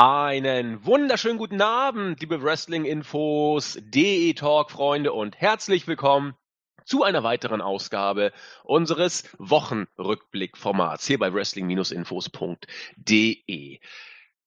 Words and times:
Einen 0.00 0.86
wunderschönen 0.86 1.38
guten 1.38 1.60
Abend, 1.60 2.20
liebe 2.20 2.40
Wrestling-Infos, 2.40 3.80
DE 3.80 4.32
Talk-Freunde 4.32 5.12
und 5.12 5.40
herzlich 5.40 5.88
willkommen 5.88 6.36
zu 6.84 7.02
einer 7.02 7.24
weiteren 7.24 7.60
Ausgabe 7.60 8.32
unseres 8.62 9.24
Wochenrückblick-Formats 9.38 11.04
hier 11.04 11.18
bei 11.18 11.34
wrestling-infos.de. 11.34 13.80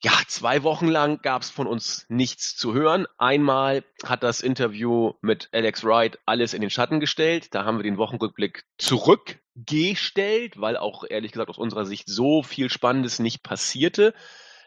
Ja, 0.01 0.13
zwei 0.25 0.63
Wochen 0.63 0.87
lang 0.87 1.21
gab 1.21 1.41
es 1.41 1.49
von 1.49 1.67
uns 1.67 2.05
nichts 2.07 2.55
zu 2.55 2.73
hören. 2.73 3.05
Einmal 3.17 3.83
hat 4.05 4.23
das 4.23 4.39
Interview 4.39 5.15
mit 5.19 5.49
Alex 5.51 5.83
Wright 5.83 6.17
alles 6.25 6.53
in 6.53 6.61
den 6.61 6.69
Schatten 6.69 7.01
gestellt. 7.01 7.53
Da 7.53 7.65
haben 7.65 7.77
wir 7.77 7.83
den 7.83 7.97
Wochenrückblick 7.97 8.63
zurückgestellt, 8.77 10.61
weil 10.61 10.77
auch 10.77 11.03
ehrlich 11.09 11.33
gesagt 11.33 11.49
aus 11.49 11.57
unserer 11.57 11.85
Sicht 11.85 12.07
so 12.07 12.41
viel 12.41 12.69
Spannendes 12.69 13.19
nicht 13.19 13.43
passierte. 13.43 14.13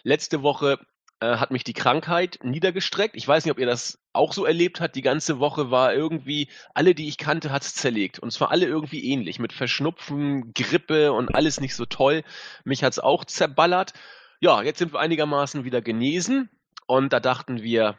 Letzte 0.04 0.42
Woche 0.42 0.78
äh, 1.20 1.36
hat 1.38 1.50
mich 1.50 1.64
die 1.64 1.72
Krankheit 1.72 2.38
niedergestreckt. 2.42 3.16
Ich 3.16 3.26
weiß 3.26 3.44
nicht, 3.44 3.52
ob 3.52 3.58
ihr 3.58 3.66
das 3.66 3.98
auch 4.12 4.32
so 4.32 4.44
erlebt 4.44 4.80
habt. 4.80 4.94
Die 4.94 5.02
ganze 5.02 5.40
Woche 5.40 5.70
war 5.70 5.94
irgendwie, 5.94 6.48
alle, 6.74 6.94
die 6.94 7.08
ich 7.08 7.18
kannte, 7.18 7.50
hat's 7.50 7.74
zerlegt. 7.74 8.18
Und 8.18 8.30
zwar 8.30 8.50
alle 8.50 8.66
irgendwie 8.66 9.10
ähnlich, 9.10 9.38
mit 9.38 9.52
Verschnupfen, 9.52 10.52
Grippe 10.52 11.12
und 11.12 11.34
alles 11.34 11.60
nicht 11.60 11.74
so 11.74 11.86
toll. 11.86 12.22
Mich 12.64 12.84
hat's 12.84 12.98
auch 12.98 13.24
zerballert. 13.24 13.94
Ja, 14.40 14.62
jetzt 14.62 14.78
sind 14.78 14.92
wir 14.92 15.00
einigermaßen 15.00 15.64
wieder 15.64 15.80
genesen 15.80 16.50
und 16.86 17.12
da 17.12 17.20
dachten 17.20 17.62
wir, 17.62 17.98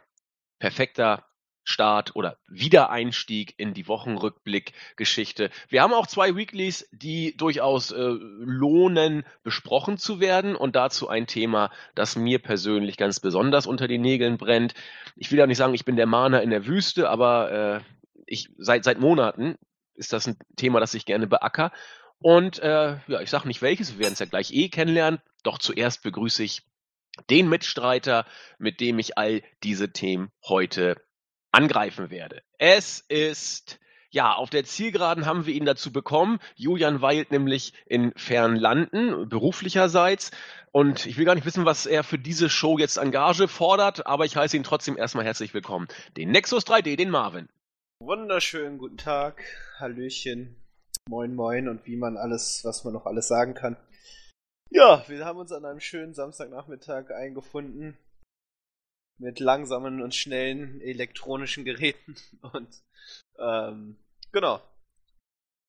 perfekter 0.58 1.26
Start 1.66 2.16
oder 2.16 2.38
Wiedereinstieg 2.48 3.54
in 3.58 3.74
die 3.74 3.88
Wochenrückblick-Geschichte. 3.88 5.50
Wir 5.68 5.82
haben 5.82 5.92
auch 5.92 6.06
zwei 6.06 6.34
Weeklies, 6.36 6.88
die 6.92 7.36
durchaus 7.36 7.90
äh, 7.90 7.96
lohnen, 8.00 9.24
besprochen 9.42 9.98
zu 9.98 10.20
werden 10.20 10.56
und 10.56 10.76
dazu 10.76 11.08
ein 11.08 11.26
Thema, 11.26 11.70
das 11.94 12.16
mir 12.16 12.38
persönlich 12.38 12.96
ganz 12.96 13.20
besonders 13.20 13.66
unter 13.66 13.88
den 13.88 14.00
Nägeln 14.00 14.38
brennt. 14.38 14.74
Ich 15.16 15.30
will 15.30 15.38
ja 15.38 15.46
nicht 15.46 15.58
sagen, 15.58 15.74
ich 15.74 15.84
bin 15.84 15.96
der 15.96 16.06
Mahner 16.06 16.42
in 16.42 16.50
der 16.50 16.66
Wüste, 16.66 17.10
aber 17.10 17.50
äh, 17.50 17.80
ich 18.26 18.48
seit 18.58 18.84
seit 18.84 19.00
Monaten 19.00 19.56
ist 19.94 20.12
das 20.12 20.26
ein 20.26 20.36
Thema, 20.56 20.80
das 20.80 20.94
ich 20.94 21.04
gerne 21.04 21.26
beacker 21.26 21.72
und 22.18 22.58
äh, 22.60 22.98
ja, 23.06 23.20
ich 23.20 23.30
sage 23.30 23.48
nicht 23.48 23.62
welches, 23.62 23.94
wir 23.94 24.00
werden 24.00 24.14
es 24.14 24.18
ja 24.18 24.26
gleich 24.26 24.52
eh 24.52 24.68
kennenlernen. 24.68 25.20
Doch 25.42 25.58
zuerst 25.58 26.02
begrüße 26.02 26.42
ich 26.42 26.62
den 27.30 27.48
Mitstreiter, 27.48 28.26
mit 28.58 28.80
dem 28.80 28.98
ich 28.98 29.18
all 29.18 29.42
diese 29.62 29.92
Themen 29.92 30.30
heute 30.46 30.96
angreifen 31.52 32.10
werde. 32.10 32.42
Es 32.58 33.00
ist 33.08 33.78
ja, 34.10 34.32
auf 34.32 34.48
der 34.48 34.64
Zielgeraden 34.64 35.26
haben 35.26 35.44
wir 35.44 35.52
ihn 35.52 35.66
dazu 35.66 35.92
bekommen. 35.92 36.38
Julian 36.54 37.02
weilt 37.02 37.30
nämlich 37.32 37.74
in 37.84 38.12
Fernlanden, 38.16 39.28
beruflicherseits. 39.28 40.30
Und 40.72 41.04
ich 41.04 41.18
will 41.18 41.26
gar 41.26 41.34
nicht 41.34 41.46
wissen, 41.46 41.66
was 41.66 41.84
er 41.84 42.02
für 42.02 42.18
diese 42.18 42.48
Show 42.48 42.78
jetzt 42.78 42.96
Engage 42.96 43.46
fordert, 43.46 44.06
aber 44.06 44.24
ich 44.24 44.36
heiße 44.36 44.56
ihn 44.56 44.62
trotzdem 44.62 44.96
erstmal 44.96 45.26
herzlich 45.26 45.52
willkommen. 45.52 45.88
Den 46.16 46.30
Nexus 46.30 46.66
3D, 46.66 46.96
den 46.96 47.10
Marvin. 47.10 47.48
Wunderschönen 48.00 48.78
guten 48.78 48.96
Tag, 48.96 49.42
Hallöchen. 49.78 50.56
Moin 51.08 51.34
Moin 51.34 51.68
und 51.68 51.86
wie 51.86 51.96
man 51.96 52.16
alles, 52.16 52.62
was 52.64 52.84
man 52.84 52.94
noch 52.94 53.06
alles 53.06 53.28
sagen 53.28 53.54
kann. 53.54 53.76
Ja, 54.70 55.04
wir 55.08 55.24
haben 55.24 55.38
uns 55.38 55.52
an 55.52 55.64
einem 55.64 55.80
schönen 55.80 56.14
Samstagnachmittag 56.14 57.10
eingefunden 57.10 57.98
mit 59.18 59.40
langsamen 59.40 60.02
und 60.02 60.14
schnellen 60.14 60.80
elektronischen 60.80 61.64
Geräten 61.64 62.16
und 62.52 62.68
ähm, 63.38 63.96
genau. 64.32 64.60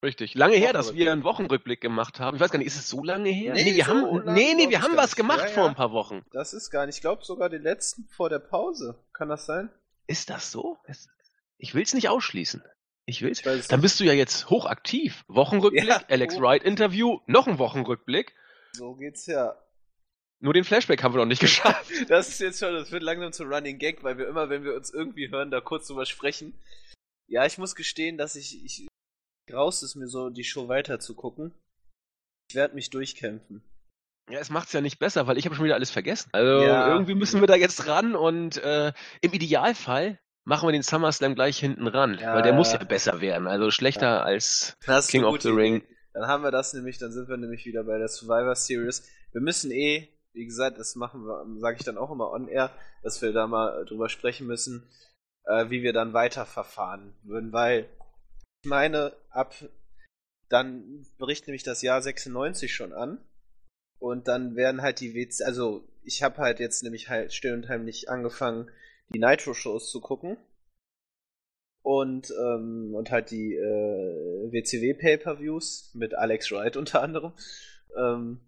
Richtig. 0.04 0.36
Lange 0.36 0.56
her, 0.56 0.74
dass 0.74 0.94
wir 0.94 1.12
einen 1.12 1.24
Wochenrückblick 1.24 1.82
gemacht 1.82 2.20
haben. 2.20 2.36
Ich 2.36 2.42
weiß 2.42 2.52
gar 2.52 2.60
nicht, 2.60 2.68
ist 2.68 2.78
es 2.78 2.88
so 2.88 3.04
lange 3.04 3.30
her? 3.30 3.54
Nee, 3.54 3.64
nee 3.64 3.76
wir 3.76 3.86
so 3.86 3.92
haben, 3.92 4.34
nee, 4.34 4.54
nee, 4.56 4.70
wir 4.70 4.84
haben 4.84 4.96
was 4.96 5.16
gemacht 5.16 5.40
ja, 5.40 5.48
ja. 5.48 5.54
vor 5.54 5.68
ein 5.68 5.76
paar 5.76 5.92
Wochen. 5.92 6.24
Das 6.32 6.54
ist 6.54 6.70
gar 6.70 6.86
nicht. 6.86 6.96
Ich 6.96 7.02
glaube 7.02 7.26
sogar 7.26 7.50
den 7.50 7.64
letzten 7.64 8.08
vor 8.10 8.30
der 8.30 8.40
Pause. 8.40 9.04
Kann 9.12 9.28
das 9.28 9.48
sein? 9.48 9.72
Ist 10.06 10.30
das 10.30 10.52
so? 10.52 10.78
Ich 11.58 11.74
will 11.74 11.82
es 11.82 11.96
nicht 11.96 12.10
ausschließen. 12.10 12.64
Ich 13.08 13.22
will's. 13.22 13.44
Ich 13.44 13.68
Dann 13.68 13.82
bist 13.82 14.00
du 14.00 14.04
ja 14.04 14.14
jetzt 14.14 14.50
hochaktiv. 14.50 15.24
Wochenrückblick, 15.28 15.86
ja, 15.88 16.02
Alex. 16.10 16.40
Wright 16.40 16.64
Interview, 16.64 17.20
noch 17.26 17.48
ein 17.48 17.58
Wochenrückblick. 17.58 18.36
So 18.74 18.96
geht's 18.96 19.26
ja. 19.26 19.56
Nur 20.40 20.54
den 20.54 20.64
Flashback 20.64 21.04
haben 21.04 21.14
wir 21.14 21.20
noch 21.20 21.26
nicht 21.26 21.42
geschafft. 21.42 21.92
das 22.10 22.30
ist 22.30 22.40
jetzt 22.40 22.60
schon, 22.60 22.74
das 22.74 22.92
wird 22.92 23.04
langsam 23.04 23.32
zu 23.32 23.44
Running 23.44 23.80
Gag, 23.80 24.04
weil 24.04 24.18
wir 24.18 24.28
immer, 24.28 24.50
wenn 24.50 24.64
wir 24.64 24.76
uns 24.76 24.94
irgendwie 24.94 25.32
hören, 25.32 25.50
da 25.50 25.62
kurz 25.62 25.88
drüber 25.88 26.06
sprechen. 26.06 26.54
Ja, 27.28 27.46
ich 27.46 27.58
muss 27.58 27.76
gestehen, 27.76 28.18
dass 28.18 28.36
ich, 28.36 28.64
ich 28.64 28.88
raus 29.52 29.82
ist 29.84 29.96
mir 29.96 30.08
so, 30.08 30.30
die 30.30 30.44
Show 30.44 30.68
weiter 30.68 31.00
zu 31.00 31.16
gucken. 31.16 31.54
Ich 32.50 32.56
werde 32.56 32.76
mich 32.76 32.90
durchkämpfen. 32.90 33.64
Ja, 34.30 34.40
es 34.40 34.50
macht's 34.50 34.74
ja 34.74 34.82
nicht 34.82 35.00
besser, 35.00 35.26
weil 35.28 35.38
ich 35.38 35.46
habe 35.46 35.56
schon 35.56 35.66
wieder 35.66 35.76
alles 35.76 35.90
vergessen. 35.90 36.30
Also 36.34 36.66
ja. 36.66 36.92
irgendwie 36.92 37.16
müssen 37.16 37.42
wir 37.42 37.48
da 37.48 37.56
jetzt 37.56 37.88
ran 37.88 38.16
und 38.16 38.58
äh, 38.58 38.92
im 39.22 39.34
Idealfall 39.34 40.20
machen 40.44 40.68
wir 40.68 40.74
den 40.74 40.84
SummerSlam 40.84 41.36
gleich 41.36 41.58
hinten 41.60 41.88
ran, 41.88 42.18
ja, 42.20 42.36
weil 42.36 42.42
der 42.42 42.54
muss 42.54 42.74
ja 42.74 42.84
besser 42.84 43.22
werden. 43.22 43.48
Also 43.48 43.72
schlechter 43.72 44.08
ja. 44.08 44.24
als 44.24 44.78
King 45.08 45.24
of 45.24 45.42
the 45.42 45.50
Ring. 45.50 45.84
Dann 46.14 46.28
haben 46.28 46.44
wir 46.44 46.52
das 46.52 46.74
nämlich, 46.74 46.98
dann 46.98 47.12
sind 47.12 47.30
wir 47.30 47.38
nämlich 47.38 47.66
wieder 47.66 47.84
bei 47.84 47.98
der 47.98 48.08
Survivor 48.08 48.56
Series. 48.56 49.08
Wir 49.32 49.42
müssen 49.42 49.72
eh, 49.72 50.10
wie 50.38 50.46
gesagt, 50.46 50.80
das 50.80 50.96
machen 50.96 51.26
wir, 51.26 51.46
sage 51.60 51.78
ich 51.80 51.86
dann 51.86 51.98
auch 51.98 52.12
immer 52.12 52.32
on 52.32 52.48
air, 52.48 52.72
dass 53.04 53.22
wir 53.22 53.34
da 53.34 53.48
mal 53.48 53.84
drüber 53.86 54.08
sprechen 54.08 54.48
müssen, 54.48 54.88
äh, 55.46 55.70
wie 55.70 55.82
wir 55.84 55.94
dann 55.94 56.14
weiterverfahren 56.14 57.14
würden, 57.24 57.52
weil 57.52 57.90
ich 58.64 58.70
meine, 58.70 59.14
ab 59.30 59.54
dann 60.50 61.06
bricht 61.18 61.48
nämlich 61.48 61.64
das 61.64 61.82
Jahr 61.82 62.02
96 62.02 62.74
schon 62.74 62.94
an 62.94 63.20
und 64.00 64.28
dann 64.28 64.56
werden 64.56 64.82
halt 64.82 65.02
die 65.02 65.14
WC, 65.14 65.44
also 65.44 65.84
ich 66.04 66.24
habe 66.24 66.38
halt 66.38 66.60
jetzt 66.60 66.84
nämlich 66.84 67.10
halt 67.10 67.34
still 67.34 67.54
und 67.54 67.68
heimlich 67.68 68.10
angefangen, 68.10 68.70
die 69.10 69.20
Nitro-Shows 69.20 69.90
zu 69.92 70.00
gucken. 70.00 70.38
Und, 71.82 72.32
ähm, 72.32 72.94
und 72.96 73.12
halt 73.12 73.32
die 73.32 73.56
äh, 73.56 74.52
WCW-Pay-Per-Views 74.52 75.92
mit 75.94 76.16
Alex 76.16 76.52
Wright 76.52 76.76
unter 76.76 77.02
anderem. 77.02 77.32
Ähm, 77.98 78.42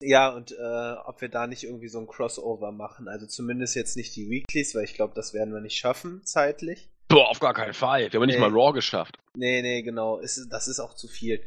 ja, 0.00 0.28
und 0.28 0.52
äh, 0.52 0.92
ob 1.04 1.20
wir 1.20 1.28
da 1.28 1.46
nicht 1.46 1.64
irgendwie 1.64 1.88
so 1.88 1.98
ein 1.98 2.06
Crossover 2.06 2.72
machen. 2.72 3.08
Also 3.08 3.26
zumindest 3.26 3.74
jetzt 3.74 3.96
nicht 3.96 4.14
die 4.14 4.30
Weeklies, 4.30 4.74
weil 4.74 4.84
ich 4.84 4.94
glaube, 4.94 5.14
das 5.14 5.34
werden 5.34 5.52
wir 5.52 5.60
nicht 5.60 5.78
schaffen, 5.78 6.24
zeitlich. 6.24 6.88
Boah, 7.08 7.28
auf 7.30 7.40
gar 7.40 7.54
keinen 7.54 7.74
Fall. 7.74 8.12
Wir 8.12 8.20
haben 8.20 8.26
nee. 8.26 8.32
nicht 8.34 8.40
mal 8.40 8.50
Raw 8.50 8.72
geschafft. 8.72 9.18
Nee, 9.34 9.62
nee, 9.62 9.82
genau. 9.82 10.18
Ist, 10.18 10.48
das 10.50 10.68
ist 10.68 10.78
auch 10.78 10.94
zu 10.94 11.08
viel. 11.08 11.40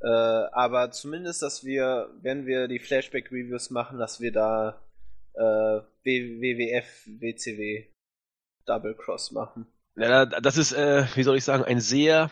Äh, 0.00 0.08
aber 0.08 0.90
zumindest, 0.90 1.40
dass 1.40 1.64
wir, 1.64 2.10
wenn 2.20 2.46
wir 2.46 2.68
die 2.68 2.78
Flashback-Reviews 2.78 3.70
machen, 3.70 3.98
dass 3.98 4.20
wir 4.20 4.32
da 4.32 4.82
äh, 5.34 5.80
WWF, 6.04 7.06
WCW 7.06 7.86
Double 8.66 8.94
Cross 8.94 9.32
machen. 9.32 9.66
Ja, 9.96 10.26
das 10.26 10.58
ist, 10.58 10.72
äh, 10.72 11.06
wie 11.14 11.22
soll 11.22 11.36
ich 11.36 11.44
sagen, 11.44 11.64
ein 11.64 11.80
sehr 11.80 12.30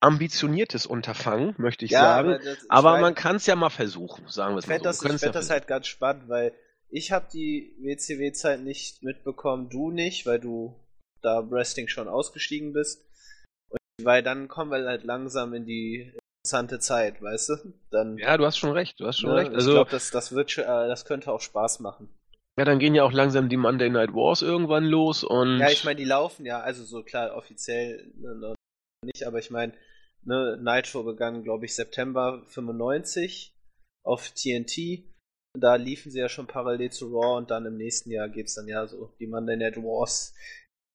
ambitioniertes 0.00 0.86
Unterfangen, 0.86 1.54
möchte 1.58 1.84
ich 1.84 1.92
ja, 1.92 2.00
sagen. 2.00 2.28
Aber, 2.30 2.38
das, 2.38 2.70
aber 2.70 2.98
man 2.98 3.14
kann 3.14 3.36
es 3.36 3.46
ja 3.46 3.54
mal 3.54 3.70
versuchen, 3.70 4.26
sagen 4.28 4.54
wir 4.54 4.58
es 4.58 4.66
mal 4.66 4.78
so. 4.78 4.84
Das, 4.84 5.02
ich 5.02 5.08
fände 5.08 5.26
ja 5.26 5.32
das 5.32 5.50
halt 5.50 5.66
ganz 5.66 5.86
spannend, 5.86 6.28
weil 6.28 6.52
ich 6.88 7.12
habe 7.12 7.26
die 7.32 7.74
WCW-Zeit 7.78 8.60
nicht 8.60 9.02
mitbekommen, 9.02 9.68
du 9.68 9.90
nicht, 9.90 10.26
weil 10.26 10.40
du 10.40 10.74
da 11.22 11.48
Wrestling 11.50 11.88
schon 11.88 12.08
ausgestiegen 12.08 12.72
bist. 12.72 13.04
Und 13.68 13.78
weil 14.04 14.22
dann 14.22 14.48
kommen 14.48 14.70
wir 14.70 14.84
halt 14.86 15.04
langsam 15.04 15.54
in 15.54 15.66
die 15.66 16.12
interessante 16.42 16.78
Zeit, 16.78 17.20
weißt 17.20 17.48
du? 17.50 17.54
Dann, 17.90 18.16
ja, 18.16 18.36
du 18.38 18.46
hast 18.46 18.56
schon 18.56 18.72
recht, 18.72 18.98
du 18.98 19.06
hast 19.06 19.20
schon 19.20 19.30
ne, 19.30 19.36
recht. 19.36 19.52
Also, 19.52 19.70
ich 19.70 19.74
glaube, 19.74 19.90
das, 19.90 20.10
das, 20.10 20.32
wird, 20.32 20.56
äh, 20.56 20.64
das 20.64 21.04
könnte 21.04 21.30
auch 21.30 21.40
Spaß 21.40 21.80
machen. 21.80 22.08
Ja, 22.58 22.64
dann 22.64 22.78
gehen 22.78 22.94
ja 22.94 23.04
auch 23.04 23.12
langsam 23.12 23.48
die 23.48 23.56
Monday 23.56 23.90
Night 23.90 24.12
Wars 24.12 24.42
irgendwann 24.42 24.84
los 24.84 25.22
und. 25.22 25.58
Ja, 25.58 25.70
ich 25.70 25.84
meine, 25.84 25.96
die 25.96 26.04
laufen 26.04 26.46
ja, 26.46 26.60
also 26.60 26.84
so 26.84 27.02
klar, 27.02 27.36
offiziell 27.36 28.10
ne, 28.16 28.54
nicht, 29.04 29.26
aber 29.26 29.38
ich 29.38 29.50
meine, 29.50 29.72
ne, 30.24 30.58
Nitro 30.60 31.02
begann, 31.02 31.42
glaube 31.42 31.64
ich, 31.64 31.74
September 31.74 32.42
95 32.48 33.54
auf 34.04 34.30
TNT. 34.30 35.04
Da 35.58 35.74
liefen 35.74 36.12
sie 36.12 36.20
ja 36.20 36.28
schon 36.28 36.46
parallel 36.46 36.90
zu 36.90 37.08
Raw 37.08 37.36
und 37.36 37.50
dann 37.50 37.66
im 37.66 37.76
nächsten 37.76 38.10
Jahr 38.10 38.28
geht's 38.28 38.54
dann 38.54 38.68
ja 38.68 38.86
so 38.86 39.12
die 39.18 39.26
Monday 39.26 39.56
Night 39.56 39.76
Wars, 39.76 40.32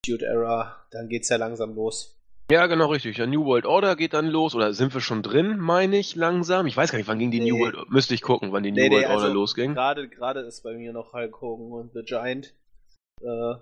Dude 0.06 0.25
Era, 0.25 0.88
dann 0.92 1.10
geht's 1.10 1.30
ja 1.30 1.36
langsam 1.38 1.75
los. 1.75 2.16
Ja, 2.51 2.68
genau 2.68 2.88
richtig. 2.88 3.18
Ja, 3.18 3.25
New 3.25 3.44
World 3.44 3.66
Order 3.66 3.95
geht 3.95 4.13
dann 4.13 4.27
los. 4.27 4.54
Oder 4.54 4.74
sind 4.74 4.94
wir 4.94 5.01
schon 5.01 5.24
drin, 5.24 5.57
meine 5.57 5.98
ich, 5.98 6.16
langsam? 6.16 6.68
Ich 6.68 6.77
weiß 6.77 6.92
gar 6.92 7.00
nicht, 7.00 7.07
wann 7.07 7.18
ging 7.18 7.31
die 7.31 7.39
nee. 7.39 7.50
New 7.50 7.60
World 7.60 7.89
Müsste 7.89 8.13
ich 8.13 8.22
gucken, 8.22 8.51
wann 8.51 8.62
die 8.62 8.72
New 8.72 8.81
nee, 8.81 8.92
World 8.92 9.07
nee, 9.07 9.13
Order 9.13 9.24
also 9.24 9.33
losging. 9.33 9.74
Gerade 9.74 10.07
gerade 10.07 10.42
ist 10.42 10.62
bei 10.62 10.74
mir 10.75 10.94
noch 10.94 11.13
Hulk 11.13 11.42
Hogan 11.42 11.72
und 11.72 11.94
The 11.94 12.04
Giant, 12.04 12.54
äh, 13.22 13.56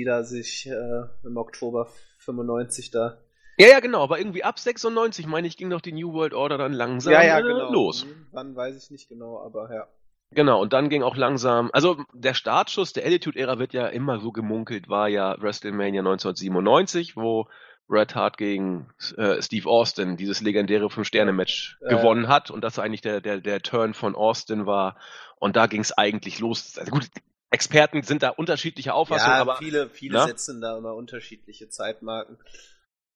die 0.00 0.04
da 0.04 0.24
sich 0.24 0.66
äh, 0.66 1.02
im 1.24 1.36
Oktober 1.36 1.88
95 2.20 2.90
da. 2.90 3.18
Ja, 3.58 3.68
ja, 3.68 3.80
genau, 3.80 4.02
aber 4.02 4.18
irgendwie 4.18 4.44
ab 4.44 4.58
96, 4.58 5.26
meine 5.26 5.46
ich, 5.46 5.56
ging 5.56 5.70
doch 5.70 5.80
die 5.80 5.92
New 5.92 6.12
World 6.12 6.34
Order 6.34 6.58
dann 6.58 6.72
langsam 6.72 7.12
ja, 7.12 7.22
ja, 7.22 7.40
genau. 7.40 7.72
los. 7.72 8.06
Wann 8.32 8.54
weiß 8.54 8.76
ich 8.76 8.90
nicht 8.90 9.08
genau, 9.08 9.40
aber 9.40 9.72
ja. 9.72 9.86
Genau, 10.32 10.60
und 10.60 10.72
dann 10.72 10.88
ging 10.88 11.02
auch 11.02 11.16
langsam, 11.16 11.70
also 11.72 12.04
der 12.12 12.34
Startschuss 12.34 12.92
der 12.92 13.06
Attitude-Ära 13.06 13.58
wird 13.58 13.72
ja 13.72 13.86
immer 13.86 14.18
so 14.18 14.32
gemunkelt, 14.32 14.88
war 14.88 15.08
ja 15.08 15.40
WrestleMania 15.40 16.00
1997, 16.00 17.16
wo 17.16 17.48
Bret 17.88 18.14
Hart 18.14 18.36
gegen 18.36 18.90
äh, 19.16 19.40
Steve 19.40 19.68
Austin 19.68 20.16
dieses 20.16 20.40
legendäre 20.40 20.90
Fünf-Sterne-Match 20.90 21.78
äh, 21.80 21.88
gewonnen 21.88 22.28
hat 22.28 22.50
und 22.50 22.62
das 22.62 22.78
eigentlich 22.78 23.00
der, 23.00 23.20
der, 23.20 23.40
der 23.40 23.62
Turn 23.62 23.94
von 23.94 24.16
Austin 24.16 24.66
war. 24.66 24.98
Und 25.38 25.56
da 25.56 25.66
ging 25.66 25.82
es 25.82 25.96
eigentlich 25.96 26.40
los. 26.40 26.76
Also 26.78 26.90
gut, 26.90 27.06
Experten 27.50 28.02
sind 28.02 28.22
da 28.22 28.30
unterschiedlicher 28.30 28.94
Auffassung, 28.94 29.30
ja, 29.30 29.40
aber 29.40 29.56
viele, 29.56 29.88
viele 29.88 30.18
ne? 30.18 30.26
setzen 30.26 30.60
da 30.60 30.76
immer 30.76 30.94
unterschiedliche 30.94 31.68
Zeitmarken. 31.68 32.38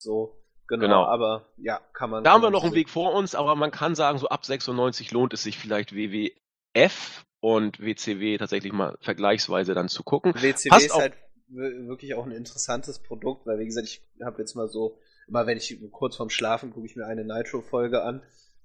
So, 0.01 0.37
genau, 0.67 0.83
Genau. 0.83 1.05
aber 1.05 1.47
ja, 1.59 1.81
kann 1.93 2.11
man. 2.11 2.25
da 2.25 2.33
haben 2.33 2.43
wir 2.43 2.51
noch 2.51 2.65
einen 2.65 2.75
Weg 2.75 2.89
vor 2.89 3.13
uns, 3.15 3.35
aber 3.35 3.55
man 3.55 3.71
kann 3.71 3.95
sagen, 3.95 4.19
so 4.19 4.29
ab 4.29 4.45
96 4.45 5.11
lohnt 5.11 5.35
es 5.35 5.43
sich 5.43 5.59
vielleicht 5.59 5.95
WWF 5.95 7.25
und 7.41 7.81
WCW 7.81 8.39
tatsächlich 8.39 8.73
mal 8.73 8.97
vergleichsweise 9.01 9.75
dann 9.75 9.89
zu 9.89 10.03
gucken. 10.03 10.35
WCW 10.35 10.69
Passt 10.71 10.87
ist 10.87 10.95
halt 10.95 11.15
wirklich 11.49 12.15
auch 12.15 12.25
ein 12.25 12.33
interessantes 12.33 12.99
Produkt, 13.01 13.47
weil 13.47 13.59
wie 13.59 13.67
gesagt, 13.67 13.87
ich 13.87 14.03
habe 14.25 14.39
jetzt 14.39 14.55
mal 14.55 14.69
so, 14.69 14.99
immer 15.29 15.47
wenn 15.47 15.59
ich 15.59 15.79
kurz 15.91 16.17
vorm 16.17 16.31
Schlafen 16.31 16.73
gucke 16.73 16.87
ich 16.87 16.97
mir 16.97 17.07
eine 17.07 17.25
Nitro-Folge 17.25 18.03
an. 18.03 18.23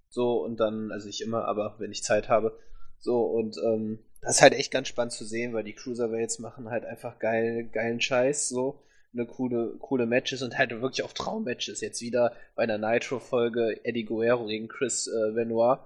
So, 0.09 0.41
und 0.43 0.57
dann, 0.61 0.91
also 0.91 1.07
nicht 1.07 1.21
immer, 1.21 1.45
aber 1.45 1.75
wenn 1.79 1.91
ich 1.91 2.03
Zeit 2.03 2.29
habe. 2.29 2.57
So, 2.99 3.23
und 3.23 3.57
ähm, 3.57 3.99
das 4.21 4.37
ist 4.37 4.41
halt 4.41 4.53
echt 4.53 4.71
ganz 4.71 4.87
spannend 4.87 5.11
zu 5.11 5.25
sehen, 5.25 5.53
weil 5.53 5.63
die 5.63 5.73
Cruiserweights 5.73 6.39
machen 6.39 6.69
halt 6.69 6.85
einfach 6.85 7.19
geil, 7.19 7.69
geilen 7.73 7.99
Scheiß, 7.99 8.47
so. 8.47 8.81
Eine 9.15 9.25
coole, 9.27 9.77
coole 9.79 10.05
Matches 10.05 10.41
und 10.41 10.57
halt 10.57 10.71
wirklich 10.71 11.03
auch 11.03 11.13
Traummatches. 11.13 11.79
Jetzt 11.81 12.01
wieder 12.01 12.35
bei 12.55 12.63
einer 12.63 12.77
Nitro-Folge 12.77 13.85
Eddie 13.85 14.03
Guerrero 14.03 14.45
gegen 14.45 14.67
Chris 14.67 15.07
äh, 15.07 15.31
Benoit. 15.31 15.79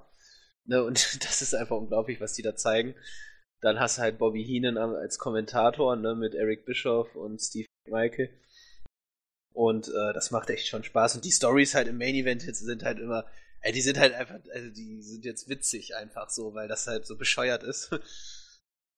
Ne, 0.66 0.84
und 0.84 0.96
das 1.24 1.42
ist 1.42 1.54
einfach 1.54 1.78
unglaublich, 1.78 2.20
was 2.22 2.34
die 2.34 2.42
da 2.42 2.56
zeigen. 2.56 2.96
Dann 3.62 3.80
hast 3.80 3.98
du 3.98 4.02
halt 4.02 4.18
Bobby 4.18 4.44
Heenan 4.44 4.78
als 4.78 5.20
Kommentator, 5.20 5.96
ne, 5.96 6.16
mit 6.16 6.34
Eric 6.34 6.66
Bischoff 6.66 7.16
und 7.16 7.40
Steve 7.40 7.68
Michael. 7.88 8.30
Und 9.54 9.90
äh, 9.90 10.14
das 10.14 10.32
macht 10.32 10.50
echt 10.50 10.68
schon 10.68 10.84
Spaß. 10.84 11.16
Und 11.16 11.26
die 11.26 11.32
Stories 11.32 11.76
halt 11.76 11.88
im 11.88 11.98
Main 11.98 12.16
Event 12.16 12.46
jetzt 12.46 12.60
sind 12.60 12.84
halt 12.84 13.00
immer, 13.00 13.26
äh, 13.62 13.72
die 13.72 13.82
sind 13.82 14.00
halt 14.00 14.14
einfach, 14.14 14.40
also 14.54 14.70
die 14.70 15.02
sind 15.02 15.26
jetzt 15.26 15.50
witzig 15.50 15.96
einfach 15.96 16.30
so, 16.30 16.54
weil 16.54 16.68
das 16.68 16.88
halt 16.88 17.06
so 17.06 17.18
bescheuert 17.18 17.64
ist. 17.64 17.92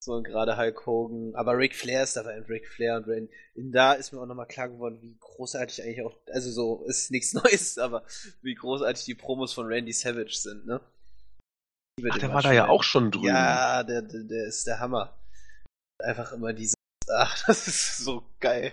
so 0.03 0.13
und 0.13 0.24
gerade 0.24 0.57
Hulk 0.57 0.86
Hogan, 0.88 1.36
aber 1.36 1.57
Ric 1.57 1.75
Flair 1.75 2.03
ist 2.03 2.15
dabei 2.15 2.38
und 2.38 2.50
Ric 2.50 2.68
Flair 2.68 2.98
und 2.98 3.07
Randy. 3.07 3.30
Da 3.56 3.94
ist 3.94 4.12
mir 4.12 4.19
auch 4.19 4.25
nochmal 4.25 4.48
klar 4.48 4.68
geworden, 4.68 5.00
wie 5.01 5.15
großartig 5.19 5.83
eigentlich 5.83 6.03
auch, 6.03 6.15
also 6.33 6.51
so 6.51 6.83
ist 6.86 7.12
nichts 7.12 7.33
Neues, 7.36 7.77
aber 7.77 8.03
wie 8.42 8.56
großartig 8.56 9.06
die 9.06 9.15
Promos 9.15 9.53
von 9.53 9.68
Randy 9.68 9.94
Savage 9.94 10.36
sind, 10.36 10.65
ne? 10.65 10.81
Ach, 12.09 12.18
der 12.18 12.33
war 12.33 12.42
da 12.42 12.51
ja 12.51 12.68
auch 12.68 12.83
schon 12.83 13.12
drüben. 13.12 13.27
Ja, 13.27 13.83
der, 13.83 14.01
der, 14.01 14.24
der 14.24 14.48
ist 14.48 14.65
der 14.65 14.80
Hammer. 14.80 15.15
Einfach 16.00 16.31
immer 16.31 16.51
diese. 16.54 16.74
Ach, 17.13 17.44
das 17.47 17.68
ist 17.68 17.97
so 17.97 18.24
geil. 18.39 18.71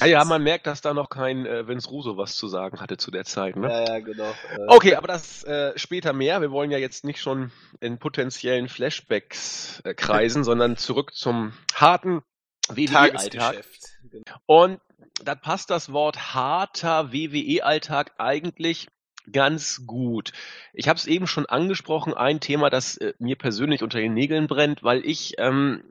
Ja, 0.00 0.06
ja, 0.06 0.24
man 0.24 0.42
merkt, 0.42 0.66
dass 0.66 0.80
da 0.80 0.94
noch 0.94 1.08
kein 1.08 1.46
äh, 1.46 1.66
Vince 1.66 1.88
Russo 1.88 2.16
was 2.16 2.36
zu 2.36 2.48
sagen 2.48 2.80
hatte 2.80 2.96
zu 2.96 3.10
der 3.10 3.24
Zeit. 3.24 3.56
Ne? 3.56 3.68
Ja, 3.68 3.94
ja, 3.94 3.98
genau. 4.00 4.30
Äh, 4.30 4.66
Okay, 4.68 4.94
aber 4.94 5.08
das 5.08 5.44
äh, 5.44 5.72
später 5.76 6.12
mehr. 6.12 6.40
Wir 6.40 6.50
wollen 6.50 6.70
ja 6.70 6.78
jetzt 6.78 7.04
nicht 7.04 7.20
schon 7.20 7.52
in 7.80 7.98
potenziellen 7.98 8.68
Flashbacks 8.68 9.80
äh, 9.84 9.94
kreisen, 9.94 10.44
sondern 10.44 10.76
zurück 10.76 11.14
zum 11.14 11.52
harten 11.74 12.22
WWE-Alltag. 12.68 13.64
Genau. 14.10 14.36
Und 14.46 14.80
da 15.22 15.34
passt 15.34 15.70
das 15.70 15.92
Wort 15.92 16.34
harter 16.34 17.12
WWE-Alltag 17.12 18.12
eigentlich 18.18 18.88
ganz 19.32 19.86
gut. 19.86 20.32
Ich 20.72 20.88
habe 20.88 20.98
es 20.98 21.06
eben 21.06 21.26
schon 21.26 21.46
angesprochen, 21.46 22.14
ein 22.14 22.40
Thema, 22.40 22.70
das 22.70 22.96
äh, 22.96 23.14
mir 23.18 23.36
persönlich 23.36 23.82
unter 23.82 23.98
den 23.98 24.14
Nägeln 24.14 24.46
brennt, 24.46 24.82
weil 24.82 25.04
ich 25.04 25.34
ähm, 25.38 25.82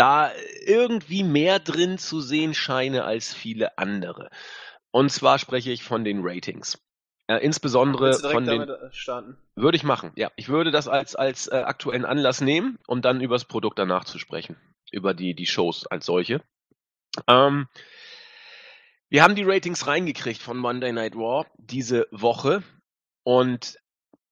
da 0.00 0.32
irgendwie 0.64 1.22
mehr 1.22 1.58
drin 1.58 1.98
zu 1.98 2.20
sehen 2.20 2.54
scheine 2.54 3.04
als 3.04 3.34
viele 3.34 3.76
andere. 3.76 4.30
Und 4.90 5.12
zwar 5.12 5.38
spreche 5.38 5.70
ich 5.70 5.84
von 5.84 6.04
den 6.04 6.20
Ratings. 6.22 6.78
Äh, 7.26 7.36
insbesondere 7.44 8.14
von 8.14 8.46
den 8.46 8.62
äh, 8.62 8.92
starten? 8.92 9.36
würde 9.54 9.76
ich 9.76 9.84
machen, 9.84 10.10
ja. 10.16 10.32
Ich 10.36 10.48
würde 10.48 10.70
das 10.70 10.88
als, 10.88 11.14
als 11.14 11.48
äh, 11.48 11.56
aktuellen 11.56 12.06
Anlass 12.06 12.40
nehmen, 12.40 12.78
um 12.86 13.02
dann 13.02 13.20
über 13.20 13.34
das 13.34 13.44
Produkt 13.44 13.78
danach 13.78 14.04
zu 14.04 14.18
sprechen. 14.18 14.56
Über 14.90 15.12
die, 15.14 15.34
die 15.34 15.46
Shows 15.46 15.86
als 15.86 16.06
solche. 16.06 16.42
Ähm, 17.28 17.68
wir 19.10 19.22
haben 19.22 19.34
die 19.34 19.44
Ratings 19.44 19.86
reingekriegt 19.86 20.40
von 20.40 20.56
Monday 20.56 20.92
Night 20.92 21.14
Raw 21.14 21.46
diese 21.58 22.08
Woche 22.10 22.62
und 23.22 23.78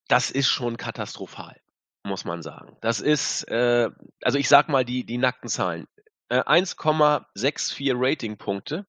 das 0.09 0.31
ist 0.31 0.49
schon 0.49 0.79
katastrophal, 0.79 1.61
muss 2.03 2.25
man 2.25 2.43
sagen. 2.43 2.77
Das 2.81 3.01
ist, 3.01 3.45
äh, 3.49 3.91
also 4.23 4.39
ich 4.39 4.49
sag 4.49 4.69
mal 4.69 4.85
die, 4.85 5.05
die 5.05 5.19
nackten 5.19 5.49
Zahlen. 5.49 5.87
Äh, 6.29 6.41
1,64 6.41 7.93
Ratingpunkte 7.95 8.87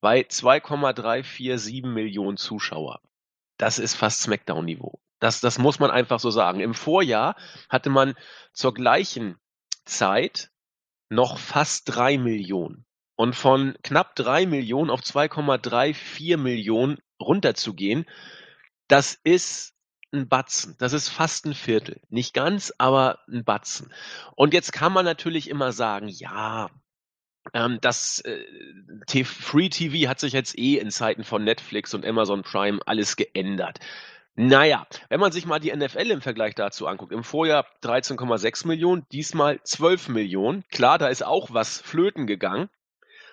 bei 0.00 0.24
2,347 0.24 1.82
Millionen 1.82 2.36
Zuschauer. 2.36 3.00
Das 3.56 3.78
ist 3.78 3.94
fast 3.94 4.22
Smackdown-Niveau. 4.22 5.00
Das, 5.20 5.40
das 5.40 5.58
muss 5.58 5.80
man 5.80 5.90
einfach 5.90 6.20
so 6.20 6.30
sagen. 6.30 6.60
Im 6.60 6.74
Vorjahr 6.74 7.36
hatte 7.68 7.90
man 7.90 8.14
zur 8.52 8.72
gleichen 8.72 9.36
Zeit 9.84 10.50
noch 11.08 11.38
fast 11.38 11.84
drei 11.86 12.18
Millionen. 12.18 12.84
Und 13.16 13.34
von 13.34 13.76
knapp 13.82 14.14
drei 14.14 14.46
Millionen 14.46 14.90
auf 14.90 15.00
2,34 15.00 16.36
Millionen 16.36 16.98
runterzugehen, 17.20 18.06
das 18.86 19.18
ist 19.24 19.74
ein 20.12 20.28
Batzen. 20.28 20.76
Das 20.78 20.92
ist 20.92 21.08
fast 21.08 21.46
ein 21.46 21.54
Viertel. 21.54 22.00
Nicht 22.08 22.34
ganz, 22.34 22.72
aber 22.78 23.20
ein 23.28 23.44
Batzen. 23.44 23.92
Und 24.34 24.54
jetzt 24.54 24.72
kann 24.72 24.92
man 24.92 25.04
natürlich 25.04 25.48
immer 25.50 25.72
sagen, 25.72 26.08
ja, 26.08 26.70
ähm, 27.54 27.78
das 27.80 28.20
äh, 28.20 29.24
Free 29.24 29.68
TV 29.68 30.08
hat 30.08 30.20
sich 30.20 30.32
jetzt 30.32 30.58
eh 30.58 30.78
in 30.78 30.90
Zeiten 30.90 31.24
von 31.24 31.44
Netflix 31.44 31.94
und 31.94 32.04
Amazon 32.06 32.42
Prime 32.42 32.80
alles 32.86 33.16
geändert. 33.16 33.78
Naja, 34.34 34.86
wenn 35.08 35.18
man 35.18 35.32
sich 35.32 35.46
mal 35.46 35.58
die 35.58 35.74
NFL 35.74 36.12
im 36.12 36.20
Vergleich 36.20 36.54
dazu 36.54 36.86
anguckt, 36.86 37.12
im 37.12 37.24
Vorjahr 37.24 37.66
13,6 37.82 38.68
Millionen, 38.68 39.04
diesmal 39.10 39.60
12 39.64 40.10
Millionen. 40.10 40.64
Klar, 40.70 40.98
da 40.98 41.08
ist 41.08 41.24
auch 41.24 41.52
was 41.52 41.80
flöten 41.80 42.28
gegangen, 42.28 42.68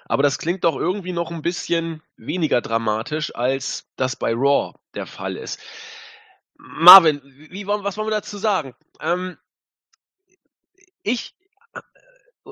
aber 0.05 0.23
das 0.23 0.39
klingt 0.39 0.63
doch 0.63 0.75
irgendwie 0.75 1.11
noch 1.11 1.29
ein 1.29 1.43
bisschen 1.43 2.01
weniger 2.17 2.61
dramatisch, 2.61 3.35
als 3.35 3.87
das 3.97 4.15
bei 4.15 4.33
Raw 4.33 4.73
der 4.95 5.05
Fall 5.05 5.35
ist. 5.37 5.61
Marvin, 6.57 7.21
wie, 7.23 7.67
was 7.67 7.97
wollen 7.97 8.07
wir 8.07 8.11
dazu 8.11 8.37
sagen? 8.37 8.75
Ähm, 8.99 9.37
ich 11.03 11.35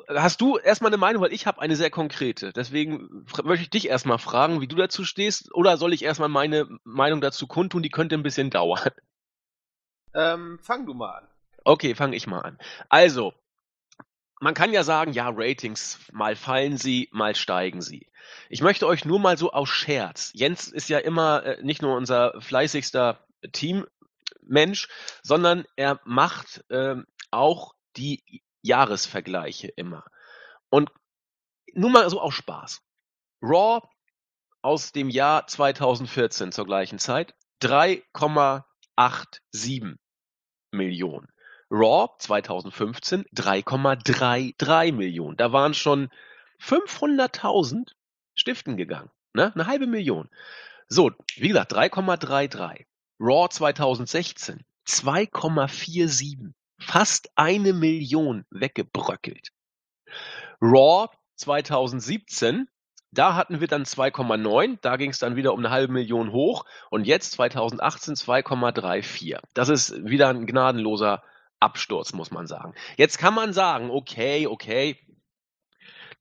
Hast 0.10 0.42
du 0.42 0.58
erstmal 0.58 0.90
eine 0.90 0.98
Meinung, 0.98 1.22
weil 1.22 1.34
ich 1.34 1.46
habe 1.46 1.62
eine 1.62 1.76
sehr 1.76 1.92
konkrete. 1.92 2.52
Deswegen 2.52 3.26
möchte 3.44 3.64
ich 3.64 3.70
dich 3.70 3.88
erstmal 3.88 4.18
fragen, 4.18 4.60
wie 4.60 4.68
du 4.68 4.76
dazu 4.76 5.04
stehst, 5.04 5.54
oder 5.54 5.78
soll 5.78 5.94
ich 5.94 6.04
erstmal 6.04 6.30
meine 6.30 6.68
Meinung 6.84 7.22
dazu 7.22 7.46
kundtun? 7.46 7.84
Die 7.84 7.90
könnte 7.90 8.16
ein 8.16 8.24
bisschen 8.24 8.50
dauern. 8.50 8.90
Ähm, 10.16 10.60
fang 10.62 10.86
du 10.86 10.94
mal 10.94 11.18
an. 11.18 11.28
Okay, 11.64 11.96
fange 11.96 12.16
ich 12.16 12.28
mal 12.28 12.42
an. 12.42 12.60
Also, 12.90 13.34
man 14.40 14.54
kann 14.54 14.74
ja 14.74 14.84
sagen, 14.84 15.14
ja, 15.14 15.30
Ratings, 15.34 16.00
mal 16.12 16.36
fallen 16.36 16.78
sie, 16.78 17.10
mal 17.12 17.36
steigen 17.36 17.82
sie. 17.82 18.12
Ich 18.50 18.62
möchte 18.62 18.88
euch 18.88 19.06
nur 19.06 19.20
mal 19.20 19.38
so 19.38 19.52
aus 19.52 19.70
Scherz. 19.70 20.32
Jens 20.36 20.68
ist 20.68 20.90
ja 20.90 21.00
immer 21.00 21.44
äh, 21.44 21.64
nicht 21.64 21.82
nur 21.82 21.96
unser 21.96 22.40
fleißigster 22.42 23.26
Teammensch, 24.40 24.88
sondern 25.22 25.66
er 25.76 26.00
macht 26.06 26.64
ähm, 26.70 27.06
auch 27.32 27.74
die 27.96 28.44
Jahresvergleiche 28.62 29.68
immer. 29.68 30.06
Und 30.70 30.90
nur 31.74 31.90
mal 31.90 32.10
so 32.10 32.22
aus 32.22 32.34
Spaß. 32.34 32.82
Raw 33.42 33.86
aus 34.62 34.92
dem 34.92 35.10
Jahr 35.10 35.48
2014 35.48 36.52
zur 36.52 36.66
gleichen 36.66 37.00
Zeit 37.00 37.34
3,87 37.62 39.96
Millionen. 40.72 41.28
Raw 41.70 42.10
2015 42.20 43.26
3,33 43.36 44.94
Millionen. 44.94 45.38
Da 45.38 45.52
waren 45.52 45.74
schon 45.74 46.10
500.000 46.62 47.92
Stiften 48.36 48.78
gegangen. 48.78 49.10
Ne? 49.34 49.52
Eine 49.54 49.68
halbe 49.68 49.88
Million. 49.88 50.30
So, 50.88 51.12
wie 51.36 51.48
gesagt, 51.48 51.74
3,33. 51.74 52.86
Raw 53.26 53.48
2016 53.48 54.66
2,47. 54.86 56.52
Fast 56.78 57.30
eine 57.36 57.72
Million 57.72 58.44
weggebröckelt. 58.52 59.48
Raw 60.62 61.08
2017, 61.38 62.68
da 63.12 63.36
hatten 63.36 63.62
wir 63.62 63.70
dann 63.70 63.86
2,9, 63.86 64.78
da 64.82 64.98
ging 64.98 65.12
es 65.12 65.20
dann 65.20 65.38
wieder 65.38 65.54
um 65.54 65.60
eine 65.60 65.70
halbe 65.70 65.94
Million 65.94 66.34
hoch 66.34 66.66
und 66.90 67.08
jetzt 67.08 67.32
2018 67.32 68.16
2,34. 68.16 69.40
Das 69.54 69.70
ist 69.70 70.04
wieder 70.04 70.28
ein 70.28 70.46
gnadenloser 70.46 71.24
Absturz, 71.62 72.12
muss 72.12 72.32
man 72.32 72.46
sagen. 72.46 72.74
Jetzt 72.98 73.20
kann 73.20 73.34
man 73.34 73.54
sagen, 73.54 73.90
okay, 73.90 74.48
okay, 74.48 75.00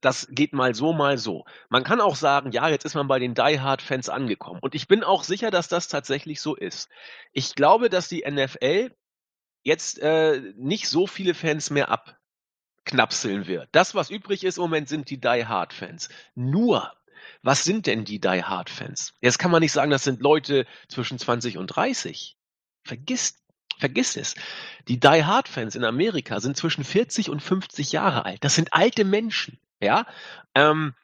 das 0.02 0.26
geht 0.30 0.52
mal 0.52 0.74
so, 0.74 0.92
mal 0.92 1.16
so. 1.16 1.44
Man 1.70 1.84
kann 1.84 2.00
auch 2.00 2.16
sagen, 2.16 2.52
ja, 2.52 2.68
jetzt 2.68 2.84
ist 2.84 2.94
man 2.94 3.08
bei 3.08 3.18
den 3.18 3.34
Die 3.34 3.60
Hard 3.60 3.80
Fans 3.80 4.08
angekommen. 4.08 4.58
Und 4.60 4.74
ich 4.74 4.88
bin 4.88 5.04
auch 5.04 5.22
sicher, 5.22 5.50
dass 5.50 5.68
das 5.68 5.88
tatsächlich 5.88 6.40
so 6.40 6.54
ist. 6.54 6.90
Ich 7.32 7.54
glaube, 7.54 7.88
dass 7.88 8.08
die 8.08 8.24
NFL 8.28 8.90
jetzt 9.62 10.00
äh, 10.00 10.40
nicht 10.56 10.88
so 10.88 11.06
viele 11.06 11.34
Fans 11.34 11.70
mehr 11.70 11.88
abknapseln 11.88 13.46
wird. 13.46 13.68
Das, 13.72 13.94
was 13.94 14.10
übrig 14.10 14.44
ist 14.44 14.58
im 14.58 14.62
Moment, 14.62 14.88
sind 14.88 15.08
die 15.08 15.20
Die 15.20 15.46
Hard 15.46 15.72
Fans. 15.72 16.08
Nur, 16.34 16.92
was 17.42 17.64
sind 17.64 17.86
denn 17.86 18.04
die 18.04 18.20
Die 18.20 18.42
Hard 18.42 18.70
Fans? 18.70 19.14
Jetzt 19.20 19.38
kann 19.38 19.52
man 19.52 19.60
nicht 19.60 19.72
sagen, 19.72 19.90
das 19.90 20.04
sind 20.04 20.20
Leute 20.20 20.66
zwischen 20.88 21.18
20 21.18 21.58
und 21.58 21.68
30. 21.68 22.36
Vergiss, 22.84 23.41
Vergiss 23.82 24.16
es. 24.16 24.36
Die 24.86 25.00
Die 25.00 25.24
Hard 25.24 25.48
Fans 25.48 25.74
in 25.74 25.82
Amerika 25.82 26.38
sind 26.38 26.56
zwischen 26.56 26.84
40 26.84 27.30
und 27.30 27.42
50 27.42 27.90
Jahre 27.90 28.24
alt. 28.24 28.44
Das 28.44 28.54
sind 28.54 28.72
alte 28.72 29.04
Menschen, 29.04 29.58
ja. 29.80 30.06
Ähm, 30.54 30.94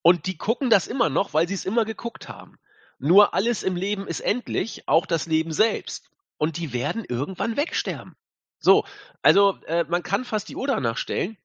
und 0.00 0.24
die 0.24 0.38
gucken 0.38 0.70
das 0.70 0.86
immer 0.86 1.10
noch, 1.10 1.34
weil 1.34 1.46
sie 1.46 1.52
es 1.52 1.66
immer 1.66 1.84
geguckt 1.84 2.30
haben. 2.30 2.56
Nur 2.98 3.34
alles 3.34 3.62
im 3.62 3.76
Leben 3.76 4.08
ist 4.08 4.20
endlich, 4.20 4.88
auch 4.88 5.04
das 5.04 5.26
Leben 5.26 5.52
selbst. 5.52 6.08
Und 6.38 6.56
die 6.56 6.72
werden 6.72 7.04
irgendwann 7.06 7.58
wegsterben. 7.58 8.16
So, 8.58 8.86
also 9.20 9.58
äh, 9.66 9.84
man 9.86 10.02
kann 10.02 10.24
fast 10.24 10.48
die 10.48 10.56
Uhr 10.56 10.66
danach 10.66 10.96
stellen. 10.96 11.36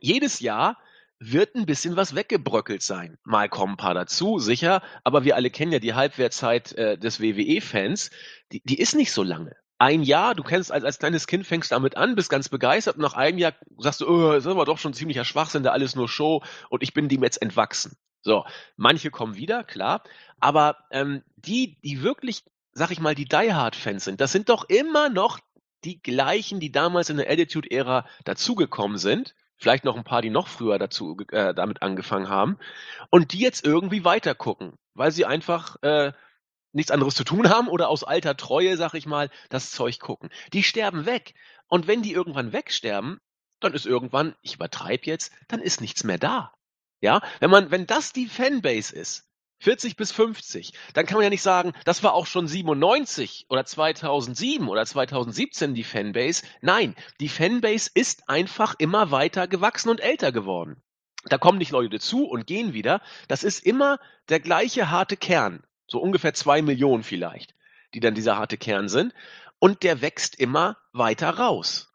Jedes 0.00 0.40
Jahr 0.40 0.78
wird 1.18 1.56
ein 1.56 1.66
bisschen 1.66 1.96
was 1.96 2.14
weggebröckelt 2.14 2.80
sein. 2.80 3.18
Mal 3.24 3.50
kommen 3.50 3.74
ein 3.74 3.76
paar 3.76 3.92
dazu, 3.92 4.38
sicher, 4.38 4.82
aber 5.04 5.24
wir 5.24 5.36
alle 5.36 5.50
kennen 5.50 5.72
ja 5.72 5.78
die 5.78 5.92
Halbwertzeit 5.92 6.72
äh, 6.72 6.96
des 6.96 7.20
WWE-Fans. 7.20 8.10
Die, 8.50 8.62
die 8.64 8.80
ist 8.80 8.94
nicht 8.94 9.12
so 9.12 9.22
lange. 9.22 9.54
Ein 9.80 10.02
Jahr, 10.02 10.34
du 10.34 10.42
kennst 10.42 10.70
als, 10.70 10.84
als 10.84 10.98
kleines 10.98 11.26
Kind, 11.26 11.46
fängst 11.46 11.72
damit 11.72 11.96
an, 11.96 12.14
bist 12.14 12.28
ganz 12.28 12.50
begeistert 12.50 12.96
und 12.96 13.02
nach 13.02 13.14
einem 13.14 13.38
Jahr 13.38 13.54
sagst 13.78 14.02
du, 14.02 14.08
oh, 14.08 14.32
das 14.32 14.44
ist 14.44 14.50
aber 14.50 14.66
doch 14.66 14.76
schon 14.76 14.92
ziemlicher 14.92 15.24
Schwachsinn, 15.24 15.62
da 15.62 15.70
alles 15.70 15.94
nur 15.96 16.06
Show 16.06 16.42
und 16.68 16.82
ich 16.82 16.92
bin 16.92 17.08
dem 17.08 17.22
jetzt 17.22 17.40
entwachsen. 17.40 17.96
So, 18.20 18.44
manche 18.76 19.10
kommen 19.10 19.36
wieder, 19.36 19.64
klar, 19.64 20.02
aber 20.38 20.76
ähm, 20.90 21.22
die, 21.36 21.78
die 21.82 22.02
wirklich, 22.02 22.44
sag 22.72 22.90
ich 22.90 23.00
mal, 23.00 23.14
die 23.14 23.24
Die 23.24 23.54
Hard-Fans 23.54 24.04
sind, 24.04 24.20
das 24.20 24.32
sind 24.32 24.50
doch 24.50 24.68
immer 24.68 25.08
noch 25.08 25.38
die 25.84 26.02
gleichen, 26.02 26.60
die 26.60 26.70
damals 26.70 27.08
in 27.08 27.16
der 27.16 27.30
Attitude-Ära 27.30 28.06
dazugekommen 28.24 28.98
sind 28.98 29.34
vielleicht 29.56 29.84
noch 29.84 29.96
ein 29.96 30.04
paar, 30.04 30.22
die 30.22 30.30
noch 30.30 30.48
früher 30.48 30.78
dazu 30.78 31.16
äh, 31.30 31.54
damit 31.54 31.82
angefangen 31.82 32.28
haben 32.28 32.58
und 33.10 33.32
die 33.32 33.40
jetzt 33.40 33.64
irgendwie 33.64 34.04
weiter 34.04 34.34
gucken, 34.34 34.72
weil 34.94 35.12
sie 35.12 35.26
einfach 35.26 35.76
äh, 35.82 36.12
nichts 36.72 36.90
anderes 36.90 37.14
zu 37.14 37.24
tun 37.24 37.48
haben 37.48 37.68
oder 37.68 37.88
aus 37.88 38.04
alter 38.04 38.36
Treue, 38.36 38.76
sag 38.76 38.94
ich 38.94 39.06
mal, 39.06 39.30
das 39.48 39.70
Zeug 39.70 39.98
gucken. 39.98 40.30
Die 40.52 40.62
sterben 40.62 41.06
weg. 41.06 41.34
Und 41.68 41.86
wenn 41.86 42.02
die 42.02 42.12
irgendwann 42.12 42.52
wegsterben, 42.52 43.20
dann 43.60 43.74
ist 43.74 43.86
irgendwann, 43.86 44.34
ich 44.42 44.54
übertreibe 44.54 45.06
jetzt, 45.06 45.32
dann 45.48 45.60
ist 45.60 45.80
nichts 45.80 46.04
mehr 46.04 46.18
da. 46.18 46.52
Ja, 47.00 47.22
wenn 47.40 47.50
man, 47.50 47.70
wenn 47.70 47.86
das 47.86 48.12
die 48.12 48.26
Fanbase 48.26 48.94
ist, 48.94 49.26
40 49.60 49.96
bis 49.96 50.10
50, 50.12 50.72
dann 50.94 51.04
kann 51.04 51.16
man 51.16 51.24
ja 51.24 51.30
nicht 51.30 51.42
sagen, 51.42 51.72
das 51.84 52.02
war 52.02 52.14
auch 52.14 52.26
schon 52.26 52.46
97 52.48 53.46
oder 53.50 53.64
2007 53.64 54.68
oder 54.68 54.86
2017 54.86 55.74
die 55.74 55.84
Fanbase. 55.84 56.44
Nein, 56.62 56.96
die 57.20 57.28
Fanbase 57.28 57.90
ist 57.92 58.28
einfach 58.28 58.74
immer 58.78 59.10
weiter 59.10 59.46
gewachsen 59.48 59.90
und 59.90 60.00
älter 60.00 60.32
geworden. 60.32 60.82
Da 61.24 61.36
kommen 61.36 61.58
nicht 61.58 61.72
Leute 61.72 62.00
zu 62.00 62.24
und 62.24 62.46
gehen 62.46 62.72
wieder. 62.72 63.02
Das 63.28 63.44
ist 63.44 63.64
immer 63.64 63.98
der 64.30 64.40
gleiche 64.40 64.90
harte 64.90 65.18
Kern. 65.18 65.62
So 65.90 65.98
ungefähr 66.00 66.32
zwei 66.34 66.62
Millionen 66.62 67.02
vielleicht, 67.02 67.54
die 67.94 68.00
dann 68.00 68.14
dieser 68.14 68.36
harte 68.36 68.56
Kern 68.56 68.88
sind. 68.88 69.12
Und 69.58 69.82
der 69.82 70.00
wächst 70.00 70.36
immer 70.36 70.78
weiter 70.92 71.30
raus. 71.30 71.90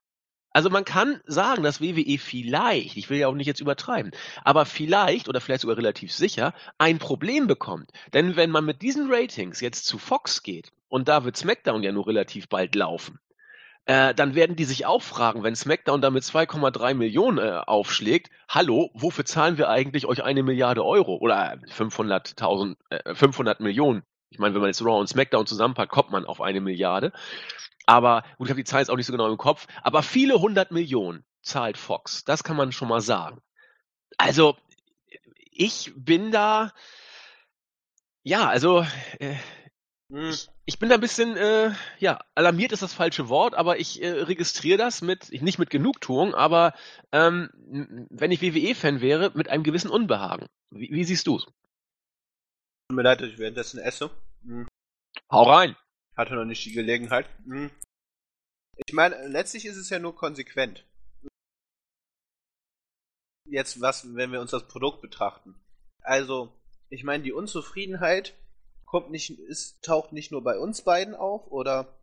Also 0.51 0.69
man 0.69 0.85
kann 0.85 1.19
sagen, 1.25 1.63
dass 1.63 1.81
WWE 1.81 2.17
vielleicht, 2.17 2.95
ich 2.95 3.09
will 3.09 3.17
ja 3.17 3.27
auch 3.27 3.33
nicht 3.33 3.47
jetzt 3.47 3.59
übertreiben, 3.59 4.11
aber 4.45 4.65
vielleicht 4.65 5.27
oder 5.27 5.41
vielleicht 5.41 5.61
sogar 5.61 5.75
relativ 5.75 6.13
sicher 6.13 6.53
ein 6.77 6.97
Problem 6.97 7.45
bekommt. 7.45 7.91
Denn 8.13 8.37
wenn 8.37 8.51
man 8.51 8.63
mit 8.63 8.81
diesen 8.81 9.11
Ratings 9.11 9.59
jetzt 9.59 9.85
zu 9.85 9.97
Fox 9.97 10.43
geht 10.43 10.71
und 10.87 11.09
da 11.09 11.25
wird 11.25 11.35
SmackDown 11.35 11.83
ja 11.83 11.91
nur 11.91 12.07
relativ 12.07 12.47
bald 12.47 12.73
laufen, 12.73 13.19
äh, 13.85 14.15
dann 14.15 14.33
werden 14.35 14.55
die 14.55 14.63
sich 14.63 14.85
auch 14.85 15.01
fragen, 15.01 15.43
wenn 15.43 15.55
SmackDown 15.55 16.01
damit 16.01 16.23
2,3 16.23 16.95
Millionen 16.95 17.37
äh, 17.37 17.61
aufschlägt, 17.65 18.31
hallo, 18.49 18.89
wofür 18.93 19.25
zahlen 19.25 19.57
wir 19.57 19.69
eigentlich 19.69 20.07
euch 20.07 20.23
eine 20.23 20.43
Milliarde 20.43 20.83
Euro 20.83 21.17
oder 21.17 21.57
500.000, 21.69 22.75
äh, 22.89 23.13
500 23.13 23.59
Millionen? 23.59 24.03
Ich 24.31 24.39
meine, 24.39 24.53
wenn 24.55 24.61
man 24.61 24.69
jetzt 24.69 24.81
Raw 24.81 24.99
und 24.99 25.07
SmackDown 25.07 25.45
zusammenpackt, 25.45 25.91
kommt 25.91 26.09
man 26.09 26.25
auf 26.25 26.41
eine 26.41 26.61
Milliarde. 26.61 27.13
Aber, 27.85 28.23
gut, 28.37 28.47
ich 28.47 28.51
habe 28.51 28.61
die 28.61 28.65
Zahl 28.65 28.79
jetzt 28.81 28.89
auch 28.89 28.95
nicht 28.95 29.05
so 29.05 29.13
genau 29.13 29.29
im 29.29 29.37
Kopf, 29.37 29.67
aber 29.83 30.01
viele 30.01 30.41
hundert 30.41 30.71
Millionen 30.71 31.23
zahlt 31.43 31.77
Fox. 31.77 32.23
Das 32.23 32.43
kann 32.43 32.57
man 32.57 32.71
schon 32.71 32.87
mal 32.87 33.01
sagen. 33.01 33.39
Also, 34.17 34.57
ich 35.37 35.93
bin 35.95 36.31
da, 36.31 36.71
ja, 38.23 38.47
also, 38.49 38.85
äh, 39.19 39.35
hm. 40.11 40.33
Ich, 40.65 40.79
bin 40.79 40.89
da 40.89 40.95
ein 40.95 41.01
bisschen, 41.01 41.37
äh, 41.37 41.73
ja, 41.99 42.19
alarmiert 42.35 42.71
ist 42.71 42.81
das 42.81 42.93
falsche 42.93 43.29
Wort, 43.29 43.53
aber 43.53 43.79
ich 43.79 44.01
äh, 44.01 44.09
registriere 44.09 44.77
das 44.77 45.01
mit, 45.01 45.31
nicht 45.41 45.59
mit 45.59 45.69
Genugtuung, 45.69 46.33
aber 46.33 46.73
ähm, 47.11 47.49
wenn 48.09 48.31
ich 48.31 48.41
WWE-Fan 48.41 49.01
wäre, 49.01 49.31
mit 49.35 49.49
einem 49.49 49.63
gewissen 49.63 49.89
Unbehagen. 49.89 50.47
Wie, 50.71 50.89
wie 50.91 51.03
siehst 51.03 51.27
du's? 51.27 51.45
Tut 51.45 52.95
mir 52.95 53.03
leid, 53.03 53.21
dass 53.21 53.29
ich 53.29 53.37
währenddessen 53.37 53.79
esse. 53.79 54.09
Hm. 54.43 54.67
Hau 55.31 55.43
rein! 55.43 55.75
Hatte 56.15 56.35
noch 56.35 56.45
nicht 56.45 56.65
die 56.65 56.71
Gelegenheit. 56.71 57.27
Hm. 57.45 57.71
Ich 58.85 58.93
meine, 58.93 59.27
letztlich 59.27 59.65
ist 59.65 59.77
es 59.77 59.89
ja 59.89 59.99
nur 59.99 60.15
konsequent. 60.15 60.85
Jetzt, 63.47 63.79
was, 63.79 64.15
wenn 64.15 64.31
wir 64.31 64.41
uns 64.41 64.51
das 64.51 64.67
Produkt 64.67 65.01
betrachten. 65.01 65.55
Also, 66.01 66.51
ich 66.89 67.03
meine, 67.03 67.23
die 67.23 67.31
Unzufriedenheit 67.31 68.33
kommt 68.85 69.11
nicht, 69.11 69.39
ist, 69.39 69.83
taucht 69.83 70.13
nicht 70.13 70.31
nur 70.31 70.43
bei 70.43 70.57
uns 70.57 70.81
beiden 70.81 71.15
auf 71.15 71.51
oder 71.51 71.95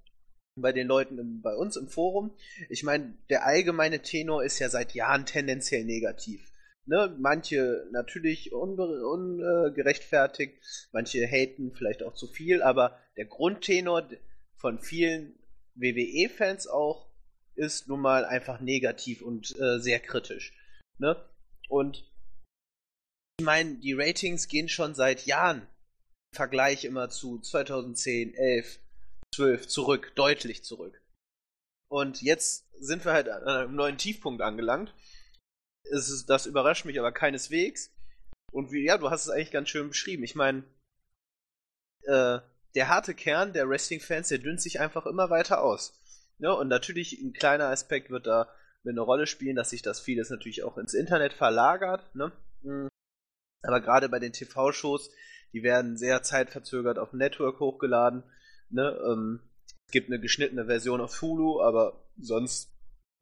bei 0.57 0.73
den 0.73 0.87
Leuten 0.87 1.19
im, 1.19 1.41
bei 1.41 1.55
uns 1.55 1.77
im 1.77 1.89
Forum. 1.89 2.37
Ich 2.69 2.83
meine, 2.83 3.17
der 3.31 3.47
allgemeine 3.47 4.03
Tenor 4.03 4.45
ist 4.45 4.59
ja 4.59 4.69
seit 4.69 4.95
Jahren 4.95 5.25
tendenziell 5.27 5.85
negativ. 5.85 6.51
Ne, 6.85 7.15
manche 7.17 7.87
natürlich 7.93 8.53
ungerechtfertigt, 8.53 10.55
un, 10.55 10.89
manche 10.91 11.25
haten 11.29 11.73
vielleicht 11.73 12.03
auch 12.03 12.15
zu 12.15 12.27
viel, 12.27 12.61
aber 12.61 12.99
der 13.17 13.27
Grundtenor 13.27 14.09
von 14.57 14.81
vielen 14.81 15.39
WWE-Fans 15.77 16.67
auch 16.67 17.07
ist 17.55 17.87
nun 17.87 18.01
mal 18.01 18.25
einfach 18.25 18.61
negativ 18.61 19.23
und 19.23 19.57
äh, 19.61 19.79
sehr 19.79 20.01
kritisch. 20.01 20.53
Ne? 20.99 21.15
Und 21.69 22.05
ich 23.39 23.45
meine, 23.45 23.77
die 23.77 23.93
Ratings 23.93 24.49
gehen 24.49 24.69
schon 24.69 24.97
seit 24.97 25.25
Jahren 25.27 25.69
Vergleich 26.35 26.85
immer 26.85 27.11
zu 27.11 27.41
2010, 27.41 28.35
11, 28.35 28.79
12 29.35 29.69
zurück, 29.69 30.13
deutlich 30.15 30.65
zurück. 30.65 31.01
Und 31.91 32.23
jetzt 32.23 32.67
sind 32.81 33.05
wir 33.05 33.13
halt 33.13 33.29
an 33.29 33.43
einem 33.43 33.77
neuen 33.77 33.99
Tiefpunkt 33.99 34.43
angelangt 34.43 34.95
ist, 35.85 36.27
das 36.27 36.47
überrascht 36.47 36.85
mich 36.85 36.99
aber 36.99 37.13
keineswegs. 37.13 37.91
Und 38.53 38.73
wie, 38.73 38.85
ja, 38.85 38.99
du 38.99 39.11
hast 39.11 39.25
es 39.25 39.31
eigentlich 39.31 39.51
ganz 39.51 39.69
schön 39.69 39.89
beschrieben. 39.89 40.25
Ich 40.25 40.35
meine, 40.35 40.65
äh, 42.03 42.39
der 42.75 42.89
harte 42.89 43.15
Kern 43.15 43.53
der 43.53 43.69
Wrestling-Fans, 43.69 44.29
der 44.29 44.39
dünnt 44.39 44.61
sich 44.61 44.81
einfach 44.81 45.07
immer 45.07 45.31
weiter 45.31 45.63
aus. 45.63 45.99
Ja, 46.39 46.53
und 46.53 46.69
natürlich 46.69 47.21
ein 47.21 47.33
kleiner 47.33 47.69
Aspekt 47.69 48.11
wird 48.11 48.27
da 48.27 48.55
eine 48.85 49.01
Rolle 49.01 49.27
spielen, 49.27 49.57
dass 49.57 49.71
sich 49.71 49.83
das 49.83 50.01
vieles 50.01 50.31
natürlich 50.31 50.65
auch 50.65 50.77
ins 50.77 50.95
Internet 50.95 51.33
verlagert. 51.33 52.15
Ne? 52.15 52.33
Mhm. 52.63 52.89
Aber 53.63 53.81
gerade 53.81 54.09
bei 54.09 54.19
den 54.19 54.33
TV-Shows, 54.33 55.11
die 55.53 55.63
werden 55.63 55.97
sehr 55.97 56.23
zeitverzögert 56.23 56.99
auf 56.99 57.11
dem 57.11 57.19
Network 57.19 57.61
hochgeladen. 57.61 58.23
Ne? 58.71 58.99
Ähm, 59.07 59.41
es 59.87 59.93
gibt 59.93 60.09
eine 60.09 60.21
geschnittene 60.21 60.67
Version 60.67 61.01
auf 61.01 61.21
Hulu, 61.21 61.61
aber 61.61 62.07
sonst, 62.19 62.71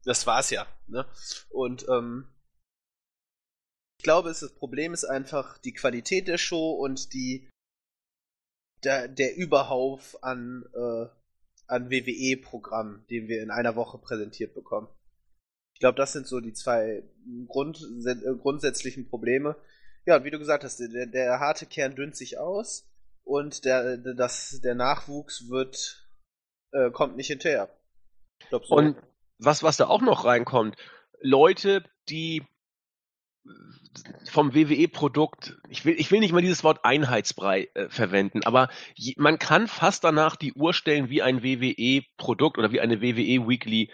das 0.03 0.25
war's 0.25 0.49
ja. 0.49 0.65
Ne? 0.87 1.05
Und 1.49 1.87
ähm, 1.89 2.27
ich 3.97 4.03
glaube, 4.03 4.29
das 4.29 4.55
Problem 4.55 4.93
ist 4.93 5.05
einfach 5.05 5.57
die 5.59 5.73
Qualität 5.73 6.27
der 6.27 6.37
Show 6.37 6.71
und 6.71 7.13
die 7.13 7.49
der, 8.83 9.07
der 9.07 9.35
Überhauf 9.37 10.23
an, 10.23 10.65
äh, 10.73 11.05
an 11.67 11.91
WWE-Programm, 11.91 13.05
den 13.09 13.27
wir 13.27 13.43
in 13.43 13.51
einer 13.51 13.75
Woche 13.75 13.97
präsentiert 13.97 14.53
bekommen. 14.53 14.87
Ich 15.75 15.79
glaube, 15.79 15.97
das 15.97 16.13
sind 16.13 16.27
so 16.27 16.39
die 16.39 16.53
zwei 16.53 17.03
Grund, 17.47 17.85
grundsätzlichen 18.41 19.07
Probleme. 19.07 19.55
Ja, 20.05 20.23
wie 20.23 20.31
du 20.31 20.39
gesagt 20.39 20.63
hast, 20.63 20.79
der, 20.79 21.05
der 21.05 21.39
harte 21.39 21.65
Kern 21.65 21.95
dünnt 21.95 22.15
sich 22.15 22.37
aus 22.37 22.87
und 23.23 23.65
der, 23.65 23.97
das, 23.97 24.59
der 24.63 24.75
Nachwuchs 24.75 25.49
wird, 25.49 26.07
äh, 26.71 26.89
kommt 26.91 27.15
nicht 27.15 27.27
hinterher. 27.27 27.69
Glaub, 28.49 28.65
so. 28.65 28.75
Und 28.75 28.97
was, 29.37 29.63
was 29.63 29.77
da 29.77 29.87
auch 29.87 30.01
noch 30.01 30.25
reinkommt, 30.25 30.75
Leute, 31.21 31.83
die 32.09 32.43
vom 34.29 34.53
WWE-Produkt, 34.53 35.57
ich 35.69 35.83
will, 35.85 35.95
ich 35.99 36.11
will 36.11 36.19
nicht 36.19 36.31
mal 36.31 36.41
dieses 36.41 36.63
Wort 36.63 36.85
Einheitsbrei 36.85 37.69
äh, 37.73 37.89
verwenden, 37.89 38.43
aber 38.43 38.69
je, 38.95 39.15
man 39.17 39.39
kann 39.39 39.67
fast 39.67 40.03
danach 40.03 40.35
die 40.35 40.53
Uhr 40.53 40.73
stellen, 40.73 41.09
wie 41.09 41.21
ein 41.21 41.43
WWE-Produkt 41.43 42.57
oder 42.57 42.71
wie 42.71 42.79
eine 42.79 43.01
WWE 43.01 43.47
Weekly 43.47 43.91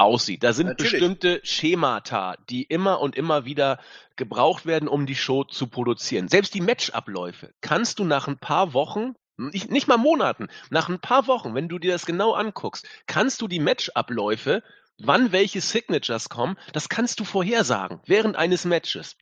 aussieht. 0.00 0.42
Da 0.42 0.52
sind 0.52 0.66
Natürlich. 0.66 0.92
bestimmte 0.92 1.40
Schemata, 1.42 2.36
die 2.48 2.62
immer 2.62 3.00
und 3.00 3.16
immer 3.16 3.44
wieder 3.44 3.78
gebraucht 4.16 4.66
werden, 4.66 4.88
um 4.88 5.06
die 5.06 5.14
Show 5.14 5.44
zu 5.44 5.66
produzieren. 5.66 6.28
Selbst 6.28 6.54
die 6.54 6.60
Matchabläufe 6.60 7.52
kannst 7.60 7.98
du 7.98 8.04
nach 8.04 8.28
ein 8.28 8.38
paar 8.38 8.74
Wochen 8.74 9.14
nicht, 9.36 9.70
nicht 9.70 9.88
mal 9.88 9.96
Monaten, 9.96 10.48
nach 10.68 10.90
ein 10.90 11.00
paar 11.00 11.26
Wochen, 11.26 11.54
wenn 11.54 11.68
du 11.68 11.78
dir 11.78 11.92
das 11.92 12.04
genau 12.04 12.32
anguckst, 12.34 12.86
kannst 13.06 13.40
du 13.40 13.48
die 13.48 13.58
Matchabläufe 13.58 14.62
wann 15.02 15.32
welche 15.32 15.60
Signatures 15.60 16.28
kommen, 16.28 16.56
das 16.72 16.88
kannst 16.88 17.20
du 17.20 17.24
vorhersagen 17.24 18.00
während 18.06 18.36
eines 18.36 18.64
Matches. 18.64 19.16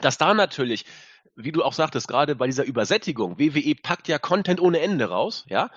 Dass 0.00 0.18
da 0.18 0.34
natürlich 0.34 0.84
wie 1.36 1.52
du 1.52 1.62
auch 1.62 1.74
sagtest, 1.74 2.08
gerade 2.08 2.34
bei 2.34 2.46
dieser 2.46 2.64
Übersättigung, 2.64 3.38
WWE 3.38 3.74
packt 3.74 4.08
ja 4.08 4.18
Content 4.18 4.60
ohne 4.60 4.80
Ende 4.80 5.10
raus, 5.10 5.44
ja, 5.48 5.70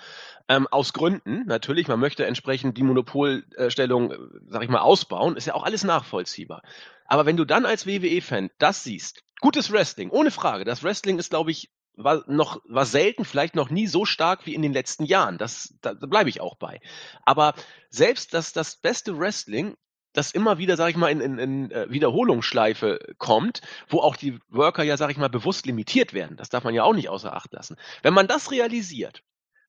ähm, 0.48 0.68
aus 0.68 0.94
Gründen 0.94 1.46
natürlich, 1.46 1.88
man 1.88 2.00
möchte 2.00 2.26
entsprechend 2.26 2.78
die 2.78 2.84
Monopolstellung, 2.84 4.12
äh, 4.12 4.18
sag 4.48 4.64
ich 4.64 4.70
mal, 4.70 4.80
ausbauen, 4.80 5.36
ist 5.36 5.46
ja 5.46 5.54
auch 5.54 5.64
alles 5.64 5.84
nachvollziehbar. 5.84 6.64
Aber 7.06 7.26
wenn 7.26 7.38
du 7.38 7.46
dann 7.46 7.66
als 7.66 7.86
WWE-Fan 7.86 8.50
das 8.58 8.84
siehst, 8.84 9.24
gutes 9.42 9.72
Wrestling, 9.72 10.10
ohne 10.10 10.32
Frage, 10.32 10.64
das 10.64 10.84
Wrestling 10.84 11.20
ist, 11.20 11.30
glaube 11.30 11.52
ich, 11.52 11.70
war 11.96 12.24
noch 12.28 12.62
war 12.66 12.86
selten, 12.86 13.26
vielleicht 13.26 13.56
noch 13.56 13.70
nie 13.70 13.86
so 13.86 14.06
stark 14.06 14.46
wie 14.46 14.56
in 14.56 14.62
den 14.62 14.72
letzten 14.72 15.04
Jahren. 15.04 15.38
Das 15.38 15.76
da, 15.82 15.94
da 15.94 16.08
bleibe 16.08 16.30
ich 16.30 16.40
auch 16.40 16.56
bei. 16.56 16.80
Aber 17.26 17.54
selbst 17.90 18.34
das 18.34 18.54
das 18.54 18.78
beste 18.78 19.20
Wrestling 19.20 19.76
das 20.20 20.32
immer 20.32 20.58
wieder, 20.58 20.76
sage 20.76 20.92
ich 20.92 20.98
mal, 20.98 21.10
in, 21.10 21.22
in, 21.22 21.40
in 21.40 21.72
äh, 21.72 21.90
Wiederholungsschleife 21.90 23.00
kommt, 23.18 23.62
wo 23.88 24.00
auch 24.00 24.16
die 24.16 24.38
Worker 24.50 24.84
ja, 24.84 24.98
sage 24.98 25.14
ich 25.14 25.18
mal, 25.18 25.30
bewusst 25.30 25.66
limitiert 25.66 26.14
werden. 26.14 26.38
Das 26.38 26.50
darf 26.50 26.64
man 26.64 26.74
ja 26.74 26.84
auch 26.84 26.94
nicht 26.94 27.10
außer 27.10 27.36
Acht 27.36 27.54
lassen. 27.54 27.78
Wenn 28.04 28.14
man 28.14 28.28
das 28.28 28.52
realisiert, 28.52 29.24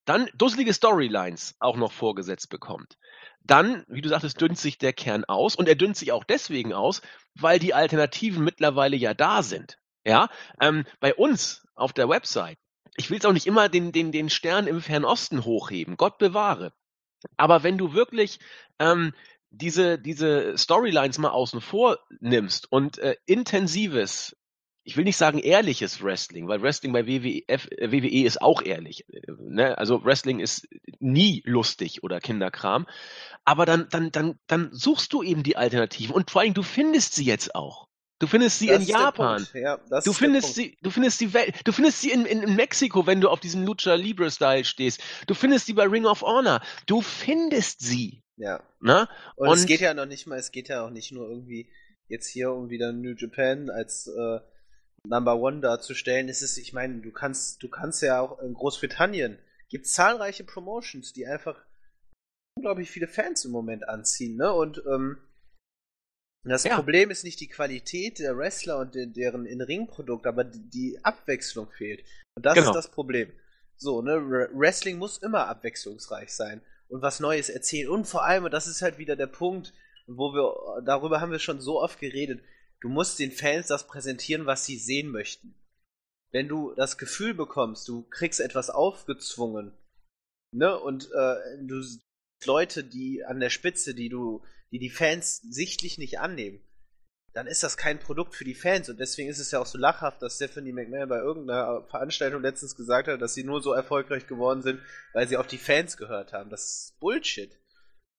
dann 0.04 0.28
dusselige 0.34 0.74
Storylines 0.74 1.54
auch 1.60 1.76
noch 1.76 1.92
vorgesetzt 1.92 2.50
bekommt, 2.50 2.98
dann, 3.42 3.84
wie 3.88 4.00
du 4.02 4.08
sagtest, 4.08 4.40
dünnt 4.40 4.58
sich 4.58 4.76
der 4.76 4.92
Kern 4.92 5.24
aus 5.24 5.54
und 5.54 5.68
er 5.68 5.76
dünnt 5.76 5.96
sich 5.96 6.12
auch 6.12 6.24
deswegen 6.24 6.72
aus, 6.72 7.00
weil 7.34 7.58
die 7.58 7.72
Alternativen 7.72 8.42
mittlerweile 8.44 8.96
ja 8.96 9.14
da 9.14 9.42
sind. 9.42 9.78
Ja, 10.04 10.28
ähm, 10.60 10.84
bei 10.98 11.14
uns 11.14 11.66
auf 11.74 11.92
der 11.92 12.08
Website, 12.08 12.58
ich 12.96 13.10
will 13.10 13.18
es 13.18 13.24
auch 13.24 13.32
nicht 13.32 13.46
immer 13.46 13.68
den, 13.68 13.92
den, 13.92 14.10
den 14.10 14.30
Stern 14.30 14.66
im 14.66 14.80
Fernosten 14.80 15.44
hochheben, 15.44 15.96
Gott 15.96 16.18
bewahre. 16.18 16.72
Aber 17.36 17.62
wenn 17.62 17.78
du 17.78 17.92
wirklich 17.92 18.40
ähm, 18.78 19.12
diese, 19.50 19.98
diese 19.98 20.56
Storylines 20.56 21.18
mal 21.18 21.30
außen 21.30 21.60
vor 21.60 21.98
nimmst 22.20 22.70
und 22.70 22.98
äh, 22.98 23.16
intensives, 23.26 24.36
ich 24.84 24.96
will 24.96 25.04
nicht 25.04 25.16
sagen 25.16 25.38
ehrliches 25.38 26.02
Wrestling, 26.02 26.48
weil 26.48 26.62
Wrestling 26.62 26.92
bei 26.92 27.06
WWF, 27.06 27.68
äh, 27.70 27.92
WWE 27.92 28.24
ist 28.24 28.40
auch 28.40 28.62
ehrlich. 28.62 29.04
Äh, 29.12 29.20
ne? 29.38 29.76
Also 29.76 30.04
Wrestling 30.04 30.40
ist 30.40 30.68
nie 30.98 31.42
lustig 31.44 32.02
oder 32.02 32.20
Kinderkram. 32.20 32.86
Aber 33.44 33.66
dann, 33.66 33.88
dann, 33.90 34.12
dann, 34.12 34.38
dann 34.46 34.70
suchst 34.72 35.12
du 35.12 35.22
eben 35.22 35.42
die 35.42 35.56
Alternativen 35.56 36.14
und 36.14 36.30
vor 36.30 36.42
allem 36.42 36.54
du 36.54 36.62
findest 36.62 37.14
sie 37.14 37.24
jetzt 37.24 37.54
auch. 37.54 37.88
Du 38.20 38.26
findest 38.26 38.58
sie 38.58 38.66
das 38.66 38.82
in 38.82 38.88
Japan. 38.88 39.46
Ja, 39.54 39.78
du 40.04 40.12
findest 40.12 40.54
sie, 40.54 40.76
du 40.82 40.90
findest 40.90 41.18
sie, 41.18 41.32
du 41.64 41.72
findest 41.72 42.02
sie 42.02 42.10
in, 42.10 42.26
in, 42.26 42.42
in, 42.42 42.54
Mexiko, 42.54 43.06
wenn 43.06 43.22
du 43.22 43.30
auf 43.30 43.40
diesem 43.40 43.64
Lucha 43.64 43.94
Libre 43.94 44.30
Style 44.30 44.64
stehst. 44.64 45.00
Du 45.26 45.32
findest 45.32 45.64
sie 45.64 45.72
bei 45.72 45.86
Ring 45.86 46.04
of 46.04 46.20
Honor. 46.20 46.60
Du 46.84 47.00
findest 47.00 47.80
sie. 47.80 48.22
Ja. 48.40 48.62
Ne? 48.80 49.06
Und, 49.36 49.48
Und, 49.48 49.58
es 49.58 49.66
geht 49.66 49.80
ja 49.80 49.92
noch 49.92 50.06
nicht 50.06 50.26
mal, 50.26 50.38
es 50.38 50.50
geht 50.50 50.68
ja 50.68 50.82
auch 50.82 50.90
nicht 50.90 51.12
nur 51.12 51.28
irgendwie 51.28 51.70
jetzt 52.08 52.26
hier 52.26 52.52
um 52.52 52.70
wieder 52.70 52.92
New 52.92 53.14
Japan 53.14 53.68
als 53.68 54.06
äh, 54.06 54.40
Number 55.06 55.36
One 55.36 55.60
darzustellen. 55.60 56.28
Es 56.28 56.40
ist, 56.40 56.56
ich 56.56 56.72
meine, 56.72 57.00
du 57.00 57.12
kannst, 57.12 57.62
du 57.62 57.68
kannst 57.68 58.02
ja 58.02 58.20
auch 58.20 58.40
in 58.40 58.54
Großbritannien 58.54 59.38
gibt 59.68 59.86
zahlreiche 59.86 60.42
Promotions, 60.42 61.12
die 61.12 61.26
einfach 61.26 61.64
unglaublich 62.56 62.90
viele 62.90 63.06
Fans 63.06 63.44
im 63.44 63.52
Moment 63.52 63.88
anziehen, 63.88 64.36
ne? 64.36 64.52
Und 64.52 64.82
ähm, 64.90 65.18
das 66.42 66.64
ja. 66.64 66.74
Problem 66.74 67.10
ist 67.10 67.22
nicht 67.22 67.38
die 67.40 67.48
Qualität 67.48 68.18
der 68.18 68.36
Wrestler 68.36 68.78
und 68.78 68.94
de 68.94 69.06
deren 69.06 69.44
In-Ring-Produkt, 69.46 70.26
aber 70.26 70.42
die 70.44 70.98
Abwechslung 71.04 71.70
fehlt. 71.70 72.04
Und 72.34 72.46
das 72.46 72.54
genau. 72.54 72.70
ist 72.70 72.74
das 72.74 72.90
Problem. 72.90 73.30
So, 73.76 74.02
ne? 74.02 74.48
Wrestling 74.54 74.98
muss 74.98 75.18
immer 75.18 75.46
abwechslungsreich 75.46 76.32
sein 76.32 76.62
und 76.90 77.02
was 77.02 77.20
Neues 77.20 77.48
erzählen. 77.48 77.88
Und 77.88 78.06
vor 78.06 78.24
allem, 78.24 78.44
und 78.44 78.52
das 78.52 78.66
ist 78.66 78.82
halt 78.82 78.98
wieder 78.98 79.16
der 79.16 79.26
Punkt, 79.26 79.72
wo 80.06 80.32
wir, 80.32 80.82
darüber 80.84 81.20
haben 81.20 81.32
wir 81.32 81.38
schon 81.38 81.60
so 81.60 81.80
oft 81.80 81.98
geredet, 82.00 82.42
du 82.80 82.88
musst 82.88 83.18
den 83.18 83.32
Fans 83.32 83.68
das 83.68 83.86
präsentieren, 83.86 84.46
was 84.46 84.66
sie 84.66 84.76
sehen 84.76 85.08
möchten. 85.08 85.54
Wenn 86.32 86.48
du 86.48 86.74
das 86.74 86.98
Gefühl 86.98 87.34
bekommst, 87.34 87.88
du 87.88 88.02
kriegst 88.08 88.40
etwas 88.40 88.70
aufgezwungen, 88.70 89.72
ne, 90.52 90.78
und 90.78 91.10
äh, 91.12 91.36
du 91.62 91.82
Leute, 92.44 92.84
die 92.84 93.24
an 93.24 93.40
der 93.40 93.50
Spitze, 93.50 93.94
die 93.94 94.08
du, 94.08 94.42
die 94.72 94.78
die 94.78 94.90
Fans 94.90 95.42
sichtlich 95.42 95.98
nicht 95.98 96.20
annehmen, 96.20 96.60
dann 97.32 97.46
ist 97.46 97.62
das 97.62 97.76
kein 97.76 98.00
Produkt 98.00 98.34
für 98.34 98.44
die 98.44 98.54
Fans. 98.54 98.88
Und 98.88 98.98
deswegen 98.98 99.28
ist 99.28 99.38
es 99.38 99.50
ja 99.52 99.60
auch 99.60 99.66
so 99.66 99.78
lachhaft, 99.78 100.20
dass 100.22 100.36
Stephanie 100.36 100.72
McMahon 100.72 101.08
bei 101.08 101.18
irgendeiner 101.18 101.86
Veranstaltung 101.88 102.42
letztens 102.42 102.74
gesagt 102.74 103.08
hat, 103.08 103.22
dass 103.22 103.34
sie 103.34 103.44
nur 103.44 103.62
so 103.62 103.72
erfolgreich 103.72 104.26
geworden 104.26 104.62
sind, 104.62 104.80
weil 105.12 105.28
sie 105.28 105.36
auf 105.36 105.46
die 105.46 105.58
Fans 105.58 105.96
gehört 105.96 106.32
haben. 106.32 106.50
Das 106.50 106.64
ist 106.64 107.00
Bullshit. 107.00 107.56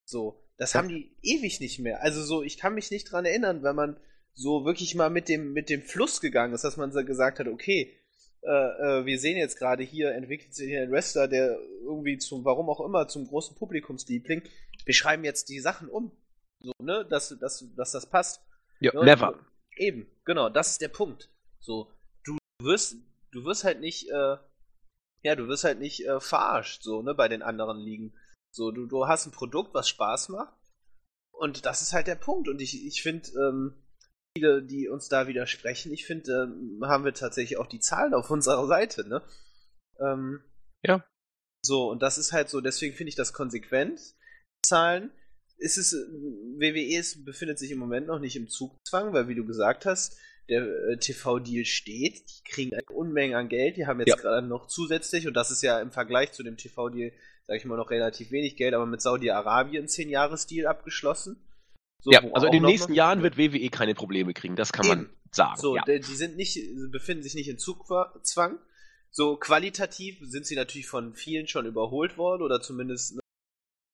So, 0.06 0.44
das 0.58 0.76
haben 0.76 0.90
die 0.90 1.16
ewig 1.22 1.60
nicht 1.60 1.80
mehr. 1.80 2.02
Also 2.02 2.24
so, 2.24 2.44
ich 2.44 2.58
kann 2.58 2.74
mich 2.74 2.92
nicht 2.92 3.12
dran 3.12 3.26
erinnern, 3.26 3.64
wenn 3.64 3.76
man 3.76 4.00
so 4.34 4.64
wirklich 4.66 4.96
mal 4.96 5.10
mit 5.10 5.28
dem, 5.28 5.54
mit 5.54 5.70
dem 5.70 5.82
Fluss 5.82 6.22
gegangen 6.22 6.54
ist, 6.54 6.64
dass 6.64 6.78
man 6.78 6.92
so 6.92 7.04
gesagt 7.04 7.40
hat, 7.40 7.48
okay, 7.48 7.98
äh, 8.44 8.48
äh, 8.48 9.06
wir 9.06 9.20
sehen 9.20 9.38
jetzt 9.38 9.58
gerade 9.58 9.84
hier, 9.84 10.14
entwickelt 10.14 10.56
sich 10.56 10.68
hier 10.68 10.82
ein 10.82 10.92
Wrestler, 10.92 11.28
der 11.28 11.60
irgendwie 11.84 12.18
zum, 12.18 12.44
warum 12.46 12.70
auch 12.70 12.80
immer, 12.80 13.08
zum 13.08 13.28
großen 13.28 13.56
Publikumsliebling. 13.56 14.44
Wir 14.86 14.94
schreiben 14.94 15.24
jetzt 15.24 15.50
die 15.50 15.60
Sachen 15.60 15.90
um. 15.90 16.12
So, 16.60 16.74
ne, 16.80 17.06
dass, 17.10 17.36
dass, 17.40 17.66
dass 17.76 17.92
das 17.92 18.06
passt. 18.10 18.42
Ja, 18.82 18.94
ne? 18.94 19.06
never. 19.06 19.40
Eben, 19.78 20.08
genau, 20.26 20.50
das 20.50 20.72
ist 20.72 20.82
der 20.82 20.90
Punkt. 20.90 21.30
So, 21.60 21.94
du 22.26 22.38
wirst, 22.62 22.96
du 23.32 23.46
wirst 23.46 23.64
halt 23.64 23.80
nicht, 23.80 24.10
äh, 24.10 24.38
ja, 25.24 25.36
du 25.36 25.48
wirst 25.48 25.64
halt 25.64 25.80
nicht 25.80 26.06
äh, 26.06 26.20
verarscht, 26.20 26.84
so, 26.84 27.02
ne, 27.02 27.14
bei 27.14 27.28
den 27.28 27.44
anderen 27.44 27.80
Ligen. 27.80 28.14
So, 28.52 28.72
du, 28.72 28.88
du 28.88 29.08
hast 29.08 29.28
ein 29.28 29.32
Produkt, 29.32 29.74
was 29.74 29.88
Spaß 29.88 30.30
macht. 30.30 30.54
Und 31.32 31.66
das 31.66 31.82
ist 31.82 31.94
halt 31.94 32.08
der 32.08 32.16
Punkt. 32.16 32.50
Und 32.50 32.62
ich, 32.62 32.86
ich 32.86 33.02
finde, 33.02 33.30
ähm, 33.32 33.84
viele, 34.36 34.64
die 34.64 34.90
uns 34.90 35.08
da 35.08 35.28
widersprechen, 35.28 35.94
ich 35.94 36.06
finde, 36.06 36.44
ähm, 36.44 36.82
haben 36.84 37.06
wir 37.06 37.14
tatsächlich 37.14 37.58
auch 37.58 37.68
die 37.68 37.80
Zahlen 37.80 38.14
auf 38.14 38.30
unserer 38.30 38.68
Seite, 38.68 39.08
ne? 39.08 39.24
Ähm, 40.00 40.44
ja. 40.84 41.06
So, 41.64 41.90
und 41.90 42.02
das 42.02 42.18
ist 42.18 42.34
halt 42.34 42.50
so, 42.50 42.62
deswegen 42.62 42.96
finde 42.96 43.10
ich 43.10 43.16
das 43.16 43.34
konsequent. 43.34 44.02
Zahlen 44.64 45.12
ist 45.62 45.78
es, 45.78 45.94
WWE 45.94 47.24
befindet 47.24 47.60
sich 47.60 47.72
im 47.72 47.78
Moment 47.78 48.08
noch 48.08 48.20
nicht 48.20 48.36
im 48.36 48.50
Zugzwang, 48.50 49.14
weil 49.14 49.28
wie 49.28 49.36
du 49.36 49.46
gesagt 49.46 49.86
hast, 49.86 50.18
der 50.50 50.64
äh, 50.64 50.98
TV-Deal 50.98 51.66
steht, 51.66 52.24
die 52.28 52.44
kriegen 52.44 52.74
eine 52.74 52.84
Unmenge 52.92 53.38
an 53.38 53.48
Geld, 53.48 53.78
die 53.78 53.86
haben 53.86 54.00
jetzt 54.00 54.10
ja. 54.10 54.16
gerade 54.16 54.46
noch 54.46 54.68
zusätzlich, 54.68 55.28
und 55.28 55.36
das 55.36 55.52
ist 55.52 55.62
ja 55.62 55.80
im 55.80 55.92
Vergleich 55.92 56.32
zu 56.32 56.44
dem 56.44 56.58
TV-Deal, 56.58 57.12
sage 57.46 57.58
ich 57.58 57.66
mal, 57.66 57.78
noch 57.78 57.92
relativ 57.92 58.32
wenig 58.32 58.58
Geld, 58.58 58.74
aber 58.74 58.86
mit 58.86 59.02
Saudi-Arabien 59.02 59.86
10-Jahres-Deal 59.86 60.66
abgeschlossen. 60.66 61.38
So, 62.02 62.12
ja, 62.12 62.24
also 62.34 62.48
in 62.48 62.54
den 62.54 62.64
nächsten 62.64 62.94
Jahren 62.94 63.22
wird 63.22 63.38
WWE 63.38 63.70
keine 63.70 63.94
Probleme 63.94 64.34
kriegen, 64.34 64.56
das 64.56 64.74
kann 64.74 64.86
Eben. 64.88 64.96
man 65.04 65.10
sagen. 65.32 65.62
So, 65.62 65.76
ja. 65.76 65.84
die 65.86 66.02
sind 66.02 66.36
nicht, 66.36 66.60
befinden 66.92 67.22
sich 67.22 67.36
nicht 67.36 67.48
in 67.48 67.60
Zugzwang. 67.60 68.58
So 69.12 69.38
qualitativ 69.38 70.18
sind 70.22 70.46
sie 70.46 70.56
natürlich 70.56 70.88
von 70.88 71.14
vielen 71.14 71.48
schon 71.48 71.66
überholt 71.66 72.18
worden 72.18 72.42
oder 72.42 72.62
zumindest 72.62 73.16
ne, 73.16 73.22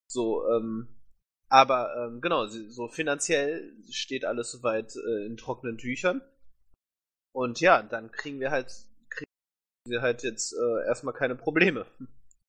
so 0.07 0.47
ähm, 0.47 0.87
aber 1.49 1.95
ähm, 1.95 2.21
genau, 2.21 2.47
so 2.47 2.87
finanziell 2.87 3.73
steht 3.89 4.25
alles 4.25 4.51
soweit 4.51 4.95
äh, 4.95 5.25
in 5.25 5.37
trockenen 5.37 5.77
Tüchern. 5.77 6.21
Und 7.31 7.59
ja, 7.59 7.83
dann 7.83 8.11
kriegen 8.11 8.39
wir 8.39 8.51
halt, 8.51 8.73
kriegen 9.09 9.29
wir 9.85 10.01
halt 10.01 10.23
jetzt 10.23 10.53
äh, 10.53 10.87
erstmal 10.87 11.13
keine 11.13 11.35
Probleme. 11.35 11.85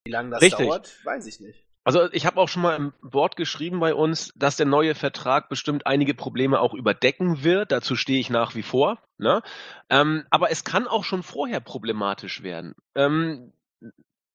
Wie 0.05 0.11
lange 0.11 0.31
das 0.31 0.41
Richtig. 0.41 0.65
dauert, 0.65 1.05
weiß 1.05 1.27
ich 1.27 1.39
nicht. 1.39 1.65
Also 1.85 2.11
ich 2.11 2.25
habe 2.25 2.39
auch 2.39 2.49
schon 2.49 2.61
mal 2.61 2.75
im 2.75 2.93
Wort 3.01 3.35
geschrieben 3.35 3.79
bei 3.79 3.95
uns, 3.95 4.33
dass 4.35 4.57
der 4.57 4.65
neue 4.65 4.95
Vertrag 4.95 5.49
bestimmt 5.49 5.87
einige 5.87 6.13
Probleme 6.13 6.59
auch 6.59 6.73
überdecken 6.73 7.43
wird. 7.43 7.71
Dazu 7.71 7.95
stehe 7.95 8.19
ich 8.19 8.29
nach 8.29 8.53
wie 8.53 8.63
vor. 8.63 9.01
Ne? 9.17 9.41
Ähm, 9.89 10.25
aber 10.29 10.51
es 10.51 10.63
kann 10.63 10.87
auch 10.87 11.03
schon 11.03 11.23
vorher 11.23 11.61
problematisch 11.61 12.43
werden. 12.43 12.75
Ähm, 12.95 13.53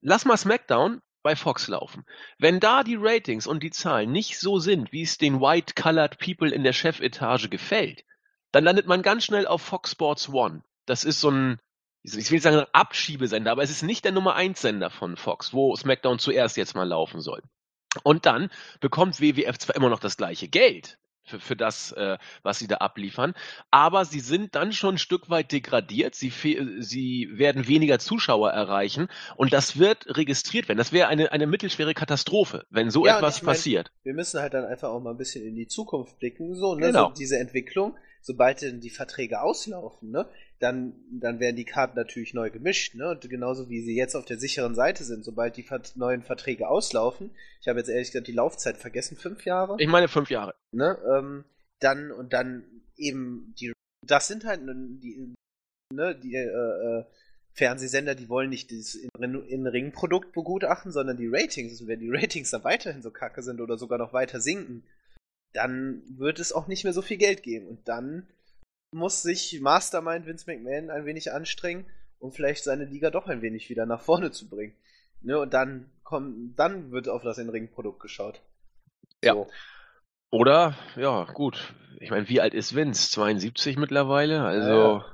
lass 0.00 0.24
mal 0.24 0.36
SmackDown 0.36 1.00
bei 1.24 1.34
Fox 1.34 1.66
laufen. 1.66 2.04
Wenn 2.38 2.60
da 2.60 2.84
die 2.84 2.96
Ratings 2.96 3.48
und 3.48 3.62
die 3.62 3.70
Zahlen 3.70 4.12
nicht 4.12 4.38
so 4.38 4.60
sind, 4.60 4.92
wie 4.92 5.02
es 5.02 5.18
den 5.18 5.40
White-Colored 5.40 6.18
People 6.18 6.50
in 6.50 6.62
der 6.62 6.74
Chefetage 6.74 7.48
gefällt, 7.48 8.04
dann 8.52 8.62
landet 8.62 8.86
man 8.86 9.02
ganz 9.02 9.24
schnell 9.24 9.48
auf 9.48 9.62
Fox 9.62 9.90
Sports 9.90 10.28
One. 10.28 10.62
Das 10.86 11.02
ist 11.02 11.20
so 11.20 11.30
ein, 11.30 11.58
ich 12.02 12.30
will 12.30 12.40
sagen 12.40 12.66
Abschiebesender, 12.72 13.50
aber 13.50 13.62
es 13.62 13.70
ist 13.70 13.82
nicht 13.82 14.04
der 14.04 14.12
Nummer 14.12 14.34
1 14.34 14.60
Sender 14.60 14.90
von 14.90 15.16
Fox, 15.16 15.54
wo 15.54 15.74
SmackDown 15.74 16.18
zuerst 16.18 16.58
jetzt 16.58 16.74
mal 16.74 16.86
laufen 16.86 17.20
soll. 17.20 17.42
Und 18.02 18.26
dann 18.26 18.50
bekommt 18.80 19.20
WWF 19.20 19.58
zwar 19.58 19.76
immer 19.76 19.88
noch 19.88 20.00
das 20.00 20.18
gleiche 20.18 20.48
Geld, 20.48 20.98
für, 21.24 21.40
für 21.40 21.56
das, 21.56 21.92
äh, 21.92 22.18
was 22.42 22.58
sie 22.58 22.66
da 22.66 22.76
abliefern. 22.76 23.34
Aber 23.70 24.04
sie 24.04 24.20
sind 24.20 24.54
dann 24.54 24.72
schon 24.72 24.96
ein 24.96 24.98
Stück 24.98 25.30
weit 25.30 25.52
degradiert. 25.52 26.14
Sie, 26.14 26.30
sie 26.80 27.28
werden 27.32 27.66
weniger 27.66 27.98
Zuschauer 27.98 28.50
erreichen 28.50 29.08
und 29.36 29.52
das 29.52 29.78
wird 29.78 30.16
registriert 30.16 30.68
werden. 30.68 30.78
Das 30.78 30.92
wäre 30.92 31.08
eine, 31.08 31.32
eine 31.32 31.46
mittelschwere 31.46 31.94
Katastrophe, 31.94 32.66
wenn 32.70 32.90
so 32.90 33.06
ja, 33.06 33.16
etwas 33.16 33.40
passiert. 33.40 33.90
Mein, 33.92 34.04
wir 34.04 34.14
müssen 34.14 34.40
halt 34.40 34.54
dann 34.54 34.64
einfach 34.64 34.88
auch 34.88 35.00
mal 35.00 35.10
ein 35.10 35.16
bisschen 35.16 35.44
in 35.44 35.56
die 35.56 35.66
Zukunft 35.66 36.18
blicken, 36.18 36.54
so, 36.54 36.74
ne? 36.74 36.86
Genau. 36.86 37.08
so 37.08 37.14
diese 37.14 37.38
Entwicklung, 37.38 37.96
sobald 38.20 38.62
denn 38.62 38.80
die 38.80 38.90
Verträge 38.90 39.40
auslaufen, 39.40 40.10
ne? 40.10 40.28
Dann, 40.64 40.94
dann 41.10 41.40
werden 41.40 41.56
die 41.56 41.66
Karten 41.66 41.96
natürlich 41.96 42.32
neu 42.32 42.50
gemischt, 42.50 42.94
ne? 42.94 43.10
Und 43.10 43.28
genauso 43.28 43.68
wie 43.68 43.82
sie 43.82 43.94
jetzt 43.94 44.14
auf 44.14 44.24
der 44.24 44.38
sicheren 44.38 44.74
Seite 44.74 45.04
sind, 45.04 45.22
sobald 45.22 45.58
die 45.58 45.66
neuen 45.94 46.22
Verträge 46.22 46.68
auslaufen, 46.68 47.30
ich 47.60 47.68
habe 47.68 47.78
jetzt 47.78 47.90
ehrlich 47.90 48.10
gesagt 48.10 48.28
die 48.28 48.32
Laufzeit 48.32 48.78
vergessen, 48.78 49.16
fünf 49.16 49.44
Jahre? 49.44 49.76
Ich 49.78 49.88
meine 49.88 50.08
fünf 50.08 50.30
Jahre. 50.30 50.54
Ne? 50.72 50.98
Ähm, 51.12 51.44
dann 51.80 52.10
und 52.10 52.32
dann 52.32 52.64
eben 52.96 53.54
die 53.58 53.72
das 54.06 54.26
sind 54.26 54.44
halt 54.44 54.60
die 54.64 55.34
ne, 55.92 56.14
die 56.14 56.34
äh, 56.34 56.46
äh, 56.46 57.04
Fernsehsender, 57.52 58.14
die 58.14 58.28
wollen 58.28 58.50
nicht 58.50 58.72
das 58.72 58.94
In-Ring-Produkt 58.96 60.32
begutachten, 60.32 60.92
sondern 60.92 61.16
die 61.16 61.28
Ratings. 61.28 61.80
Und 61.80 61.88
wenn 61.88 62.00
die 62.00 62.10
Ratings 62.10 62.50
dann 62.50 62.64
weiterhin 62.64 63.02
so 63.02 63.10
kacke 63.10 63.42
sind 63.42 63.60
oder 63.60 63.78
sogar 63.78 63.98
noch 63.98 64.12
weiter 64.12 64.40
sinken, 64.40 64.82
dann 65.52 66.02
wird 66.08 66.40
es 66.40 66.52
auch 66.52 66.66
nicht 66.66 66.84
mehr 66.84 66.92
so 66.92 67.02
viel 67.02 67.16
Geld 67.16 67.42
geben. 67.42 67.68
Und 67.68 67.86
dann 67.86 68.26
muss 68.94 69.22
sich 69.22 69.60
Mastermind 69.60 70.24
Vince 70.24 70.46
McMahon 70.46 70.88
ein 70.88 71.04
wenig 71.04 71.32
anstrengen, 71.32 71.84
um 72.20 72.32
vielleicht 72.32 72.64
seine 72.64 72.84
Liga 72.84 73.10
doch 73.10 73.26
ein 73.26 73.42
wenig 73.42 73.68
wieder 73.68 73.86
nach 73.86 74.00
vorne 74.00 74.30
zu 74.30 74.48
bringen. 74.48 74.74
Ne, 75.20 75.38
und 75.38 75.52
dann 75.52 75.90
kommt, 76.02 76.58
dann 76.58 76.92
wird 76.92 77.08
auf 77.08 77.22
das 77.22 77.38
In-Ring-Produkt 77.38 78.00
geschaut. 78.00 78.40
Ja. 79.22 79.34
So. 79.34 79.48
Oder, 80.30 80.76
ja, 80.96 81.24
gut. 81.24 81.74
Ich 81.98 82.10
meine, 82.10 82.28
wie 82.28 82.40
alt 82.40 82.54
ist 82.54 82.74
Vince? 82.74 83.10
72 83.10 83.76
mittlerweile? 83.76 84.42
Also, 84.42 84.70
ja. 84.70 85.04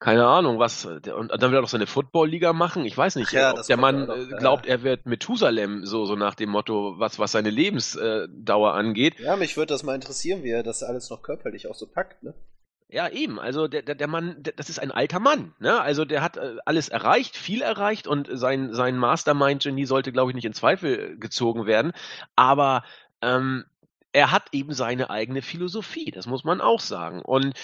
keine 0.00 0.26
Ahnung, 0.26 0.58
was. 0.58 0.86
Und 0.86 1.04
dann 1.04 1.50
will 1.50 1.58
er 1.58 1.62
doch 1.62 1.68
seine 1.68 1.86
Football-Liga 1.86 2.52
machen? 2.52 2.84
Ich 2.84 2.96
weiß 2.96 3.16
nicht, 3.16 3.32
ja, 3.32 3.52
der 3.52 3.76
Mann 3.76 4.06
doch, 4.06 4.16
äh, 4.16 4.26
glaubt, 4.38 4.66
er 4.66 4.82
wird 4.82 5.06
Methusalem, 5.06 5.84
so, 5.84 6.04
so 6.04 6.16
nach 6.16 6.34
dem 6.34 6.50
Motto, 6.50 6.94
was, 6.98 7.18
was 7.18 7.32
seine 7.32 7.50
Lebensdauer 7.50 8.74
angeht. 8.74 9.20
Ja, 9.20 9.36
mich 9.36 9.56
würde 9.56 9.74
das 9.74 9.82
mal 9.82 9.94
interessieren, 9.94 10.42
wie 10.42 10.50
er 10.50 10.62
das 10.62 10.82
alles 10.82 11.10
noch 11.10 11.22
körperlich 11.22 11.68
auch 11.68 11.74
so 11.74 11.86
packt, 11.86 12.22
ne? 12.22 12.34
Ja, 12.92 13.08
eben. 13.08 13.38
Also 13.38 13.68
der, 13.68 13.82
der, 13.82 13.94
der 13.94 14.08
Mann, 14.08 14.42
der, 14.42 14.52
das 14.54 14.68
ist 14.68 14.80
ein 14.80 14.90
alter 14.90 15.20
Mann. 15.20 15.54
Ne? 15.60 15.80
Also 15.80 16.04
der 16.04 16.22
hat 16.22 16.36
äh, 16.36 16.56
alles 16.64 16.88
erreicht, 16.88 17.36
viel 17.36 17.62
erreicht 17.62 18.08
und 18.08 18.28
sein, 18.32 18.74
sein 18.74 18.96
Mastermind-Genie 18.96 19.86
sollte, 19.86 20.10
glaube 20.10 20.32
ich, 20.32 20.34
nicht 20.34 20.44
in 20.44 20.54
Zweifel 20.54 21.16
gezogen 21.16 21.66
werden. 21.66 21.92
Aber 22.34 22.82
ähm, 23.22 23.64
er 24.12 24.32
hat 24.32 24.48
eben 24.52 24.72
seine 24.72 25.08
eigene 25.08 25.40
Philosophie, 25.40 26.10
das 26.10 26.26
muss 26.26 26.42
man 26.42 26.60
auch 26.60 26.80
sagen. 26.80 27.22
Und 27.22 27.54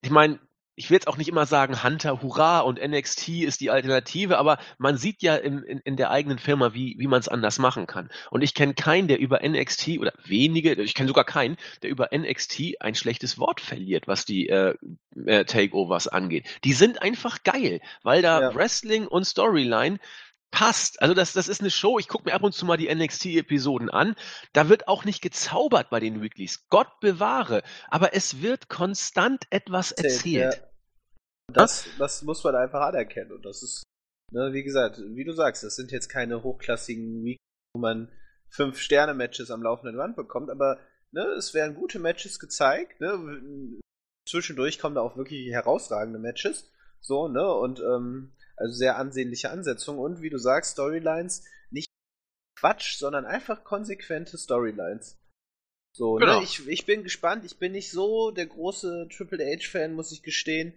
ich 0.00 0.10
meine, 0.10 0.38
ich 0.74 0.88
will 0.88 0.94
jetzt 0.94 1.08
auch 1.08 1.18
nicht 1.18 1.28
immer 1.28 1.44
sagen, 1.44 1.82
Hunter, 1.82 2.22
hurra 2.22 2.60
und 2.60 2.80
NXT 2.82 3.28
ist 3.28 3.60
die 3.60 3.70
Alternative, 3.70 4.38
aber 4.38 4.58
man 4.78 4.96
sieht 4.96 5.22
ja 5.22 5.36
in, 5.36 5.62
in, 5.62 5.78
in 5.78 5.96
der 5.96 6.10
eigenen 6.10 6.38
Firma, 6.38 6.72
wie, 6.72 6.96
wie 6.98 7.06
man 7.06 7.20
es 7.20 7.28
anders 7.28 7.58
machen 7.58 7.86
kann. 7.86 8.10
Und 8.30 8.42
ich 8.42 8.54
kenne 8.54 8.74
keinen, 8.74 9.06
der 9.06 9.18
über 9.18 9.40
NXT 9.46 9.98
oder 9.98 10.12
wenige, 10.24 10.72
ich 10.74 10.94
kenne 10.94 11.08
sogar 11.08 11.24
keinen, 11.24 11.56
der 11.82 11.90
über 11.90 12.08
NXT 12.16 12.80
ein 12.80 12.94
schlechtes 12.94 13.38
Wort 13.38 13.60
verliert, 13.60 14.08
was 14.08 14.24
die 14.24 14.48
äh, 14.48 14.74
äh, 15.26 15.44
Takeovers 15.44 16.08
angeht. 16.08 16.46
Die 16.64 16.72
sind 16.72 17.02
einfach 17.02 17.42
geil, 17.42 17.80
weil 18.02 18.22
da 18.22 18.40
ja. 18.40 18.54
Wrestling 18.54 19.06
und 19.06 19.24
Storyline 19.24 19.98
passt. 20.52 21.02
Also 21.02 21.14
das, 21.14 21.32
das 21.32 21.48
ist 21.48 21.60
eine 21.60 21.70
Show, 21.72 21.98
ich 21.98 22.06
gucke 22.06 22.26
mir 22.26 22.34
ab 22.34 22.44
und 22.44 22.52
zu 22.52 22.64
mal 22.64 22.76
die 22.76 22.94
NXT-Episoden 22.94 23.90
an. 23.90 24.14
Da 24.52 24.68
wird 24.68 24.86
auch 24.86 25.04
nicht 25.04 25.20
gezaubert 25.20 25.90
bei 25.90 25.98
den 25.98 26.22
Weeklies. 26.22 26.68
Gott 26.68 27.00
bewahre. 27.00 27.64
Aber 27.88 28.14
es 28.14 28.40
wird 28.40 28.68
konstant 28.68 29.44
etwas 29.50 29.90
erzählt. 29.90 30.54
Ja. 30.54 30.68
Das, 31.52 31.86
das 31.98 32.22
muss 32.22 32.44
man 32.44 32.54
einfach 32.54 32.82
anerkennen. 32.82 33.32
Und 33.32 33.44
das 33.44 33.62
ist, 33.62 33.82
ne, 34.30 34.52
wie 34.52 34.62
gesagt, 34.62 35.00
wie 35.04 35.24
du 35.24 35.32
sagst, 35.32 35.64
das 35.64 35.74
sind 35.74 35.90
jetzt 35.90 36.08
keine 36.08 36.44
hochklassigen 36.44 37.24
Weeklies, 37.24 37.38
wo 37.74 37.80
man 37.80 38.12
fünf 38.48 38.78
Sterne-Matches 38.78 39.50
am 39.50 39.62
laufenden 39.62 39.96
Band 39.96 40.14
bekommt, 40.14 40.50
aber 40.50 40.78
ne, 41.10 41.22
es 41.38 41.54
werden 41.54 41.74
gute 41.74 41.98
Matches 41.98 42.38
gezeigt. 42.38 43.00
Ne? 43.00 43.80
Zwischendurch 44.28 44.78
kommen 44.78 44.94
da 44.94 45.00
auch 45.00 45.16
wirklich 45.16 45.50
herausragende 45.50 46.18
Matches. 46.18 46.70
So, 47.00 47.28
ne? 47.28 47.50
Und 47.52 47.80
ähm, 47.80 48.32
also 48.56 48.72
sehr 48.72 48.96
ansehnliche 48.96 49.50
Ansetzung 49.50 49.98
und 49.98 50.22
wie 50.22 50.30
du 50.30 50.38
sagst, 50.38 50.72
Storylines 50.72 51.44
nicht 51.70 51.88
Quatsch, 52.58 52.96
sondern 52.98 53.24
einfach 53.24 53.64
konsequente 53.64 54.38
Storylines. 54.38 55.18
So, 55.94 56.18
ne, 56.18 56.26
genau. 56.26 56.38
ne? 56.38 56.44
ich, 56.44 56.66
ich 56.68 56.86
bin 56.86 57.04
gespannt. 57.04 57.44
Ich 57.44 57.58
bin 57.58 57.72
nicht 57.72 57.90
so 57.90 58.30
der 58.30 58.46
große 58.46 59.08
Triple 59.10 59.44
H-Fan, 59.44 59.94
muss 59.94 60.12
ich 60.12 60.22
gestehen. 60.22 60.74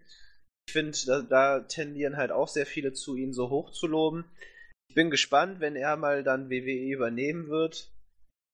Ich 0.68 0.74
finde, 0.74 0.98
da, 1.06 1.22
da, 1.22 1.60
tendieren 1.62 2.18
halt 2.18 2.32
auch 2.32 2.48
sehr 2.48 2.66
viele 2.66 2.94
zu, 2.94 3.16
ihn 3.16 3.34
so 3.34 3.50
hoch 3.50 3.72
zu 3.72 3.88
loben. 3.88 4.26
Ich 4.90 4.96
bin 4.96 5.10
gespannt, 5.10 5.60
wenn 5.60 5.76
er 5.76 5.96
mal 5.96 6.24
dann 6.24 6.50
WWE 6.50 6.92
übernehmen 6.92 7.48
wird. 7.48 7.92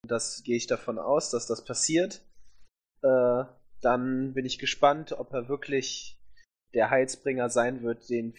Das 0.07 0.43
gehe 0.43 0.57
ich 0.57 0.67
davon 0.67 0.99
aus, 0.99 1.29
dass 1.29 1.47
das 1.47 1.63
passiert. 1.63 2.21
Äh, 3.01 3.43
dann 3.81 4.33
bin 4.33 4.45
ich 4.45 4.59
gespannt, 4.59 5.13
ob 5.13 5.33
er 5.33 5.49
wirklich 5.49 6.17
der 6.73 6.89
Heilsbringer 6.89 7.49
sein 7.49 7.81
wird, 7.81 8.09
den 8.09 8.33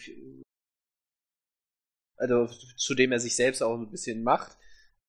also 2.17 2.49
zu 2.77 2.95
dem 2.95 3.13
er 3.13 3.21
sich 3.21 3.37
selbst 3.37 3.63
auch 3.63 3.75
ein 3.75 3.91
bisschen 3.91 4.23
macht, 4.23 4.57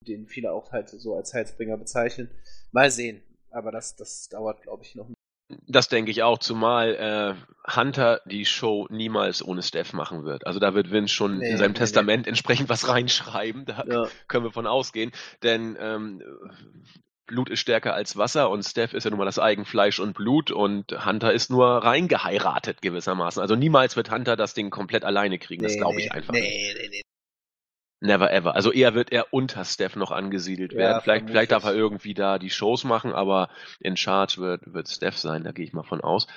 den 0.01 0.27
viele 0.27 0.51
auch 0.51 0.71
halt 0.71 0.89
so 0.89 1.15
als 1.15 1.33
Heilsbringer 1.33 1.77
bezeichnen. 1.77 2.29
Mal 2.71 2.91
sehen. 2.91 3.21
Aber 3.51 3.71
das, 3.71 3.95
das 3.95 4.29
dauert, 4.29 4.61
glaube 4.63 4.83
ich, 4.83 4.95
noch. 4.95 5.09
Das 5.67 5.87
denke 5.87 6.09
ich 6.09 6.23
auch, 6.23 6.39
zumal 6.39 6.95
äh, 6.95 7.71
Hunter 7.75 8.21
die 8.25 8.45
Show 8.45 8.87
niemals 8.89 9.45
ohne 9.45 9.61
Steph 9.61 9.93
machen 9.93 10.23
wird. 10.23 10.47
Also 10.47 10.59
da 10.59 10.73
wird 10.73 10.89
Vince 10.89 11.13
schon 11.13 11.37
nee, 11.37 11.51
in 11.51 11.57
seinem 11.57 11.73
nee, 11.73 11.79
Testament 11.79 12.25
nee. 12.25 12.29
entsprechend 12.29 12.69
was 12.69 12.87
reinschreiben. 12.89 13.65
Da 13.65 13.85
ja. 13.87 14.07
können 14.27 14.45
wir 14.45 14.51
von 14.51 14.65
ausgehen. 14.67 15.11
Denn 15.43 15.77
ähm, 15.79 16.23
Blut 17.25 17.49
ist 17.49 17.59
stärker 17.59 17.93
als 17.93 18.17
Wasser 18.17 18.49
und 18.49 18.63
Steph 18.63 18.93
ist 18.93 19.05
ja 19.05 19.09
nun 19.09 19.19
mal 19.19 19.25
das 19.25 19.39
Eigenfleisch 19.39 19.99
und 19.99 20.13
Blut 20.13 20.51
und 20.51 21.05
Hunter 21.05 21.31
ist 21.33 21.49
nur 21.49 21.67
reingeheiratet 21.67 22.81
gewissermaßen. 22.81 23.41
Also 23.41 23.55
niemals 23.55 23.95
wird 23.95 24.11
Hunter 24.11 24.35
das 24.35 24.53
Ding 24.53 24.69
komplett 24.69 25.05
alleine 25.05 25.39
kriegen, 25.39 25.63
das 25.63 25.77
glaube 25.77 25.99
ich 25.99 26.11
einfach 26.11 26.33
nee, 26.33 26.41
nicht. 26.41 26.75
Nee, 26.77 26.89
nee, 26.89 27.01
Never 28.03 28.33
ever. 28.33 28.53
Also 28.53 28.73
eher 28.73 28.95
wird 28.95 29.13
er 29.13 29.27
unter 29.31 29.63
Steph 29.63 29.95
noch 29.95 30.11
angesiedelt 30.11 30.73
werden. 30.73 30.95
Ja, 30.95 30.99
vielleicht, 30.99 31.27
vielleicht 31.27 31.53
darf 31.53 31.63
er 31.63 31.73
irgendwie 31.73 32.13
da 32.13 32.37
die 32.37 32.49
Shows 32.49 32.83
machen, 32.83 33.13
aber 33.13 33.47
in 33.79 33.95
Charge 33.95 34.39
wird, 34.39 34.73
wird 34.73 34.89
Steph 34.89 35.15
sein, 35.15 35.45
da 35.45 35.53
gehe 35.53 35.63
ich 35.63 35.71
mal 35.71 35.83
von 35.83 36.01
aus. 36.01 36.27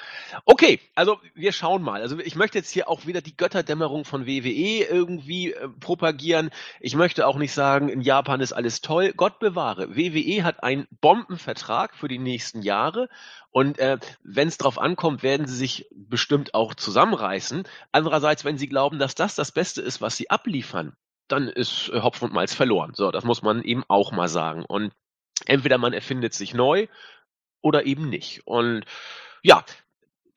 Okay, 0.44 0.78
also 0.94 1.18
wir 1.34 1.50
schauen 1.50 1.82
mal. 1.82 2.02
Also 2.02 2.20
ich 2.20 2.36
möchte 2.36 2.56
jetzt 2.56 2.70
hier 2.70 2.88
auch 2.88 3.04
wieder 3.06 3.20
die 3.20 3.36
Götterdämmerung 3.36 4.04
von 4.04 4.28
WWE 4.28 4.84
irgendwie 4.84 5.54
äh, 5.54 5.68
propagieren. 5.80 6.50
Ich 6.78 6.94
möchte 6.94 7.26
auch 7.26 7.36
nicht 7.36 7.52
sagen, 7.52 7.88
in 7.88 8.00
Japan 8.00 8.40
ist 8.40 8.52
alles 8.52 8.80
toll. 8.80 9.12
Gott 9.16 9.40
bewahre. 9.40 9.96
WWE 9.96 10.44
hat 10.44 10.62
einen 10.62 10.86
Bombenvertrag 11.00 11.96
für 11.96 12.06
die 12.06 12.20
nächsten 12.20 12.62
Jahre 12.62 13.08
und 13.50 13.80
äh, 13.80 13.98
wenn 14.22 14.46
es 14.46 14.58
drauf 14.58 14.78
ankommt, 14.78 15.24
werden 15.24 15.48
sie 15.48 15.56
sich 15.56 15.88
bestimmt 15.90 16.54
auch 16.54 16.74
zusammenreißen. 16.74 17.64
Andererseits, 17.90 18.44
wenn 18.44 18.56
sie 18.56 18.68
glauben, 18.68 19.00
dass 19.00 19.16
das 19.16 19.34
das 19.34 19.50
Beste 19.50 19.82
ist, 19.82 20.00
was 20.00 20.16
sie 20.16 20.30
abliefern, 20.30 20.94
dann 21.28 21.48
ist 21.48 21.88
äh, 21.90 22.00
Hopfen 22.00 22.28
und 22.28 22.34
Malz 22.34 22.54
verloren. 22.54 22.92
So, 22.94 23.10
das 23.10 23.24
muss 23.24 23.42
man 23.42 23.62
eben 23.62 23.84
auch 23.88 24.12
mal 24.12 24.28
sagen. 24.28 24.64
Und 24.64 24.92
entweder 25.46 25.78
man 25.78 25.92
erfindet 25.92 26.34
sich 26.34 26.54
neu 26.54 26.86
oder 27.60 27.86
eben 27.86 28.08
nicht. 28.08 28.46
Und 28.46 28.84
ja, 29.42 29.64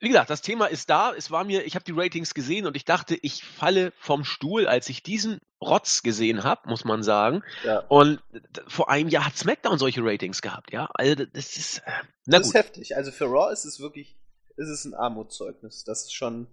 wie 0.00 0.08
gesagt, 0.08 0.30
das 0.30 0.40
Thema 0.40 0.66
ist 0.66 0.88
da. 0.88 1.12
Es 1.14 1.30
war 1.30 1.44
mir, 1.44 1.64
ich 1.64 1.74
habe 1.74 1.84
die 1.84 1.92
Ratings 1.92 2.32
gesehen 2.32 2.66
und 2.66 2.74
ich 2.74 2.86
dachte, 2.86 3.18
ich 3.20 3.44
falle 3.44 3.92
vom 3.98 4.24
Stuhl, 4.24 4.66
als 4.66 4.88
ich 4.88 5.02
diesen 5.02 5.40
Rotz 5.62 6.02
gesehen 6.02 6.42
habe, 6.42 6.68
muss 6.68 6.84
man 6.86 7.02
sagen. 7.02 7.42
Ja. 7.64 7.80
Und 7.80 8.22
vor 8.66 8.88
einem 8.88 9.10
Jahr 9.10 9.26
hat 9.26 9.36
SmackDown 9.36 9.78
solche 9.78 10.02
Ratings 10.02 10.40
gehabt, 10.40 10.72
ja. 10.72 10.88
Also 10.94 11.26
das 11.26 11.56
ist, 11.56 11.78
äh, 11.78 11.90
na 12.24 12.38
das 12.38 12.46
gut. 12.46 12.54
ist 12.54 12.54
heftig. 12.54 12.96
Also 12.96 13.12
für 13.12 13.26
Raw 13.26 13.52
ist 13.52 13.66
es 13.66 13.78
wirklich, 13.78 14.18
ist 14.56 14.70
es 14.70 14.86
ein 14.86 14.94
Armutszeugnis. 14.94 15.84
Das 15.84 16.04
ist 16.04 16.14
schon, 16.14 16.46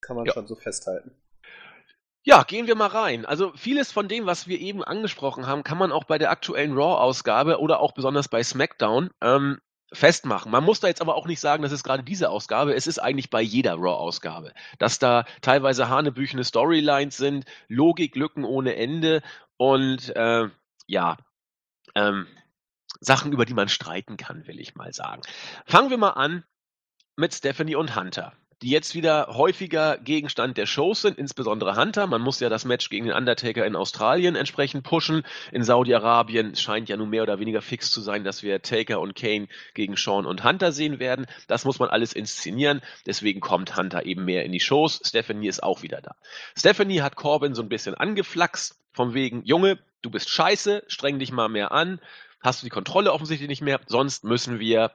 kann 0.00 0.14
man 0.14 0.26
ja. 0.26 0.32
schon 0.32 0.46
so 0.46 0.54
festhalten. 0.54 1.10
Ja, 2.24 2.44
gehen 2.44 2.68
wir 2.68 2.76
mal 2.76 2.86
rein. 2.86 3.26
Also 3.26 3.52
vieles 3.56 3.90
von 3.90 4.06
dem, 4.06 4.26
was 4.26 4.46
wir 4.46 4.60
eben 4.60 4.84
angesprochen 4.84 5.46
haben, 5.48 5.64
kann 5.64 5.78
man 5.78 5.90
auch 5.90 6.04
bei 6.04 6.18
der 6.18 6.30
aktuellen 6.30 6.72
Raw-Ausgabe 6.72 7.58
oder 7.58 7.80
auch 7.80 7.92
besonders 7.92 8.28
bei 8.28 8.44
SmackDown 8.44 9.10
ähm, 9.20 9.60
festmachen. 9.92 10.52
Man 10.52 10.62
muss 10.62 10.78
da 10.78 10.86
jetzt 10.86 11.00
aber 11.00 11.16
auch 11.16 11.26
nicht 11.26 11.40
sagen, 11.40 11.64
das 11.64 11.72
ist 11.72 11.82
gerade 11.82 12.04
diese 12.04 12.30
Ausgabe. 12.30 12.74
Es 12.74 12.86
ist 12.86 13.00
eigentlich 13.00 13.28
bei 13.28 13.42
jeder 13.42 13.74
Raw-Ausgabe, 13.74 14.52
dass 14.78 15.00
da 15.00 15.24
teilweise 15.40 15.88
hanebüchene 15.88 16.44
Storylines 16.44 17.16
sind, 17.16 17.44
Logiklücken 17.68 18.44
ohne 18.44 18.76
Ende 18.76 19.22
und 19.56 20.14
äh, 20.14 20.48
ja, 20.86 21.16
ähm, 21.96 22.28
Sachen, 23.00 23.32
über 23.32 23.46
die 23.46 23.54
man 23.54 23.68
streiten 23.68 24.16
kann, 24.16 24.46
will 24.46 24.60
ich 24.60 24.76
mal 24.76 24.92
sagen. 24.92 25.22
Fangen 25.66 25.90
wir 25.90 25.98
mal 25.98 26.10
an 26.10 26.44
mit 27.16 27.34
Stephanie 27.34 27.74
und 27.74 27.96
Hunter 27.96 28.32
die 28.62 28.70
jetzt 28.70 28.94
wieder 28.94 29.26
häufiger 29.28 29.98
Gegenstand 29.98 30.56
der 30.56 30.66
Shows 30.66 31.02
sind, 31.02 31.18
insbesondere 31.18 31.76
Hunter. 31.76 32.06
Man 32.06 32.22
muss 32.22 32.38
ja 32.38 32.48
das 32.48 32.64
Match 32.64 32.88
gegen 32.90 33.06
den 33.06 33.14
Undertaker 33.14 33.66
in 33.66 33.74
Australien 33.74 34.36
entsprechend 34.36 34.84
pushen. 34.84 35.24
In 35.50 35.64
Saudi-Arabien 35.64 36.54
scheint 36.54 36.88
ja 36.88 36.96
nun 36.96 37.10
mehr 37.10 37.24
oder 37.24 37.40
weniger 37.40 37.60
fix 37.60 37.90
zu 37.90 38.00
sein, 38.00 38.22
dass 38.22 38.44
wir 38.44 38.62
Taker 38.62 39.00
und 39.00 39.16
Kane 39.16 39.48
gegen 39.74 39.96
Sean 39.96 40.26
und 40.26 40.44
Hunter 40.44 40.70
sehen 40.70 41.00
werden. 41.00 41.26
Das 41.48 41.64
muss 41.64 41.80
man 41.80 41.88
alles 41.88 42.12
inszenieren. 42.12 42.82
Deswegen 43.04 43.40
kommt 43.40 43.76
Hunter 43.76 44.06
eben 44.06 44.24
mehr 44.24 44.44
in 44.44 44.52
die 44.52 44.60
Shows. 44.60 45.00
Stephanie 45.04 45.48
ist 45.48 45.62
auch 45.62 45.82
wieder 45.82 46.00
da. 46.00 46.14
Stephanie 46.56 47.02
hat 47.02 47.16
Corbin 47.16 47.54
so 47.54 47.62
ein 47.62 47.68
bisschen 47.68 47.96
angeflaxt, 47.96 48.78
vom 48.92 49.12
wegen, 49.12 49.42
Junge, 49.44 49.78
du 50.02 50.10
bist 50.10 50.30
scheiße, 50.30 50.84
streng 50.86 51.18
dich 51.18 51.32
mal 51.32 51.48
mehr 51.48 51.72
an. 51.72 52.00
Hast 52.40 52.62
du 52.62 52.66
die 52.66 52.70
Kontrolle 52.70 53.12
offensichtlich 53.12 53.48
nicht 53.48 53.62
mehr, 53.62 53.80
sonst 53.86 54.22
müssen 54.22 54.60
wir 54.60 54.92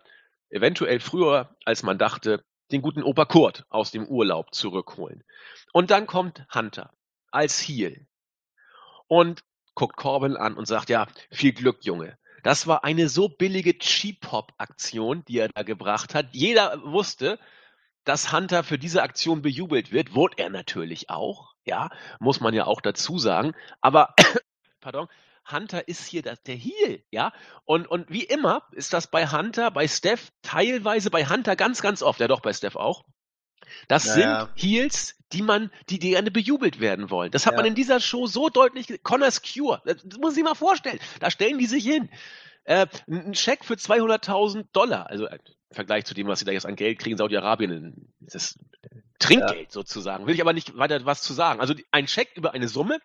eventuell 0.49 1.01
früher, 1.01 1.49
als 1.65 1.84
man 1.84 1.97
dachte, 1.97 2.41
den 2.71 2.82
guten 2.82 3.03
Opa 3.03 3.25
Kurt 3.25 3.65
aus 3.69 3.91
dem 3.91 4.06
Urlaub 4.08 4.53
zurückholen. 4.53 5.23
Und 5.73 5.91
dann 5.91 6.08
kommt 6.08 6.45
Hunter 6.53 6.91
als 7.32 7.60
Heel 7.60 8.08
und 9.08 9.43
guckt 9.75 9.95
Corbin 9.97 10.36
an 10.36 10.56
und 10.56 10.67
sagt, 10.67 10.89
ja, 10.89 11.08
viel 11.32 11.53
Glück, 11.53 11.86
Junge. 11.86 12.17
Das 12.43 12.67
war 12.67 12.84
eine 12.84 13.10
so 13.10 13.30
billige 13.30 13.77
Cheap-Hop-Aktion, 13.77 15.23
die 15.25 15.39
er 15.39 15.49
da 15.49 15.63
gebracht 15.63 16.15
hat. 16.15 16.27
Jeder 16.32 16.82
wusste, 16.84 17.39
dass 18.03 18.32
Hunter 18.32 18.63
für 18.63 18.77
diese 18.77 19.03
Aktion 19.03 19.41
bejubelt 19.41 19.91
wird, 19.91 20.15
wurde 20.15 20.38
er 20.38 20.49
natürlich 20.49 21.10
auch, 21.10 21.53
ja, 21.65 21.89
muss 22.19 22.39
man 22.39 22.53
ja 22.53 22.65
auch 22.65 22.82
dazu 22.82 23.17
sagen. 23.19 23.53
Aber, 23.82 24.15
pardon, 24.80 25.08
Hunter 25.51 25.88
ist 25.88 26.05
hier 26.05 26.21
das, 26.21 26.41
der 26.43 26.55
Heel, 26.55 27.03
ja. 27.12 27.31
Und, 27.65 27.88
und 27.88 28.10
wie 28.10 28.23
immer 28.23 28.63
ist 28.71 28.93
das 28.93 29.07
bei 29.07 29.27
Hunter, 29.27 29.71
bei 29.71 29.88
Steph, 29.88 30.31
teilweise 30.41 31.10
bei 31.10 31.25
Hunter 31.25 31.55
ganz, 31.55 31.81
ganz 31.81 32.01
oft, 32.01 32.19
ja 32.19 32.27
doch 32.27 32.41
bei 32.41 32.53
Steph 32.53 32.75
auch. 32.75 33.05
Das 33.88 34.05
Naja. 34.05 34.39
sind 34.39 34.49
Heels, 34.55 35.15
die 35.33 35.41
man, 35.41 35.71
die 35.89 35.99
die 35.99 36.12
gerne 36.12 36.31
bejubelt 36.31 36.79
werden 36.79 37.10
wollen. 37.10 37.31
Das 37.31 37.45
hat 37.45 37.53
Ja. 37.53 37.57
man 37.57 37.65
in 37.65 37.75
dieser 37.75 37.99
Show 37.99 38.27
so 38.27 38.49
deutlich 38.49 38.88
gesehen. 38.88 39.03
Connor's 39.03 39.41
Cure, 39.41 39.81
das 39.86 40.03
muss 40.19 40.36
sich 40.36 40.43
mal 40.43 40.55
vorstellen. 40.55 40.99
Da 41.19 41.29
stellen 41.31 41.57
die 41.57 41.65
sich 41.65 41.83
hin. 41.83 42.10
Äh, 42.63 42.88
ein 43.10 43.33
Scheck 43.33 43.63
für 43.63 43.75
200.000 43.75 44.65
Dollar, 44.73 45.10
also 45.10 45.25
äh, 45.25 45.36
im 45.69 45.75
Vergleich 45.75 46.05
zu 46.05 46.13
dem, 46.13 46.27
was 46.27 46.39
sie 46.39 46.45
da 46.45 46.51
jetzt 46.51 46.65
an 46.65 46.75
Geld 46.75 46.99
kriegen, 46.99 47.17
Saudi-Arabien, 47.17 48.13
das 48.19 48.36
ist 48.36 48.60
Trinkgeld 49.19 49.71
sozusagen. 49.71 50.27
Will 50.27 50.36
ich 50.36 50.41
aber 50.41 50.53
nicht 50.53 50.77
weiter 50.77 51.05
was 51.05 51.21
zu 51.21 51.33
sagen. 51.33 51.60
Also 51.60 51.73
ein 51.91 52.07
Scheck 52.07 52.29
über 52.36 52.53
eine 52.53 52.67
Summe 52.67 52.99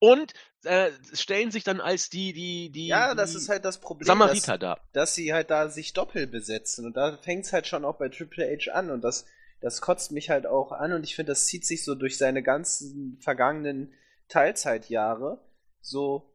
und 0.00 0.32
äh, 0.64 0.90
stellen 1.12 1.50
sich 1.50 1.64
dann 1.64 1.80
als 1.80 2.10
die, 2.10 2.32
die, 2.32 2.70
die, 2.70 2.88
Ja, 2.88 3.14
das 3.14 3.32
die 3.32 3.38
ist 3.38 3.48
halt 3.48 3.64
das 3.64 3.78
Problem, 3.78 4.06
dass, 4.06 4.16
Samariter 4.16 4.58
da. 4.58 4.80
dass 4.92 5.14
sie 5.14 5.32
halt 5.32 5.50
da 5.50 5.68
sich 5.68 5.92
doppelt 5.92 6.30
besetzen. 6.30 6.86
Und 6.86 6.96
da 6.96 7.16
fängt 7.18 7.46
es 7.46 7.52
halt 7.52 7.66
schon 7.66 7.84
auch 7.84 7.98
bei 7.98 8.08
Triple 8.08 8.44
H 8.44 8.72
an. 8.72 8.90
Und 8.90 9.02
das, 9.02 9.26
das 9.60 9.80
kotzt 9.80 10.12
mich 10.12 10.30
halt 10.30 10.46
auch 10.46 10.72
an. 10.72 10.92
Und 10.92 11.04
ich 11.04 11.14
finde, 11.14 11.32
das 11.32 11.46
zieht 11.46 11.64
sich 11.64 11.84
so 11.84 11.94
durch 11.94 12.18
seine 12.18 12.42
ganzen 12.42 13.18
vergangenen 13.20 13.92
Teilzeitjahre. 14.28 15.40
So. 15.80 16.34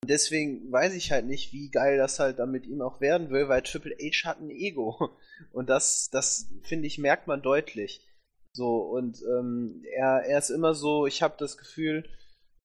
Und 0.00 0.08
deswegen 0.08 0.70
weiß 0.70 0.94
ich 0.94 1.10
halt 1.10 1.26
nicht, 1.26 1.52
wie 1.52 1.70
geil 1.70 1.98
das 1.98 2.18
halt 2.18 2.38
dann 2.38 2.50
mit 2.52 2.66
ihm 2.66 2.80
auch 2.80 3.00
werden 3.00 3.30
will, 3.30 3.48
weil 3.48 3.62
Triple 3.62 3.96
H 3.98 4.28
hat 4.28 4.40
ein 4.40 4.50
Ego. 4.50 5.10
Und 5.52 5.68
das, 5.68 6.10
das 6.10 6.48
finde 6.62 6.86
ich, 6.86 6.98
merkt 6.98 7.26
man 7.26 7.42
deutlich. 7.42 8.06
So, 8.52 8.78
und 8.78 9.22
ähm, 9.22 9.84
er, 9.94 10.24
er 10.24 10.38
ist 10.38 10.50
immer 10.50 10.74
so, 10.74 11.06
ich 11.06 11.22
habe 11.22 11.36
das 11.38 11.56
Gefühl, 11.56 12.04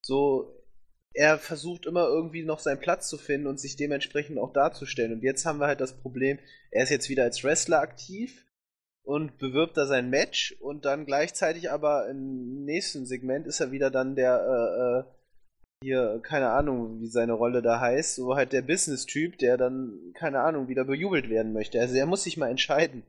so, 0.05 0.63
er 1.15 1.39
versucht 1.39 1.87
immer 1.87 2.07
irgendwie 2.07 2.43
noch 2.43 2.59
seinen 2.59 2.79
Platz 2.79 3.09
zu 3.09 3.17
finden 3.17 3.47
und 3.47 3.59
sich 3.59 3.75
dementsprechend 3.75 4.37
auch 4.37 4.53
darzustellen. 4.53 5.13
Und 5.13 5.23
jetzt 5.23 5.47
haben 5.47 5.59
wir 5.59 5.65
halt 5.65 5.81
das 5.81 5.99
Problem, 5.99 6.37
er 6.69 6.83
ist 6.83 6.91
jetzt 6.91 7.09
wieder 7.09 7.23
als 7.23 7.43
Wrestler 7.43 7.79
aktiv 7.79 8.45
und 9.01 9.39
bewirbt 9.39 9.77
da 9.77 9.87
sein 9.87 10.11
Match 10.11 10.55
und 10.59 10.85
dann 10.85 11.07
gleichzeitig 11.07 11.71
aber 11.71 12.07
im 12.07 12.65
nächsten 12.65 13.07
Segment 13.07 13.47
ist 13.47 13.61
er 13.61 13.71
wieder 13.71 13.89
dann 13.89 14.15
der, 14.15 14.35
äh, 14.45 14.99
äh, 14.99 15.11
hier, 15.81 16.19
keine 16.21 16.51
Ahnung, 16.51 17.01
wie 17.01 17.07
seine 17.07 17.33
Rolle 17.33 17.63
da 17.63 17.79
heißt, 17.79 18.15
so 18.15 18.35
halt 18.35 18.53
der 18.53 18.61
Business-Typ, 18.61 19.39
der 19.39 19.57
dann, 19.57 20.13
keine 20.13 20.41
Ahnung, 20.41 20.67
wieder 20.67 20.85
bejubelt 20.85 21.29
werden 21.29 21.51
möchte. 21.51 21.79
Also 21.79 21.95
er 21.95 22.05
muss 22.05 22.23
sich 22.23 22.37
mal 22.37 22.51
entscheiden. 22.51 23.03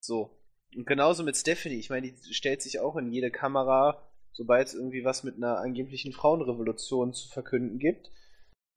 So. 0.00 0.36
Und 0.76 0.86
genauso 0.86 1.22
mit 1.22 1.36
Stephanie. 1.36 1.78
Ich 1.78 1.90
meine, 1.90 2.10
die 2.10 2.34
stellt 2.34 2.62
sich 2.62 2.80
auch 2.80 2.96
in 2.96 3.12
jede 3.12 3.30
Kamera, 3.30 4.09
sobald 4.40 4.68
es 4.68 4.74
irgendwie 4.74 5.04
was 5.04 5.22
mit 5.22 5.36
einer 5.36 5.58
angeblichen 5.58 6.12
Frauenrevolution 6.14 7.12
zu 7.12 7.28
verkünden 7.28 7.78
gibt. 7.78 8.10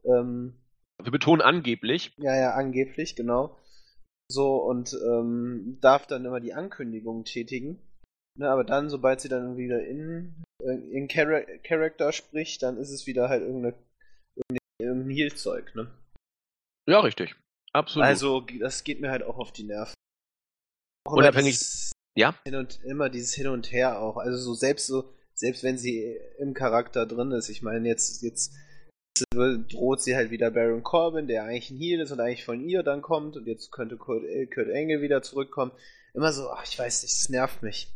Ähm, 0.04 0.56
Wir 1.02 1.12
betonen 1.12 1.42
angeblich. 1.42 2.12
ja, 2.18 2.36
ja, 2.36 2.54
angeblich, 2.54 3.16
genau. 3.16 3.58
So, 4.30 4.58
und 4.58 4.94
ähm, 4.94 5.78
darf 5.80 6.06
dann 6.06 6.26
immer 6.26 6.42
die 6.42 6.54
Ankündigungen 6.54 7.24
tätigen. 7.24 7.80
Ne, 8.38 8.50
aber 8.50 8.66
dann, 8.66 8.90
sobald 8.90 9.22
sie 9.22 9.30
dann 9.30 9.56
wieder 9.56 9.86
in, 9.86 10.44
äh, 10.62 10.74
in 10.92 11.08
Chara 11.08 11.42
Character 11.64 12.12
spricht, 12.12 12.62
dann 12.64 12.78
ist 12.78 12.90
es 12.90 13.08
wieder 13.08 13.30
halt 13.30 13.44
irgendeine, 13.44 13.76
irgendein, 14.82 15.12
Heal-Zeug, 15.12 15.76
ne? 15.76 15.90
Ja, 16.90 17.00
richtig. 17.00 17.36
Absolut. 17.72 18.06
Also, 18.06 18.42
das 18.60 18.84
geht 18.84 19.00
mir 19.00 19.12
halt 19.12 19.24
auch 19.24 19.38
auf 19.38 19.54
die 19.54 19.64
Nerven. 19.64 19.94
Auch 21.06 21.14
Unabhängig- 21.14 21.92
ja? 22.18 22.36
Hin 22.44 22.56
und, 22.56 22.84
immer 22.84 23.10
dieses 23.10 23.34
Hin 23.34 23.48
und 23.48 23.72
Her 23.72 24.02
auch. 24.02 24.18
Also, 24.18 24.38
so 24.38 24.54
selbst 24.56 24.88
so, 24.88 25.14
selbst 25.44 25.64
wenn 25.66 25.78
sie 25.78 26.18
im 26.40 26.54
Charakter 26.54 27.06
drin 27.06 27.34
ist, 27.34 27.50
ich 27.50 27.62
meine, 27.62 27.90
jetzt, 27.90 28.24
jetzt 28.24 28.54
droht 29.30 30.02
sie 30.02 30.16
halt 30.16 30.32
wieder 30.32 30.52
Baron 30.52 30.84
Corbin, 30.84 31.28
der 31.28 31.44
eigentlich 31.44 31.70
ein 31.70 31.78
Heal 31.78 32.00
ist 32.00 32.12
und 32.14 32.22
eigentlich 32.22 32.46
von 32.46 32.62
ihr 32.62 32.82
dann 32.82 33.02
kommt 33.02 33.36
und 33.36 33.46
jetzt 33.46 33.70
könnte 33.70 33.98
Kurt, 33.98 34.24
äh, 34.24 34.48
Kurt 34.48 34.70
Angle 34.74 35.02
wieder 35.02 35.22
zurückkommen. 35.22 35.74
Immer 36.14 36.32
so, 36.32 36.50
ach, 36.50 36.64
ich 36.64 36.80
weiß 36.80 37.04
nicht, 37.04 37.14
das 37.14 37.28
nervt 37.28 37.62
mich. 37.62 37.90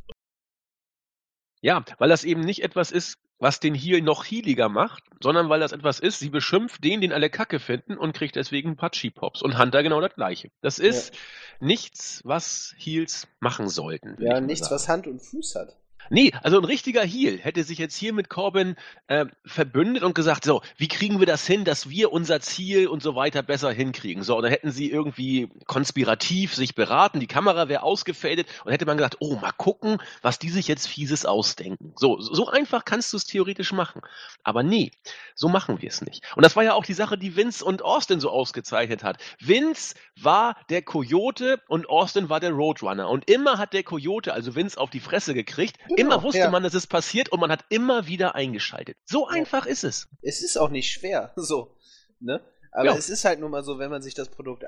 Ja, 1.61 1.85
weil 1.99 2.09
das 2.09 2.25
eben 2.25 2.41
nicht 2.41 2.63
etwas 2.63 2.91
ist, 2.91 3.17
was 3.39 3.61
den 3.61 3.75
Heal 3.75 4.01
noch 4.01 4.25
healiger 4.25 4.67
macht, 4.67 5.05
sondern 5.23 5.47
weil 5.47 5.61
das 5.61 5.71
etwas 5.71 6.01
ist, 6.01 6.19
sie 6.19 6.29
beschimpft 6.29 6.83
den, 6.83 6.99
den 6.99 7.13
alle 7.13 7.29
Kacke 7.29 7.59
finden 7.59 7.97
und 7.97 8.13
kriegt 8.13 8.35
deswegen 8.35 8.71
ein 8.71 8.75
paar 8.75 8.91
Cheap-Pops. 8.91 9.41
Und 9.41 9.57
Hunter 9.57 9.83
genau 9.83 10.01
das 10.01 10.15
gleiche. 10.15 10.51
Das 10.59 10.79
ist 10.79 11.17
nichts, 11.61 12.19
was 12.25 12.75
Heals 12.77 13.29
machen 13.39 13.69
sollten. 13.69 14.17
Ja, 14.19 14.41
nichts, 14.41 14.69
was 14.69 14.89
Hand 14.89 15.07
und 15.07 15.21
Fuß 15.21 15.55
hat. 15.55 15.77
Nee, 16.09 16.31
also 16.41 16.57
ein 16.57 16.65
richtiger 16.65 17.03
Heal 17.03 17.37
hätte 17.37 17.63
sich 17.63 17.77
jetzt 17.77 17.95
hier 17.95 18.13
mit 18.13 18.29
Corbin 18.29 18.75
äh, 19.07 19.25
verbündet 19.45 20.03
und 20.03 20.15
gesagt, 20.15 20.43
so, 20.45 20.61
wie 20.77 20.87
kriegen 20.87 21.19
wir 21.19 21.25
das 21.25 21.45
hin, 21.45 21.65
dass 21.65 21.89
wir 21.89 22.11
unser 22.11 22.39
Ziel 22.39 22.87
und 22.87 23.03
so 23.03 23.15
weiter 23.15 23.43
besser 23.43 23.71
hinkriegen? 23.71 24.23
So, 24.23 24.37
und 24.37 24.43
dann 24.43 24.51
hätten 24.51 24.71
sie 24.71 24.89
irgendwie 24.89 25.49
konspirativ 25.65 26.55
sich 26.55 26.75
beraten, 26.75 27.19
die 27.19 27.27
Kamera 27.27 27.67
wäre 27.67 27.83
ausgefadet 27.83 28.47
und 28.63 28.71
hätte 28.71 28.85
man 28.85 28.97
gesagt, 28.97 29.17
oh, 29.19 29.35
mal 29.35 29.51
gucken, 29.51 29.97
was 30.21 30.39
die 30.39 30.49
sich 30.49 30.67
jetzt 30.67 30.87
fieses 30.87 31.25
ausdenken. 31.25 31.93
So, 31.95 32.19
so 32.19 32.47
einfach 32.47 32.85
kannst 32.85 33.13
du 33.13 33.17
es 33.17 33.25
theoretisch 33.25 33.71
machen. 33.73 34.01
Aber 34.43 34.63
nee, 34.63 34.91
so 35.35 35.49
machen 35.49 35.81
wir 35.81 35.89
es 35.89 36.01
nicht. 36.01 36.23
Und 36.35 36.45
das 36.45 36.55
war 36.55 36.63
ja 36.63 36.73
auch 36.73 36.85
die 36.85 36.93
Sache, 36.93 37.17
die 37.17 37.35
Vince 37.35 37.63
und 37.63 37.81
Austin 37.81 38.19
so 38.19 38.29
ausgezeichnet 38.29 39.03
hat. 39.03 39.17
Vince 39.39 39.95
war 40.19 40.55
der 40.69 40.81
Coyote 40.81 41.61
und 41.67 41.89
Austin 41.89 42.29
war 42.29 42.39
der 42.39 42.51
Roadrunner. 42.51 43.09
Und 43.09 43.29
immer 43.29 43.57
hat 43.57 43.73
der 43.73 43.83
Coyote, 43.83 44.33
also 44.33 44.55
Vince, 44.55 44.79
auf 44.79 44.89
die 44.89 44.99
Fresse 44.99 45.33
gekriegt. 45.33 45.77
Genau, 45.97 46.15
immer 46.15 46.23
wusste 46.23 46.39
ja. 46.39 46.49
man, 46.49 46.63
dass 46.63 46.73
es 46.73 46.87
passiert 46.87 47.29
und 47.29 47.39
man 47.39 47.51
hat 47.51 47.65
immer 47.69 48.07
wieder 48.07 48.35
eingeschaltet. 48.35 48.97
So 49.05 49.27
einfach 49.27 49.65
ist 49.65 49.83
es. 49.83 50.07
Es 50.21 50.41
ist 50.41 50.57
auch 50.57 50.69
nicht 50.69 50.91
schwer, 50.91 51.33
so, 51.35 51.75
ne? 52.19 52.41
Aber 52.71 52.85
Ja. 52.89 52.97
es 52.97 53.09
ist 53.09 53.25
halt 53.25 53.39
nun 53.39 53.51
mal 53.51 53.63
so, 53.63 53.79
wenn 53.79 53.89
man 53.89 54.01
sich 54.01 54.13
das 54.13 54.29
Produkt 54.29 54.63
äh, 54.63 54.67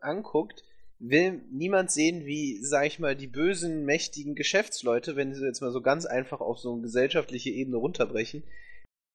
anguckt, 0.00 0.62
will 1.00 1.42
niemand 1.50 1.90
sehen, 1.90 2.24
wie, 2.24 2.62
sag 2.62 2.86
ich 2.86 2.98
mal, 2.98 3.16
die 3.16 3.26
bösen, 3.26 3.84
mächtigen 3.84 4.34
Geschäftsleute, 4.34 5.16
wenn 5.16 5.34
sie 5.34 5.44
jetzt 5.44 5.60
mal 5.60 5.72
so 5.72 5.80
ganz 5.80 6.06
einfach 6.06 6.40
auf 6.40 6.58
so 6.58 6.72
eine 6.72 6.82
gesellschaftliche 6.82 7.50
Ebene 7.50 7.76
runterbrechen, 7.76 8.44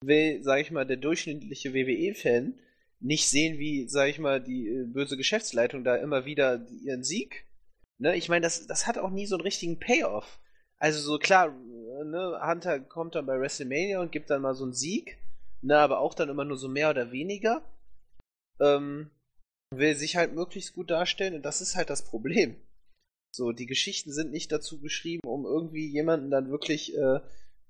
will, 0.02 0.44
sag 0.44 0.62
ich 0.62 0.72
mal, 0.72 0.86
der 0.86 0.98
durchschnittliche 0.98 1.74
WWE-Fan 1.74 2.60
nicht 3.00 3.30
sehen, 3.30 3.60
wie, 3.60 3.88
sag 3.88 4.10
ich 4.10 4.20
mal, 4.20 4.42
die 4.42 4.68
äh, 4.68 4.86
böse 4.86 5.16
Geschäftsleitung 5.16 5.84
da 5.84 5.96
immer 5.96 6.26
wieder 6.26 6.68
ihren 6.84 7.04
Sieg. 7.04 7.46
Ne? 7.98 8.18
Ich 8.18 8.28
meine, 8.28 8.44
das, 8.44 8.68
das 8.68 8.88
hat 8.88 8.98
auch 8.98 9.10
nie 9.10 9.26
so 9.26 9.36
einen 9.36 9.44
richtigen 9.44 9.80
Payoff. 9.80 10.40
Also 10.80 11.00
so 11.02 11.20
klar, 11.20 11.48
äh, 11.48 12.04
ne, 12.06 12.40
Hunter 12.42 12.80
kommt 12.80 13.16
dann 13.16 13.26
bei 13.26 13.40
WrestleMania 13.40 14.00
und 14.02 14.12
gibt 14.12 14.30
dann 14.30 14.42
mal 14.42 14.56
so 14.56 14.64
einen 14.64 14.74
Sieg, 14.74 15.18
ne, 15.62 15.78
aber 15.78 16.00
auch 16.00 16.14
dann 16.14 16.30
immer 16.30 16.46
nur 16.46 16.58
so 16.58 16.70
mehr 16.70 16.90
oder 16.90 17.12
weniger. 17.12 17.62
Ähm, 18.60 19.12
will 19.72 19.96
sich 19.96 20.16
halt 20.16 20.34
möglichst 20.34 20.74
gut 20.74 20.90
darstellen 20.90 21.36
und 21.36 21.44
das 21.44 21.62
ist 21.62 21.76
halt 21.76 21.90
das 21.90 22.04
Problem. 22.04 22.56
So, 23.32 23.52
die 23.52 23.68
Geschichten 23.68 24.12
sind 24.12 24.32
nicht 24.32 24.52
dazu 24.52 24.80
geschrieben, 24.80 25.28
um 25.28 25.46
irgendwie 25.46 25.88
jemanden 25.88 26.32
dann 26.32 26.50
wirklich, 26.50 26.98
äh, 26.98 27.20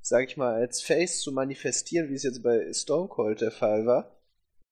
sag 0.01 0.29
ich 0.29 0.37
mal, 0.37 0.53
als 0.53 0.81
Face 0.81 1.19
zu 1.19 1.33
manifestieren, 1.33 2.09
wie 2.09 2.13
es 2.13 2.23
jetzt 2.23 2.41
bei 2.41 2.71
Stone 2.73 3.09
Cold 3.09 3.41
der 3.41 3.51
Fall 3.51 3.85
war. 3.85 4.15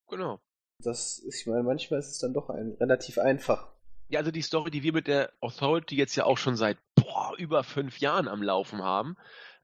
Genau. 0.07 0.39
Das 0.81 1.23
ich 1.27 1.45
meine, 1.47 1.63
manchmal 1.63 1.99
ist 1.99 2.11
es 2.11 2.19
dann 2.19 2.33
doch 2.33 2.49
ein, 2.49 2.73
relativ 2.79 3.17
einfach. 3.17 3.73
Ja, 4.09 4.19
also 4.19 4.31
die 4.31 4.41
Story, 4.41 4.71
die 4.71 4.83
wir 4.83 4.93
mit 4.93 5.07
der 5.07 5.31
Authority 5.41 5.95
jetzt 5.95 6.15
ja 6.15 6.25
auch 6.25 6.37
schon 6.37 6.55
seit 6.55 6.77
boah, 6.95 7.33
über 7.37 7.63
fünf 7.63 7.99
Jahren 7.99 8.27
am 8.27 8.41
Laufen 8.41 8.81
haben, 8.81 9.17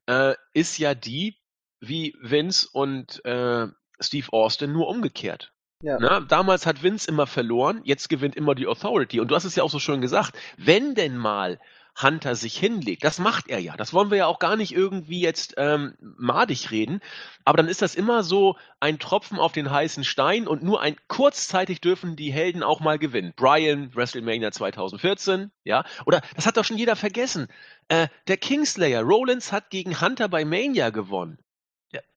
äh, 0.06 0.34
ist 0.52 0.78
ja 0.78 0.94
die, 0.94 1.36
wie 1.80 2.14
Vince 2.20 2.68
und 2.72 3.24
äh, 3.24 3.68
Steve 4.00 4.32
Austin 4.32 4.72
nur 4.72 4.88
umgekehrt. 4.88 5.52
Ja. 5.82 5.98
Na, 6.00 6.20
damals 6.20 6.66
hat 6.66 6.82
Vince 6.82 7.08
immer 7.08 7.26
verloren, 7.26 7.80
jetzt 7.84 8.08
gewinnt 8.08 8.36
immer 8.36 8.54
die 8.54 8.66
Authority. 8.66 9.20
Und 9.20 9.30
du 9.30 9.34
hast 9.34 9.44
es 9.44 9.54
ja 9.54 9.62
auch 9.62 9.70
so 9.70 9.78
schön 9.78 10.00
gesagt, 10.00 10.36
wenn 10.56 10.94
denn 10.94 11.16
mal 11.16 11.58
Hunter 12.00 12.34
sich 12.34 12.56
hinlegt, 12.56 13.04
das 13.04 13.18
macht 13.18 13.48
er 13.48 13.60
ja. 13.60 13.76
Das 13.76 13.92
wollen 13.92 14.10
wir 14.10 14.18
ja 14.18 14.26
auch 14.26 14.38
gar 14.38 14.56
nicht 14.56 14.74
irgendwie 14.74 15.20
jetzt 15.20 15.54
ähm, 15.56 15.94
madig 16.00 16.70
reden, 16.70 17.00
aber 17.44 17.58
dann 17.58 17.68
ist 17.68 17.82
das 17.82 17.94
immer 17.94 18.24
so 18.24 18.56
ein 18.80 18.98
Tropfen 18.98 19.38
auf 19.38 19.52
den 19.52 19.70
heißen 19.70 20.04
Stein 20.04 20.48
und 20.48 20.62
nur 20.62 20.80
ein 20.80 20.96
kurzzeitig 21.08 21.80
dürfen 21.80 22.16
die 22.16 22.32
Helden 22.32 22.62
auch 22.62 22.80
mal 22.80 22.98
gewinnen. 22.98 23.32
Brian, 23.36 23.94
WrestleMania 23.94 24.50
2014, 24.50 25.50
ja, 25.62 25.84
oder 26.06 26.20
das 26.34 26.46
hat 26.46 26.56
doch 26.56 26.64
schon 26.64 26.78
jeder 26.78 26.96
vergessen. 26.96 27.48
Äh, 27.88 28.08
der 28.26 28.38
Kingslayer, 28.38 29.02
Rollins 29.02 29.52
hat 29.52 29.70
gegen 29.70 30.00
Hunter 30.00 30.28
bei 30.28 30.44
Mania 30.44 30.90
gewonnen. 30.90 31.38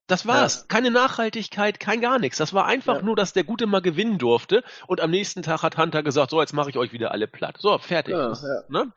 Das 0.07 0.25
war's. 0.25 0.61
Ja. 0.61 0.65
Keine 0.69 0.89
Nachhaltigkeit, 0.91 1.79
kein 1.79 1.99
gar 2.01 2.17
nichts. 2.17 2.37
Das 2.37 2.53
war 2.53 2.65
einfach 2.65 2.97
Ja. 2.97 3.01
nur, 3.01 3.15
dass 3.15 3.33
der 3.33 3.43
Gute 3.43 3.67
mal 3.67 3.81
gewinnen 3.81 4.17
durfte 4.17 4.63
und 4.87 5.01
am 5.01 5.11
nächsten 5.11 5.43
Tag 5.43 5.63
hat 5.63 5.77
Hunter 5.77 6.01
gesagt, 6.01 6.31
so, 6.31 6.39
jetzt 6.39 6.53
mache 6.53 6.69
ich 6.69 6.77
euch 6.77 6.93
wieder 6.93 7.11
alle 7.11 7.27
platt. 7.27 7.57
So, 7.59 7.77
fertig. 7.77 8.13
Ja. 8.15 8.33
Ne? 8.69 8.91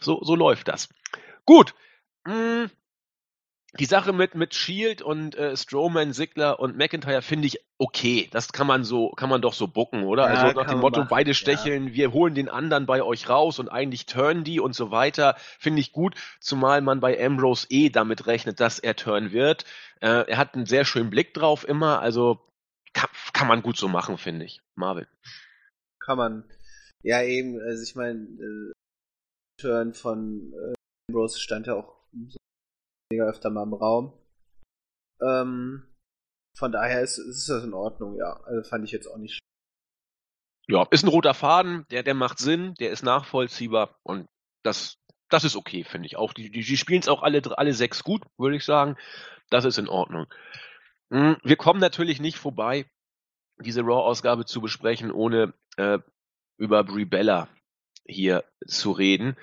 So, 0.00 0.22
so 0.22 0.34
läuft 0.34 0.66
das. 0.68 0.88
Gut. 1.44 1.74
Mm, 2.26 2.64
die 3.74 3.84
Sache 3.84 4.14
mit, 4.14 4.34
mit 4.34 4.54
Shield 4.54 5.02
und 5.02 5.34
äh, 5.34 5.54
Strowman, 5.54 6.14
Sigler 6.14 6.58
und 6.58 6.78
McIntyre 6.78 7.20
finde 7.20 7.48
ich 7.48 7.60
okay. 7.76 8.28
Das 8.32 8.52
kann 8.52 8.66
man 8.66 8.82
so, 8.82 9.10
kann 9.10 9.28
man 9.28 9.42
doch 9.42 9.52
so 9.52 9.68
bucken, 9.68 10.04
oder? 10.04 10.22
Ja, 10.32 10.40
also 10.40 10.58
nach 10.58 10.68
dem 10.68 10.80
Motto, 10.80 11.00
machen, 11.00 11.10
beide 11.10 11.30
ja. 11.30 11.34
stecheln, 11.34 11.92
wir 11.92 12.12
holen 12.12 12.34
den 12.34 12.48
anderen 12.48 12.86
bei 12.86 13.02
euch 13.02 13.28
raus 13.28 13.58
und 13.58 13.68
eigentlich 13.68 14.06
turn 14.06 14.42
die 14.42 14.58
und 14.58 14.74
so 14.74 14.90
weiter. 14.90 15.36
Finde 15.58 15.80
ich 15.80 15.92
gut, 15.92 16.14
zumal 16.40 16.80
man 16.80 17.00
bei 17.00 17.22
Ambrose 17.22 17.66
eh 17.68 17.90
damit 17.90 18.26
rechnet, 18.26 18.58
dass 18.58 18.78
er 18.78 18.96
turn 18.96 19.32
wird. 19.32 19.64
Äh, 20.00 20.30
er 20.30 20.38
hat 20.38 20.54
einen 20.54 20.66
sehr 20.66 20.86
schönen 20.86 21.10
Blick 21.10 21.34
drauf 21.34 21.68
immer, 21.68 22.00
also 22.00 22.40
kann, 22.94 23.10
kann 23.34 23.48
man 23.48 23.62
gut 23.62 23.76
so 23.76 23.88
machen, 23.88 24.16
finde 24.16 24.46
ich. 24.46 24.62
Marvin. 24.76 25.06
Kann 26.00 26.16
man. 26.16 26.44
Ja, 27.02 27.22
eben, 27.22 27.60
also 27.60 27.82
ich 27.82 27.94
meine, 27.94 28.20
äh, 28.20 28.72
Turn 29.60 29.92
von 29.92 30.52
äh, 30.54 30.74
Ambrose 31.10 31.38
stand 31.38 31.66
ja 31.66 31.74
auch 31.74 31.98
so 32.28 32.38
mega 33.10 33.24
öfter 33.24 33.50
mal 33.50 33.62
im 33.62 33.74
Raum. 33.74 34.12
Ähm, 35.20 35.86
von 36.56 36.72
daher 36.72 37.02
ist, 37.02 37.18
ist 37.18 37.48
das 37.48 37.64
in 37.64 37.74
Ordnung, 37.74 38.16
ja. 38.16 38.40
Also 38.44 38.68
fand 38.68 38.84
ich 38.84 38.92
jetzt 38.92 39.06
auch 39.06 39.16
nicht. 39.16 39.40
Ja, 40.68 40.86
ist 40.90 41.04
ein 41.04 41.08
roter 41.08 41.34
Faden, 41.34 41.86
der, 41.90 42.02
der 42.02 42.14
macht 42.14 42.38
Sinn, 42.38 42.74
der 42.74 42.90
ist 42.90 43.02
nachvollziehbar 43.02 43.98
und 44.02 44.28
das, 44.62 44.98
das 45.30 45.44
ist 45.44 45.56
okay, 45.56 45.84
finde 45.84 46.06
ich 46.06 46.16
auch. 46.16 46.34
Die, 46.34 46.50
die, 46.50 46.60
die 46.60 46.76
spielen 46.76 47.00
es 47.00 47.08
auch 47.08 47.22
alle, 47.22 47.40
alle 47.56 47.72
sechs 47.72 48.04
gut, 48.04 48.22
würde 48.36 48.56
ich 48.56 48.64
sagen. 48.64 48.96
Das 49.50 49.64
ist 49.64 49.78
in 49.78 49.88
Ordnung. 49.88 50.26
Hm, 51.10 51.38
Wir 51.42 51.56
kommen 51.56 51.80
natürlich 51.80 52.20
nicht 52.20 52.36
vorbei, 52.36 52.84
diese 53.60 53.80
Raw-Ausgabe 53.80 54.44
zu 54.44 54.60
besprechen, 54.60 55.10
ohne 55.10 55.54
äh, 55.78 55.98
über 56.58 56.84
Brie 56.84 57.06
Bella 57.06 57.48
hier 58.04 58.44
zu 58.66 58.92
reden, 58.92 59.36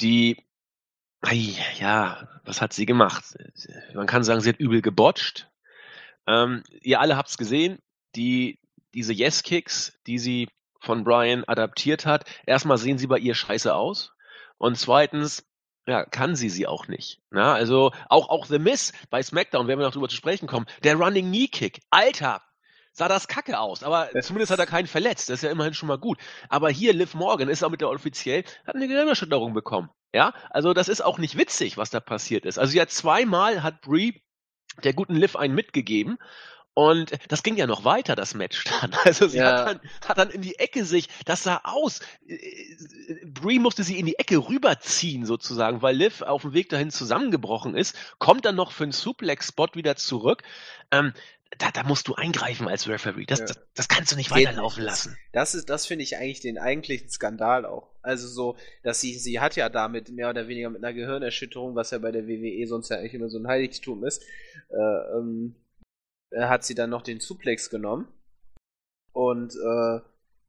die, 0.00 0.42
ei, 1.22 1.54
ja, 1.78 2.28
was 2.44 2.60
hat 2.60 2.72
sie 2.72 2.86
gemacht? 2.86 3.24
Man 3.94 4.06
kann 4.06 4.24
sagen, 4.24 4.40
sie 4.40 4.50
hat 4.50 4.58
übel 4.58 4.82
gebotcht. 4.82 5.50
Ähm, 6.26 6.62
ihr 6.82 7.00
alle 7.00 7.16
habt's 7.16 7.38
gesehen, 7.38 7.78
die, 8.14 8.58
diese 8.94 9.12
Yes-Kicks, 9.12 9.98
die 10.06 10.18
sie 10.18 10.48
von 10.80 11.04
Brian 11.04 11.44
adaptiert 11.44 12.06
hat, 12.06 12.24
erstmal 12.46 12.78
sehen 12.78 12.98
sie 12.98 13.06
bei 13.06 13.18
ihr 13.18 13.34
scheiße 13.34 13.74
aus 13.74 14.12
und 14.58 14.78
zweitens, 14.78 15.46
ja, 15.86 16.04
kann 16.04 16.36
sie 16.36 16.50
sie 16.50 16.66
auch 16.66 16.88
nicht. 16.88 17.20
Na, 17.30 17.54
also 17.54 17.92
auch, 18.08 18.28
auch 18.28 18.46
The 18.46 18.58
Miss 18.58 18.92
bei 19.10 19.22
SmackDown, 19.22 19.66
wenn 19.66 19.78
wir 19.78 19.86
noch 19.86 19.92
drüber 19.92 20.08
zu 20.08 20.16
sprechen 20.16 20.46
kommen, 20.46 20.66
der 20.84 20.96
Running 20.96 21.26
Knee 21.26 21.48
Kick, 21.48 21.80
Alter, 21.90 22.42
sah 22.92 23.08
das 23.08 23.28
kacke 23.28 23.58
aus, 23.58 23.82
aber 23.82 24.10
zumindest 24.20 24.52
hat 24.52 24.58
er 24.58 24.66
keinen 24.66 24.86
verletzt, 24.86 25.28
das 25.28 25.36
ist 25.36 25.42
ja 25.42 25.50
immerhin 25.50 25.74
schon 25.74 25.88
mal 25.88 25.98
gut. 25.98 26.18
Aber 26.48 26.70
hier 26.70 26.92
Liv 26.92 27.14
Morgan 27.14 27.48
ist 27.48 27.62
auch 27.62 27.70
mit 27.70 27.80
der 27.80 27.90
offiziell, 27.90 28.44
hat 28.66 28.74
eine 28.74 28.88
Gehirnerschütterung 28.88 29.54
bekommen. 29.54 29.90
Ja, 30.12 30.34
also 30.50 30.74
das 30.74 30.88
ist 30.88 31.00
auch 31.02 31.18
nicht 31.18 31.36
witzig, 31.38 31.76
was 31.76 31.90
da 31.90 32.00
passiert 32.00 32.44
ist. 32.44 32.58
Also 32.58 32.78
hat 32.80 32.90
zweimal 32.90 33.62
hat 33.62 33.80
Brie 33.80 34.22
der 34.82 34.92
guten 34.92 35.14
Liv 35.14 35.36
einen 35.36 35.54
mitgegeben 35.54 36.18
und 36.74 37.12
das 37.28 37.42
ging 37.42 37.56
ja 37.56 37.66
noch 37.66 37.84
weiter, 37.84 38.14
das 38.16 38.34
Match 38.34 38.64
dann. 38.80 38.94
Also 39.04 39.28
sie 39.28 39.38
Ja. 39.38 39.64
hat, 39.64 39.66
dann, 39.66 39.80
hat 40.08 40.18
dann 40.18 40.30
in 40.30 40.42
die 40.42 40.58
Ecke 40.58 40.84
sich, 40.84 41.08
das 41.24 41.42
sah 41.42 41.60
aus. 41.64 42.00
äh, 42.26 43.26
Brie 43.26 43.58
musste 43.58 43.82
sie 43.82 43.98
in 43.98 44.06
die 44.06 44.18
Ecke 44.18 44.36
rüberziehen 44.38 45.26
sozusagen, 45.26 45.82
weil 45.82 45.96
Liv 45.96 46.22
auf 46.22 46.42
dem 46.42 46.54
Weg 46.54 46.68
dahin 46.68 46.90
zusammengebrochen 46.90 47.74
ist, 47.74 47.96
kommt 48.18 48.44
dann 48.44 48.56
noch 48.56 48.72
für 48.72 48.84
einen 48.84 48.92
Suplex-Spot 48.92 49.68
wieder 49.74 49.96
zurück. 49.96 50.42
Ähm, 50.90 51.12
da, 51.58 51.70
da 51.70 51.82
musst 51.82 52.08
du 52.08 52.14
eingreifen 52.14 52.68
als 52.68 52.88
Referee. 52.88 53.26
Das, 53.26 53.40
Ja. 53.40 53.46
das, 53.46 53.58
das 53.74 53.88
kannst 53.88 54.12
du 54.12 54.16
nicht 54.16 54.30
weiterlaufen 54.30 54.84
lassen. 54.84 55.16
Das 55.32 55.54
ist, 55.54 55.68
das 55.68 55.86
finde 55.86 56.04
ich 56.04 56.16
eigentlich 56.16 56.40
den 56.40 56.58
eigentlichen 56.58 57.10
Skandal 57.10 57.66
auch. 57.66 57.90
Also 58.02 58.28
so, 58.28 58.56
dass 58.82 59.00
sie, 59.00 59.18
sie 59.18 59.40
hat 59.40 59.56
ja 59.56 59.68
damit 59.68 60.10
mehr 60.10 60.30
oder 60.30 60.48
weniger 60.48 60.70
mit 60.70 60.82
einer 60.82 60.94
Gehirnerschütterung, 60.94 61.74
was 61.74 61.90
ja 61.90 61.98
bei 61.98 62.12
der 62.12 62.26
WWE 62.26 62.66
sonst 62.66 62.88
ja 62.88 62.96
eigentlich 62.96 63.14
immer 63.14 63.28
so 63.28 63.38
ein 63.38 63.48
Heiligtum 63.48 64.04
ist, 64.04 64.22
äh, 64.70 65.16
ähm, 65.16 65.56
äh, 66.30 66.44
hat 66.44 66.64
sie 66.64 66.74
dann 66.74 66.90
noch 66.90 67.02
den 67.02 67.20
Suplex 67.20 67.68
genommen. 67.68 68.08
Und 69.12 69.54
äh, 69.54 70.00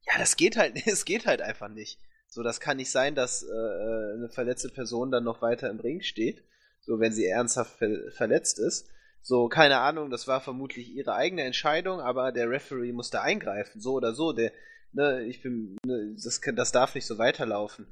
ja, 0.08 0.18
das 0.18 0.36
geht 0.36 0.58
halt, 0.58 0.76
es 0.88 1.06
geht 1.06 1.26
halt 1.26 1.42
einfach 1.42 1.70
nicht. 1.70 2.00
So, 2.28 2.44
das 2.44 2.62
kann 2.62 2.78
nicht 2.78 2.92
sein, 2.92 3.16
dass 3.16 3.44
äh, 3.44 3.48
äh, 3.48 4.14
eine 4.14 4.30
verletzte 4.30 4.70
Person 4.70 5.12
dann 5.12 5.24
noch 5.26 5.42
weiter 5.42 5.70
im 5.70 5.80
Ring 5.80 6.02
steht. 6.02 6.44
So, 6.80 7.00
wenn 7.00 7.12
sie 7.12 7.26
ernsthaft 7.26 7.78
ver 7.78 8.12
verletzt 8.12 8.60
ist. 8.60 8.88
So, 9.24 9.48
keine 9.50 9.80
Ahnung, 9.80 10.10
das 10.10 10.28
war 10.28 10.42
vermutlich 10.42 10.90
ihre 10.90 11.14
eigene 11.14 11.44
Entscheidung, 11.44 12.00
aber 12.02 12.32
der 12.32 12.50
Referee 12.50 12.92
musste 12.92 13.22
eingreifen, 13.22 13.80
so 13.80 13.94
oder 13.94 14.14
so. 14.14 14.34
Der, 14.34 14.52
ne, 14.94 15.24
ich 15.24 15.42
bin, 15.44 15.78
ne, 15.86 16.16
das, 16.24 16.42
kann- 16.42 16.56
das 16.56 16.72
darf 16.72 16.96
nicht 16.96 17.06
so 17.06 17.18
weiterlaufen. 17.18 17.88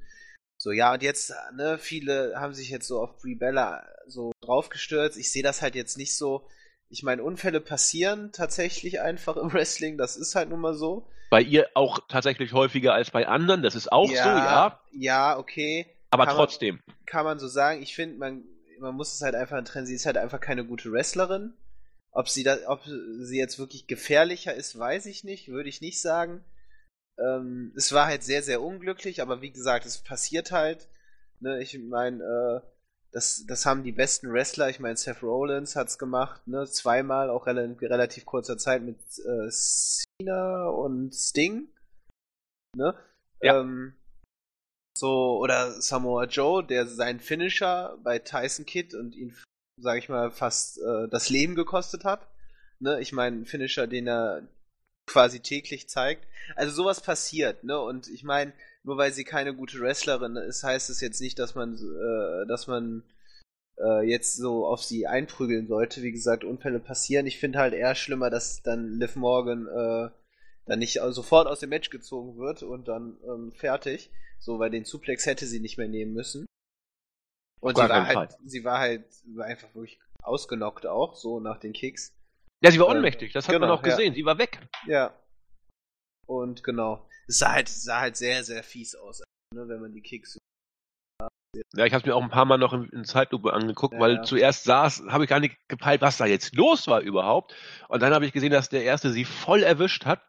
So, 0.58 0.72
ja, 0.72 0.94
und 0.94 1.04
jetzt, 1.04 1.34
ne, 1.56 1.78
viele 1.78 2.34
haben 2.36 2.54
sich 2.54 2.70
jetzt 2.70 2.88
so 2.88 3.00
auf 3.00 3.18
Brie 3.18 3.36
Bella 3.36 3.86
so 4.08 4.32
draufgestürzt. 4.42 5.18
Ich 5.18 5.32
sehe 5.32 5.44
das 5.44 5.62
halt 5.62 5.76
jetzt 5.76 5.98
nicht 5.98 6.18
so. 6.18 6.48
Ich 6.90 7.04
meine, 7.04 7.24
Unfälle 7.24 7.62
passieren 7.62 8.32
tatsächlich 8.34 9.00
einfach 9.00 9.38
im 9.38 9.54
Wrestling, 9.54 9.98
das 9.98 10.18
ist 10.18 10.34
halt 10.36 10.50
nun 10.50 10.60
mal 10.60 10.74
so. 10.74 11.08
Bei 11.30 11.42
ihr 11.42 11.70
auch 11.76 12.00
tatsächlich 12.10 12.54
häufiger 12.54 12.96
als 12.96 13.12
bei 13.12 13.28
anderen, 13.28 13.62
das 13.62 13.76
ist 13.76 13.92
auch 13.92 14.08
so, 14.08 14.14
ja. 14.16 14.80
Ja, 14.92 15.38
okay. 15.38 15.86
Aber 16.10 16.26
Kann 16.26 16.36
man- 16.36 16.48
trotzdem. 16.48 16.80
kann 17.06 17.24
man 17.24 17.38
so 17.38 17.48
sagen. 17.48 17.84
Ich 17.84 17.94
finde, 17.96 18.18
man, 18.18 18.44
man 18.80 18.96
muss 18.96 19.14
es 19.14 19.22
halt 19.22 19.36
einfach 19.36 19.64
trennen. 19.64 19.86
Sie 19.86 19.96
ist 19.96 20.06
halt 20.06 20.18
einfach 20.18 20.40
keine 20.40 20.66
gute 20.66 20.92
Wrestlerin. 20.92 21.54
Ob 22.12 22.30
sie 22.30 22.44
da, 22.44 22.58
ob 22.68 22.84
sie 22.86 23.38
jetzt 23.38 23.60
wirklich 23.60 23.88
gefährlicher 23.88 24.54
ist, 24.54 24.78
weiß 24.78 25.06
ich 25.06 25.24
nicht. 25.24 25.50
Würde 25.50 25.70
ich 25.70 25.82
nicht 25.82 26.02
sagen. 26.02 26.44
Ähm, 27.20 27.74
es 27.76 27.92
war 27.92 28.08
halt 28.08 28.24
sehr, 28.24 28.42
sehr 28.44 28.62
unglücklich, 28.62 29.22
aber 29.22 29.42
wie 29.42 29.52
gesagt, 29.52 29.86
es 29.86 30.00
passiert 30.00 30.52
halt. 30.52 30.88
Ne, 31.40 31.62
ich 31.62 31.78
meine, 31.80 32.24
äh, 32.24 32.68
das, 33.12 33.46
das 33.48 33.66
haben 33.66 33.84
die 33.84 33.92
besten 33.92 34.32
Wrestler. 34.32 34.70
Ich 34.70 34.80
meine, 34.80 34.98
Seth 34.98 35.24
Rollins 35.24 35.76
hat's 35.76 35.98
gemacht, 35.98 36.48
ne, 36.48 36.66
zweimal, 36.66 37.30
auch 37.30 37.48
rel 37.48 37.76
relativ 37.82 38.26
kurzer 38.26 38.58
Zeit 38.58 38.84
mit 38.84 38.98
äh, 39.20 39.50
Cena 39.50 40.68
und 40.68 41.14
Sting. 41.14 41.70
Ne? 42.76 42.96
Ja. 43.42 43.62
Ähm, 43.62 43.96
so, 45.00 45.38
oder 45.40 45.82
Samoa 45.82 46.26
Joe, 46.26 46.64
der 46.64 46.88
seinen 46.88 47.20
Finisher 47.20 47.98
bei 48.04 48.20
Tyson 48.20 48.66
Kidd 48.66 48.96
und 48.96 49.16
ihn, 49.16 49.36
sag 49.78 49.98
ich 49.98 50.10
mal, 50.10 50.32
fast 50.32 50.78
äh, 50.80 51.08
das 51.10 51.30
Leben 51.30 51.56
gekostet 51.56 52.04
hat. 52.04 52.28
Ne? 52.80 53.00
Ich 53.02 53.12
meine, 53.12 53.38
ein 53.38 53.46
Finisher, 53.46 53.88
den 53.88 54.08
er 54.08 54.48
quasi 55.10 55.40
täglich 55.40 55.90
zeigt. 55.90 56.28
Also 56.56 56.74
sowas 56.74 57.02
passiert, 57.02 57.64
ne? 57.64 57.80
Und 57.80 58.08
ich 58.08 58.24
meine, 58.24 58.54
nur 58.84 58.98
weil 58.98 59.12
sie 59.12 59.24
keine 59.24 59.56
gute 59.56 59.80
Wrestlerin 59.80 60.36
ist, 60.36 60.64
heißt 60.64 60.90
es 60.90 61.02
jetzt 61.02 61.20
nicht, 61.20 61.40
dass 61.40 61.56
man, 61.56 61.76
äh, 61.76 62.48
dass 62.48 62.68
man 62.68 63.04
äh, 63.80 64.08
jetzt 64.08 64.38
so 64.38 64.66
auf 64.66 64.84
sie 64.84 65.08
einprügeln 65.08 65.68
sollte. 65.68 66.04
Wie 66.04 66.12
gesagt, 66.12 66.44
Unfälle 66.44 66.80
passieren. 66.80 67.28
Ich 67.28 67.40
finde 67.40 67.60
halt 67.60 67.74
eher 67.74 67.96
schlimmer, 67.96 68.30
dass 68.30 68.62
dann 68.62 69.00
Liv 69.00 69.16
Morgan 69.16 69.68
äh, 69.68 70.10
dann 70.66 70.80
nicht 70.80 71.00
sofort 71.10 71.48
aus 71.48 71.60
dem 71.60 71.70
Match 71.70 71.90
gezogen 71.90 72.38
wird 72.38 72.64
und 72.64 72.88
dann 72.88 73.18
ähm, 73.28 73.52
fertig. 73.52 74.12
So, 74.40 74.60
weil 74.60 74.70
den 74.70 74.86
Suplex 74.86 75.26
hätte 75.26 75.46
sie 75.46 75.60
nicht 75.60 75.78
mehr 75.78 75.88
nehmen 75.88 76.14
müssen. 76.14 76.46
Und 77.62 77.76
Gar 77.76 77.88
sie 77.88 77.94
war, 77.94 78.08
halt, 78.08 78.38
sie 78.46 78.64
war 78.64 78.80
halt 78.80 79.06
war 79.36 79.46
einfach 79.46 79.74
wirklich 79.76 80.00
ausgenockt 80.24 80.86
auch, 80.86 81.16
so 81.16 81.40
nach 81.40 81.60
den 81.60 81.74
Kicks. 81.74 82.14
Ja, 82.64 82.72
sie 82.72 82.80
war 82.80 82.90
Ähm, 82.90 82.98
ohnmächtig, 82.98 83.34
das 83.34 83.48
hat 83.48 83.54
genau, 83.54 83.68
man 83.68 83.78
auch 83.78 83.84
ja. 83.84 83.90
gesehen. 83.90 84.14
Sie 84.14 84.26
war 84.26 84.38
weg. 84.38 84.60
Ja. 84.86 85.14
Und 86.26 86.64
genau. 86.64 87.08
Es 87.28 87.40
sah 87.40 87.54
halt, 87.54 87.70
sah 87.70 88.00
halt 88.00 88.18
sehr, 88.18 88.44
sehr 88.44 88.64
fies 88.64 88.96
aus, 88.96 89.22
ne, 89.54 89.68
wenn 89.68 89.82
man 89.82 89.94
die 89.94 90.02
Kicks. 90.02 90.38
Ja, 91.74 91.86
ich 91.86 91.94
habe 91.94 92.08
mir 92.08 92.16
auch 92.16 92.22
ein 92.22 92.30
paar 92.30 92.46
Mal 92.46 92.58
noch 92.58 92.74
in, 92.74 92.90
in 92.90 93.06
Zeitlupe 93.06 93.54
angeguckt, 93.54 93.96
Ja, 93.96 94.00
weil 94.00 94.16
ja. 94.16 94.24
zuerst 94.24 94.66
saß, 94.66 95.04
habe 95.10 95.24
ich 95.24 95.30
gar 95.30 95.40
nicht 95.40 95.58
gepeilt, 95.68 96.02
was 96.02 96.18
da 96.18 96.26
jetzt 96.26 96.56
los 96.56 96.88
war 96.88 97.02
überhaupt. 97.02 97.56
Und 97.88 98.02
dann 98.02 98.14
habe 98.14 98.26
ich 98.26 98.34
gesehen, 98.34 98.52
dass 98.52 98.70
der 98.70 98.84
erste 98.84 99.12
sie 99.12 99.26
voll 99.26 99.64
erwischt 99.64 100.06
hat. 100.06 100.22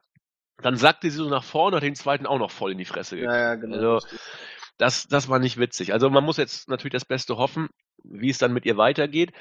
Dann 0.63 0.77
sackte 0.77 1.11
sie 1.11 1.17
so 1.17 1.29
nach 1.29 1.45
vorne 1.45 1.77
und 1.77 1.83
hat 1.83 1.87
den 1.87 1.95
zweiten 1.95 2.27
auch 2.27 2.39
noch 2.39 2.51
voll 2.51 2.73
in 2.73 2.79
die 2.79 2.85
Fresse 2.85 3.17
gekriegt. 3.17 3.33
Ja, 3.33 3.39
ja, 3.39 3.55
genau. 3.55 3.77
Also. 3.77 4.07
Das, 4.79 5.09
das 5.09 5.29
war 5.29 5.39
nicht 5.39 5.59
witzig. 5.59 5.93
Also 5.93 6.09
man 6.09 6.25
muss 6.25 6.39
jetzt 6.39 6.69
natürlich 6.69 6.95
das 6.95 7.05
Beste 7.05 7.37
hoffen, 7.37 7.69
wie 8.03 8.31
es 8.31 8.39
dann 8.39 8.53
mit 8.53 8.65
ihr 8.65 8.79
weitergeht. 8.79 9.33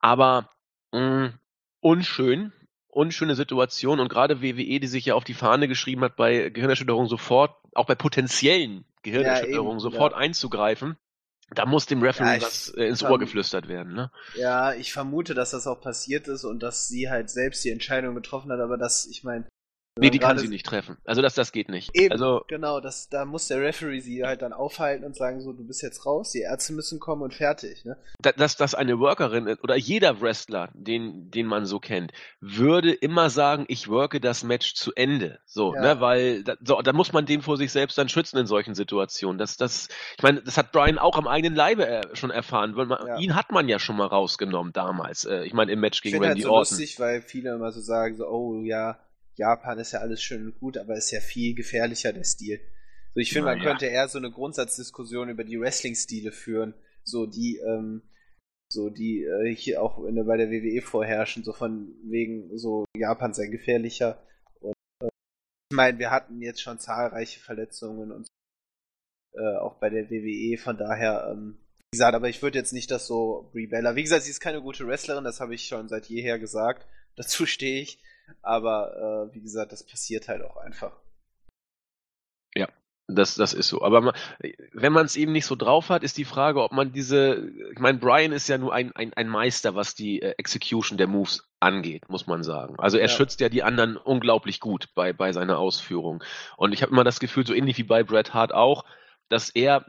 Aber 0.00 0.50
mh, 0.92 1.34
unschön, 1.80 2.52
unschöne 2.88 3.36
Situation 3.36 4.00
und 4.00 4.08
gerade 4.08 4.42
WWE, 4.42 4.80
die 4.80 4.86
sich 4.86 5.06
ja 5.06 5.14
auf 5.14 5.24
die 5.24 5.34
Fahne 5.34 5.68
geschrieben 5.68 6.02
hat, 6.02 6.16
bei 6.16 6.50
Gehirnerschütterungen 6.50 7.08
sofort, 7.08 7.54
auch 7.74 7.86
bei 7.86 7.94
potenziellen 7.94 8.84
Gehirnerschütterungen 9.02 9.78
eben, 9.78 9.80
sofort 9.80 10.12
ja. 10.12 10.18
einzugreifen, 10.18 10.96
da 11.54 11.64
muss 11.64 11.86
dem 11.86 12.02
Referee 12.02 12.30
Ja, 12.30 12.36
ich 12.36 12.42
was 12.42 12.68
äh, 12.70 12.86
ins 12.86 13.02
Ohr 13.02 13.18
geflüstert 13.18 13.68
werden. 13.68 13.94
Ne? 13.94 14.10
Ja, 14.34 14.74
ich 14.74 14.92
vermute, 14.92 15.34
dass 15.34 15.52
das 15.52 15.66
auch 15.66 15.80
passiert 15.80 16.28
ist 16.28 16.44
und 16.44 16.62
dass 16.62 16.88
sie 16.88 17.08
halt 17.08 17.30
selbst 17.30 17.64
die 17.64 17.70
Entscheidung 17.70 18.14
getroffen 18.14 18.52
hat, 18.52 18.60
aber 18.60 18.76
das, 18.76 19.06
ich 19.06 19.24
meine, 19.24 19.46
Nee, 19.98 20.10
die 20.10 20.18
kann 20.18 20.38
sie 20.38 20.48
nicht 20.48 20.66
treffen. 20.66 20.96
Also 21.04 21.22
das, 21.22 21.34
das 21.34 21.52
geht 21.52 21.68
nicht. 21.68 21.90
Eben, 21.94 22.12
also, 22.12 22.42
genau, 22.48 22.80
das, 22.80 23.08
da 23.08 23.24
muss 23.24 23.48
der 23.48 23.60
Referee 23.60 24.00
sie 24.00 24.24
halt 24.24 24.42
dann 24.42 24.52
aufhalten 24.52 25.04
und 25.04 25.16
sagen 25.16 25.40
so, 25.40 25.52
du 25.52 25.66
bist 25.66 25.82
jetzt 25.82 26.06
raus, 26.06 26.32
die 26.32 26.40
Ärzte 26.40 26.72
müssen 26.72 27.00
kommen 27.00 27.22
und 27.22 27.34
fertig. 27.34 27.84
Ne? 27.84 27.96
Dass, 28.20 28.56
dass 28.56 28.74
eine 28.74 28.98
Workerin 28.98 29.56
oder 29.62 29.76
jeder 29.76 30.20
Wrestler, 30.20 30.70
den, 30.74 31.30
den 31.30 31.46
man 31.46 31.66
so 31.66 31.80
kennt, 31.80 32.12
würde 32.40 32.92
immer 32.92 33.30
sagen, 33.30 33.64
ich 33.68 33.88
worke 33.88 34.20
das 34.20 34.44
Match 34.44 34.74
zu 34.74 34.92
Ende. 34.94 35.38
So, 35.46 35.74
ja. 35.74 35.80
ne, 35.80 36.00
weil 36.00 36.44
da, 36.44 36.54
so, 36.62 36.80
da 36.80 36.92
muss 36.92 37.12
man 37.12 37.26
den 37.26 37.42
vor 37.42 37.56
sich 37.56 37.72
selbst 37.72 37.98
dann 37.98 38.08
schützen 38.08 38.38
in 38.38 38.46
solchen 38.46 38.74
Situationen. 38.74 39.38
Das, 39.38 39.56
das, 39.56 39.88
ich 40.16 40.22
meine, 40.22 40.42
das 40.42 40.56
hat 40.56 40.72
Brian 40.72 40.98
auch 40.98 41.16
am 41.16 41.26
eigenen 41.26 41.56
Leibe 41.56 42.02
schon 42.12 42.30
erfahren. 42.30 42.72
Man, 42.72 42.90
ja. 42.90 43.18
Ihn 43.18 43.34
hat 43.34 43.50
man 43.50 43.68
ja 43.68 43.78
schon 43.78 43.96
mal 43.96 44.06
rausgenommen 44.06 44.72
damals. 44.72 45.24
Äh, 45.24 45.44
ich 45.44 45.52
meine, 45.52 45.72
im 45.72 45.80
Match 45.80 46.02
gegen 46.02 46.16
ich 46.16 46.22
Randy 46.22 46.42
halt 46.42 46.44
so 46.44 46.50
Orton. 46.50 46.78
lustig, 46.78 47.00
weil 47.00 47.22
viele 47.22 47.54
immer 47.54 47.72
so 47.72 47.80
sagen, 47.80 48.16
so, 48.16 48.26
oh 48.26 48.62
ja, 48.62 48.98
Japan 49.38 49.78
ist 49.78 49.92
ja 49.92 50.00
alles 50.00 50.22
schön 50.22 50.46
und 50.46 50.58
gut, 50.58 50.76
aber 50.76 50.96
ist 50.96 51.10
ja 51.10 51.20
viel 51.20 51.54
gefährlicher, 51.54 52.12
der 52.12 52.24
Stil. 52.24 52.60
So, 53.14 53.20
ich 53.20 53.32
finde, 53.32 53.46
man 53.46 53.58
ja. 53.58 53.64
könnte 53.64 53.86
eher 53.86 54.08
so 54.08 54.18
eine 54.18 54.30
Grundsatzdiskussion 54.30 55.28
über 55.28 55.44
die 55.44 55.58
Wrestling-Stile 55.58 56.32
führen, 56.32 56.74
so 57.02 57.26
die, 57.26 57.58
ähm, 57.58 58.02
so 58.70 58.90
die 58.90 59.24
äh, 59.24 59.54
hier 59.54 59.82
auch 59.82 60.04
in, 60.04 60.26
bei 60.26 60.36
der 60.36 60.50
WWE 60.50 60.82
vorherrschen, 60.82 61.44
so 61.44 61.52
von 61.52 61.94
wegen 62.04 62.56
so 62.58 62.84
Japan 62.96 63.32
sei 63.32 63.46
gefährlicher. 63.46 64.22
Und 64.60 64.74
äh, 65.02 65.08
ich 65.70 65.76
meine, 65.76 65.98
wir 65.98 66.10
hatten 66.10 66.42
jetzt 66.42 66.60
schon 66.60 66.78
zahlreiche 66.78 67.40
Verletzungen 67.40 68.12
und 68.12 68.28
äh, 69.34 69.56
auch 69.56 69.78
bei 69.78 69.88
der 69.88 70.10
WWE, 70.10 70.58
von 70.58 70.76
daher, 70.76 71.28
ähm, 71.32 71.58
wie 71.92 71.96
gesagt, 71.96 72.14
aber 72.14 72.28
ich 72.28 72.42
würde 72.42 72.58
jetzt 72.58 72.72
nicht 72.72 72.90
das 72.90 73.06
so 73.06 73.48
Brie 73.52 73.68
Bella. 73.68 73.94
Wie 73.94 74.02
gesagt, 74.02 74.24
sie 74.24 74.30
ist 74.30 74.40
keine 74.40 74.60
gute 74.60 74.86
Wrestlerin, 74.86 75.24
das 75.24 75.40
habe 75.40 75.54
ich 75.54 75.66
schon 75.66 75.88
seit 75.88 76.06
jeher 76.06 76.38
gesagt. 76.38 76.86
Dazu 77.16 77.46
stehe 77.46 77.80
ich. 77.80 78.02
Aber 78.42 79.28
äh, 79.30 79.34
wie 79.34 79.40
gesagt, 79.40 79.72
das 79.72 79.84
passiert 79.84 80.28
halt 80.28 80.42
auch 80.42 80.56
einfach. 80.56 80.92
Ja, 82.54 82.68
das, 83.06 83.34
das 83.34 83.54
ist 83.54 83.68
so. 83.68 83.82
Aber 83.82 84.00
man, 84.00 84.14
wenn 84.72 84.92
man 84.92 85.06
es 85.06 85.16
eben 85.16 85.32
nicht 85.32 85.46
so 85.46 85.56
drauf 85.56 85.88
hat, 85.88 86.02
ist 86.02 86.18
die 86.18 86.24
Frage, 86.24 86.62
ob 86.62 86.72
man 86.72 86.92
diese. 86.92 87.50
Ich 87.72 87.78
meine, 87.78 87.98
Brian 87.98 88.32
ist 88.32 88.48
ja 88.48 88.58
nur 88.58 88.74
ein, 88.74 88.92
ein, 88.94 89.14
ein 89.14 89.28
Meister, 89.28 89.74
was 89.74 89.94
die 89.94 90.20
äh, 90.20 90.34
Execution 90.36 90.98
der 90.98 91.06
Moves 91.06 91.48
angeht, 91.58 92.08
muss 92.08 92.26
man 92.26 92.42
sagen. 92.42 92.76
Also 92.78 92.98
er 92.98 93.08
ja. 93.08 93.08
schützt 93.08 93.40
ja 93.40 93.48
die 93.48 93.62
anderen 93.62 93.96
unglaublich 93.96 94.60
gut 94.60 94.88
bei, 94.94 95.12
bei 95.12 95.32
seiner 95.32 95.58
Ausführung. 95.58 96.22
Und 96.56 96.72
ich 96.72 96.82
habe 96.82 96.92
immer 96.92 97.04
das 97.04 97.18
Gefühl, 97.18 97.46
so 97.46 97.54
ähnlich 97.54 97.78
wie 97.78 97.84
bei 97.84 98.02
Bret 98.02 98.34
Hart 98.34 98.52
auch, 98.52 98.84
dass 99.28 99.50
er 99.50 99.86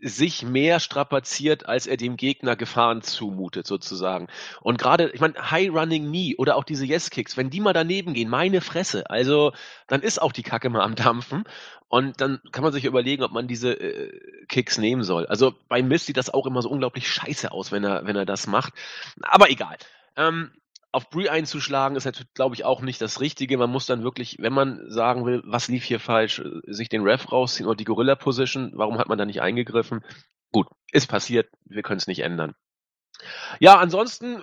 sich 0.00 0.42
mehr 0.42 0.80
strapaziert, 0.80 1.66
als 1.66 1.86
er 1.86 1.96
dem 1.96 2.16
Gegner 2.16 2.56
Gefahren 2.56 3.02
zumutet, 3.02 3.66
sozusagen. 3.66 4.28
Und 4.60 4.78
gerade, 4.78 5.10
ich 5.10 5.20
meine, 5.20 5.50
High 5.50 5.70
Running 5.70 6.06
Knee 6.06 6.34
oder 6.36 6.56
auch 6.56 6.64
diese 6.64 6.84
Yes-Kicks, 6.84 7.36
wenn 7.36 7.50
die 7.50 7.60
mal 7.60 7.72
daneben 7.72 8.14
gehen, 8.14 8.28
meine 8.28 8.60
Fresse, 8.60 9.08
also 9.10 9.52
dann 9.86 10.02
ist 10.02 10.20
auch 10.20 10.32
die 10.32 10.42
Kacke 10.42 10.70
mal 10.70 10.82
am 10.82 10.94
Dampfen. 10.94 11.44
Und 11.88 12.22
dann 12.22 12.40
kann 12.52 12.64
man 12.64 12.72
sich 12.72 12.86
überlegen, 12.86 13.22
ob 13.22 13.32
man 13.32 13.46
diese 13.46 13.74
äh, 13.74 14.46
Kicks 14.48 14.78
nehmen 14.78 15.02
soll. 15.02 15.26
Also 15.26 15.52
bei 15.68 15.82
Mist 15.82 16.06
sieht 16.06 16.16
das 16.16 16.30
auch 16.30 16.46
immer 16.46 16.62
so 16.62 16.70
unglaublich 16.70 17.06
scheiße 17.06 17.52
aus, 17.52 17.70
wenn 17.70 17.84
er, 17.84 18.06
wenn 18.06 18.16
er 18.16 18.24
das 18.24 18.46
macht. 18.46 18.72
Aber 19.20 19.50
egal. 19.50 19.76
Ähm, 20.16 20.52
auf 20.92 21.08
Brie 21.08 21.30
einzuschlagen 21.30 21.96
ist 21.96 22.04
natürlich, 22.04 22.32
glaube 22.34 22.54
ich, 22.54 22.64
auch 22.64 22.82
nicht 22.82 23.00
das 23.00 23.20
Richtige. 23.20 23.56
Man 23.56 23.70
muss 23.70 23.86
dann 23.86 24.04
wirklich, 24.04 24.36
wenn 24.38 24.52
man 24.52 24.90
sagen 24.90 25.24
will, 25.24 25.42
was 25.44 25.68
lief 25.68 25.84
hier 25.84 25.98
falsch, 25.98 26.42
sich 26.66 26.90
den 26.90 27.02
Ref 27.02 27.32
rausziehen 27.32 27.66
oder 27.66 27.76
die 27.76 27.84
Gorilla-Position. 27.84 28.72
Warum 28.74 28.98
hat 28.98 29.08
man 29.08 29.18
da 29.18 29.24
nicht 29.24 29.40
eingegriffen? 29.40 30.04
Gut, 30.52 30.68
ist 30.92 31.08
passiert. 31.08 31.48
Wir 31.64 31.82
können 31.82 31.96
es 31.96 32.06
nicht 32.06 32.20
ändern. 32.20 32.54
Ja, 33.58 33.78
ansonsten 33.78 34.42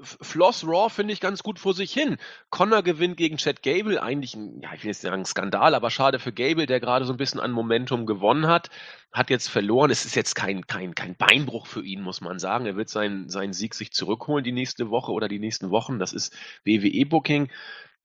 Floss 0.00 0.66
Raw 0.66 0.88
finde 0.88 1.12
ich 1.12 1.20
ganz 1.20 1.42
gut 1.42 1.58
vor 1.58 1.74
sich 1.74 1.92
hin. 1.92 2.16
Connor 2.50 2.82
gewinnt 2.82 3.16
gegen 3.16 3.36
Chad 3.36 3.62
Gable, 3.62 4.02
eigentlich 4.02 4.34
ein, 4.34 4.60
ja, 4.62 4.70
ich 4.74 4.82
will 4.82 4.90
jetzt 4.90 5.02
sagen 5.02 5.24
Skandal, 5.24 5.74
aber 5.74 5.90
schade 5.90 6.18
für 6.18 6.32
Gable, 6.32 6.66
der 6.66 6.80
gerade 6.80 7.04
so 7.04 7.12
ein 7.12 7.18
bisschen 7.18 7.40
an 7.40 7.52
Momentum 7.52 8.06
gewonnen 8.06 8.46
hat, 8.46 8.70
hat 9.12 9.30
jetzt 9.30 9.48
verloren. 9.48 9.90
Es 9.90 10.04
ist 10.04 10.14
jetzt 10.14 10.34
kein, 10.34 10.66
kein, 10.66 10.94
kein 10.94 11.16
Beinbruch 11.16 11.66
für 11.66 11.84
ihn, 11.84 12.02
muss 12.02 12.20
man 12.20 12.38
sagen. 12.38 12.66
Er 12.66 12.76
wird 12.76 12.88
seinen, 12.88 13.28
seinen 13.28 13.52
Sieg 13.52 13.74
sich 13.74 13.92
zurückholen 13.92 14.44
die 14.44 14.52
nächste 14.52 14.90
Woche 14.90 15.12
oder 15.12 15.28
die 15.28 15.38
nächsten 15.38 15.70
Wochen. 15.70 15.98
Das 15.98 16.12
ist 16.12 16.34
WWE-Booking. 16.64 17.50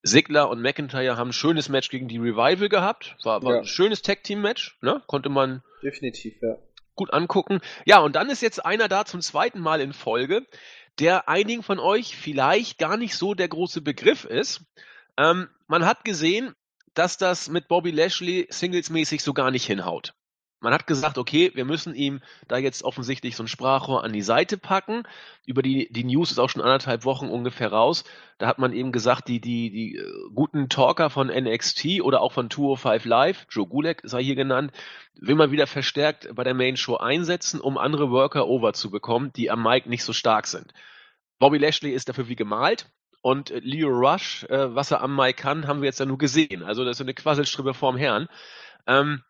Sigler 0.03 0.49
und 0.49 0.61
McIntyre 0.61 1.17
haben 1.17 1.29
ein 1.29 1.33
schönes 1.33 1.69
Match 1.69 1.89
gegen 1.89 2.07
die 2.07 2.17
Revival 2.17 2.69
gehabt. 2.69 3.15
War, 3.23 3.43
war 3.43 3.53
ja. 3.53 3.59
ein 3.59 3.65
schönes 3.65 4.01
Tag-Team-Match, 4.01 4.77
ne? 4.81 5.01
Konnte 5.05 5.29
man. 5.29 5.61
Definitiv, 5.83 6.41
ja. 6.41 6.57
Gut 6.95 7.13
angucken. 7.13 7.61
Ja, 7.85 7.99
und 7.99 8.15
dann 8.15 8.29
ist 8.29 8.41
jetzt 8.41 8.65
einer 8.65 8.87
da 8.87 9.05
zum 9.05 9.21
zweiten 9.21 9.59
Mal 9.59 9.79
in 9.81 9.93
Folge 9.93 10.45
der 10.99 11.29
einigen 11.29 11.63
von 11.63 11.79
euch 11.79 12.15
vielleicht 12.15 12.77
gar 12.77 12.97
nicht 12.97 13.15
so 13.15 13.33
der 13.33 13.47
große 13.47 13.81
Begriff 13.81 14.25
ist. 14.25 14.61
Ähm, 15.17 15.49
man 15.67 15.85
hat 15.85 16.03
gesehen, 16.03 16.53
dass 16.93 17.17
das 17.17 17.49
mit 17.49 17.67
Bobby 17.67 17.91
Lashley 17.91 18.47
singlesmäßig 18.49 19.23
so 19.23 19.33
gar 19.33 19.51
nicht 19.51 19.65
hinhaut. 19.65 20.13
Man 20.61 20.73
hat 20.73 20.85
gesagt, 20.85 21.17
okay, 21.17 21.51
wir 21.55 21.65
müssen 21.65 21.95
ihm 21.95 22.21
da 22.47 22.57
jetzt 22.57 22.83
offensichtlich 22.83 23.35
so 23.35 23.43
ein 23.43 23.47
Sprachrohr 23.47 24.03
an 24.03 24.13
die 24.13 24.21
Seite 24.21 24.57
packen. 24.57 25.03
Über 25.47 25.63
die, 25.63 25.91
die 25.91 26.03
News 26.03 26.29
ist 26.29 26.37
auch 26.37 26.49
schon 26.49 26.61
anderthalb 26.61 27.03
Wochen 27.03 27.29
ungefähr 27.29 27.71
raus. 27.71 28.03
Da 28.37 28.45
hat 28.45 28.59
man 28.59 28.71
eben 28.71 28.91
gesagt, 28.91 29.27
die, 29.27 29.41
die, 29.41 29.71
die 29.71 29.95
äh, 29.95 30.05
guten 30.35 30.69
Talker 30.69 31.09
von 31.09 31.29
NXT 31.29 32.01
oder 32.03 32.21
auch 32.21 32.31
von 32.31 32.51
205 32.51 33.05
Live, 33.05 33.47
Joe 33.49 33.65
Gulek 33.65 34.01
sei 34.03 34.23
hier 34.23 34.35
genannt, 34.35 34.71
will 35.15 35.33
man 35.33 35.49
wieder 35.49 35.65
verstärkt 35.65 36.29
bei 36.35 36.43
der 36.43 36.53
Main 36.53 36.77
Show 36.77 36.95
einsetzen, 36.95 37.59
um 37.59 37.79
andere 37.79 38.11
Worker 38.11 38.47
over 38.47 38.73
zu 38.73 38.91
bekommen, 38.91 39.33
die 39.35 39.49
am 39.49 39.63
Mic 39.63 39.89
nicht 39.89 40.03
so 40.03 40.13
stark 40.13 40.45
sind. 40.45 40.73
Bobby 41.39 41.57
Lashley 41.57 41.91
ist 41.91 42.07
dafür 42.07 42.27
wie 42.27 42.35
gemalt. 42.35 42.85
Und 43.23 43.49
äh, 43.49 43.59
Leo 43.59 43.89
Rush, 43.89 44.43
äh, 44.43 44.75
was 44.75 44.91
er 44.91 45.01
am 45.01 45.15
Mic 45.15 45.41
kann, 45.41 45.65
haben 45.65 45.81
wir 45.81 45.87
jetzt 45.87 45.99
ja 45.99 46.05
nur 46.05 46.19
gesehen. 46.19 46.61
Also 46.61 46.85
das 46.85 46.97
ist 46.97 47.01
eine 47.01 47.15
Quasselstrippe 47.15 47.73
vorm 47.73 47.97
Herrn. 47.97 48.27
Ähm, 48.85 49.23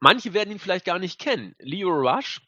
Manche 0.00 0.34
werden 0.34 0.50
ihn 0.50 0.58
vielleicht 0.58 0.84
gar 0.84 0.98
nicht 0.98 1.18
kennen. 1.18 1.54
Leo 1.58 1.88
Rush 1.88 2.42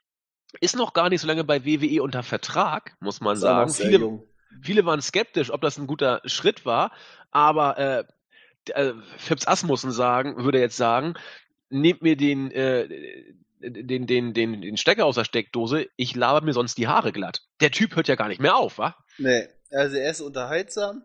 ist 0.60 0.76
noch 0.76 0.92
gar 0.92 1.08
nicht 1.08 1.20
so 1.20 1.26
lange 1.26 1.44
bei 1.44 1.64
WWE 1.64 2.02
unter 2.02 2.22
Vertrag, 2.22 2.96
muss 3.00 3.20
man 3.20 3.36
sagen. 3.36 3.70
Viele, 3.70 4.22
viele, 4.62 4.84
waren 4.84 5.02
skeptisch, 5.02 5.50
ob 5.50 5.60
das 5.60 5.78
ein 5.78 5.86
guter 5.86 6.20
Schritt 6.24 6.64
war, 6.64 6.92
aber 7.30 7.78
äh, 7.78 8.04
äh, 8.72 8.94
Phipps 9.16 9.46
Asmussen 9.46 9.92
sagen, 9.92 10.44
würde 10.44 10.60
jetzt 10.60 10.76
sagen, 10.76 11.14
nehmt 11.70 12.02
mir 12.02 12.16
den, 12.16 12.50
äh, 12.50 12.88
den, 13.60 14.06
den, 14.06 14.34
den, 14.34 14.62
den 14.62 14.76
Stecker 14.76 15.04
aus 15.04 15.16
der 15.16 15.24
Steckdose, 15.24 15.88
ich 15.96 16.14
laber 16.14 16.44
mir 16.44 16.52
sonst 16.52 16.78
die 16.78 16.88
Haare 16.88 17.12
glatt. 17.12 17.42
Der 17.60 17.70
Typ 17.70 17.96
hört 17.96 18.08
ja 18.08 18.14
gar 18.14 18.28
nicht 18.28 18.40
mehr 18.40 18.56
auf, 18.56 18.78
wa? 18.78 18.96
Nee, 19.18 19.48
also 19.70 19.96
er 19.96 20.10
ist 20.10 20.20
unterhaltsam, 20.20 21.02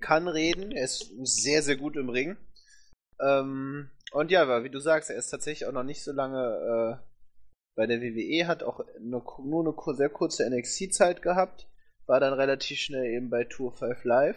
kann 0.00 0.28
reden, 0.28 0.72
er 0.72 0.84
ist 0.84 1.10
sehr, 1.22 1.62
sehr 1.62 1.76
gut 1.76 1.96
im 1.96 2.08
Ring. 2.08 2.36
Ähm, 3.22 3.90
und 4.12 4.30
ja, 4.30 4.64
wie 4.64 4.70
du 4.70 4.80
sagst, 4.80 5.10
er 5.10 5.16
ist 5.16 5.30
tatsächlich 5.30 5.66
auch 5.66 5.72
noch 5.72 5.84
nicht 5.84 6.02
so 6.02 6.12
lange 6.12 7.00
äh, 7.00 7.12
bei 7.74 7.86
der 7.86 8.00
WWE, 8.00 8.46
hat 8.46 8.62
auch 8.62 8.84
nur, 9.00 9.24
nur 9.42 9.84
eine 9.86 9.96
sehr 9.96 10.10
kurze 10.10 10.48
NXT-Zeit 10.48 11.22
gehabt, 11.22 11.68
war 12.06 12.20
dann 12.20 12.34
relativ 12.34 12.78
schnell 12.78 13.06
eben 13.06 13.30
bei 13.30 13.44
Tour 13.44 13.72
5 13.72 14.04
Live. 14.04 14.36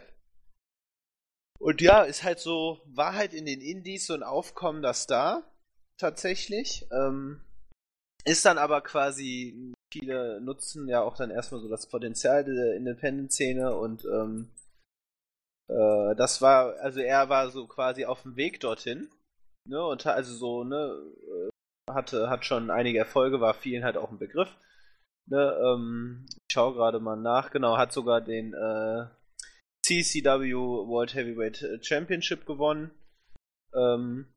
Und 1.60 1.82
ja, 1.82 2.04
ist 2.04 2.24
halt 2.24 2.40
so, 2.40 2.82
war 2.86 3.16
halt 3.16 3.34
in 3.34 3.46
den 3.46 3.62
Indies 3.62 4.08
so 4.08 4.14
ein 4.14 4.24
aufkommender 4.24 4.94
Star, 4.94 5.44
tatsächlich. 5.98 6.88
Ähm, 6.92 7.42
ist 8.24 8.46
dann 8.46 8.58
aber 8.58 8.82
quasi, 8.82 9.74
viele 9.92 10.42
nutzen 10.42 10.88
ja 10.88 11.02
auch 11.02 11.16
dann 11.16 11.32
erstmal 11.32 11.62
so 11.62 11.70
das 11.70 11.88
Potenzial 11.88 12.44
der 12.44 12.76
Independent-Szene 12.76 13.76
und 13.76 14.06
ähm, 14.06 14.50
äh, 15.68 16.16
das 16.16 16.42
war, 16.42 16.76
also 16.80 17.00
er 17.00 17.30
war 17.30 17.50
so 17.50 17.68
quasi 17.68 18.06
auf 18.06 18.24
dem 18.24 18.36
Weg 18.36 18.60
dorthin 18.60 19.10
Ne, 19.68 19.84
und 19.84 20.06
also 20.06 20.34
so, 20.36 20.64
ne, 20.64 20.96
äh, 21.88 21.92
hatte, 21.92 22.30
hat 22.30 22.46
schon 22.46 22.70
einige 22.70 23.00
Erfolge, 23.00 23.42
war 23.42 23.54
vielen 23.56 23.84
halt 23.84 23.98
auch 23.98 24.12
ein 24.12 24.20
Begriff. 24.20 24.56
Ne, 25.28 25.58
ähm, 25.64 26.28
ich 26.30 26.54
schaue 26.54 26.74
gerade 26.76 27.00
mal 27.00 27.16
nach, 27.16 27.50
genau, 27.52 27.78
hat 27.78 27.92
sogar 27.92 28.22
den 28.22 28.54
äh, 28.54 29.08
CCW 29.84 30.54
World 30.88 31.16
Heavyweight 31.16 31.84
Championship 31.84 32.46
gewonnen. 32.46 32.92
Ähm, 33.74 34.32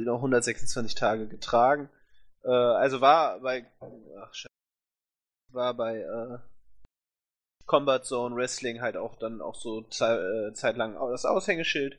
noch 0.00 0.16
126 0.16 0.94
Tage 0.94 1.26
getragen. 1.26 1.90
Äh, 2.44 2.50
also 2.50 3.00
war 3.00 3.40
bei 3.40 3.66
ach, 4.20 4.32
war 5.52 5.74
bei 5.74 5.98
äh, 5.98 6.38
Combat 7.66 8.04
Zone 8.04 8.36
Wrestling 8.36 8.80
halt 8.80 8.96
auch 8.96 9.16
dann 9.16 9.40
auch 9.40 9.56
so 9.56 9.82
ze 9.82 10.48
äh, 10.50 10.54
zeitlang 10.54 10.96
das 11.10 11.24
Aushängeschild. 11.24 11.98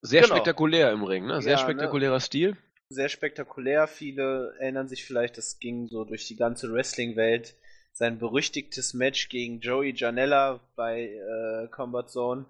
Sehr 0.00 0.22
genau. 0.22 0.34
spektakulär 0.34 0.92
im 0.92 1.04
Ring, 1.04 1.26
ne? 1.26 1.42
Sehr 1.42 1.52
ja, 1.52 1.58
ne? 1.58 1.62
spektakulärer 1.62 2.14
ne? 2.14 2.20
Stil. 2.20 2.56
Sehr 2.88 3.08
spektakulär. 3.08 3.86
Viele 3.86 4.54
erinnern 4.58 4.88
sich 4.88 5.04
vielleicht, 5.04 5.36
das 5.36 5.58
ging 5.58 5.88
so 5.88 6.04
durch 6.04 6.26
die 6.26 6.36
ganze 6.36 6.72
Wrestling-Welt. 6.72 7.54
Sein 7.92 8.18
berüchtigtes 8.18 8.94
Match 8.94 9.28
gegen 9.28 9.60
Joey 9.60 9.92
Janella 9.94 10.60
bei 10.76 11.10
äh, 11.10 11.68
Combat 11.68 12.08
Zone, 12.08 12.46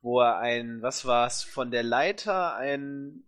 wo 0.00 0.20
er 0.20 0.38
ein, 0.38 0.80
was 0.80 1.04
war's, 1.04 1.42
von 1.42 1.70
der 1.70 1.82
Leiter 1.82 2.54
ein 2.54 3.24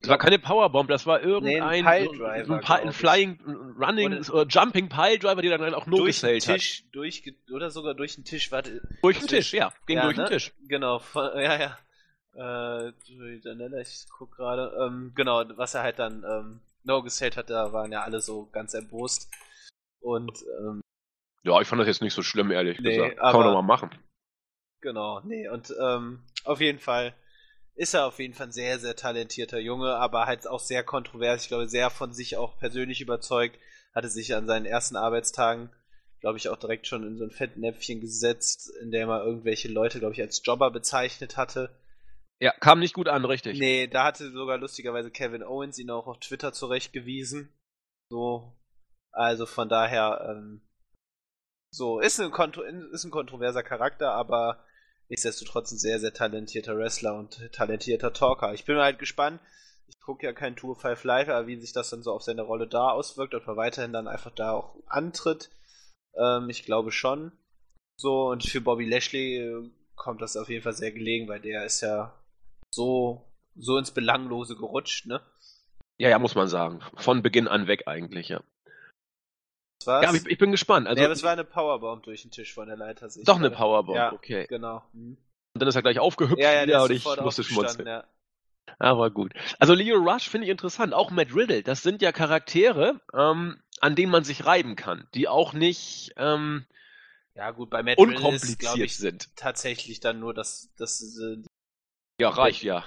Das 0.00 0.10
war 0.10 0.18
keine 0.18 0.38
Powerbomb, 0.38 0.88
das 0.88 1.06
war 1.06 1.20
irgendein 1.22 1.54
Nee, 1.54 1.60
ein 1.60 1.84
Piledriver, 1.84 2.44
so 2.44 2.52
ein, 2.54 2.60
Pi- 2.60 2.72
ein. 2.72 2.92
Flying, 2.92 3.40
Running 3.80 4.18
Oder- 4.18 4.34
oder 4.34 4.46
Jumping 4.46 4.88
Piledriver, 4.88 5.42
der 5.42 5.58
dann 5.58 5.74
auch 5.74 5.86
nur 5.86 5.98
durch 5.98 6.20
den 6.20 6.34
gesellt 6.34 6.46
hat. 6.48 6.54
Tisch, 6.60 6.84
durch, 6.92 7.34
oder 7.52 7.70
sogar 7.70 7.94
durch 7.94 8.14
den 8.14 8.24
Tisch, 8.24 8.52
warte. 8.52 8.80
Durch 9.02 9.16
den 9.18 9.22
das 9.26 9.30
Tisch, 9.30 9.52
ja, 9.54 9.72
ging 9.86 9.96
ja, 9.96 10.04
durch 10.04 10.16
ne? 10.16 10.24
den 10.24 10.28
Tisch. 10.30 10.52
Genau, 10.68 11.02
ja, 11.14 11.58
ja. 11.58 11.78
Äh, 12.36 12.92
ich 13.80 14.06
guck 14.16 14.36
gerade, 14.36 14.72
ähm, 14.86 15.12
genau, 15.16 15.42
was 15.56 15.74
er 15.74 15.82
halt 15.82 15.98
dann, 15.98 16.22
ähm, 16.24 16.60
no 16.84 17.02
gesellt 17.02 17.36
hat, 17.36 17.50
da 17.50 17.72
waren 17.72 17.90
ja 17.90 18.02
alle 18.02 18.20
so 18.20 18.46
ganz 18.52 18.74
erbost. 18.74 19.28
Und, 20.00 20.44
ähm, 20.60 20.80
Ja, 21.42 21.60
ich 21.60 21.66
fand 21.66 21.80
das 21.80 21.88
jetzt 21.88 22.02
nicht 22.02 22.14
so 22.14 22.22
schlimm, 22.22 22.52
ehrlich 22.52 22.78
Nee, 22.78 22.94
gesagt. 22.96 23.18
Kann 23.18 23.32
man 23.34 23.42
doch 23.46 23.54
mal 23.54 23.62
machen. 23.62 23.90
Genau, 24.80 25.20
nee, 25.24 25.48
und 25.48 25.74
ähm, 25.80 26.22
auf 26.44 26.60
jeden 26.60 26.78
Fall 26.78 27.14
ist 27.78 27.94
er 27.94 28.06
auf 28.06 28.18
jeden 28.18 28.34
Fall 28.34 28.48
ein 28.48 28.52
sehr, 28.52 28.80
sehr 28.80 28.96
talentierter 28.96 29.60
Junge, 29.60 29.94
aber 29.94 30.26
halt 30.26 30.48
auch 30.48 30.58
sehr 30.58 30.82
kontrovers, 30.82 31.42
ich 31.42 31.48
glaube, 31.48 31.68
sehr 31.68 31.90
von 31.90 32.12
sich 32.12 32.36
auch 32.36 32.58
persönlich 32.58 33.00
überzeugt, 33.00 33.56
hatte 33.94 34.08
sich 34.08 34.34
an 34.34 34.48
seinen 34.48 34.66
ersten 34.66 34.96
Arbeitstagen, 34.96 35.70
glaube 36.20 36.38
ich, 36.38 36.48
auch 36.48 36.56
direkt 36.56 36.88
schon 36.88 37.06
in 37.06 37.16
so 37.16 37.24
ein 37.24 37.30
Fettnäpfchen 37.30 38.00
gesetzt, 38.00 38.72
in 38.82 38.90
dem 38.90 39.08
er 39.08 39.24
irgendwelche 39.24 39.68
Leute, 39.68 40.00
glaube 40.00 40.12
ich, 40.12 40.20
als 40.20 40.42
Jobber 40.44 40.72
bezeichnet 40.72 41.36
hatte. 41.36 41.70
Ja, 42.40 42.50
kam 42.50 42.80
nicht 42.80 42.94
gut 42.94 43.08
an, 43.08 43.24
richtig. 43.24 43.60
Nee, 43.60 43.86
da 43.86 44.04
hatte 44.04 44.32
sogar 44.32 44.58
lustigerweise 44.58 45.12
Kevin 45.12 45.44
Owens 45.44 45.78
ihn 45.78 45.90
auch 45.90 46.08
auf 46.08 46.18
Twitter 46.18 46.52
zurechtgewiesen. 46.52 47.48
So, 48.10 48.58
also 49.12 49.46
von 49.46 49.68
daher, 49.68 50.26
ähm, 50.28 50.62
so, 51.72 52.00
ist 52.00 52.18
ein, 52.18 52.32
kontro 52.32 52.62
ist 52.62 53.04
ein 53.04 53.12
kontroverser 53.12 53.62
Charakter, 53.62 54.12
aber 54.14 54.64
nichtsdestotrotz 55.08 55.72
ein 55.72 55.78
sehr, 55.78 56.00
sehr 56.00 56.12
talentierter 56.12 56.76
Wrestler 56.76 57.16
und 57.18 57.52
talentierter 57.52 58.12
Talker. 58.12 58.54
Ich 58.54 58.64
bin 58.64 58.76
halt 58.76 58.98
gespannt. 58.98 59.40
Ich 59.86 60.00
gucke 60.00 60.26
ja 60.26 60.32
kein 60.32 60.56
Tour 60.56 60.76
5 60.76 61.04
Live, 61.04 61.28
aber 61.28 61.46
wie 61.46 61.58
sich 61.58 61.72
das 61.72 61.90
dann 61.90 62.02
so 62.02 62.12
auf 62.12 62.22
seine 62.22 62.42
Rolle 62.42 62.66
da 62.66 62.90
auswirkt, 62.90 63.34
ob 63.34 63.46
er 63.46 63.56
weiterhin 63.56 63.92
dann 63.92 64.06
einfach 64.06 64.32
da 64.34 64.52
auch 64.52 64.76
antritt. 64.86 65.50
Ähm, 66.16 66.50
ich 66.50 66.64
glaube 66.64 66.92
schon. 66.92 67.32
So, 67.96 68.28
und 68.28 68.44
für 68.44 68.60
Bobby 68.60 68.84
Lashley 68.84 69.38
äh, 69.38 69.70
kommt 69.96 70.22
das 70.22 70.36
auf 70.36 70.48
jeden 70.48 70.62
Fall 70.62 70.74
sehr 70.74 70.92
gelegen, 70.92 71.28
weil 71.28 71.40
der 71.40 71.64
ist 71.64 71.80
ja 71.80 72.14
so, 72.70 73.24
so 73.56 73.78
ins 73.78 73.90
Belanglose 73.90 74.56
gerutscht, 74.56 75.06
ne? 75.06 75.20
Ja, 75.98 76.08
ja, 76.08 76.18
muss 76.18 76.36
man 76.36 76.48
sagen. 76.48 76.80
Von 76.96 77.22
Beginn 77.22 77.48
an 77.48 77.66
weg 77.66 77.88
eigentlich, 77.88 78.28
ja. 78.28 78.42
War's. 79.88 80.04
Ja, 80.04 80.14
ich, 80.14 80.24
ich 80.26 80.38
bin 80.38 80.52
gespannt. 80.52 80.86
Also, 80.86 81.00
nee, 81.00 81.04
aber 81.04 81.12
es 81.14 81.24
war 81.24 81.32
eine 81.32 81.42
Powerbomb 81.44 82.04
durch 82.04 82.22
den 82.22 82.30
Tisch 82.30 82.54
von 82.54 82.68
der 82.68 82.76
Leiter. 82.76 83.08
sehe 83.10 83.22
ich 83.22 83.26
doch 83.26 83.36
eine. 83.36 83.50
Powerbomb, 83.50 83.96
Ja, 83.96 84.12
okay. 84.12 84.46
genau. 84.48 84.84
Mhm. 84.92 85.16
Und 85.54 85.60
dann 85.60 85.68
ist 85.68 85.74
er 85.74 85.82
gleich 85.82 85.98
aufgehüpft 85.98 86.38
Ja, 86.38 86.52
ja, 86.52 86.62
wieder 86.64 86.76
ist 86.84 86.90
und 87.06 87.16
ich 87.16 87.20
musste 87.22 87.42
schmunzeln. 87.42 87.88
ja. 87.88 88.04
Aber 88.78 89.10
gut. 89.10 89.32
Also 89.58 89.74
Leo 89.74 89.96
Rush 89.96 90.28
finde 90.28 90.46
ich 90.46 90.50
interessant. 90.52 90.94
Auch 90.94 91.10
Matt 91.10 91.34
Riddle. 91.34 91.64
Das 91.64 91.82
sind 91.82 92.00
ja 92.02 92.12
Charaktere, 92.12 93.00
ähm, 93.12 93.60
an 93.80 93.96
denen 93.96 94.12
man 94.12 94.22
sich 94.22 94.44
reiben 94.46 94.76
kann. 94.76 95.08
Die 95.14 95.26
auch 95.26 95.52
nicht 95.54 96.12
ähm, 96.16 96.64
Ja, 97.34 97.50
gut, 97.50 97.70
bei 97.70 97.82
Matt 97.82 97.98
Riddle 97.98 98.12
ist, 98.14 98.18
unkompliziert 98.18 98.76
ich, 98.78 98.96
sind. 98.98 99.34
tatsächlich 99.36 99.98
dann 100.00 100.20
nur 100.20 100.32
das, 100.34 100.70
das 100.76 101.00
äh, 101.18 101.42
Ja, 102.20 102.28
reicht 102.28 102.62
ja. 102.62 102.84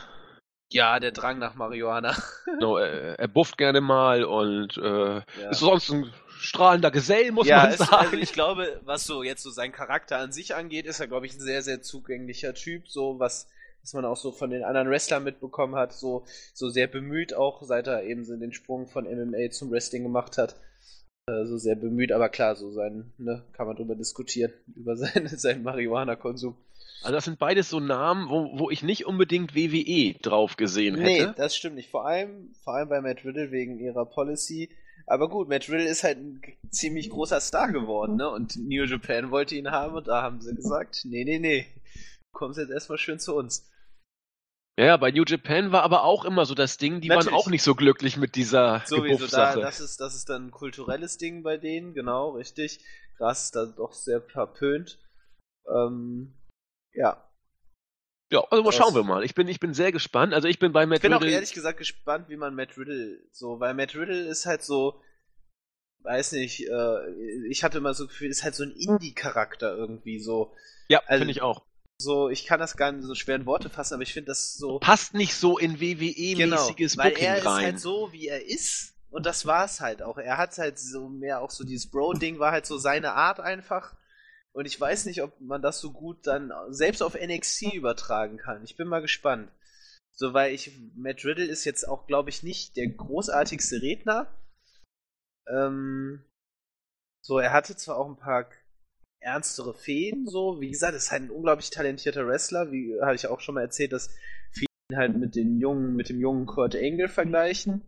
ja, 0.71 0.99
der 0.99 1.11
Drang 1.11 1.39
nach 1.39 1.55
Marihuana. 1.55 2.15
No, 2.59 2.77
er, 2.77 3.17
er 3.19 3.27
bufft 3.27 3.57
gerne 3.57 3.81
mal 3.81 4.23
und 4.23 4.77
äh, 4.77 5.15
Ja. 5.15 5.49
ist 5.49 5.59
sonst 5.59 5.89
ein 5.91 6.13
strahlender 6.41 6.91
Gesell, 6.91 7.31
muss 7.31 7.47
ja, 7.47 7.63
man 7.63 7.77
sagen. 7.77 7.93
also 7.93 8.17
ich 8.17 8.33
glaube, 8.33 8.81
was 8.83 9.05
so 9.05 9.23
jetzt 9.23 9.43
so 9.43 9.49
seinen 9.49 9.71
Charakter 9.71 10.17
an 10.17 10.31
sich 10.31 10.55
angeht, 10.55 10.85
ist 10.85 10.99
er, 10.99 11.07
glaube 11.07 11.25
ich, 11.25 11.33
ein 11.35 11.39
sehr, 11.39 11.61
sehr 11.61 11.81
zugänglicher 11.81 12.53
Typ, 12.53 12.87
so 12.89 13.19
was, 13.19 13.47
was 13.81 13.93
man 13.93 14.05
auch 14.05 14.17
so 14.17 14.31
von 14.31 14.49
den 14.49 14.63
anderen 14.63 14.89
Wrestlern 14.89 15.23
mitbekommen 15.23 15.75
hat, 15.75 15.93
so, 15.93 16.25
so 16.53 16.69
sehr 16.69 16.87
bemüht 16.87 17.33
auch, 17.33 17.61
seit 17.63 17.87
er 17.87 18.03
eben 18.03 18.25
so 18.25 18.35
den 18.35 18.53
Sprung 18.53 18.87
von 18.87 19.05
MMA 19.05 19.51
zum 19.51 19.71
Wrestling 19.71 20.03
gemacht 20.03 20.37
hat. 20.37 20.55
Äh, 21.27 21.45
so 21.45 21.57
sehr 21.57 21.75
bemüht, 21.75 22.11
aber 22.11 22.29
klar, 22.29 22.55
so 22.55 22.71
sein, 22.71 23.13
ne, 23.17 23.43
kann 23.53 23.67
man 23.67 23.75
drüber 23.75 23.95
diskutieren, 23.95 24.51
über 24.75 24.95
seinen, 24.95 25.27
seinen 25.27 25.63
Marihuana-Konsum. 25.63 26.55
Also 27.03 27.15
das 27.15 27.25
sind 27.25 27.39
beides 27.39 27.69
so 27.69 27.79
Namen, 27.79 28.29
wo, 28.29 28.59
wo 28.59 28.69
ich 28.69 28.83
nicht 28.83 29.07
unbedingt 29.07 29.55
WWE 29.55 30.13
drauf 30.21 30.55
gesehen 30.55 30.99
Nee, 30.99 31.21
hätte. 31.21 31.33
das 31.35 31.55
stimmt 31.55 31.75
nicht. 31.75 31.89
Vor 31.89 32.05
allem, 32.05 32.53
vor 32.63 32.75
allem 32.75 32.89
bei 32.89 33.01
Matt 33.01 33.25
Riddle 33.25 33.49
wegen 33.51 33.79
ihrer 33.79 34.05
Policy. 34.05 34.69
Aber 35.07 35.29
gut, 35.29 35.49
Matt 35.49 35.69
Riddle 35.69 35.87
ist 35.87 36.03
halt 36.03 36.17
ein 36.17 36.41
ziemlich 36.69 37.09
großer 37.09 37.39
Star 37.39 37.71
geworden, 37.71 38.15
ne? 38.15 38.29
Und 38.29 38.55
New 38.57 38.83
Japan 38.83 39.31
wollte 39.31 39.55
ihn 39.55 39.71
haben 39.71 39.95
und 39.95 40.07
da 40.07 40.21
haben 40.21 40.41
sie 40.41 40.55
gesagt, 40.55 41.01
nee, 41.05 41.23
nee, 41.23 41.39
nee. 41.39 41.67
Du 42.33 42.39
kommst 42.39 42.59
jetzt 42.59 42.71
erstmal 42.71 42.97
schön 42.97 43.19
zu 43.19 43.35
uns. 43.35 43.67
Ja, 44.79 44.97
bei 44.97 45.11
New 45.11 45.23
Japan 45.27 45.71
war 45.71 45.83
aber 45.83 46.03
auch 46.03 46.25
immer 46.25 46.45
so 46.45 46.55
das 46.55 46.77
Ding, 46.77 47.01
die 47.01 47.09
Natürlich. 47.09 47.27
waren 47.27 47.39
auch 47.39 47.47
nicht 47.47 47.61
so 47.61 47.75
glücklich 47.75 48.17
mit 48.17 48.35
dieser 48.35 48.81
Sowieso, 48.85 49.27
da, 49.27 49.55
das 49.55 49.79
ist, 49.79 49.99
das 49.99 50.15
ist 50.15 50.29
dann 50.29 50.47
ein 50.47 50.51
kulturelles 50.51 51.17
Ding 51.17 51.43
bei 51.43 51.57
denen, 51.57 51.93
genau, 51.93 52.31
richtig. 52.31 52.79
Gras 53.17 53.45
ist 53.45 53.55
da 53.55 53.65
doch 53.65 53.93
sehr 53.93 54.21
verpönt. 54.21 54.97
Ähm, 55.67 56.33
ja. 56.93 57.23
Ja, 58.31 58.39
also 58.49 58.63
mal 58.63 58.69
Das- 58.69 58.75
schauen 58.77 58.95
wir 58.95 59.03
mal. 59.03 59.23
Ich 59.23 59.35
bin, 59.35 59.47
ich 59.47 59.59
bin 59.59 59.73
sehr 59.73 59.91
gespannt. 59.91 60.33
Also 60.33 60.47
ich 60.47 60.57
bin 60.59 60.71
bei 60.71 60.85
Matt 60.85 60.97
Ich 60.97 61.01
bin 61.03 61.13
auch 61.13 61.21
Riddle. 61.21 61.33
ehrlich 61.33 61.53
gesagt 61.53 61.77
gespannt, 61.77 62.29
wie 62.29 62.37
man 62.37 62.55
Matt 62.55 62.77
Riddle 62.77 63.19
so, 63.31 63.59
weil 63.59 63.73
Matt 63.73 63.93
Riddle 63.95 64.21
ist 64.27 64.45
halt 64.45 64.63
so, 64.63 65.01
weiß 66.03 66.31
nicht, 66.33 66.67
äh, 66.67 67.11
ich 67.49 67.63
hatte 67.63 67.77
immer 67.79 67.93
so 67.93 68.07
Gefühl, 68.07 68.29
ist 68.29 68.43
halt 68.43 68.55
so 68.55 68.63
ein 68.63 68.71
Indie-Charakter 68.71 69.75
irgendwie 69.75 70.19
so. 70.19 70.53
ja, 70.87 71.01
also- 71.05 71.19
finde 71.21 71.31
ich 71.31 71.41
auch. 71.41 71.65
So, 71.97 72.29
ich 72.29 72.45
kann 72.47 72.59
das 72.59 72.77
gar 72.77 72.91
nicht 72.91 73.05
so 73.05 73.13
schwer 73.13 73.35
in 73.35 73.45
Worte 73.45 73.69
fassen, 73.69 73.93
aber 73.93 74.01
ich 74.01 74.13
finde 74.13 74.29
das 74.31 74.55
so. 74.55 74.79
Passt 74.79 75.13
nicht 75.13 75.35
so 75.35 75.59
in 75.59 75.79
WWE-mäßiges 75.79 76.97
weil 76.97 77.11
Booking 77.11 77.25
er 77.27 77.37
ist 77.37 77.45
rein. 77.45 77.63
halt 77.65 77.79
so, 77.79 78.11
wie 78.11 78.27
er 78.27 78.43
ist. 78.43 78.95
Und 79.11 79.27
das 79.27 79.45
war's 79.45 79.81
halt 79.81 80.01
auch. 80.01 80.17
Er 80.17 80.37
hat 80.37 80.57
halt 80.57 80.79
so 80.79 81.09
mehr 81.09 81.41
auch 81.41 81.51
so 81.51 81.63
dieses 81.63 81.91
Bro-Ding 81.91 82.39
war 82.39 82.51
halt 82.53 82.65
so 82.65 82.77
seine 82.79 83.13
Art 83.13 83.39
einfach. 83.39 83.93
Und 84.53 84.65
ich 84.65 84.79
weiß 84.79 85.05
nicht, 85.05 85.23
ob 85.23 85.39
man 85.39 85.61
das 85.61 85.79
so 85.79 85.91
gut 85.91 86.27
dann 86.27 86.51
selbst 86.69 87.01
auf 87.01 87.15
NXT 87.15 87.73
übertragen 87.73 88.37
kann. 88.37 88.63
Ich 88.63 88.75
bin 88.75 88.87
mal 88.87 89.01
gespannt. 89.01 89.51
So, 90.13 90.33
weil 90.33 90.53
ich, 90.53 90.77
Matt 90.95 91.23
Riddle 91.23 91.45
ist 91.45 91.63
jetzt 91.63 91.87
auch, 91.87 92.05
glaube 92.05 92.29
ich, 92.29 92.43
nicht 92.43 92.75
der 92.75 92.87
großartigste 92.89 93.81
Redner. 93.81 94.27
Ähm, 95.47 96.23
so, 97.23 97.39
er 97.39 97.53
hatte 97.53 97.75
zwar 97.75 97.97
auch 97.97 98.07
ein 98.07 98.17
paar 98.17 98.49
ernstere 99.21 99.73
Feen, 99.73 100.27
so, 100.27 100.59
wie 100.59 100.71
gesagt, 100.71 100.95
ist 100.95 101.11
halt 101.11 101.23
ein 101.23 101.31
unglaublich 101.31 101.69
talentierter 101.69 102.27
Wrestler, 102.27 102.71
wie 102.71 102.99
hatte 103.01 103.15
ich 103.15 103.27
auch 103.27 103.39
schon 103.39 103.55
mal 103.55 103.61
erzählt, 103.61 103.93
dass 103.93 104.09
viele 104.51 104.67
ihn 104.91 104.97
halt 104.97 105.17
mit 105.17 105.35
den 105.35 105.59
jungen, 105.59 105.95
mit 105.95 106.09
dem 106.09 106.19
jungen 106.19 106.47
Kurt 106.47 106.75
Angle 106.75 107.07
vergleichen. 107.07 107.81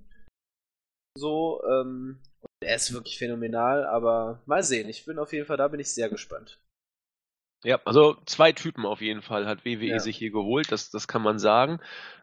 So, 1.18 1.64
ähm, 1.66 2.22
er 2.64 2.76
ist 2.76 2.93
wirklich 2.93 3.18
phänomenal, 3.18 3.86
aber 3.86 4.41
mal 4.45 4.64
sehen, 4.64 4.89
ich 4.89 5.05
bin 5.05 5.20
auf 5.20 5.34
jeden 5.34 5.45
Fall, 5.45 5.57
da 5.57 5.68
bin 5.68 5.80
ich 5.80 5.93
sehr 5.93 6.09
gespannt. 6.09 6.59
Ja, 7.64 7.80
also 7.86 8.18
zwei 8.26 8.51
Typen 8.51 8.86
auf 8.86 8.99
jeden 9.01 9.22
Fall 9.22 9.45
hat 9.47 9.64
WWE 9.64 9.86
Ja. 9.86 9.99
sich 9.99 10.18
hier 10.18 10.32
geholt, 10.32 10.72
das, 10.72 10.91
das 10.91 11.07
kann 11.07 11.22
man 11.22 11.39
sagen. 11.39 11.80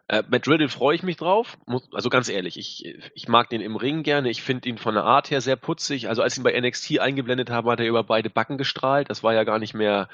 Äh, 0.08 0.22
Matt 0.28 0.46
Riddle 0.48 0.68
freue 0.68 0.94
ich 0.96 1.02
mich 1.02 1.16
drauf. 1.16 1.56
Muss, 1.66 1.88
also 1.94 2.10
ganz 2.10 2.28
ehrlich, 2.28 2.58
ich, 2.58 2.84
ich 3.14 3.28
mag 3.28 3.48
den 3.48 3.62
im 3.62 3.76
Ring 3.76 4.02
gerne. 4.02 4.28
Ich 4.28 4.42
finde 4.42 4.68
ihn 4.68 4.76
von 4.76 4.94
der 4.94 5.04
Art 5.04 5.30
her 5.30 5.40
sehr 5.40 5.56
putzig. 5.56 6.08
Also 6.08 6.20
als 6.22 6.36
ihn 6.36 6.42
bei 6.42 6.58
NXT 6.60 6.98
eingeblendet 6.98 7.48
haben, 7.50 7.70
hat 7.70 7.80
er 7.80 7.86
über 7.86 8.04
beide 8.04 8.28
Backen 8.28 8.58
gestrahlt. 8.58 9.08
Das 9.08 9.22
war 9.22 9.32
ja 9.32 9.44
gar 9.44 9.58
nicht 9.58 9.72
mehr, 9.72 10.08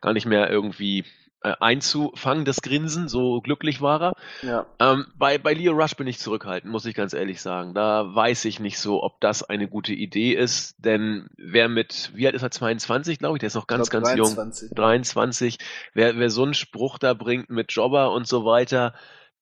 gar 0.00 0.12
nicht 0.12 0.26
mehr 0.26 0.48
irgendwie 0.50 1.04
äh, 1.42 1.54
einzufangen, 1.60 2.44
das 2.44 2.62
Grinsen. 2.62 3.08
So 3.08 3.40
glücklich 3.40 3.80
war 3.80 4.02
er. 4.02 4.12
Ja. 4.42 4.66
Ähm, 4.80 5.06
bei, 5.16 5.38
bei 5.38 5.54
Leo 5.54 5.72
Rush 5.72 5.94
bin 5.94 6.06
ich 6.06 6.18
zurückhaltend, 6.18 6.72
muss 6.72 6.86
ich 6.86 6.94
ganz 6.94 7.12
ehrlich 7.12 7.40
sagen. 7.40 7.74
Da 7.74 8.14
weiß 8.14 8.44
ich 8.46 8.60
nicht 8.60 8.78
so, 8.78 9.02
ob 9.02 9.20
das 9.20 9.42
eine 9.42 9.68
gute 9.68 9.92
Idee 9.92 10.34
ist, 10.34 10.74
denn 10.78 11.28
wer 11.36 11.68
mit, 11.68 12.10
wie 12.14 12.26
alt 12.26 12.34
ist 12.34 12.42
er, 12.42 12.50
22, 12.50 13.18
glaube 13.18 13.36
ich, 13.36 13.40
der 13.40 13.48
ist 13.48 13.54
noch 13.54 13.66
ganz, 13.66 13.90
glaub, 13.90 14.04
ganz 14.04 14.16
jung. 14.16 14.34
23. 14.34 14.70
23, 14.74 15.58
wer, 15.94 16.18
wer 16.18 16.30
so 16.30 16.42
einen 16.42 16.54
Spruch 16.54 16.98
da 16.98 17.14
bringt 17.14 17.50
mit 17.50 17.72
Jobber 17.72 18.12
und 18.12 18.26
so 18.26 18.44
weiter, 18.44 18.94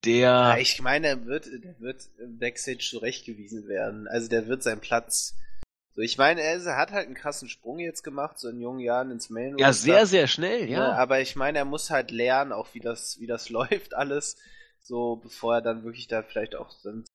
Ja, 0.04 0.52
der, 0.52 0.60
ich 0.60 0.80
meine, 0.82 1.08
er 1.08 1.26
wird, 1.26 1.46
der 1.46 1.80
wird 1.80 2.02
im 2.18 2.38
Backstage 2.38 2.86
zurechtgewiesen 2.90 3.66
werden. 3.68 4.06
Also 4.08 4.28
der 4.28 4.46
wird 4.46 4.62
seinen 4.62 4.80
Platz. 4.80 5.34
So, 5.96 6.02
ich 6.02 6.18
meine, 6.18 6.42
er, 6.42 6.76
hat 6.76 6.92
halt 6.92 7.06
einen 7.06 7.14
krassen 7.14 7.48
Sprung 7.48 7.78
jetzt 7.78 8.02
gemacht, 8.02 8.38
so 8.38 8.50
in 8.50 8.60
jungen 8.60 8.80
Jahren 8.80 9.10
ins 9.10 9.30
Main 9.30 9.56
ja, 9.56 9.72
sehr, 9.72 10.04
sehr 10.04 10.26
schnell, 10.26 10.68
Ja, 10.68 10.90
ja. 10.90 10.92
aber 10.92 11.22
ich 11.22 11.36
meine, 11.36 11.56
er 11.56 11.64
muss 11.64 11.88
halt 11.88 12.10
lernen, 12.10 12.52
auch 12.52 12.74
wie 12.74 12.80
das, 12.80 13.18
wie 13.18 13.26
das 13.26 13.48
läuft 13.48 13.94
alles, 13.94 14.36
so 14.78 15.16
bevor 15.16 15.54
er 15.54 15.62
dann 15.62 15.84
wirklich 15.84 16.06
da 16.06 16.22
vielleicht 16.22 16.54
auch 16.54 16.84
ein 16.84 17.06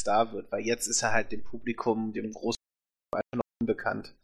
Star 0.00 0.32
wird, 0.32 0.50
weil 0.50 0.62
jetzt 0.62 0.86
ist 0.86 1.02
er 1.02 1.12
halt 1.12 1.30
dem 1.30 1.44
Publikum, 1.44 2.14
dem 2.14 2.32
großen 2.32 2.56
einfach 3.12 3.36
noch 3.36 3.44
unbekannt. 3.60 4.14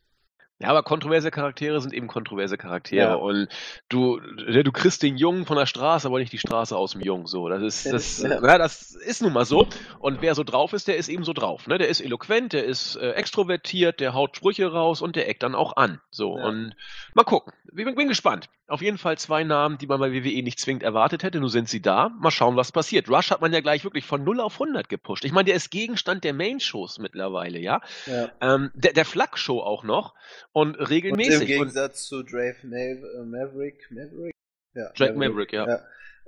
Ja, 0.63 0.69
aber 0.69 0.85
kontroverse 0.85 1.33
Charaktere 1.33 1.81
sind 1.81 1.93
eben 1.93 2.07
kontroverse 2.07 2.57
Charaktere 2.57 3.09
Ja. 3.11 3.15
und 3.17 3.49
du, 3.89 4.21
du 4.21 4.71
kriegst 4.73 5.03
den 5.03 5.17
Jungen 5.17 5.45
von 5.45 5.57
der 5.57 5.67
Straße, 5.67 6.07
aber 6.07 6.21
nicht 6.21 6.33
die 6.33 6.39
Straße 6.39 6.77
aus 6.77 6.93
dem 6.93 7.01
Jungen, 7.01 7.27
so. 7.27 7.49
Das 7.49 7.61
ist, 7.63 7.87
das, 7.93 8.23
Ja. 8.23 8.41
ja, 8.41 8.59
das 8.59 8.95
ist 8.95 9.23
nun 9.23 9.33
mal 9.33 9.45
so. 9.45 9.67
Und 9.99 10.23
wer 10.23 10.37
so 10.37 10.45
drauf 10.45 10.73
ist, 10.73 10.87
der 10.87 10.97
ist 10.97 11.09
eben 11.09 11.25
so 11.25 11.33
drauf, 11.33 11.67
ne? 11.67 11.79
Der 11.79 11.89
ist 11.89 12.01
eloquent, 12.01 12.53
der 12.53 12.65
ist 12.65 12.95
äh, 12.95 13.11
extrovertiert, 13.11 13.99
der 13.99 14.15
haut 14.15 14.37
Sprüche 14.37 14.71
raus 14.71 15.03
und 15.03 15.17
der 15.17 15.29
eckt 15.29 15.43
dann 15.43 15.57
auch 15.57 15.77
an, 15.77 16.01
so. 16.11 16.39
Ja. 16.39 16.45
Und 16.45 16.77
mal 17.15 17.25
gucken. 17.25 17.53
Ich 17.75 17.85
bin, 17.85 17.95
bin 17.95 18.09
gespannt. 18.09 18.49
Auf 18.69 18.83
jeden 18.83 18.99
Fall 18.99 19.19
zwei 19.19 19.45
Namen, 19.45 19.77
die 19.79 19.87
man 19.87 19.99
bei 19.99 20.13
WWE 20.13 20.43
nicht 20.43 20.59
zwingend 20.61 20.83
erwartet 20.83 21.23
hätte. 21.23 21.41
Nun 21.41 21.49
sind 21.49 21.69
sie 21.69 21.81
da. 21.83 22.11
Mal 22.21 22.31
schauen, 22.31 22.55
was 22.57 22.71
passiert. 22.71 23.09
Rush 23.09 23.31
hat 23.31 23.41
man 23.41 23.53
ja 23.53 23.61
gleich 23.61 23.85
wirklich 23.85 24.05
von 24.05 24.25
0 24.25 24.41
auf 24.41 24.55
100 24.55 24.89
gepusht. 24.89 25.25
Ich 25.25 25.33
meine, 25.33 25.47
der 25.47 25.57
ist 25.57 25.71
Gegenstand 25.71 26.23
der 26.25 26.33
Main-Shows 26.35 26.99
mittlerweile, 26.99 27.59
ja. 27.59 27.81
ja. 28.07 28.29
Ähm, 28.41 28.71
der 28.75 28.93
der 28.93 29.05
Flak-Show 29.05 29.61
auch 29.61 29.85
noch. 29.85 30.15
Und 30.53 30.75
regelmäßig. 30.77 31.35
Und 31.35 31.41
Im 31.43 31.47
Gegensatz 31.47 32.11
und, 32.13 32.25
zu 32.27 32.31
Drake 32.31 32.59
äh, 32.67 33.25
Maverick, 33.25 33.91
Maverick? 33.91 34.35
Ja, 34.75 34.91
Drake 34.93 35.15
Maverick, 35.15 35.53
Maverick 35.53 35.53
ja. 35.53 35.67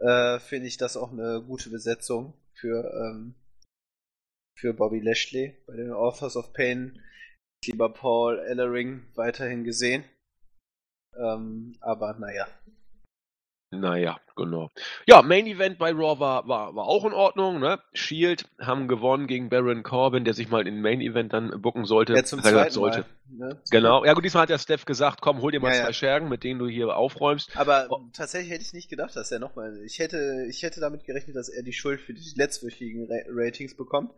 ja. 0.00 0.36
Äh, 0.36 0.40
Finde 0.40 0.66
ich 0.66 0.76
das 0.76 0.96
auch 0.96 1.12
eine 1.12 1.42
gute 1.46 1.70
Besetzung 1.70 2.34
für, 2.54 2.90
ähm, 2.94 3.34
für 4.58 4.74
Bobby 4.74 5.00
Lashley 5.00 5.62
bei 5.66 5.76
den 5.76 5.92
Authors 5.92 6.36
of 6.36 6.52
Pain. 6.52 7.00
Lieber 7.66 7.92
Paul 7.92 8.40
Ellering 8.40 9.06
weiterhin 9.14 9.64
gesehen. 9.64 10.04
Ähm, 11.16 11.76
aber 11.80 12.14
naja. 12.14 12.46
Naja, 13.80 14.20
genau. 14.36 14.70
Ja, 15.06 15.22
Main 15.22 15.46
Event 15.46 15.78
bei 15.78 15.90
Raw 15.92 16.18
war, 16.18 16.46
war, 16.48 16.74
war 16.74 16.84
auch 16.84 17.04
in 17.04 17.12
Ordnung. 17.12 17.60
Ne? 17.60 17.80
Shield 17.92 18.48
haben 18.60 18.88
gewonnen 18.88 19.26
gegen 19.26 19.48
Baron 19.48 19.82
Corbin, 19.82 20.24
der 20.24 20.34
sich 20.34 20.48
mal 20.48 20.66
in 20.66 20.80
Main 20.80 21.00
Event 21.00 21.32
dann 21.32 21.60
bucken 21.60 21.84
sollte. 21.84 22.14
Ja, 22.14 22.24
zum 22.24 22.42
zweiten 22.42 22.70
sollte. 22.70 23.04
Mal, 23.28 23.48
ne? 23.48 23.62
Genau. 23.70 24.04
Ja 24.04 24.14
gut, 24.14 24.24
diesmal 24.24 24.42
hat 24.42 24.50
der 24.50 24.58
Steph 24.58 24.84
gesagt, 24.84 25.20
komm, 25.20 25.40
hol 25.40 25.52
dir 25.52 25.60
mal 25.60 25.68
ja, 25.68 25.82
zwei 25.82 25.86
ja. 25.88 25.92
Schergen, 25.92 26.28
mit 26.28 26.44
denen 26.44 26.58
du 26.58 26.66
hier 26.66 26.96
aufräumst. 26.96 27.56
Aber 27.56 27.86
oh. 27.90 28.00
tatsächlich 28.12 28.50
hätte 28.50 28.64
ich 28.64 28.72
nicht 28.72 28.88
gedacht, 28.88 29.14
dass 29.16 29.30
er 29.30 29.38
nochmal. 29.38 29.82
Ich 29.84 29.98
hätte, 29.98 30.46
ich 30.48 30.62
hätte 30.62 30.80
damit 30.80 31.04
gerechnet, 31.04 31.36
dass 31.36 31.48
er 31.48 31.62
die 31.62 31.72
Schuld 31.72 32.00
für 32.00 32.14
die 32.14 32.32
letztwöchigen 32.36 33.08
Ratings 33.28 33.76
bekommt. 33.76 34.12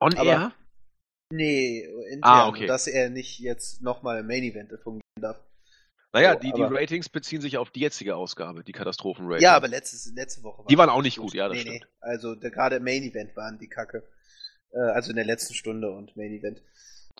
On 0.00 0.14
Aber 0.14 0.24
Air? 0.24 0.52
Nee, 1.30 1.86
intern, 2.10 2.20
ah, 2.22 2.48
okay. 2.48 2.66
dass 2.66 2.86
er 2.86 3.10
nicht 3.10 3.38
jetzt 3.38 3.82
nochmal 3.82 4.20
im 4.20 4.26
Main 4.26 4.44
Event 4.44 4.70
fungieren 4.82 5.02
darf. 5.20 5.40
Naja, 6.12 6.34
so, 6.34 6.38
die, 6.40 6.52
die 6.52 6.62
Ratings 6.62 7.08
beziehen 7.08 7.40
sich 7.40 7.58
auf 7.58 7.70
die 7.70 7.80
jetzige 7.80 8.16
Ausgabe, 8.16 8.64
die 8.64 8.72
Katastrophen-Ratings. 8.72 9.42
Ja, 9.42 9.54
aber 9.54 9.68
letztes, 9.68 10.10
letzte 10.14 10.42
Woche 10.42 10.58
waren 10.58 10.66
Die 10.68 10.78
waren 10.78 10.88
auch 10.88 11.02
nicht 11.02 11.16
gut, 11.16 11.26
gut. 11.26 11.34
ja, 11.34 11.48
das 11.48 11.56
nee, 11.56 11.62
stimmt. 11.62 11.80
Nee. 11.80 11.86
Also 12.00 12.36
gerade 12.36 12.76
im 12.76 12.84
Main 12.84 13.02
Event 13.02 13.36
waren 13.36 13.58
die 13.58 13.68
Kacke. 13.68 14.02
Äh, 14.72 14.78
also 14.78 15.10
in 15.10 15.16
der 15.16 15.26
letzten 15.26 15.54
Stunde 15.54 15.90
und 15.90 16.16
Main 16.16 16.32
Event. 16.32 16.62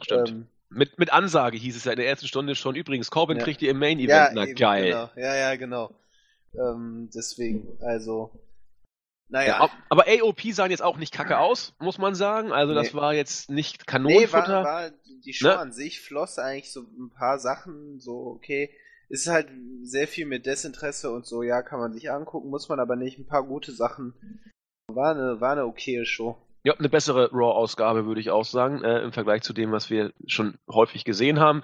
Stimmt. 0.01 0.31
Ähm, 0.31 0.49
mit, 0.71 0.99
mit 0.99 1.13
Ansage 1.13 1.57
hieß 1.57 1.77
es 1.77 1.85
ja 1.85 1.93
in 1.93 1.99
der 1.99 2.09
ersten 2.09 2.27
Stunde 2.27 2.55
schon. 2.55 2.77
Übrigens, 2.77 3.11
Corbin 3.11 3.39
ja. 3.39 3.45
kriegt 3.45 3.63
ihr 3.63 3.71
im 3.71 3.79
Main 3.79 3.99
Event. 3.99 4.09
Ja, 4.11 4.31
Na 4.33 4.45
eben, 4.45 4.55
geil. 4.55 4.85
Genau. 4.87 5.11
Ja, 5.17 5.37
ja, 5.37 5.57
genau. 5.57 5.91
Ähm, 6.55 7.11
deswegen, 7.15 7.79
also 7.81 8.31
naja. 9.29 9.65
Ja, 9.65 9.71
aber 9.89 10.05
AOP 10.09 10.41
sahen 10.53 10.71
jetzt 10.71 10.83
auch 10.83 10.97
nicht 10.97 11.13
kacke 11.13 11.39
aus, 11.39 11.75
muss 11.79 11.99
man 11.99 12.15
sagen. 12.15 12.53
Also 12.53 12.73
nee. 12.73 12.83
das 12.83 12.95
war 12.95 13.15
jetzt 13.15 13.51
nicht 13.51 13.87
Kanonenfutter. 13.87 14.61
Nee, 14.61 14.65
war, 14.65 14.65
war 14.65 14.91
die 15.25 15.33
Show 15.35 15.49
ne? 15.49 15.59
an 15.59 15.73
sich 15.73 16.01
floss 16.01 16.39
eigentlich 16.39 16.73
so 16.73 16.81
ein 16.81 17.11
paar 17.11 17.39
Sachen, 17.39 18.01
so 18.01 18.27
okay. 18.37 18.71
Ist 19.11 19.27
halt 19.27 19.49
sehr 19.83 20.07
viel 20.07 20.27
mit 20.27 20.45
Desinteresse 20.45 21.11
und 21.11 21.27
so, 21.27 21.43
ja, 21.43 21.63
kann 21.63 21.81
man 21.81 21.95
sich 21.95 22.11
angucken, 22.11 22.51
muss 22.51 22.69
man 22.69 22.79
aber 22.79 22.95
nicht. 22.95 23.19
Ein 23.19 23.27
paar 23.27 23.43
gute 23.43 23.73
Sachen. 23.73 24.13
War 24.89 25.13
eine, 25.13 25.41
war 25.41 25.53
eine 25.53 25.65
okaye 25.65 26.05
Show. 26.05 26.37
Ja, 26.65 26.75
eine 26.75 26.89
bessere 26.89 27.31
Raw-Ausgabe, 27.33 28.05
würde 28.05 28.21
ich 28.21 28.31
auch 28.31 28.45
sagen, 28.45 28.85
äh, 28.85 29.01
im 29.01 29.13
Vergleich 29.13 29.43
zu 29.43 29.55
dem, 29.55 29.73
was 29.73 29.89
wir 29.89 30.13
schon 30.27 30.59
häufig 30.69 31.05
gesehen 31.05 31.41
haben. 31.41 31.63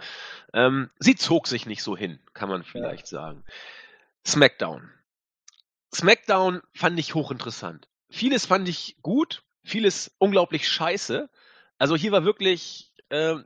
Ähm, 0.54 0.88
sie 0.98 1.16
zog 1.16 1.46
sich 1.46 1.66
nicht 1.66 1.82
so 1.82 1.96
hin, 1.96 2.18
kann 2.32 2.48
man 2.48 2.62
vielleicht 2.62 3.12
ja. 3.12 3.20
sagen. 3.20 3.44
SmackDown. 4.26 4.93
SmackDown 5.94 6.60
fand 6.72 6.98
ich 6.98 7.14
hochinteressant. 7.14 7.88
Vieles 8.10 8.46
fand 8.46 8.68
ich 8.68 8.96
gut, 9.02 9.42
vieles 9.62 10.14
unglaublich 10.18 10.68
scheiße. 10.68 11.28
Also 11.78 11.96
hier 11.96 12.12
war 12.12 12.24
wirklich 12.24 12.92
äh, 13.08 13.36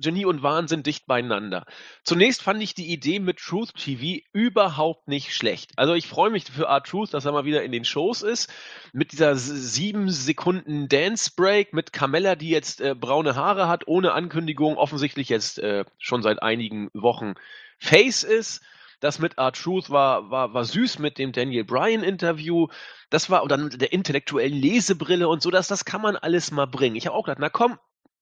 Genie 0.00 0.24
und 0.24 0.42
Wahnsinn 0.42 0.82
dicht 0.82 1.06
beieinander. 1.06 1.66
Zunächst 2.04 2.42
fand 2.42 2.62
ich 2.62 2.74
die 2.74 2.90
Idee 2.90 3.18
mit 3.18 3.38
Truth 3.38 3.74
TV 3.74 4.22
überhaupt 4.32 5.08
nicht 5.08 5.34
schlecht. 5.34 5.72
Also 5.76 5.94
ich 5.94 6.06
freue 6.06 6.30
mich 6.30 6.44
für 6.44 6.68
Art 6.68 6.86
Truth, 6.86 7.12
dass 7.12 7.26
er 7.26 7.32
mal 7.32 7.44
wieder 7.44 7.62
in 7.62 7.72
den 7.72 7.84
Shows 7.84 8.22
ist. 8.22 8.50
Mit 8.92 9.12
dieser 9.12 9.36
sieben 9.36 10.10
Sekunden 10.10 10.88
Dance 10.88 11.30
Break 11.36 11.74
mit 11.74 11.92
Carmella, 11.92 12.34
die 12.34 12.48
jetzt 12.48 12.80
äh, 12.80 12.94
braune 12.94 13.36
Haare 13.36 13.68
hat, 13.68 13.86
ohne 13.86 14.12
Ankündigung, 14.12 14.76
offensichtlich 14.76 15.28
jetzt 15.28 15.58
äh, 15.58 15.84
schon 15.98 16.22
seit 16.22 16.42
einigen 16.42 16.90
Wochen 16.94 17.34
Face 17.78 18.22
ist. 18.22 18.62
Das 19.00 19.18
mit 19.18 19.38
Art 19.38 19.56
Truth 19.56 19.90
war, 19.90 20.30
war, 20.30 20.54
war 20.54 20.64
süß 20.64 20.98
mit 20.98 21.18
dem 21.18 21.32
Daniel 21.32 21.64
Bryan 21.64 22.02
Interview. 22.02 22.68
Das 23.08 23.30
war, 23.30 23.42
und 23.42 23.50
dann 23.50 23.70
der 23.70 23.92
intellektuellen 23.92 24.56
Lesebrille 24.56 25.28
und 25.28 25.42
so, 25.42 25.50
dass 25.50 25.68
das 25.68 25.84
kann 25.84 26.02
man 26.02 26.16
alles 26.16 26.50
mal 26.50 26.66
bringen. 26.66 26.96
Ich 26.96 27.06
habe 27.06 27.16
auch 27.16 27.24
gedacht, 27.24 27.40
na 27.40 27.48
komm, 27.48 27.78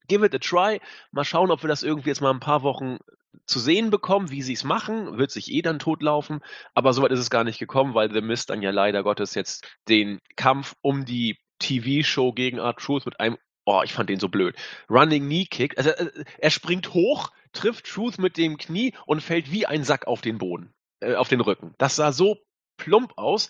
give 0.07 0.25
it 0.25 0.33
a 0.33 0.39
try. 0.39 0.81
Mal 1.11 1.25
schauen, 1.25 1.51
ob 1.51 1.63
wir 1.63 1.67
das 1.67 1.83
irgendwie 1.83 2.09
jetzt 2.09 2.21
mal 2.21 2.31
ein 2.31 2.39
paar 2.39 2.63
Wochen 2.63 2.97
zu 3.45 3.59
sehen 3.59 3.89
bekommen, 3.89 4.31
wie 4.31 4.41
sie 4.41 4.53
es 4.53 4.63
machen. 4.63 5.17
Wird 5.17 5.31
sich 5.31 5.51
eh 5.51 5.61
dann 5.61 5.79
totlaufen. 5.79 6.41
Aber 6.73 6.93
soweit 6.93 7.11
ist 7.11 7.19
es 7.19 7.29
gar 7.29 7.43
nicht 7.43 7.59
gekommen, 7.59 7.93
weil 7.93 8.11
The 8.11 8.21
Mist 8.21 8.49
dann 8.49 8.61
ja 8.61 8.71
leider 8.71 9.03
Gottes 9.03 9.35
jetzt 9.35 9.67
den 9.87 10.19
Kampf 10.35 10.75
um 10.81 11.05
die 11.05 11.37
TV-Show 11.59 12.33
gegen 12.33 12.59
Art 12.59 12.79
Truth 12.79 13.05
mit 13.05 13.19
einem 13.19 13.37
Oh, 13.65 13.83
ich 13.83 13.93
fand 13.93 14.09
den 14.09 14.19
so 14.19 14.29
blöd. 14.29 14.55
Running 14.89 15.25
Knee 15.25 15.45
Kick. 15.45 15.77
Also, 15.77 15.91
äh, 15.91 16.09
er 16.39 16.49
springt 16.49 16.95
hoch, 16.95 17.29
trifft 17.53 17.85
Truth 17.85 18.19
mit 18.19 18.37
dem 18.37 18.57
Knie 18.57 18.93
und 19.05 19.21
fällt 19.21 19.51
wie 19.51 19.65
ein 19.65 19.83
Sack 19.83 20.07
auf 20.07 20.21
den 20.21 20.37
Boden, 20.37 20.73
äh, 20.99 21.15
auf 21.15 21.29
den 21.29 21.41
Rücken. 21.41 21.73
Das 21.77 21.95
sah 21.95 22.11
so 22.11 22.37
plump 22.77 23.13
aus. 23.17 23.49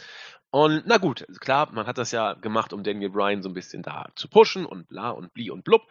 Und 0.52 0.84
na 0.86 0.98
gut, 0.98 1.28
klar, 1.40 1.72
man 1.72 1.86
hat 1.86 1.98
das 1.98 2.12
ja 2.12 2.34
gemacht, 2.34 2.74
um 2.74 2.84
Daniel 2.84 3.12
Bryan 3.12 3.44
so 3.44 3.50
ein 3.50 3.54
bisschen 3.54 3.84
da 3.84 4.08
zu 4.16 4.28
pushen 4.28 4.66
und 4.66 4.88
bla 4.88 5.12
und 5.12 5.34
bli 5.34 5.52
und 5.52 5.64
blub. 5.64 5.84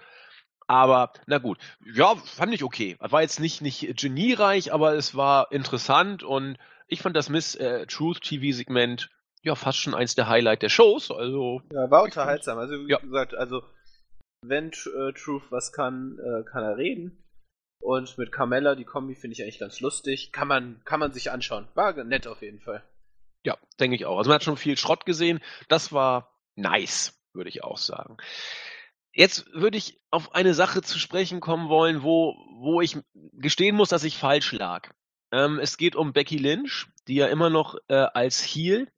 Aber 0.67 1.13
na 1.27 1.39
gut, 1.39 1.59
ja, 1.95 2.15
fand 2.17 2.53
ich 2.53 2.65
okay. 2.65 2.97
War 3.01 3.23
jetzt 3.23 3.41
nicht, 3.41 3.63
nicht 3.63 3.97
geniereich, 3.97 4.73
aber 4.73 4.95
es 4.95 5.15
war 5.15 5.51
interessant 5.53 6.23
und 6.23 6.59
ich 6.89 7.01
fand 7.01 7.17
das 7.17 7.29
Miss 7.29 7.55
äh, 7.55 7.87
Truth 7.87 8.21
TV 8.21 8.55
Segment 8.55 9.11
ja 9.43 9.55
fast 9.55 9.79
schon 9.79 9.95
eins 9.95 10.15
der 10.15 10.29
Highlight 10.29 10.63
der 10.63 10.69
Shows. 10.69 11.11
Also 11.11 11.63
ja, 11.73 11.91
war 11.91 12.03
unterhaltsam. 12.03 12.59
Also 12.59 12.75
wie 12.87 12.91
ja. 12.91 12.99
gesagt, 12.99 13.35
also 13.35 13.63
wenn 14.43 14.69
äh, 14.69 15.13
Truth 15.13 15.51
was 15.51 15.73
kann, 15.73 16.19
äh, 16.19 16.45
kann 16.45 16.65
er 16.65 16.77
reden. 16.77 17.23
Und 17.81 18.19
mit 18.19 18.33
Carmella, 18.33 18.75
die 18.75 18.85
Kombi 18.85 19.15
finde 19.15 19.35
ich 19.35 19.43
eigentlich 19.43 19.61
ganz 19.61 19.81
lustig. 19.81 20.33
Kann 20.33 20.49
man, 20.49 20.83
kann 20.85 21.01
man 21.01 21.13
sich 21.13 21.31
anschauen. 21.31 21.69
War 21.75 21.93
nett 22.05 22.27
auf 22.27 22.43
jeden 22.43 22.61
Fall. 22.61 22.83
Ja, 23.45 23.57
denke 23.81 23.97
ich 23.97 24.05
auch. 24.05 24.19
Also 24.19 24.29
man 24.29 24.37
hat 24.37 24.45
schon 24.45 24.57
viel 24.57 24.77
Schrott 24.77 25.07
gesehen. 25.07 25.41
Das 25.69 25.93
war 25.93 26.39
nice, 26.57 27.19
würde 27.33 27.51
ich 27.51 27.63
auch 27.63 27.79
sagen. 27.79 28.17
Jetzt 29.13 29.47
würde 29.53 29.79
ich 29.79 30.01
auf 30.11 30.35
eine 30.35 30.55
Sache 30.55 30.83
zu 30.83 30.99
sprechen 30.99 31.41
kommen 31.41 31.69
wollen, 31.69 32.03
wo, 32.03 32.35
wo 32.61 32.81
ich 32.81 32.99
gestehen 33.33 33.75
muss, 33.75 33.89
dass 33.89 34.05
ich 34.05 34.19
falsch 34.19 34.53
lag. 34.53 34.91
Ähm, 35.33 35.59
es 35.59 35.77
geht 35.77 35.97
um 35.97 36.13
Becky 36.13 36.37
Lynch, 36.37 36.87
die 37.07 37.17
ja 37.17 37.27
immer 37.27 37.51
noch 37.51 37.77
äh, 37.89 37.95
als 37.95 38.43
Heel 38.43 38.89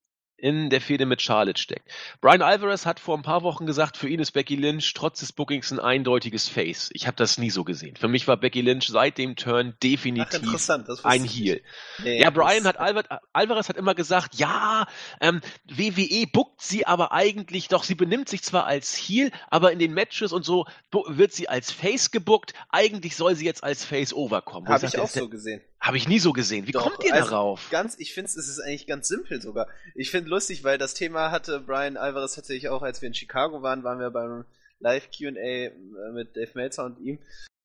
in 0.40 0.70
der 0.70 0.80
Fehde 0.80 1.06
mit 1.06 1.22
Charlotte 1.22 1.60
steckt. 1.60 1.88
Brian 2.20 2.42
Alvarez 2.42 2.86
hat 2.86 2.98
vor 2.98 3.16
ein 3.16 3.22
paar 3.22 3.42
Wochen 3.42 3.66
gesagt, 3.66 3.96
für 3.96 4.08
ihn 4.08 4.20
ist 4.20 4.32
Becky 4.32 4.56
Lynch 4.56 4.92
trotz 4.94 5.20
des 5.20 5.32
Bookings 5.32 5.70
ein 5.70 5.78
eindeutiges 5.78 6.48
Face. 6.48 6.90
Ich 6.92 7.06
habe 7.06 7.16
das 7.16 7.38
nie 7.38 7.50
so 7.50 7.64
gesehen. 7.64 7.96
Für 7.96 8.08
mich 8.08 8.26
war 8.26 8.36
Becky 8.36 8.60
Lynch 8.60 8.88
seit 8.88 9.18
dem 9.18 9.36
Turn 9.36 9.74
definitiv 9.82 10.40
Ach, 10.70 11.04
ein 11.04 11.24
Heel. 11.24 11.62
Nee, 12.02 12.20
ja, 12.20 12.30
Brian 12.30 12.64
hat 12.64 12.78
Alvarez, 12.78 13.06
Alvarez 13.32 13.68
hat 13.68 13.76
immer 13.76 13.94
gesagt, 13.94 14.36
ja, 14.36 14.86
ähm, 15.20 15.40
WWE 15.68 16.26
bookt 16.26 16.62
sie 16.62 16.86
aber 16.86 17.12
eigentlich 17.12 17.68
doch, 17.68 17.84
sie 17.84 17.94
benimmt 17.94 18.28
sich 18.28 18.42
zwar 18.42 18.66
als 18.66 18.94
Heel, 18.96 19.30
aber 19.50 19.72
in 19.72 19.78
den 19.78 19.92
Matches 19.92 20.32
und 20.32 20.44
so 20.44 20.66
wird 21.06 21.32
sie 21.32 21.48
als 21.48 21.70
Face 21.70 22.10
gebuckt. 22.10 22.54
Eigentlich 22.70 23.16
soll 23.16 23.34
sie 23.34 23.44
jetzt 23.44 23.62
als 23.62 23.84
Face 23.84 24.14
overkommen. 24.14 24.68
Habe 24.68 24.86
ich 24.86 24.98
auch 24.98 25.08
so 25.08 25.28
gesehen. 25.28 25.60
Habe 25.80 25.96
ich 25.96 26.06
nie 26.06 26.18
so 26.18 26.32
gesehen. 26.32 26.66
Wie 26.66 26.72
Doch, 26.72 26.82
kommt 26.82 27.04
ihr 27.04 27.14
also 27.14 27.30
darauf? 27.30 27.70
Ganz, 27.70 27.98
ich 27.98 28.12
finde 28.12 28.28
es 28.28 28.36
ist 28.36 28.60
eigentlich 28.60 28.86
ganz 28.86 29.08
simpel 29.08 29.40
sogar. 29.40 29.66
Ich 29.94 30.10
finde 30.10 30.28
lustig, 30.28 30.62
weil 30.62 30.76
das 30.76 30.92
Thema 30.92 31.30
hatte 31.30 31.60
Brian 31.60 31.96
Alvarez 31.96 32.34
tatsächlich 32.34 32.68
auch, 32.68 32.82
als 32.82 33.00
wir 33.00 33.06
in 33.06 33.14
Chicago 33.14 33.62
waren, 33.62 33.82
waren 33.82 33.98
wir 33.98 34.10
beim 34.10 34.44
Live 34.78 35.08
Q&A 35.10 35.30
äh, 35.30 35.72
mit 36.12 36.36
Dave 36.36 36.50
Meltzer 36.54 36.84
und 36.84 37.00
ihm. 37.00 37.18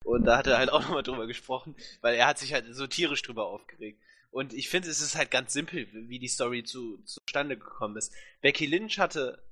Und 0.05 0.23
da 0.25 0.37
hat 0.37 0.47
er 0.47 0.57
halt 0.57 0.69
auch 0.69 0.81
nochmal 0.81 1.03
drüber 1.03 1.27
gesprochen, 1.27 1.75
weil 2.01 2.15
er 2.15 2.27
hat 2.27 2.39
sich 2.39 2.53
halt 2.53 2.65
so 2.73 2.87
tierisch 2.87 3.21
drüber 3.21 3.47
aufgeregt. 3.47 3.99
Und 4.31 4.53
ich 4.53 4.69
finde, 4.69 4.89
es 4.89 5.01
ist 5.01 5.15
halt 5.15 5.31
ganz 5.31 5.51
simpel, 5.53 5.87
wie 5.91 6.19
die 6.19 6.27
Story 6.27 6.63
zu, 6.63 7.01
zustande 7.03 7.57
gekommen 7.57 7.97
ist. 7.97 8.13
Becky 8.41 8.65
Lynch 8.65 8.99
hatte 8.99 9.43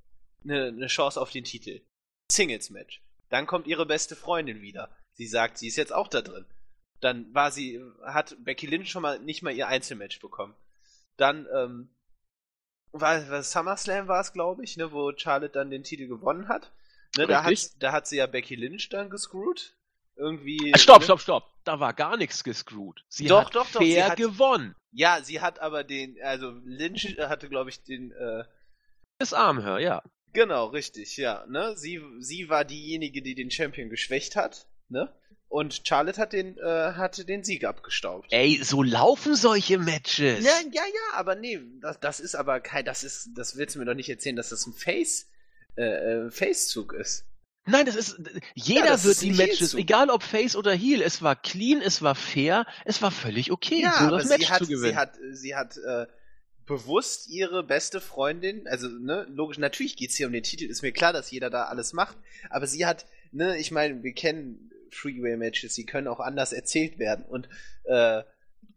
eine, 0.43 0.67
eine 0.67 0.87
Chance 0.87 1.19
auf 1.19 1.31
den 1.31 1.43
Titel. 1.43 1.81
Singles 2.31 2.69
Match. 2.69 3.01
Dann 3.29 3.47
kommt 3.47 3.67
ihre 3.67 3.85
beste 3.85 4.15
Freundin 4.15 4.61
wieder. 4.61 4.89
Sie 5.13 5.27
sagt, 5.27 5.57
sie 5.57 5.67
ist 5.67 5.75
jetzt 5.75 5.93
auch 5.93 6.07
da 6.07 6.21
drin. 6.21 6.45
Dann 7.03 7.33
war 7.33 7.51
sie, 7.51 7.81
hat 8.05 8.37
Becky 8.39 8.65
Lynch 8.65 8.89
schon 8.89 9.01
mal 9.01 9.19
nicht 9.19 9.43
mal 9.43 9.53
ihr 9.53 9.67
Einzelmatch 9.67 10.19
bekommen. 10.21 10.55
Dann, 11.17 11.47
ähm, 11.53 11.89
war, 12.93 13.29
war 13.29 13.43
SummerSlam 13.43 14.07
war 14.07 14.21
es, 14.21 14.31
glaube 14.31 14.63
ich, 14.63 14.77
ne, 14.77 14.91
wo 14.91 15.11
Charlotte 15.15 15.53
dann 15.53 15.69
den 15.69 15.83
Titel 15.83 16.07
gewonnen 16.07 16.47
hat. 16.47 16.71
Ne, 17.17 17.27
da, 17.27 17.43
hat 17.43 17.71
da 17.79 17.91
hat 17.91 18.07
sie 18.07 18.17
ja 18.17 18.25
Becky 18.25 18.55
Lynch 18.55 18.89
dann 18.89 19.09
gescrewt. 19.09 19.75
Irgendwie. 20.15 20.71
Ah, 20.73 20.77
stopp, 20.77 20.99
ne? 20.99 21.05
stopp, 21.05 21.21
stopp. 21.21 21.49
Da 21.63 21.79
war 21.79 21.93
gar 21.93 22.17
nichts 22.17 22.43
gescrewt. 22.43 23.03
Sie 23.09 23.25
doch, 23.25 23.45
hat 23.45 23.55
doch, 23.55 23.69
doch, 23.71 23.81
fair 23.81 24.09
hat, 24.09 24.17
gewonnen. 24.17 24.75
Ja, 24.91 25.21
sie 25.23 25.41
hat 25.41 25.59
aber 25.59 25.83
den, 25.83 26.17
also 26.23 26.51
Lynch 26.63 27.17
hatte, 27.19 27.49
glaube 27.49 27.71
ich, 27.71 27.83
den, 27.83 28.11
äh, 28.11 28.43
das 29.17 29.33
Armhör, 29.33 29.79
ja. 29.79 30.03
Genau, 30.33 30.67
richtig, 30.67 31.17
ja. 31.17 31.45
Ne? 31.47 31.75
Sie, 31.75 32.01
sie 32.19 32.49
war 32.49 32.63
diejenige, 32.63 33.21
die 33.21 33.35
den 33.35 33.51
Champion 33.51 33.89
geschwächt 33.89 34.35
hat, 34.35 34.67
ne? 34.89 35.13
Und 35.53 35.81
Charlotte 35.87 36.19
hat 36.19 36.33
den, 36.33 36.57
äh, 36.57 36.63
hatte 36.63 37.25
den 37.25 37.43
Sieg 37.43 37.63
abgestaubt. 37.63 38.25
Ey, 38.31 38.59
so 38.63 38.81
laufen 38.81 39.35
solche 39.35 39.77
Matches. 39.77 40.43
Ja, 40.43 40.51
ja, 40.71 40.81
ja, 40.81 41.13
aber 41.13 41.35
nee, 41.35 41.61
das, 41.79 41.99
das 41.99 42.19
ist 42.19 42.33
aber 42.33 42.59
kein, 42.59 42.85
das 42.85 43.03
ist, 43.03 43.29
das 43.35 43.55
willst 43.55 43.75
du 43.75 43.79
mir 43.79 43.85
doch 43.85 43.93
nicht 43.93 44.09
erzählen, 44.09 44.35
dass 44.35 44.49
das 44.49 44.65
ein 44.65 44.73
Face, 44.73 45.27
äh, 45.77 45.83
äh 45.83 46.31
Facezug 46.31 46.93
ist. 46.93 47.25
Nein, 47.67 47.85
das 47.85 47.95
ist, 47.95 48.19
jeder 48.55 48.87
das 48.87 49.03
wird 49.03 49.13
ist 49.13 49.21
die 49.21 49.31
Matches, 49.33 49.73
egal 49.75 50.09
ob 50.09 50.23
Face 50.23 50.55
oder 50.55 50.73
Heel, 50.73 51.03
es 51.03 51.21
war 51.21 51.35
clean, 51.35 51.83
es 51.83 52.01
war 52.01 52.15
fair, 52.15 52.65
es 52.83 53.03
war 53.03 53.11
völlig 53.11 53.51
okay, 53.51 53.83
Ja, 53.83 53.99
so 53.99 54.09
das 54.09 54.29
Match 54.29 54.49
hat, 54.49 54.57
zu 54.57 54.65
gewinnen. 54.65 54.93
sie 54.93 54.97
hat, 54.97 55.19
sie 55.33 55.55
hat 55.55 55.77
äh, 55.77 56.07
bewusst 56.65 57.29
ihre 57.29 57.61
beste 57.61 58.01
Freundin, 58.01 58.67
also 58.67 58.87
ne, 58.87 59.27
logisch, 59.29 59.59
natürlich 59.59 59.97
geht's 59.97 60.15
hier 60.15 60.25
um 60.25 60.33
den 60.33 60.41
Titel, 60.41 60.65
ist 60.65 60.81
mir 60.81 60.93
klar, 60.93 61.13
dass 61.13 61.29
jeder 61.29 61.51
da 61.51 61.65
alles 61.65 61.93
macht, 61.93 62.17
aber 62.49 62.65
sie 62.65 62.87
hat, 62.87 63.05
ne, 63.31 63.55
ich 63.59 63.69
meine, 63.69 64.01
wir 64.01 64.13
kennen 64.13 64.71
Freeway-Matches, 64.93 65.75
die 65.75 65.85
können 65.85 66.07
auch 66.07 66.19
anders 66.19 66.53
erzählt 66.53 66.99
werden 66.99 67.25
und 67.25 67.49
äh, 67.85 68.23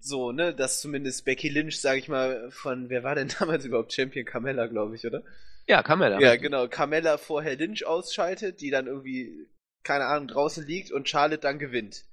so, 0.01 0.33
ne, 0.33 0.55
dass 0.55 0.81
zumindest 0.81 1.25
Becky 1.25 1.49
Lynch, 1.49 1.81
sag 1.81 1.99
ich 1.99 2.09
mal, 2.09 2.51
von, 2.51 2.91
wer 2.91 3.03
war 3.03 3.15
denn 3.15 3.29
damals 3.39 3.65
überhaupt 3.65 3.93
Champion? 3.93 4.25
Carmella, 4.25 4.67
glaube 4.67 4.95
ich, 4.95 5.07
oder? 5.07 5.23
ja, 5.69 5.83
da. 5.83 6.21
Ja, 6.21 6.37
genau. 6.37 6.69
Carmella 6.69 7.19
vorher 7.19 7.57
Lynch 7.57 7.85
ausschaltet, 7.87 8.61
die 8.61 8.71
dann 8.71 8.87
irgendwie, 8.87 9.49
keine 9.83 10.07
Ahnung, 10.07 10.29
draußen 10.29 10.65
liegt 10.65 10.93
und 10.93 11.09
Charlotte 11.09 11.41
dann 11.41 11.59
gewinnt. 11.59 12.05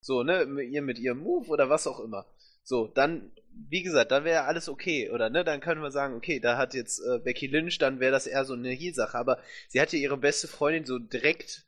So, 0.00 0.22
ne, 0.22 0.46
mit 0.46 0.70
ihr 0.70 0.82
mit 0.82 0.98
ihrem 0.98 1.18
Move 1.18 1.48
oder 1.48 1.68
was 1.68 1.86
auch 1.86 1.98
immer. 1.98 2.26
So, 2.62 2.86
dann, 2.86 3.32
wie 3.68 3.82
gesagt, 3.82 4.12
dann 4.12 4.24
wäre 4.24 4.44
alles 4.44 4.68
okay, 4.68 5.10
oder 5.10 5.28
ne? 5.28 5.44
Dann 5.44 5.60
können 5.60 5.82
wir 5.82 5.90
sagen, 5.90 6.14
okay, 6.14 6.40
da 6.40 6.56
hat 6.56 6.72
jetzt 6.74 7.00
äh, 7.00 7.18
Becky 7.18 7.46
Lynch, 7.46 7.78
dann 7.78 8.00
wäre 8.00 8.12
das 8.12 8.26
eher 8.26 8.44
so 8.44 8.54
eine 8.54 8.70
Heel-Sache. 8.70 9.18
Aber 9.18 9.38
sie 9.68 9.80
hat 9.80 9.92
ja 9.92 9.98
ihre 9.98 10.16
beste 10.16 10.46
Freundin 10.46 10.84
so 10.84 10.98
direkt, 10.98 11.66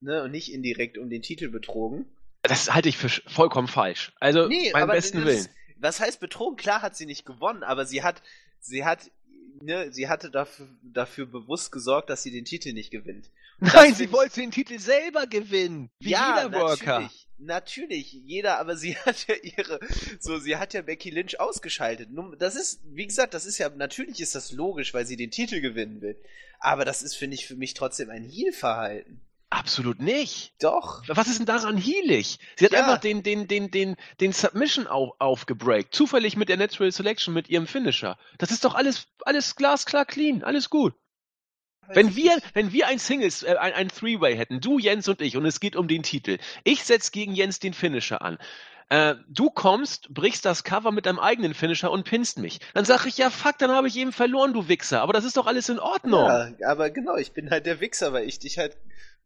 ne, 0.00 0.22
und 0.22 0.30
nicht 0.30 0.52
indirekt 0.52 0.98
um 0.98 1.10
den 1.10 1.22
Titel 1.22 1.48
betrogen. 1.48 2.06
Das 2.42 2.72
halte 2.72 2.88
ich 2.88 2.96
für 2.96 3.08
vollkommen 3.08 3.68
falsch. 3.68 4.12
Also, 4.20 4.48
beim 4.72 4.88
besten 4.88 5.24
Willen. 5.24 5.46
Was 5.76 6.00
heißt 6.00 6.20
betrogen? 6.20 6.56
Klar 6.56 6.82
hat 6.82 6.96
sie 6.96 7.06
nicht 7.06 7.24
gewonnen, 7.24 7.62
aber 7.62 7.86
sie 7.86 8.02
hat, 8.02 8.22
sie 8.60 8.84
hat, 8.84 9.10
ne, 9.60 9.92
sie 9.92 10.08
hatte 10.08 10.30
dafür, 10.30 10.68
dafür 10.82 11.26
bewusst 11.26 11.72
gesorgt, 11.72 12.10
dass 12.10 12.22
sie 12.22 12.32
den 12.32 12.44
Titel 12.44 12.72
nicht 12.72 12.90
gewinnt. 12.90 13.30
Und 13.60 13.74
Nein, 13.74 13.94
sie 13.94 14.12
wollte 14.12 14.40
den 14.40 14.50
Titel 14.50 14.78
selber 14.78 15.26
gewinnen. 15.26 15.90
Wie 16.00 16.10
jeder 16.10 16.52
Worker. 16.52 17.00
Natürlich, 17.00 17.28
natürlich, 17.38 18.12
jeder, 18.12 18.58
aber 18.58 18.76
sie 18.76 18.96
hat 19.06 19.26
ja 19.26 19.34
ihre, 19.42 19.80
so, 20.20 20.38
sie 20.38 20.56
hat 20.56 20.74
ja 20.74 20.82
Becky 20.82 21.10
Lynch 21.10 21.40
ausgeschaltet. 21.40 22.10
Nun, 22.10 22.36
Das 22.38 22.54
ist, 22.54 22.80
wie 22.84 23.06
gesagt, 23.06 23.34
das 23.34 23.46
ist 23.46 23.58
ja, 23.58 23.68
natürlich 23.68 24.20
ist 24.20 24.34
das 24.34 24.52
logisch, 24.52 24.94
weil 24.94 25.06
sie 25.06 25.16
den 25.16 25.30
Titel 25.30 25.60
gewinnen 25.60 26.00
will. 26.00 26.16
Aber 26.60 26.84
das 26.84 27.02
ist, 27.02 27.14
finde 27.14 27.34
ich, 27.34 27.46
für 27.46 27.56
mich 27.56 27.74
trotzdem 27.74 28.10
ein 28.10 28.24
Heel-Verhalten. 28.24 29.20
Absolut 29.50 30.00
nicht. 30.00 30.52
Doch. 30.60 31.02
Was 31.08 31.26
ist 31.28 31.38
denn 31.38 31.46
daran 31.46 31.78
heelig? 31.78 32.38
Sie 32.56 32.66
hat 32.66 32.72
Ja. 32.72 32.80
einfach 32.80 32.98
den, 32.98 33.22
den, 33.22 33.48
den, 33.48 33.70
den, 33.70 33.96
den 34.20 34.32
Submission 34.32 34.86
auf, 34.86 35.12
aufgebreakt. 35.18 35.94
Zufällig 35.94 36.36
mit 36.36 36.48
der 36.50 36.58
Natural 36.58 36.92
Selection, 36.92 37.32
mit 37.32 37.48
ihrem 37.48 37.66
Finisher. 37.66 38.18
Das 38.36 38.50
ist 38.50 38.64
doch 38.64 38.74
alles, 38.74 39.06
alles 39.24 39.56
glasklar 39.56 40.04
clean. 40.04 40.42
Alles 40.44 40.68
gut. 40.68 40.94
Wenn 41.90 42.14
wir, 42.14 42.36
wenn 42.52 42.72
wir 42.72 42.86
ein 42.88 42.98
Singles, 42.98 43.42
äh, 43.42 43.56
ein, 43.58 43.72
ein 43.72 43.88
Three-Way 43.88 44.36
hätten, 44.36 44.60
du, 44.60 44.78
Jens 44.78 45.08
und 45.08 45.22
ich, 45.22 45.38
und 45.38 45.46
es 45.46 45.60
geht 45.60 45.74
um 45.76 45.88
den 45.88 46.02
Titel. 46.02 46.36
Ich 46.62 46.84
setz 46.84 47.10
gegen 47.12 47.34
Jens 47.34 47.60
den 47.60 47.72
Finisher 47.72 48.20
an. 48.20 48.36
Äh, 48.90 49.14
du 49.28 49.48
kommst, 49.50 50.12
brichst 50.12 50.44
das 50.44 50.64
Cover 50.64 50.92
mit 50.92 51.06
deinem 51.06 51.18
eigenen 51.18 51.54
Finisher 51.54 51.90
und 51.90 52.04
pinst 52.04 52.38
mich. 52.38 52.60
Dann 52.74 52.84
sag 52.84 53.06
ich, 53.06 53.16
ja 53.16 53.30
fuck, 53.30 53.56
dann 53.58 53.70
habe 53.70 53.88
ich 53.88 53.96
eben 53.96 54.12
verloren, 54.12 54.52
du 54.52 54.68
Wichser. 54.68 55.00
Aber 55.00 55.14
das 55.14 55.24
ist 55.24 55.38
doch 55.38 55.46
alles 55.46 55.70
in 55.70 55.78
Ordnung. 55.78 56.26
Ja, 56.26 56.50
aber 56.66 56.90
genau, 56.90 57.16
ich 57.16 57.32
bin 57.32 57.50
halt 57.50 57.64
der 57.64 57.80
Wichser, 57.80 58.12
weil 58.12 58.28
ich 58.28 58.38
dich 58.38 58.58
halt, 58.58 58.76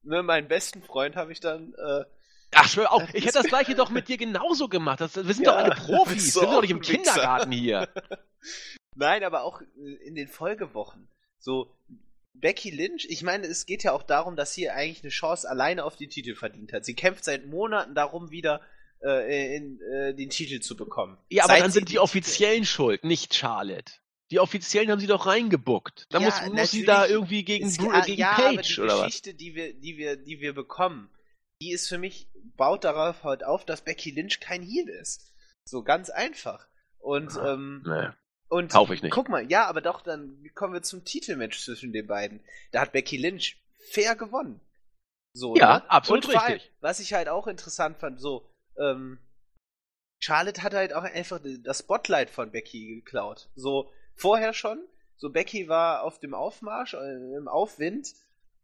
ne, 0.03 0.23
meinen 0.23 0.49
besten 0.49 0.83
Freund 0.83 1.17
habe 1.17 1.33
ich 1.33 1.41
dann, 1.41 1.75
äh, 1.75 2.05
Ach, 2.55 2.69
schwör 2.69 2.93
auf, 2.93 3.03
ich 3.15 3.25
hätte 3.25 3.39
das 3.39 3.47
gleiche 3.47 3.75
doch 3.75 3.91
mit 3.91 4.09
dir 4.09 4.19
genauso 4.19 4.69
gemacht. 4.69 5.01
Das, 5.01 5.17
wir 5.17 5.35
sind 5.35 5.45
Ja, 5.47 5.53
doch 5.53 5.59
alle 5.59 5.75
Profis. 5.77 6.35
du 6.35 6.41
Wir 6.41 6.47
sind 6.47 6.53
doch 6.55 6.63
nicht 6.63 6.71
im 6.71 6.81
Wichser. 6.81 6.93
Kindergarten 6.95 7.53
hier. 7.53 7.89
Nein, 8.95 9.25
aber 9.25 9.45
auch 9.45 9.61
äh, 9.63 10.07
in 10.07 10.15
den 10.15 10.29
Folgewochen. 10.29 11.09
So, 11.39 11.75
Becky 12.35 12.71
Lynch, 12.71 13.07
ich 13.09 13.23
meine, 13.23 13.47
es 13.47 13.67
geht 13.67 13.83
ja 13.85 13.93
auch 13.93 14.03
darum, 14.03 14.37
dass 14.37 14.53
sie 14.55 14.69
eigentlich 14.69 15.03
eine 15.03 15.11
Chance 15.11 15.49
alleine 15.49 15.85
auf 15.85 15.97
den 15.97 16.11
Titel 16.11 16.35
verdient 16.35 16.73
hat. 16.73 16.85
Sie 16.85 16.95
kämpft 16.95 17.25
seit 17.25 17.47
Monaten 17.47 17.95
darum, 17.95 18.31
wieder 18.31 18.61
äh, 19.03 19.57
in, 19.57 19.81
äh, 19.81 20.15
den 20.15 20.31
Titel 20.31 20.61
zu 20.61 20.77
bekommen. 20.77 21.19
Ja, 21.31 21.45
aber 21.45 21.55
Seit 21.55 21.63
dann 21.63 21.71
sind 21.73 21.89
die 21.89 21.99
Offiziellen 21.99 22.65
schuld, 22.65 23.05
nicht 23.05 23.35
Charlotte. 23.35 23.93
Die 24.33 24.41
Offiziellen 24.41 24.91
haben 24.91 24.99
sie 24.99 25.07
doch 25.07 25.27
reingebuckt. 25.27 26.07
Da 26.11 26.19
Ja, 26.19 26.25
muss, 26.27 26.53
muss 26.53 26.71
sie 26.71 26.85
da 26.85 27.07
irgendwie 27.07 27.45
gegen, 27.45 27.67
Es- 27.67 27.79
Bru- 27.79 27.91
ah, 27.93 28.01
gegen 28.01 28.21
ja, 28.21 28.31
aber 28.33 28.57
Page 28.57 28.75
die 28.77 28.81
oder 28.81 28.97
was? 28.99 29.05
Geschichte, 29.07 29.35
die 29.35 29.55
wir, 29.55 29.75
die 29.75 29.99
wir, 29.99 30.17
die 30.17 30.41
wir 30.41 30.55
bekommen, 30.55 31.11
die 31.61 31.71
ist 31.71 31.87
für 31.89 31.99
mich, 31.99 32.29
baut 32.57 32.83
darauf 32.85 33.23
halt 33.25 33.45
auf, 33.45 33.65
dass 33.67 33.83
Becky 33.83 34.11
Lynch 34.11 34.41
kein 34.41 34.63
Heel 34.63 34.89
ist. 34.89 35.33
So 35.69 35.83
ganz 35.85 36.09
einfach. 36.11 36.67
Und, 36.99 37.37
Ah, 37.37 37.53
ähm, 37.55 37.83
Nee, 37.87 38.09
und 38.49 38.73
kauf 38.73 38.91
ich 38.91 39.03
nicht. 39.03 39.13
guck 39.13 39.29
mal, 39.29 39.49
ja, 39.51 39.67
aber 39.67 39.81
doch, 39.83 40.01
dann 40.01 40.51
kommen 40.55 40.73
wir 40.73 40.83
zum 40.83 41.05
Titelmatch 41.05 41.61
zwischen 41.63 41.93
den 41.93 42.07
beiden. 42.07 42.41
Da 42.73 42.81
hat 42.81 42.93
Becky 42.93 43.19
Lynch 43.19 43.59
fair 43.91 44.17
gewonnen. 44.17 44.61
So, 45.35 45.57
Ja, 45.57 45.79
ne? 45.81 45.91
absolut 45.91 46.25
Und 46.25 46.33
vor 46.33 46.43
allem, 46.43 46.55
richtig. 46.55 46.73
was 46.81 47.01
ich 47.01 47.13
halt 47.13 47.29
auch 47.29 47.47
interessant 47.47 47.99
fand, 47.99 48.19
so, 48.21 48.49
ähm, 48.79 49.19
Charlotte 50.21 50.63
hat 50.63 50.73
halt 50.75 50.95
auch 50.95 51.03
einfach 51.03 51.41
das 51.63 51.81
Spotlight 51.81 52.31
von 52.31 52.51
Becky 52.51 52.95
geklaut. 52.97 53.49
So, 53.57 53.93
vorher 54.23 54.55
schon, 54.55 54.79
so 55.17 55.31
Becky 55.31 55.69
war 55.69 56.05
auf 56.05 56.21
dem 56.21 56.33
Aufmarsch, 56.33 56.95
äh, 56.95 57.37
im 57.37 57.49
Aufwind, 57.49 58.15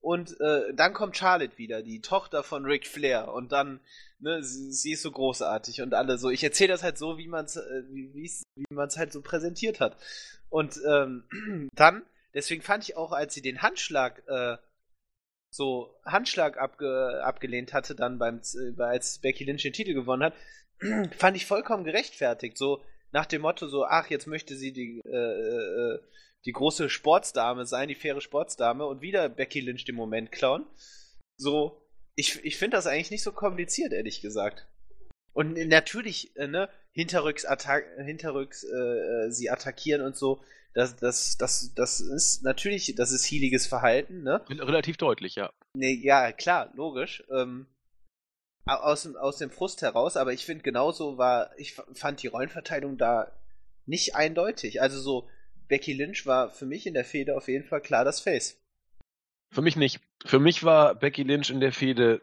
und 0.00 0.40
äh, 0.40 0.72
dann 0.74 0.94
kommt 0.94 1.16
Charlotte 1.16 1.58
wieder, 1.58 1.82
die 1.82 2.00
Tochter 2.00 2.44
von 2.44 2.64
Ric 2.64 2.86
Flair, 2.86 3.34
und 3.34 3.50
dann, 3.50 3.80
ne, 4.20 4.42
sie, 4.42 4.70
sie 4.72 4.92
ist 4.92 5.02
so 5.02 5.10
großartig 5.10 5.82
und 5.82 5.94
alle 5.94 6.16
so. 6.18 6.30
Ich 6.30 6.44
erzähle 6.44 6.72
das 6.72 6.84
halt 6.84 6.96
so, 6.96 7.18
wie 7.18 7.26
man 7.26 7.44
es 7.44 7.56
äh, 7.56 7.82
wie, 7.90 8.14
wie 8.14 8.76
halt 8.76 9.12
so 9.12 9.20
präsentiert 9.20 9.80
hat. 9.80 9.96
Und 10.48 10.80
ähm, 10.88 11.24
dann, 11.74 12.02
deswegen 12.34 12.62
fand 12.62 12.84
ich 12.84 12.96
auch, 12.96 13.10
als 13.10 13.34
sie 13.34 13.42
den 13.42 13.60
Handschlag, 13.60 14.22
äh, 14.28 14.56
so 15.50 15.92
Handschlag 16.04 16.58
abge, 16.58 17.20
abgelehnt 17.24 17.72
hatte, 17.72 17.96
dann 17.96 18.18
beim, 18.18 18.40
äh, 18.54 18.80
als 18.80 19.18
Becky 19.18 19.44
Lynch 19.44 19.62
den 19.62 19.72
Titel 19.72 19.94
gewonnen 19.94 20.22
hat, 20.22 20.34
fand 21.18 21.36
ich 21.36 21.46
vollkommen 21.46 21.82
gerechtfertigt. 21.82 22.56
So 22.56 22.84
nach 23.12 23.26
dem 23.26 23.42
Motto, 23.42 23.68
so, 23.68 23.84
ach, 23.84 24.10
jetzt 24.10 24.26
möchte 24.26 24.56
sie 24.56 24.72
die, 24.72 25.00
äh, 25.04 25.16
äh, 25.16 25.98
die 26.44 26.52
große 26.52 26.90
Sportsdame 26.90 27.66
sein, 27.66 27.88
die 27.88 27.94
faire 27.94 28.20
Sportsdame 28.20 28.86
und 28.86 29.00
wieder 29.00 29.28
Becky 29.28 29.60
Lynch 29.60 29.84
den 29.84 29.94
Moment 29.94 30.32
klauen. 30.32 30.66
So, 31.36 31.82
ich, 32.14 32.44
ich 32.44 32.56
finde 32.56 32.76
das 32.76 32.86
eigentlich 32.86 33.10
nicht 33.10 33.22
so 33.22 33.32
kompliziert, 33.32 33.92
ehrlich 33.92 34.20
gesagt. 34.20 34.66
Und 35.32 35.56
natürlich, 35.68 36.36
äh, 36.36 36.48
ne, 36.48 36.68
hinterrücks, 36.92 37.44
attack, 37.44 37.84
hinterrücks 38.04 38.64
äh, 38.64 39.26
äh, 39.26 39.30
sie 39.30 39.50
attackieren 39.50 40.02
und 40.02 40.16
so, 40.16 40.42
das, 40.74 40.96
das, 40.96 41.36
das, 41.38 41.72
das 41.74 42.00
ist 42.00 42.42
natürlich, 42.42 42.94
das 42.96 43.12
ist 43.12 43.24
healiges 43.24 43.66
Verhalten, 43.66 44.22
ne? 44.22 44.44
Relativ 44.48 44.96
deutlich, 44.96 45.36
ja. 45.36 45.50
Nee, 45.74 45.94
ja, 46.02 46.32
klar, 46.32 46.72
logisch. 46.74 47.24
Ähm, 47.30 47.66
aus, 48.68 49.02
dem, 49.02 49.16
aus 49.16 49.38
dem 49.38 49.50
Frust 49.50 49.82
heraus, 49.82 50.16
aber 50.16 50.32
ich 50.32 50.44
finde 50.44 50.62
genauso 50.62 51.18
war, 51.18 51.50
ich 51.56 51.74
fand 51.94 52.22
die 52.22 52.26
Rollenverteilung 52.26 52.98
da 52.98 53.32
nicht 53.86 54.14
eindeutig. 54.14 54.82
Also 54.82 55.00
so, 55.00 55.28
Becky 55.68 55.92
Lynch 55.92 56.26
war 56.26 56.50
für 56.50 56.66
mich 56.66 56.86
in 56.86 56.94
der 56.94 57.04
Fehde 57.04 57.36
auf 57.36 57.48
jeden 57.48 57.64
Fall 57.64 57.80
klar 57.80 58.04
das 58.04 58.20
Face. 58.20 58.60
Für 59.50 59.62
mich 59.62 59.76
nicht. 59.76 60.00
Für 60.24 60.38
mich 60.38 60.62
war 60.64 60.94
Becky 60.94 61.22
Lynch 61.22 61.50
in 61.50 61.60
der 61.60 61.72
Fehde 61.72 62.20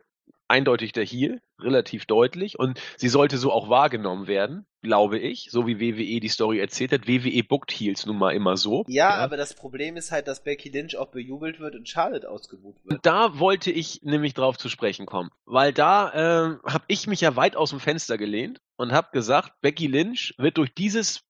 eindeutig 0.47 0.91
der 0.91 1.05
Heel, 1.05 1.41
relativ 1.59 2.05
deutlich. 2.05 2.59
Und 2.59 2.79
sie 2.97 3.09
sollte 3.09 3.37
so 3.37 3.51
auch 3.51 3.69
wahrgenommen 3.69 4.27
werden, 4.27 4.65
glaube 4.81 5.17
ich, 5.17 5.49
so 5.51 5.65
wie 5.67 5.79
WWE 5.79 6.19
die 6.19 6.27
Story 6.27 6.59
erzählt 6.59 6.91
hat. 6.91 7.07
WWE 7.07 7.43
bookt 7.43 7.71
Heels 7.71 8.05
nun 8.05 8.17
mal 8.17 8.35
immer 8.35 8.55
so. 8.57 8.83
Ja, 8.87 9.15
aber 9.15 9.37
das 9.37 9.55
Problem 9.55 9.97
ist 9.97 10.11
halt, 10.11 10.27
dass 10.27 10.43
Becky 10.43 10.69
Lynch 10.69 10.95
auch 10.97 11.07
bejubelt 11.07 11.59
wird 11.59 11.75
und 11.75 11.89
Charlotte 11.89 12.29
ausgebucht 12.29 12.83
wird. 12.83 12.93
Und 12.93 13.05
da 13.05 13.39
wollte 13.39 13.71
ich 13.71 14.01
nämlich 14.03 14.33
drauf 14.33 14.57
zu 14.57 14.69
sprechen 14.69 15.05
kommen, 15.05 15.31
weil 15.45 15.73
da 15.73 16.13
ähm, 16.13 16.59
habe 16.65 16.85
ich 16.87 17.07
mich 17.07 17.21
ja 17.21 17.35
weit 17.35 17.55
aus 17.55 17.71
dem 17.71 17.79
Fenster 17.79 18.17
gelehnt 18.17 18.61
und 18.77 18.91
habe 18.91 19.09
gesagt, 19.11 19.53
Becky 19.61 19.87
Lynch 19.87 20.35
wird 20.37 20.57
durch 20.57 20.73
dieses 20.73 21.24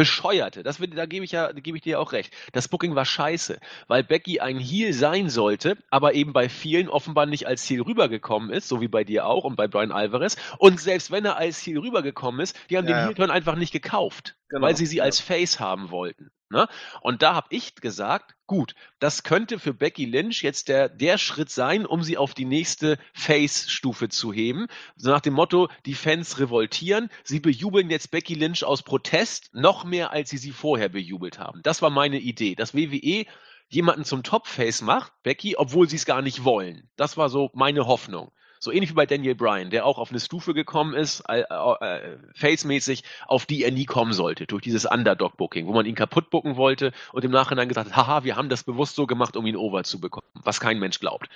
bescheuerte, 0.00 0.62
das 0.62 0.78
da 0.78 1.04
gebe 1.04 1.26
ich 1.26 1.32
ja, 1.32 1.52
gebe 1.52 1.76
ich 1.76 1.82
dir 1.82 2.00
auch 2.00 2.12
recht. 2.12 2.34
Das 2.52 2.68
Booking 2.68 2.94
war 2.94 3.04
scheiße, 3.04 3.60
weil 3.86 4.02
Becky 4.02 4.40
ein 4.40 4.58
Heel 4.58 4.94
sein 4.94 5.28
sollte, 5.28 5.76
aber 5.90 6.14
eben 6.14 6.32
bei 6.32 6.48
vielen 6.48 6.88
offenbar 6.88 7.26
nicht 7.26 7.46
als 7.46 7.68
Heel 7.68 7.82
rübergekommen 7.82 8.48
ist, 8.48 8.66
so 8.66 8.80
wie 8.80 8.88
bei 8.88 9.04
dir 9.04 9.26
auch 9.26 9.44
und 9.44 9.56
bei 9.56 9.68
Brian 9.68 9.92
Alvarez. 9.92 10.36
Und 10.56 10.80
selbst 10.80 11.10
wenn 11.10 11.26
er 11.26 11.36
als 11.36 11.60
Heel 11.66 11.78
rübergekommen 11.80 12.40
ist, 12.40 12.58
die 12.70 12.78
haben 12.78 12.86
Ja, 12.86 12.94
den 12.94 12.96
ja. 12.96 13.04
Heel-Turn 13.04 13.30
einfach 13.30 13.56
nicht 13.56 13.72
gekauft, 13.72 14.36
Genau, 14.48 14.62
weil 14.62 14.74
sie 14.74 14.86
sie 14.86 15.02
als 15.02 15.20
Face 15.20 15.60
haben 15.60 15.90
wollten. 15.90 16.30
Ne? 16.50 16.66
Und 17.00 17.22
da 17.22 17.34
habe 17.34 17.46
ich 17.50 17.76
gesagt, 17.76 18.34
gut, 18.46 18.74
das 18.98 19.22
könnte 19.22 19.60
für 19.60 19.72
Becky 19.72 20.04
Lynch 20.04 20.42
jetzt 20.42 20.68
der, 20.68 20.88
der 20.88 21.16
Schritt 21.16 21.48
sein, 21.48 21.86
um 21.86 22.02
sie 22.02 22.18
auf 22.18 22.34
die 22.34 22.44
nächste 22.44 22.98
Face-Stufe 23.14 24.08
zu 24.08 24.32
heben. 24.32 24.66
So 24.96 25.10
nach 25.10 25.20
dem 25.20 25.34
Motto, 25.34 25.68
die 25.86 25.94
Fans 25.94 26.40
revoltieren, 26.40 27.08
sie 27.22 27.38
bejubeln 27.38 27.88
jetzt 27.88 28.10
Becky 28.10 28.34
Lynch 28.34 28.64
aus 28.64 28.82
Protest 28.82 29.50
noch 29.54 29.84
mehr, 29.84 30.10
als 30.10 30.30
sie 30.30 30.38
sie 30.38 30.50
vorher 30.50 30.88
bejubelt 30.88 31.38
haben. 31.38 31.60
Das 31.62 31.82
war 31.82 31.90
meine 31.90 32.18
Idee, 32.18 32.56
dass 32.56 32.74
WWE 32.74 33.26
jemanden 33.68 34.04
zum 34.04 34.24
Top-Face 34.24 34.82
macht, 34.82 35.12
Becky, 35.22 35.54
obwohl 35.56 35.88
sie 35.88 35.96
es 35.96 36.04
gar 36.04 36.20
nicht 36.20 36.42
wollen. 36.42 36.90
Das 36.96 37.16
war 37.16 37.28
so 37.28 37.50
meine 37.54 37.86
Hoffnung. 37.86 38.32
So 38.62 38.70
ähnlich 38.70 38.90
wie 38.90 38.94
bei 38.94 39.06
Daniel 39.06 39.34
Bryan, 39.34 39.70
der 39.70 39.86
auch 39.86 39.98
auf 39.98 40.10
eine 40.10 40.20
Stufe 40.20 40.52
gekommen 40.52 40.92
ist, 40.92 41.20
äh, 41.28 41.40
äh, 41.40 42.18
face-mäßig, 42.34 43.04
auf 43.26 43.46
die 43.46 43.64
er 43.64 43.70
nie 43.70 43.86
kommen 43.86 44.12
sollte, 44.12 44.46
durch 44.46 44.60
dieses 44.62 44.84
Underdog-Booking, 44.84 45.66
wo 45.66 45.72
man 45.72 45.86
ihn 45.86 45.94
kaputt 45.94 46.28
booken 46.28 46.56
wollte 46.56 46.92
und 47.12 47.24
im 47.24 47.30
Nachhinein 47.30 47.70
gesagt 47.70 47.88
hat, 47.88 47.96
haha, 47.96 48.24
wir 48.24 48.36
haben 48.36 48.50
das 48.50 48.62
bewusst 48.62 48.96
so 48.96 49.06
gemacht, 49.06 49.34
um 49.36 49.46
ihn 49.46 49.56
over 49.56 49.82
zu 49.84 49.98
bekommen, 49.98 50.26
was 50.34 50.60
kein 50.60 50.78
Mensch 50.78 51.00
glaubt. 51.00 51.30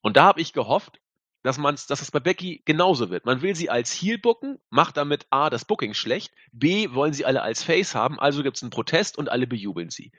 Und 0.00 0.16
da 0.16 0.24
habe 0.24 0.40
ich 0.40 0.52
gehofft, 0.52 0.98
dass 1.44 1.56
man's, 1.56 1.86
dass 1.86 2.02
es 2.02 2.10
bei 2.10 2.18
Becky 2.18 2.62
genauso 2.64 3.10
wird. 3.10 3.26
Man 3.26 3.42
will 3.42 3.54
sie 3.54 3.70
als 3.70 3.92
Heel 3.92 4.18
booken, 4.18 4.58
macht 4.68 4.96
damit 4.96 5.28
A, 5.30 5.50
das 5.50 5.64
Booking 5.64 5.94
schlecht, 5.94 6.32
B, 6.50 6.92
wollen 6.92 7.12
sie 7.12 7.24
alle 7.24 7.42
als 7.42 7.62
Face 7.62 7.94
haben, 7.94 8.18
also 8.18 8.42
gibt 8.42 8.56
es 8.56 8.64
einen 8.64 8.70
Protest 8.70 9.16
und 9.16 9.28
alle 9.28 9.46
bejubeln 9.46 9.90
sie. 9.90 10.10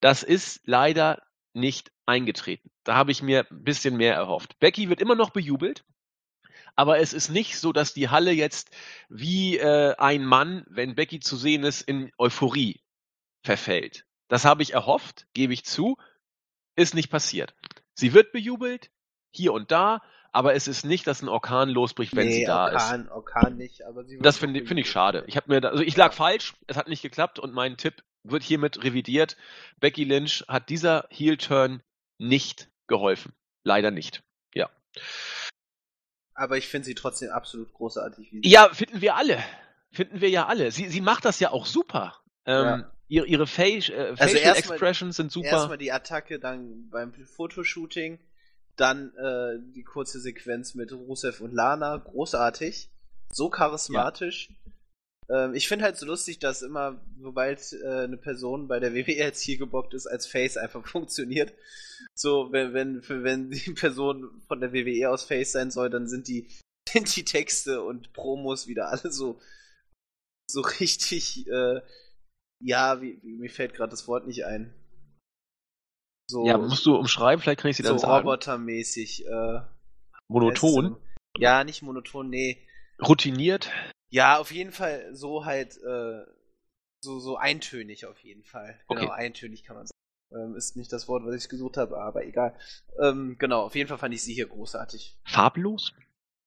Das 0.00 0.22
ist 0.22 0.60
leider 0.66 1.20
nicht 1.52 1.90
eingetreten. 2.06 2.70
Da 2.84 2.94
habe 2.94 3.10
ich 3.10 3.22
mir 3.22 3.46
ein 3.50 3.64
bisschen 3.64 3.96
mehr 3.96 4.14
erhofft. 4.14 4.60
Becky 4.60 4.88
wird 4.88 5.00
immer 5.00 5.16
noch 5.16 5.30
bejubelt, 5.30 5.84
aber 6.76 6.98
es 7.00 7.12
ist 7.12 7.30
nicht 7.30 7.58
so, 7.58 7.72
dass 7.72 7.94
die 7.94 8.10
Halle 8.10 8.32
jetzt 8.32 8.70
wie 9.08 9.58
äh, 9.58 9.94
ein 9.96 10.24
Mann, 10.24 10.64
wenn 10.68 10.94
Becky 10.94 11.20
zu 11.20 11.36
sehen 11.36 11.64
ist, 11.64 11.82
in 11.82 12.12
Euphorie 12.18 12.80
verfällt. 13.42 14.04
Das 14.28 14.44
habe 14.44 14.62
ich 14.62 14.74
erhofft, 14.74 15.26
gebe 15.32 15.52
ich 15.52 15.64
zu, 15.64 15.96
ist 16.76 16.94
nicht 16.94 17.10
passiert. 17.10 17.54
Sie 17.94 18.12
wird 18.12 18.32
bejubelt, 18.32 18.90
hier 19.32 19.52
und 19.52 19.70
da, 19.70 20.02
aber 20.32 20.54
es 20.54 20.68
ist 20.68 20.84
nicht, 20.84 21.06
dass 21.06 21.22
ein 21.22 21.28
Orkan 21.28 21.70
losbricht, 21.70 22.14
wenn 22.14 22.26
nee, 22.26 22.40
sie 22.40 22.44
da 22.44 22.66
Orkan, 22.66 23.04
ist. 23.04 23.10
Orkan 23.10 23.56
nicht, 23.56 23.82
aber 23.86 24.04
sie 24.04 24.18
Das 24.18 24.36
finde 24.36 24.66
find 24.66 24.78
ich 24.78 24.90
schade. 24.90 25.24
Ich 25.28 25.36
habe 25.36 25.50
mir 25.50 25.60
da, 25.62 25.70
also 25.70 25.82
ich 25.82 25.96
lag 25.96 26.12
falsch, 26.12 26.54
es 26.66 26.76
hat 26.76 26.88
nicht 26.88 27.00
geklappt 27.00 27.38
und 27.38 27.54
mein 27.54 27.78
Tipp 27.78 28.02
wird 28.22 28.42
hiermit 28.42 28.84
revidiert. 28.84 29.36
Becky 29.80 30.04
Lynch 30.04 30.44
hat 30.46 30.68
dieser 30.68 31.06
Heel-Turn 31.10 31.82
nicht 32.18 32.68
geholfen. 32.86 33.32
Leider 33.62 33.90
nicht. 33.90 34.22
Ja. 34.54 34.68
Aber 36.38 36.58
ich 36.58 36.68
finde 36.68 36.84
sie 36.84 36.94
trotzdem 36.94 37.30
absolut 37.30 37.72
großartig. 37.72 38.28
Ja, 38.42 38.68
finden 38.72 39.00
wir 39.00 39.16
alle. 39.16 39.42
Finden 39.90 40.20
wir 40.20 40.28
ja 40.28 40.46
alle. 40.46 40.70
Sie, 40.70 40.88
sie 40.88 41.00
macht 41.00 41.24
das 41.24 41.40
ja 41.40 41.50
auch 41.50 41.64
super. 41.66 42.14
Ähm, 42.44 42.64
Ja. 42.64 42.92
ihre 43.08 43.26
ihre 43.26 43.46
Face, 43.46 43.88
äh, 43.88 43.94
Also 43.94 44.16
Facial 44.16 44.42
erstmal- 44.54 44.74
Expressions 44.76 45.16
sind 45.16 45.32
super. 45.32 45.48
Erstmal 45.48 45.78
die 45.78 45.90
Attacke, 45.92 46.38
dann 46.38 46.88
beim 46.90 47.12
Fotoshooting, 47.14 48.18
dann 48.76 49.14
äh, 49.16 49.58
die 49.74 49.82
kurze 49.82 50.20
Sequenz 50.20 50.74
mit 50.74 50.92
Rusev 50.92 51.40
und 51.40 51.54
Lana, 51.54 51.96
großartig, 51.96 52.90
so 53.32 53.48
charismatisch. 53.48 54.50
Ähm, 55.28 55.54
ich 55.54 55.68
finde 55.68 55.84
halt 55.84 55.96
so 55.96 56.06
lustig, 56.06 56.38
dass 56.38 56.62
immer, 56.62 57.00
sobald 57.20 57.72
äh, 57.72 58.04
eine 58.04 58.16
Person 58.16 58.68
bei 58.68 58.78
der 58.80 58.94
WWE 58.94 59.16
jetzt 59.16 59.42
hier 59.42 59.58
gebockt 59.58 59.94
ist, 59.94 60.06
als 60.06 60.26
Face 60.26 60.56
einfach 60.56 60.86
funktioniert. 60.88 61.52
So, 62.14 62.52
wenn, 62.52 62.72
wenn, 62.74 63.02
für, 63.02 63.24
wenn 63.24 63.50
die 63.50 63.72
Person 63.74 64.42
von 64.46 64.60
der 64.60 64.72
WWE 64.72 65.10
aus 65.10 65.24
Face 65.24 65.52
sein 65.52 65.70
soll, 65.70 65.90
dann 65.90 66.08
sind 66.08 66.28
die, 66.28 66.48
sind 66.88 67.14
die 67.16 67.24
Texte 67.24 67.82
und 67.82 68.12
Promos 68.12 68.66
wieder 68.66 68.88
alle 68.88 69.12
so, 69.12 69.40
so 70.50 70.60
richtig, 70.60 71.46
äh, 71.48 71.80
ja, 72.64 73.02
wie, 73.02 73.20
wie, 73.22 73.36
mir 73.36 73.50
fällt 73.50 73.74
gerade 73.74 73.90
das 73.90 74.06
Wort 74.08 74.26
nicht 74.26 74.44
ein. 74.44 74.72
So, 76.28 76.44
ja, 76.44 76.58
musst 76.58 76.84
du 76.86 76.96
umschreiben, 76.96 77.40
vielleicht 77.40 77.60
kann 77.60 77.70
ich 77.70 77.76
sie 77.76 77.84
so 77.84 77.90
dann 77.90 77.98
sagen. 77.98 78.26
robotermäßig, 78.26 79.26
äh, 79.26 79.60
Monoton, 80.28 80.96
Ja, 81.38 81.62
nicht 81.62 81.82
monoton, 81.82 82.28
nee. 82.28 82.66
routiniert. 83.00 83.70
Ja, 84.08 84.38
auf 84.38 84.50
jeden 84.52 84.72
Fall 84.72 85.14
so 85.14 85.44
halt, 85.44 85.76
äh, 85.82 86.24
so, 87.00 87.18
so 87.20 87.36
eintönig 87.36 88.06
auf 88.06 88.18
jeden 88.20 88.44
Fall. 88.44 88.78
Genau, 88.88 89.02
Okay. 89.02 89.10
eintönig 89.12 89.64
kann 89.64 89.76
man 89.76 89.86
sagen. 89.86 89.96
Ähm, 90.32 90.56
ist 90.56 90.76
nicht 90.76 90.92
das 90.92 91.06
Wort, 91.08 91.24
was 91.24 91.34
ich 91.34 91.48
gesucht 91.48 91.76
habe, 91.76 91.98
aber 91.98 92.24
egal. 92.24 92.54
Ähm, 93.00 93.36
genau, 93.38 93.62
auf 93.62 93.74
jeden 93.74 93.88
Fall 93.88 93.98
fand 93.98 94.14
ich 94.14 94.22
sie 94.22 94.34
hier 94.34 94.48
großartig. 94.48 95.16
Farblos? 95.24 95.92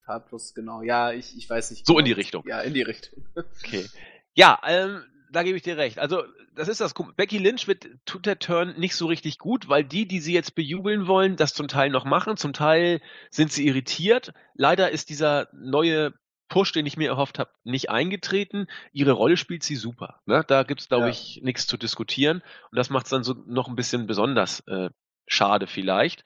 Farblos, 0.06 0.54
genau. 0.54 0.82
Ja, 0.82 1.12
ich, 1.14 1.38
ich 1.38 1.50
weiß 1.50 1.72
nicht. 1.72 1.86
So 1.86 1.94
genau. 1.94 2.00
in 2.00 2.06
die 2.06 2.12
Richtung. 2.12 2.44
Ja, 2.48 2.60
in 2.62 2.74
die 2.74 2.82
Richtung. 2.82 3.26
Okay. 3.64 3.88
Ja, 4.34 4.60
ähm, 4.66 5.04
da 5.32 5.44
gebe 5.44 5.58
ich 5.58 5.64
dir 5.64 5.78
recht. 5.78 6.00
Also, 6.00 6.24
das 6.56 6.68
ist 6.68 6.82
das. 6.82 6.94
Becky 7.16 7.38
Lynch 7.38 7.68
wird, 7.68 7.88
tut 8.06 8.26
der 8.26 8.40
Turn 8.40 8.78
nicht 8.80 8.96
so 8.96 9.08
richtig 9.08 9.38
gut, 9.38 9.70
weil 9.70 9.84
die, 9.84 10.08
die 10.08 10.20
sie 10.20 10.34
jetzt 10.34 10.56
bejubeln 10.56 11.08
wollen, 11.08 11.36
das 11.36 11.54
zum 11.54 11.68
Teil 11.68 11.90
noch 11.90 12.06
machen. 12.06 12.38
Zum 12.38 12.54
Teil 12.54 13.02
sind 13.30 13.52
sie 13.52 13.66
irritiert. 13.68 14.34
Leider 14.56 14.92
ist 14.92 15.10
dieser 15.10 15.48
neue 15.54 16.14
Push, 16.50 16.72
den 16.74 16.86
ich 16.86 16.98
mir 16.98 17.10
erhofft 17.10 17.40
habe, 17.40 17.52
nicht 17.64 17.90
eingetreten. 17.90 18.68
Ihre 18.92 19.12
Rolle 19.12 19.38
spielt 19.38 19.64
sie 19.64 19.76
super. 19.76 20.22
Ne? 20.26 20.44
Da 20.48 20.64
gibt 20.64 20.82
es, 20.82 20.90
glaube 20.90 21.06
Ja. 21.06 21.12
ich, 21.12 21.40
nichts 21.44 21.68
zu 21.68 21.78
diskutieren. 21.78 22.42
Und 22.72 22.76
das 22.78 22.90
macht 22.90 23.06
es 23.06 23.12
dann 23.12 23.24
so 23.24 23.36
noch 23.46 23.68
ein 23.68 23.76
bisschen 23.76 24.08
besonders 24.08 24.62
äh, 24.68 24.90
schade 25.28 25.68
vielleicht. 25.68 26.24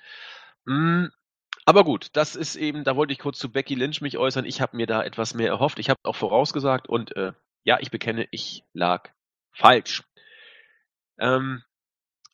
Mm, 0.66 1.06
aber 1.66 1.84
gut, 1.84 2.08
das 2.14 2.36
ist 2.36 2.56
eben, 2.56 2.84
da 2.84 2.96
wollte 2.96 3.14
ich 3.14 3.20
kurz 3.20 3.38
zu 3.38 3.52
Becky 3.52 3.76
Lynch 3.76 4.02
mich 4.02 4.18
äußern. 4.18 4.46
Ich 4.46 4.62
habe 4.62 4.76
mir 4.78 4.88
da 4.88 5.04
etwas 5.04 5.34
mehr 5.34 5.50
erhofft. 5.50 5.80
Ich 5.80 5.90
habe 5.90 6.00
auch 6.04 6.16
vorausgesagt 6.16 6.88
und 6.88 7.16
äh, 7.16 7.34
ja, 7.64 7.80
ich 7.80 7.92
bekenne, 7.92 8.28
ich 8.32 8.64
lag 8.74 9.10
falsch. 9.52 10.04
Ähm, 11.20 11.64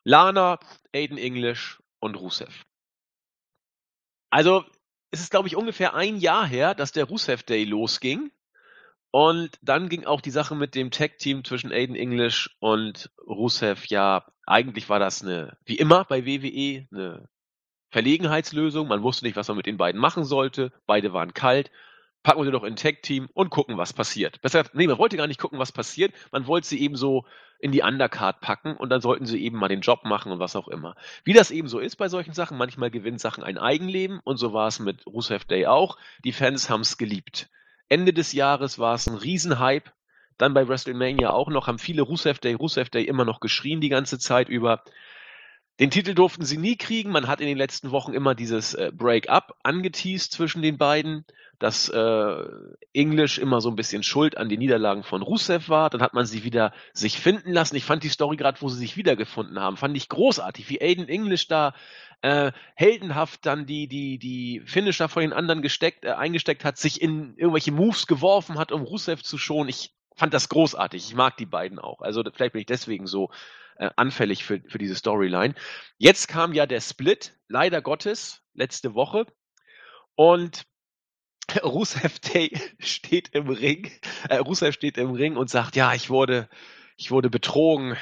Lana, 0.03 0.59
Aiden 0.95 1.17
English 1.17 1.81
und 1.99 2.15
Rusev. 2.15 2.63
Also, 4.31 4.63
es 5.11 5.21
ist, 5.21 5.31
glaube 5.31 5.47
ich, 5.47 5.55
ungefähr 5.55 5.95
ein 5.95 6.17
Jahr 6.17 6.45
her, 6.45 6.75
dass 6.75 6.91
der 6.91 7.05
Rusev 7.05 7.43
Day 7.43 7.63
losging. 7.63 8.31
Und 9.11 9.57
dann 9.61 9.89
ging 9.89 10.05
auch 10.05 10.21
die 10.21 10.29
Sache 10.29 10.55
mit 10.55 10.75
dem 10.75 10.91
Tag-Team 10.91 11.43
zwischen 11.43 11.71
Aiden 11.71 11.95
English 11.95 12.55
und 12.59 13.09
Rusev. 13.25 13.87
Ja, 13.87 14.25
eigentlich 14.45 14.87
war 14.89 14.99
das 14.99 15.23
eine, 15.23 15.57
wie 15.65 15.77
immer 15.77 16.05
bei 16.05 16.25
WWE, 16.25 16.87
eine 16.91 17.27
Verlegenheitslösung. 17.89 18.87
Man 18.87 19.01
wusste 19.01 19.25
nicht, 19.25 19.35
was 19.35 19.47
man 19.47 19.57
mit 19.57 19.65
den 19.65 19.77
beiden 19.77 19.99
machen 19.99 20.23
sollte. 20.23 20.71
Beide 20.85 21.11
waren 21.11 21.33
kalt. 21.33 21.71
Packen 22.21 22.41
wir 22.41 22.45
sie 22.45 22.51
doch 22.51 22.63
in 22.63 22.75
Tag-Team 22.75 23.29
und 23.33 23.49
gucken, 23.49 23.77
was 23.77 23.93
passiert. 23.93 24.41
Besser, 24.41 24.65
nee, 24.73 24.87
man 24.87 24.97
wollte 24.99 25.17
gar 25.17 25.27
nicht 25.27 25.39
gucken, 25.39 25.57
was 25.57 25.71
passiert. 25.71 26.13
Man 26.31 26.45
wollte 26.45 26.67
sie 26.67 26.81
eben 26.81 26.95
so 26.95 27.25
in 27.59 27.71
die 27.71 27.81
Undercard 27.81 28.39
packen 28.39 28.75
und 28.75 28.89
dann 28.89 29.01
sollten 29.01 29.25
sie 29.25 29.43
eben 29.43 29.57
mal 29.57 29.67
den 29.67 29.81
Job 29.81 30.05
machen 30.05 30.31
und 30.31 30.39
was 30.39 30.55
auch 30.55 30.67
immer. 30.67 30.95
Wie 31.23 31.33
das 31.33 31.51
eben 31.51 31.67
so 31.67 31.79
ist 31.79 31.97
bei 31.97 32.07
solchen 32.07 32.33
Sachen, 32.33 32.57
manchmal 32.57 32.89
gewinnen 32.89 33.19
Sachen 33.19 33.43
ein 33.43 33.57
Eigenleben 33.57 34.19
und 34.23 34.37
so 34.37 34.53
war 34.53 34.67
es 34.67 34.79
mit 34.79 35.05
Rusev 35.05 35.45
Day 35.45 35.67
auch. 35.67 35.97
Die 36.23 36.31
Fans 36.31 36.69
haben 36.69 36.81
es 36.81 36.97
geliebt. 36.97 37.49
Ende 37.89 38.13
des 38.13 38.31
Jahres 38.31 38.79
war 38.79 38.95
es 38.95 39.07
ein 39.07 39.15
Riesenhype. 39.15 39.91
Dann 40.37 40.53
bei 40.53 40.67
WrestleMania 40.67 41.31
auch 41.31 41.49
noch, 41.49 41.67
haben 41.67 41.79
viele 41.79 42.01
Rusev 42.01 42.39
Day, 42.39 42.53
Rusev 42.53 42.89
Day 42.89 43.03
immer 43.03 43.25
noch 43.25 43.41
geschrien 43.41 43.81
die 43.81 43.89
ganze 43.89 44.19
Zeit 44.19 44.47
über. 44.47 44.83
Den 45.79 45.91
Titel 45.91 46.13
durften 46.13 46.43
sie 46.43 46.57
nie 46.57 46.75
kriegen. 46.75 47.09
Man 47.09 47.27
hat 47.27 47.39
in 47.39 47.47
den 47.47 47.57
letzten 47.57 47.91
Wochen 47.91 48.13
immer 48.13 48.35
dieses 48.35 48.73
äh, 48.73 48.91
Break-up 48.93 49.55
angeteased 49.63 50.33
zwischen 50.33 50.61
den 50.61 50.77
beiden, 50.77 51.25
dass 51.57 51.87
äh, 51.87 52.43
English 52.93 53.37
immer 53.37 53.61
so 53.61 53.69
ein 53.69 53.77
bisschen 53.77 54.03
schuld 54.03 54.37
an 54.37 54.49
den 54.49 54.59
Niederlagen 54.59 55.03
von 55.03 55.21
Rusev 55.21 55.69
war. 55.69 55.89
Dann 55.89 56.01
hat 56.01 56.13
man 56.13 56.25
sie 56.25 56.43
wieder 56.43 56.73
sich 56.91 57.17
finden 57.17 57.53
lassen. 57.53 57.77
Ich 57.77 57.85
fand 57.85 58.03
die 58.03 58.09
Story 58.09 58.35
gerade, 58.35 58.61
wo 58.61 58.67
sie 58.67 58.77
sich 58.77 58.97
wiedergefunden 58.97 59.59
haben, 59.59 59.77
fand 59.77 59.95
ich 59.95 60.09
großartig, 60.09 60.69
wie 60.69 60.81
Aiden 60.81 61.07
English 61.07 61.47
da 61.47 61.73
äh, 62.21 62.51
heldenhaft 62.75 63.45
dann 63.45 63.65
die 63.65 63.87
die 63.87 64.19
die 64.19 64.61
Finisher 64.65 65.07
von 65.07 65.21
den 65.21 65.31
anderen 65.31 65.61
gesteckt 65.61 66.03
äh, 66.03 66.11
eingesteckt 66.11 66.65
hat, 66.65 66.77
sich 66.77 67.01
in 67.01 67.35
irgendwelche 67.37 67.71
Moves 67.71 68.05
geworfen 68.05 68.57
hat, 68.57 68.73
um 68.73 68.81
Rusev 68.81 69.23
zu 69.23 69.37
schonen. 69.37 69.69
Ich 69.69 69.93
fand 70.17 70.33
das 70.33 70.49
großartig. 70.49 71.05
Ich 71.07 71.15
mag 71.15 71.37
die 71.37 71.45
beiden 71.45 71.79
auch. 71.79 72.01
Also 72.01 72.21
vielleicht 72.33 72.51
bin 72.51 72.59
ich 72.59 72.65
deswegen 72.65 73.07
so 73.07 73.29
äh, 73.79 73.89
anfällig 73.95 74.43
für, 74.43 74.61
für 74.67 74.77
diese 74.77 74.95
Storyline. 74.95 75.55
Jetzt 75.97 76.27
kam 76.27 76.53
ja 76.53 76.65
der 76.65 76.81
Split, 76.81 77.33
leider 77.47 77.81
Gottes, 77.81 78.41
letzte 78.53 78.93
Woche. 78.93 79.25
Und 80.15 80.65
Rusev 81.63 82.19
Day 82.19 82.51
steht 82.79 83.29
im 83.29 83.49
Ring, 83.49 83.89
äh, 84.29 84.35
Rusev 84.37 84.73
steht 84.73 84.97
im 84.97 85.11
Ring 85.11 85.37
und 85.37 85.49
sagt, 85.49 85.75
ja, 85.75 85.93
ich 85.93 86.09
wurde, 86.09 86.49
ich 86.97 87.09
wurde 87.09 87.29
betrogen. 87.29 87.95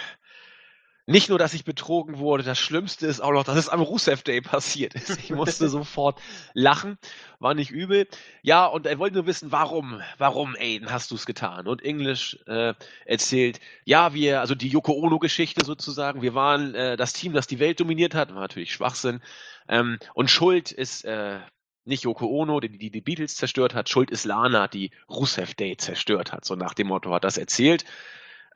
Nicht 1.09 1.29
nur, 1.29 1.39
dass 1.39 1.53
ich 1.53 1.63
betrogen 1.63 2.17
wurde, 2.17 2.43
das 2.43 2.59
Schlimmste 2.59 3.07
ist 3.07 3.21
auch 3.21 3.31
noch, 3.31 3.45
dass 3.45 3.55
es 3.55 3.69
am 3.69 3.79
Rusev 3.79 4.23
Day 4.23 4.41
passiert 4.41 4.93
ist. 4.93 5.17
Ich 5.17 5.29
musste 5.29 5.69
sofort 5.69 6.19
lachen, 6.53 6.97
war 7.39 7.53
nicht 7.53 7.71
übel. 7.71 8.09
Ja, 8.41 8.65
und 8.65 8.85
er 8.85 8.99
wollte 8.99 9.15
nur 9.15 9.25
wissen, 9.25 9.53
warum, 9.53 10.01
warum, 10.17 10.57
Aiden, 10.59 10.91
hast 10.91 11.09
du 11.11 11.15
es 11.15 11.25
getan? 11.25 11.65
Und 11.65 11.81
English 11.81 12.37
äh, 12.45 12.73
erzählt, 13.05 13.61
ja, 13.85 14.13
wir, 14.13 14.41
also 14.41 14.53
die 14.53 14.67
Yoko 14.67 14.91
Ono-Geschichte 14.91 15.63
sozusagen, 15.63 16.21
wir 16.21 16.35
waren 16.35 16.75
äh, 16.75 16.97
das 16.97 17.13
Team, 17.13 17.31
das 17.31 17.47
die 17.47 17.59
Welt 17.59 17.79
dominiert 17.79 18.13
hat, 18.13 18.33
war 18.33 18.41
natürlich 18.41 18.73
Schwachsinn. 18.73 19.21
Ähm, 19.69 19.99
und 20.13 20.29
Schuld 20.29 20.73
ist 20.73 21.05
äh, 21.05 21.39
nicht 21.85 22.03
Yoko 22.03 22.27
Ono, 22.27 22.59
die, 22.59 22.77
die 22.77 22.91
die 22.91 23.01
Beatles 23.01 23.37
zerstört 23.37 23.73
hat, 23.73 23.87
Schuld 23.87 24.11
ist 24.11 24.25
Lana, 24.25 24.67
die 24.67 24.91
Rusev 25.09 25.53
Day 25.55 25.77
zerstört 25.77 26.33
hat. 26.33 26.43
So 26.43 26.55
nach 26.55 26.73
dem 26.73 26.87
Motto 26.87 27.13
hat 27.13 27.23
das 27.23 27.37
erzählt. 27.37 27.85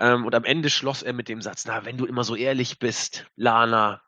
Ähm, 0.02 0.26
und 0.26 0.34
am 0.34 0.44
Ende 0.44 0.72
schloss 0.72 1.04
er 1.04 1.14
mit 1.14 1.30
dem 1.30 1.44
Satz, 1.44 1.66
na, 1.66 1.86
wenn 1.86 1.96
du 1.96 2.08
immer 2.08 2.24
so 2.24 2.36
ehrlich 2.36 2.80
bist, 2.80 3.28
Lana, 3.36 4.02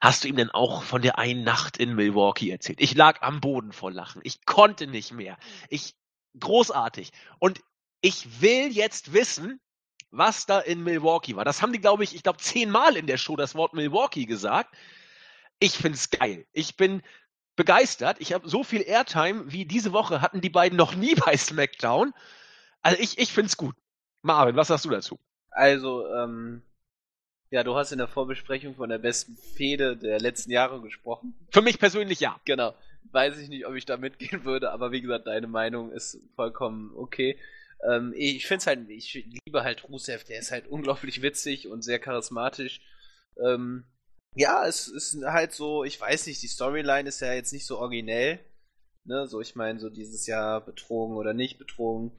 hast 0.00 0.24
du 0.24 0.28
ihm 0.28 0.34
denn 0.34 0.50
auch 0.50 0.82
von 0.82 1.02
der 1.02 1.18
einen 1.18 1.44
Nacht 1.44 1.76
in 1.76 1.94
Milwaukee 1.94 2.50
erzählt? 2.50 2.80
Ich 2.80 2.96
lag 2.96 3.22
am 3.22 3.40
Boden 3.40 3.72
vor 3.72 3.92
Lachen. 3.92 4.20
Ich 4.24 4.44
konnte 4.44 4.88
nicht 4.88 5.12
mehr. 5.12 5.38
Ich, 5.68 5.94
großartig. 6.40 7.12
Und 7.38 7.60
ich 8.00 8.42
will 8.42 8.72
jetzt 8.72 9.12
wissen, 9.12 9.60
was 10.10 10.46
da 10.46 10.58
in 10.58 10.82
Milwaukee 10.82 11.36
war. 11.36 11.44
Das 11.44 11.62
haben 11.62 11.72
die, 11.72 11.80
glaube 11.80 12.02
ich, 12.02 12.16
ich 12.16 12.24
glaube, 12.24 12.38
zehnmal 12.38 12.96
in 12.96 13.06
der 13.06 13.16
Show 13.16 13.36
das 13.36 13.54
Wort 13.54 13.72
Milwaukee 13.72 14.26
gesagt. 14.26 14.74
Ich 15.60 15.74
find's 15.74 16.10
geil. 16.10 16.44
Ich 16.52 16.76
bin 16.76 17.02
begeistert. 17.54 18.16
Ich 18.18 18.32
habe 18.32 18.48
so 18.48 18.64
viel 18.64 18.82
Airtime 18.82 19.44
wie 19.52 19.64
diese 19.64 19.92
Woche 19.92 20.20
hatten 20.20 20.40
die 20.40 20.50
beiden 20.50 20.76
noch 20.76 20.96
nie 20.96 21.14
bei 21.14 21.36
SmackDown. 21.36 22.12
Also 22.82 22.98
ich, 23.00 23.16
ich 23.18 23.32
find's 23.32 23.56
gut. 23.56 23.76
Marvin, 24.24 24.56
was 24.56 24.68
sagst 24.68 24.86
du 24.86 24.90
dazu? 24.90 25.18
Also, 25.50 26.06
ähm, 26.08 26.62
ja, 27.50 27.62
du 27.62 27.76
hast 27.76 27.92
in 27.92 27.98
der 27.98 28.08
Vorbesprechung 28.08 28.74
von 28.74 28.88
der 28.88 28.98
besten 28.98 29.36
Fehde 29.36 29.96
der 29.96 30.18
letzten 30.18 30.50
Jahre 30.50 30.80
gesprochen. 30.80 31.34
Für 31.50 31.60
mich 31.60 31.78
persönlich 31.78 32.20
ja. 32.20 32.40
Genau. 32.46 32.74
Weiß 33.12 33.38
ich 33.38 33.48
nicht, 33.48 33.66
ob 33.66 33.74
ich 33.74 33.84
da 33.84 33.98
mitgehen 33.98 34.44
würde, 34.44 34.72
aber 34.72 34.92
wie 34.92 35.02
gesagt, 35.02 35.26
deine 35.26 35.46
Meinung 35.46 35.92
ist 35.92 36.18
vollkommen 36.36 36.92
okay. 36.96 37.38
Ähm, 37.86 38.14
ich 38.16 38.46
finde 38.46 38.60
es 38.60 38.66
halt, 38.66 38.88
ich 38.88 39.12
liebe 39.12 39.62
halt 39.62 39.84
Rusev, 39.88 40.24
der 40.24 40.38
ist 40.38 40.50
halt 40.50 40.68
unglaublich 40.68 41.20
witzig 41.20 41.68
und 41.68 41.82
sehr 41.82 41.98
charismatisch. 41.98 42.80
Ähm, 43.44 43.84
ja, 44.34 44.66
es 44.66 44.88
ist 44.88 45.22
halt 45.22 45.52
so, 45.52 45.84
ich 45.84 46.00
weiß 46.00 46.26
nicht, 46.26 46.42
die 46.42 46.48
Storyline 46.48 47.08
ist 47.08 47.20
ja 47.20 47.34
jetzt 47.34 47.52
nicht 47.52 47.66
so 47.66 47.78
originell. 47.78 48.40
Ne, 49.04 49.26
so 49.26 49.42
ich 49.42 49.54
meine, 49.54 49.78
so 49.78 49.90
dieses 49.90 50.26
Jahr 50.26 50.62
betrogen 50.64 51.16
oder 51.16 51.34
nicht 51.34 51.58
betrogen, 51.58 52.18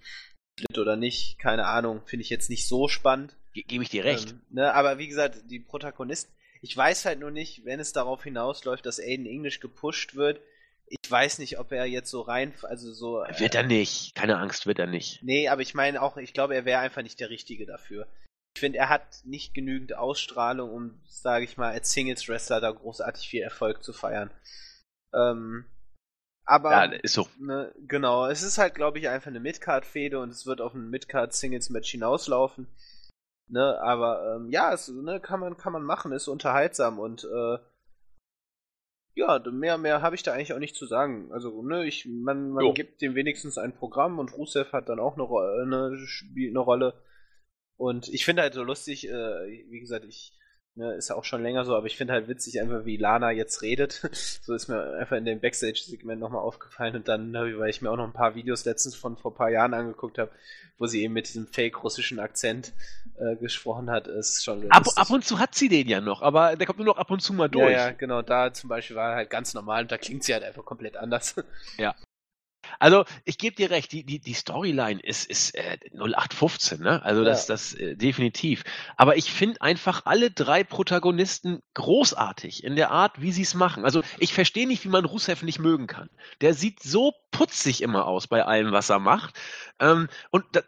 Split 0.58 0.78
oder 0.78 0.96
nicht, 0.96 1.38
keine 1.38 1.66
Ahnung, 1.66 2.02
finde 2.06 2.24
ich 2.24 2.30
jetzt 2.30 2.50
nicht 2.50 2.68
so 2.68 2.88
spannend. 2.88 3.36
Ge 3.54 3.64
Gebe 3.64 3.84
ich 3.84 3.90
dir 3.90 4.06
recht. 4.06 4.32
Ähm, 4.32 4.42
ne, 4.50 4.74
aber 4.74 4.98
wie 4.98 5.08
gesagt, 5.08 5.44
die 5.50 5.60
Protagonisten, 5.60 6.34
ich 6.62 6.76
weiß 6.76 7.06
halt 7.06 7.20
nur 7.20 7.32
nicht, 7.32 7.66
wenn 7.66 7.80
es 7.80 7.94
darauf 7.94 8.24
hinausläuft, 8.24 8.86
dass 8.86 9.00
Aiden 9.00 9.26
English 9.26 9.60
gepusht 9.60 10.16
wird, 10.16 10.42
ich 10.88 11.10
weiß 11.10 11.40
nicht, 11.40 11.60
ob 11.60 11.72
er 11.72 11.86
jetzt 11.86 12.12
so 12.12 12.22
rein, 12.22 12.54
also 12.64 12.94
so. 12.94 13.24
Wird 13.38 13.56
er 13.56 13.64
nicht. 13.64 14.14
Keine 14.16 14.38
Angst, 14.38 14.68
wird 14.68 14.80
er 14.80 14.88
nicht. 14.88 15.24
Nee, 15.24 15.48
aber 15.48 15.62
ich 15.62 15.74
meine 15.74 16.02
auch, 16.02 16.18
ich 16.18 16.34
glaube, 16.34 16.56
er 16.56 16.66
wäre 16.66 16.80
einfach 16.80 17.02
nicht 17.02 17.20
der 17.20 17.30
Richtige 17.30 17.66
dafür. 17.66 18.08
Ich 18.56 18.60
finde, 18.60 18.78
er 18.78 18.90
hat 18.90 19.22
nicht 19.26 19.54
genügend 19.54 19.96
Ausstrahlung, 19.96 20.72
um, 20.72 21.02
sage 21.08 21.44
ich 21.44 21.58
mal, 21.58 21.72
als 21.72 21.92
Singles-Wrestler 21.92 22.62
da 22.62 22.72
großartig 22.72 23.28
viel 23.28 23.42
Erfolg 23.42 23.84
zu 23.84 23.94
feiern. 23.94 24.32
Ähm, 25.14 25.66
aber, 26.46 26.72
ja, 26.72 26.84
ist 26.84 27.14
so. 27.14 27.28
Ne, 27.40 27.74
genau, 27.88 28.28
es 28.28 28.44
ist 28.44 28.58
halt, 28.58 28.76
glaube 28.76 29.00
ich, 29.00 29.10
einfach 29.10 29.28
eine 29.28 29.40
Midcard-Fehde 29.40 30.20
und 30.20 30.30
es 30.30 30.46
wird 30.46 30.62
auf 30.62 30.74
ein 30.74 30.90
Midcard-Singles-Match 30.90 31.92
hinauslaufen. 31.92 32.68
Ne, 33.48 33.80
aber 33.82 34.36
ähm, 34.36 34.50
ja, 34.50 34.74
es 34.74 34.88
ne, 34.88 35.20
kann 35.20 35.40
man 35.40 35.58
kann 35.58 35.74
man 35.74 35.84
machen, 35.84 36.12
ist 36.12 36.28
unterhaltsam 36.28 37.00
und 37.00 37.24
äh, 37.26 37.58
ja, 39.16 39.40
mehr, 39.50 39.78
mehr 39.78 40.02
habe 40.02 40.16
ich 40.16 40.24
da 40.24 40.34
eigentlich 40.34 40.54
auch 40.54 40.60
nicht 40.60 40.76
zu 40.76 40.86
sagen. 40.86 41.32
Also, 41.32 41.62
ne, 41.62 41.86
ich, 41.86 42.06
man, 42.06 42.52
man 42.52 42.74
gibt 42.74 43.02
dem 43.02 43.16
wenigstens 43.16 43.58
ein 43.58 43.74
Programm 43.74 44.20
und 44.20 44.34
Rusev 44.36 44.74
hat 44.74 44.90
dann 44.90 45.00
auch 45.00 45.16
eine, 45.16 45.62
eine, 45.62 45.98
spielt 46.06 46.52
eine 46.52 46.60
Rolle. 46.60 47.02
Und 47.78 48.10
ich 48.10 48.26
finde 48.26 48.42
halt 48.42 48.54
so 48.54 48.64
lustig, 48.64 49.08
äh, 49.08 49.66
wie 49.70 49.80
gesagt, 49.80 50.06
ich, 50.06 50.38
ne, 50.76 50.94
ist 50.94 51.10
ja 51.10 51.16
auch 51.16 51.24
schon 51.24 51.42
länger 51.42 51.66
so, 51.66 51.76
aber 51.76 51.88
ich 51.88 51.98
finde 51.98 52.14
halt 52.14 52.28
witzig 52.28 52.62
einfach, 52.62 52.86
wie 52.86 52.98
Lana 52.98 53.32
jetzt 53.32 53.62
redet. 53.62 54.02
so 54.42 54.54
ist 54.54 54.68
mir 54.68 54.98
einfach 55.00 55.18
in 55.18 55.26
dem 55.26 55.40
Backstage-Segment 55.40 56.20
nochmal 56.20 56.42
aufgefallen 56.42 56.96
und 56.96 57.08
dann, 57.08 57.34
weil 57.34 57.70
ich 57.70 57.82
mir 57.82 57.92
auch 57.92 57.98
noch 57.98 58.06
ein 58.06 58.14
paar 58.14 58.36
Videos 58.36 58.66
letztens 58.66 58.96
von 58.96 59.18
vor 59.18 59.32
ein 59.32 59.38
paar 59.38 59.50
Jahren 59.50 59.74
angeguckt 59.74 60.18
habe, 60.18 60.32
wo 60.78 60.88
sie 60.88 61.04
eben 61.04 61.14
mit 61.14 61.28
diesem 61.28 61.48
fake-russischen 61.48 62.20
Akzent 62.20 62.74
äh, 63.18 63.36
gesprochen 63.38 63.90
hat, 63.90 64.08
ist 64.08 64.44
schon 64.44 64.70
ab, 64.72 64.86
ab, 64.96 65.10
und 65.10 65.26
zu 65.26 65.40
hat 65.40 65.56
sie 65.56 65.70
den 65.70 65.88
ja 65.88 66.02
noch, 66.02 66.22
aber 66.22 66.56
der 66.56 66.68
kommt 66.68 66.80
nur 66.80 66.88
noch 66.88 66.98
ab 66.98 67.12
und 67.12 67.22
zu 67.22 67.34
mal 67.34 67.48
durch. 67.48 67.72
Ja, 67.72 67.88
ja, 67.88 67.92
genau, 67.92 68.22
da 68.22 68.54
zum 68.54 68.70
Beispiel 68.70 68.96
war 68.96 69.12
er 69.12 69.16
halt 69.16 69.30
ganz 69.30 69.54
normal 69.54 69.84
und 69.84 69.92
da 69.92 69.98
klingt 69.98 70.24
sie 70.24 70.34
halt 70.34 70.44
einfach 70.44 70.66
komplett 70.66 70.98
anders. 70.98 71.36
Ja. 71.78 71.96
Also 72.80 73.06
ich 73.24 73.38
gebe 73.38 73.56
dir 73.56 73.70
recht, 73.70 73.92
die, 73.92 74.04
die, 74.04 74.20
die 74.20 74.34
Storyline 74.34 75.00
ist, 75.00 75.30
ist 75.30 75.56
äh, 75.56 75.78
0815, 75.94 76.80
ne? 76.80 77.04
Also 77.04 77.24
das, 77.24 77.48
ja. 77.48 77.54
das 77.54 77.74
äh, 77.74 77.96
definitiv. 77.96 78.64
Aber 78.98 79.18
ich 79.18 79.32
finde 79.32 79.62
einfach 79.62 80.06
alle 80.06 80.32
drei 80.32 80.64
Protagonisten 80.64 81.62
großartig 81.74 82.64
in 82.64 82.76
der 82.76 82.92
Art, 82.92 83.22
wie 83.22 83.32
sie 83.32 83.44
es 83.44 83.54
machen. 83.54 83.86
Also 83.86 84.02
ich 84.20 84.34
verstehe 84.34 84.68
nicht, 84.68 84.84
wie 84.84 84.90
man 84.90 85.06
Rusev 85.06 85.44
nicht 85.44 85.60
mögen 85.60 85.88
kann. 85.88 86.10
Der 86.42 86.54
sieht 86.54 86.82
so 86.82 87.14
putzig 87.32 87.82
immer 87.82 88.06
aus 88.06 88.28
bei 88.28 88.46
allem, 88.46 88.72
was 88.72 88.90
er 88.90 89.00
macht. 89.00 89.36
Ähm, 89.80 90.08
und 90.32 90.46
da, 90.54 90.62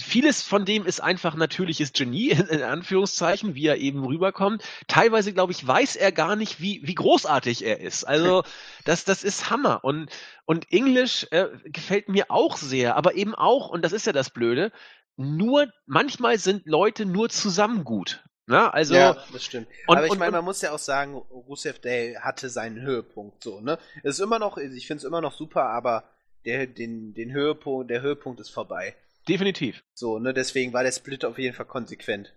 vieles 0.00 0.42
von 0.42 0.64
dem 0.64 0.86
ist 0.86 1.00
einfach 1.00 1.34
natürliches 1.34 1.92
Genie, 1.92 2.30
in 2.50 2.62
Anführungszeichen, 2.62 3.54
wie 3.54 3.66
er 3.66 3.78
eben 3.78 4.04
rüberkommt. 4.04 4.62
Teilweise, 4.88 5.32
glaube 5.32 5.52
ich, 5.52 5.66
weiß 5.66 5.96
er 5.96 6.12
gar 6.12 6.36
nicht, 6.36 6.60
wie, 6.60 6.80
wie 6.84 6.94
großartig 6.94 7.64
er 7.64 7.80
ist. 7.80 8.04
Also, 8.04 8.44
das, 8.84 9.04
das 9.04 9.24
ist 9.24 9.50
Hammer. 9.50 9.84
Und, 9.84 10.10
und 10.44 10.72
Englisch 10.72 11.26
äh, 11.30 11.48
gefällt 11.64 12.08
mir 12.08 12.26
auch 12.30 12.56
sehr, 12.56 12.96
aber 12.96 13.14
eben 13.14 13.34
auch, 13.34 13.68
und 13.68 13.82
das 13.82 13.92
ist 13.92 14.06
ja 14.06 14.12
das 14.12 14.30
Blöde, 14.30 14.72
nur, 15.16 15.72
manchmal 15.86 16.38
sind 16.38 16.66
Leute 16.66 17.06
nur 17.06 17.30
zusammen 17.30 17.84
gut. 17.84 18.22
Na, 18.46 18.64
ne? 18.64 18.74
also, 18.74 18.94
ja, 18.94 19.16
das 19.32 19.44
stimmt. 19.44 19.66
Und, 19.88 19.96
aber 19.96 20.06
ich 20.06 20.18
meine, 20.18 20.32
man 20.32 20.44
muss 20.44 20.62
ja 20.62 20.72
auch 20.72 20.78
sagen, 20.78 21.14
Rusev 21.14 21.80
Day 21.80 22.14
hatte 22.14 22.48
seinen 22.48 22.80
Höhepunkt 22.80 23.42
so, 23.42 23.60
ne? 23.60 23.78
Es 24.04 24.18
ist 24.18 24.20
immer 24.20 24.38
noch, 24.38 24.56
ich 24.56 24.86
finde 24.86 24.98
es 24.98 25.04
immer 25.04 25.20
noch 25.20 25.32
super, 25.32 25.64
aber 25.64 26.04
der, 26.44 26.66
den, 26.68 27.12
den 27.12 27.32
Höhepunkt, 27.32 27.90
der 27.90 28.02
Höhepunkt 28.02 28.38
ist 28.40 28.50
vorbei. 28.50 28.94
Definitiv. 29.28 29.82
So, 29.94 30.18
ne, 30.18 30.32
deswegen 30.32 30.72
war 30.72 30.82
der 30.82 30.92
Split 30.92 31.24
auf 31.24 31.38
jeden 31.38 31.54
Fall 31.54 31.66
konsequent. 31.66 32.32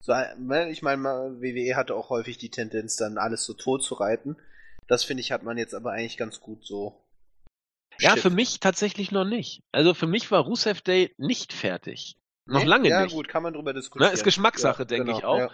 So, 0.00 0.12
ne, 0.12 0.70
ich 0.70 0.82
meine, 0.82 1.02
WWE 1.02 1.76
hatte 1.76 1.94
auch 1.94 2.10
häufig 2.10 2.38
die 2.38 2.50
Tendenz, 2.50 2.96
dann 2.96 3.18
alles 3.18 3.44
so 3.44 3.54
tot 3.54 3.82
zu 3.82 3.94
reiten. 3.94 4.36
Das 4.86 5.04
finde 5.04 5.22
ich, 5.22 5.32
hat 5.32 5.42
man 5.42 5.56
jetzt 5.56 5.74
aber 5.74 5.92
eigentlich 5.92 6.18
ganz 6.18 6.40
gut 6.40 6.64
so. 6.66 7.00
Ja, 7.98 8.10
Shit. 8.10 8.20
für 8.20 8.30
mich 8.30 8.60
tatsächlich 8.60 9.12
noch 9.12 9.24
nicht. 9.24 9.62
Also 9.72 9.94
für 9.94 10.06
mich 10.06 10.30
war 10.30 10.42
Rusev 10.42 10.82
Day 10.82 11.14
nicht 11.16 11.52
fertig. 11.52 12.16
Noch 12.44 12.60
nee? 12.60 12.68
lange 12.68 12.88
ja, 12.88 13.02
nicht. 13.02 13.12
Ja, 13.12 13.16
gut, 13.16 13.28
kann 13.28 13.42
man 13.42 13.54
drüber 13.54 13.72
diskutieren. 13.72 14.10
Ne, 14.10 14.14
ist 14.14 14.24
Geschmackssache, 14.24 14.82
ja, 14.82 14.84
denke 14.84 15.06
genau, 15.06 15.18
ich 15.18 15.24
auch. 15.24 15.38
Ja 15.38 15.50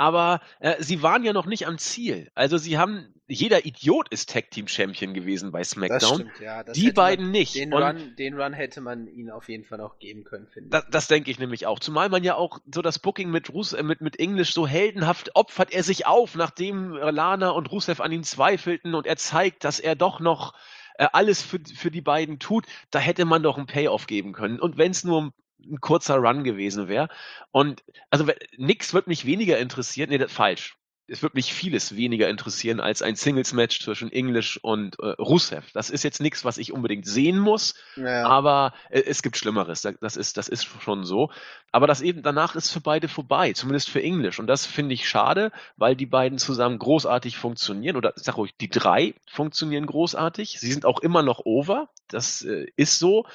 aber 0.00 0.40
äh, 0.60 0.82
sie 0.82 1.02
waren 1.02 1.24
ja 1.24 1.34
noch 1.34 1.44
nicht 1.44 1.66
am 1.66 1.76
Ziel. 1.76 2.30
Also 2.34 2.56
sie 2.56 2.78
haben, 2.78 3.12
jeder 3.28 3.66
Idiot 3.66 4.08
ist 4.08 4.30
Tag 4.30 4.50
Team 4.50 4.66
Champion 4.66 5.12
gewesen 5.12 5.52
bei 5.52 5.62
SmackDown. 5.62 5.98
Das 6.00 6.14
stimmt, 6.14 6.40
ja. 6.40 6.64
Das 6.64 6.74
die 6.74 6.90
beiden 6.90 7.26
man, 7.26 7.32
nicht. 7.32 7.54
Den 7.54 7.74
Run, 7.74 8.16
den 8.16 8.40
Run 8.40 8.54
hätte 8.54 8.80
man 8.80 9.06
ihnen 9.08 9.30
auf 9.30 9.50
jeden 9.50 9.64
Fall 9.64 9.82
auch 9.82 9.98
geben 9.98 10.24
können, 10.24 10.46
finde 10.46 10.68
ich. 10.68 10.70
Das, 10.70 10.86
das 10.90 11.08
denke 11.08 11.30
ich 11.30 11.38
nämlich 11.38 11.66
auch. 11.66 11.80
Zumal 11.80 12.08
man 12.08 12.24
ja 12.24 12.34
auch 12.34 12.60
so 12.74 12.80
das 12.80 12.98
Booking 12.98 13.30
mit, 13.30 13.52
Rus 13.52 13.74
äh, 13.74 13.82
mit, 13.82 14.00
mit 14.00 14.18
Englisch 14.18 14.54
so 14.54 14.66
heldenhaft 14.66 15.36
opfert 15.36 15.70
er 15.70 15.82
sich 15.82 16.06
auf, 16.06 16.34
nachdem 16.34 16.92
Lana 16.94 17.50
und 17.50 17.70
Rusev 17.70 18.00
an 18.00 18.10
ihn 18.10 18.24
zweifelten 18.24 18.94
und 18.94 19.06
er 19.06 19.16
zeigt, 19.16 19.64
dass 19.64 19.80
er 19.80 19.96
doch 19.96 20.18
noch 20.18 20.54
äh, 20.94 21.08
alles 21.12 21.42
für, 21.42 21.60
für 21.76 21.90
die 21.90 22.00
beiden 22.00 22.38
tut, 22.38 22.64
da 22.90 23.00
hätte 23.00 23.26
man 23.26 23.42
doch 23.42 23.58
einen 23.58 23.66
Payoff 23.66 24.06
geben 24.06 24.32
können. 24.32 24.60
Und 24.60 24.78
wenn 24.78 24.92
es 24.92 25.04
nur 25.04 25.34
ein 25.70 25.80
kurzer 25.80 26.16
Run 26.16 26.44
gewesen 26.44 26.88
wäre. 26.88 27.08
Und 27.50 27.82
also 28.10 28.26
nix 28.56 28.94
wird 28.94 29.06
mich 29.06 29.26
weniger 29.26 29.58
interessieren. 29.58 30.10
Nee, 30.10 30.18
das 30.18 30.32
falsch. 30.32 30.76
Es 31.10 31.22
wird 31.22 31.34
mich 31.34 31.52
vieles 31.52 31.96
weniger 31.96 32.28
interessieren 32.28 32.78
als 32.78 33.02
ein 33.02 33.16
Singles-Match 33.16 33.80
zwischen 33.80 34.12
English 34.12 34.58
und 34.62 34.96
äh, 35.00 35.08
Rusev. 35.18 35.72
Das 35.72 35.90
ist 35.90 36.04
jetzt 36.04 36.20
nichts, 36.20 36.44
was 36.44 36.56
ich 36.56 36.72
unbedingt 36.72 37.04
sehen 37.04 37.36
muss, 37.36 37.74
ja. 37.96 38.28
aber 38.28 38.74
äh, 38.90 39.00
es 39.00 39.20
gibt 39.20 39.36
Schlimmeres. 39.36 39.82
Das 40.00 40.16
ist, 40.16 40.36
das 40.36 40.48
ist 40.48 40.68
schon 40.80 41.04
so. 41.04 41.32
Aber 41.72 41.88
das 41.88 42.00
eben 42.00 42.22
danach 42.22 42.54
ist 42.54 42.70
für 42.70 42.80
beide 42.80 43.08
vorbei, 43.08 43.52
zumindest 43.54 43.90
für 43.90 44.00
English. 44.00 44.38
Und 44.38 44.46
das 44.46 44.66
finde 44.66 44.94
ich 44.94 45.08
schade, 45.08 45.50
weil 45.76 45.96
die 45.96 46.06
beiden 46.06 46.38
zusammen 46.38 46.78
großartig 46.78 47.36
funktionieren. 47.36 47.96
Oder 47.96 48.12
sag 48.14 48.36
ruhig, 48.36 48.54
die 48.60 48.70
drei 48.70 49.14
funktionieren 49.28 49.86
großartig. 49.86 50.60
Sie 50.60 50.72
sind 50.72 50.86
auch 50.86 51.00
immer 51.00 51.22
noch 51.24 51.40
over. 51.44 51.88
Das 52.06 52.42
äh, 52.42 52.66
ist 52.76 53.00
so. 53.00 53.26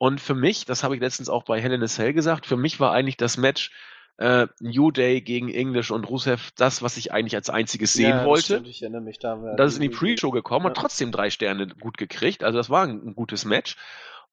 Und 0.00 0.18
für 0.18 0.34
mich, 0.34 0.64
das 0.64 0.82
habe 0.82 0.94
ich 0.94 1.00
letztens 1.02 1.28
auch 1.28 1.44
bei 1.44 1.60
Hell 1.60 1.74
in 1.74 1.82
a 1.82 1.86
Cell 1.86 2.14
gesagt, 2.14 2.46
für 2.46 2.56
mich 2.56 2.80
war 2.80 2.90
eigentlich 2.90 3.18
das 3.18 3.36
Match 3.36 3.70
äh, 4.16 4.46
New 4.58 4.90
Day 4.90 5.20
gegen 5.20 5.52
English 5.52 5.90
und 5.90 6.08
Rusev 6.08 6.52
das, 6.56 6.80
was 6.80 6.96
ich 6.96 7.12
eigentlich 7.12 7.34
als 7.36 7.50
einziges 7.50 7.92
sehen 7.92 8.08
ja, 8.08 8.24
wollte. 8.24 8.44
Stimmt, 8.44 8.68
ich 8.68 8.80
erinnere 8.80 9.02
mich 9.02 9.18
da. 9.18 9.36
Das 9.58 9.72
ist 9.72 9.76
in 9.76 9.82
die 9.82 9.94
Pre-Show 9.94 10.30
gekommen 10.30 10.64
ja. 10.64 10.68
und 10.70 10.74
trotzdem 10.74 11.12
drei 11.12 11.28
Sterne 11.28 11.66
gut 11.66 11.98
gekriegt. 11.98 12.42
Also 12.42 12.56
das 12.56 12.70
war 12.70 12.84
ein, 12.84 13.08
ein 13.08 13.14
gutes 13.14 13.44
Match. 13.44 13.76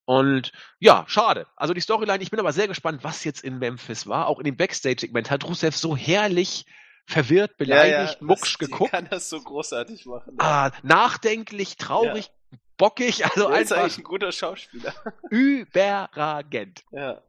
Und 0.06 0.54
ja, 0.80 1.04
schade. 1.08 1.48
Also 1.58 1.74
die 1.74 1.82
Storyline, 1.82 2.24
ich 2.24 2.32
bin 2.32 2.40
aber 2.40 2.54
sehr 2.54 2.70
gespannt, 2.70 3.04
was 3.04 3.26
jetzt 3.26 3.44
in 3.44 3.60
Memphis 3.60 4.08
war. 4.08 4.28
Auch 4.28 4.40
in 4.40 4.46
dem 4.46 4.56
Backstage-Segment 4.56 5.30
hat 5.30 5.44
Rusev 5.44 5.76
so 5.76 5.98
herrlich 5.98 6.66
verwirrt, 7.06 7.58
beleidigt, 7.58 8.16
ja, 8.16 8.20
ja, 8.22 8.26
mucksch 8.26 8.58
das, 8.58 8.70
geguckt. 8.70 8.92
kann 8.92 9.08
das 9.10 9.30
so 9.30 9.42
großartig 9.42 10.06
machen. 10.06 10.36
Ah, 10.38 10.72
nachdenklich, 10.84 11.76
traurig, 11.76 12.32
bockig, 12.78 13.26
also 13.26 13.48
der 13.48 13.58
einfach. 13.58 13.62
Ist 13.62 13.72
eigentlich 13.72 13.98
ein 14.00 14.04
guter 14.04 14.32
Schauspieler. 14.32 14.94
Überragend. 15.30 16.84
Ja. 16.92 17.22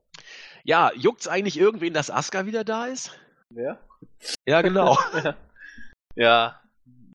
Ja, 0.65 0.93
juckt's 0.95 1.29
eigentlich 1.29 1.59
irgendwen, 1.59 1.95
dass 1.95 2.11
Asuka 2.11 2.47
wieder 2.47 2.65
da 2.65 2.87
ist? 2.87 3.19
Wer? 3.51 3.79
Ja, 4.47 4.63
genau. 4.63 4.99
ja. 5.25 5.37
ja, 6.15 6.61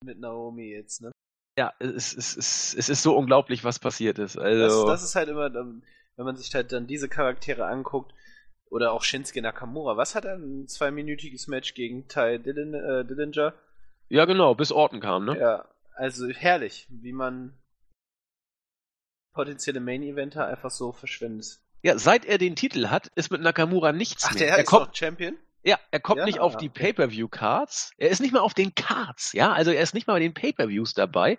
mit 0.03 0.19
Naomi 0.19 0.69
jetzt, 0.71 1.01
ne? 1.01 1.11
Ja, 1.57 1.73
es, 1.79 2.15
es, 2.15 2.35
es, 2.35 2.73
es 2.73 2.89
ist 2.89 3.03
so 3.03 3.15
unglaublich, 3.15 3.63
was 3.63 3.77
passiert 3.77 4.17
ist. 4.17 4.37
Also... 4.37 4.87
Das, 4.87 5.01
das 5.01 5.09
ist 5.09 5.15
halt 5.15 5.29
immer, 5.29 5.53
wenn 5.53 6.25
man 6.25 6.35
sich 6.35 6.53
halt 6.55 6.71
dann 6.71 6.87
diese 6.87 7.09
Charaktere 7.09 7.65
anguckt, 7.65 8.13
oder 8.73 8.91
auch 8.91 9.03
Shinsuke 9.03 9.41
Nakamura. 9.41 9.97
Was 9.97 10.15
hat 10.15 10.25
er? 10.25 10.35
Ein 10.35 10.67
zweiminütiges 10.67 11.47
Match 11.47 11.75
gegen 11.75 12.07
Ty 12.07 12.39
Dillinger? 12.39 13.01
Äh, 13.01 13.05
Dillinger? 13.05 13.53
Ja, 14.09 14.25
genau, 14.25 14.55
bis 14.55 14.71
Orton 14.71 14.99
kam, 14.99 15.25
ne? 15.25 15.37
Ja, 15.39 15.65
also 15.95 16.27
herrlich, 16.27 16.87
wie 16.89 17.13
man 17.13 17.53
potenzielle 19.33 19.79
Main-Eventer 19.79 20.47
einfach 20.47 20.71
so 20.71 20.91
verschwendet. 20.91 21.59
Ja, 21.81 21.97
seit 21.97 22.25
er 22.25 22.37
den 22.37 22.55
Titel 22.55 22.87
hat, 22.87 23.07
ist 23.15 23.31
mit 23.31 23.41
Nakamura 23.41 23.91
nichts 23.91 24.23
Ach, 24.25 24.33
mehr. 24.33 24.43
der 24.45 24.53
er 24.53 24.59
ist 24.59 24.67
kommt, 24.67 24.95
Champion? 24.97 25.37
Ja, 25.63 25.77
er 25.91 25.99
kommt 25.99 26.19
Ja. 26.19 26.25
nicht 26.25 26.39
auf 26.39 26.57
die 26.57 26.69
Pay-Per-View-Cards. 26.69 27.91
Er 27.97 28.09
ist 28.09 28.19
nicht 28.19 28.33
mal 28.33 28.39
auf 28.41 28.53
den 28.53 28.75
Cards, 28.75 29.33
ja. 29.33 29.51
Also 29.53 29.71
er 29.71 29.81
ist 29.81 29.93
nicht 29.93 30.07
mal 30.07 30.13
bei 30.13 30.19
den 30.19 30.33
Pay-Per-Views 30.33 30.93
dabei. 30.93 31.37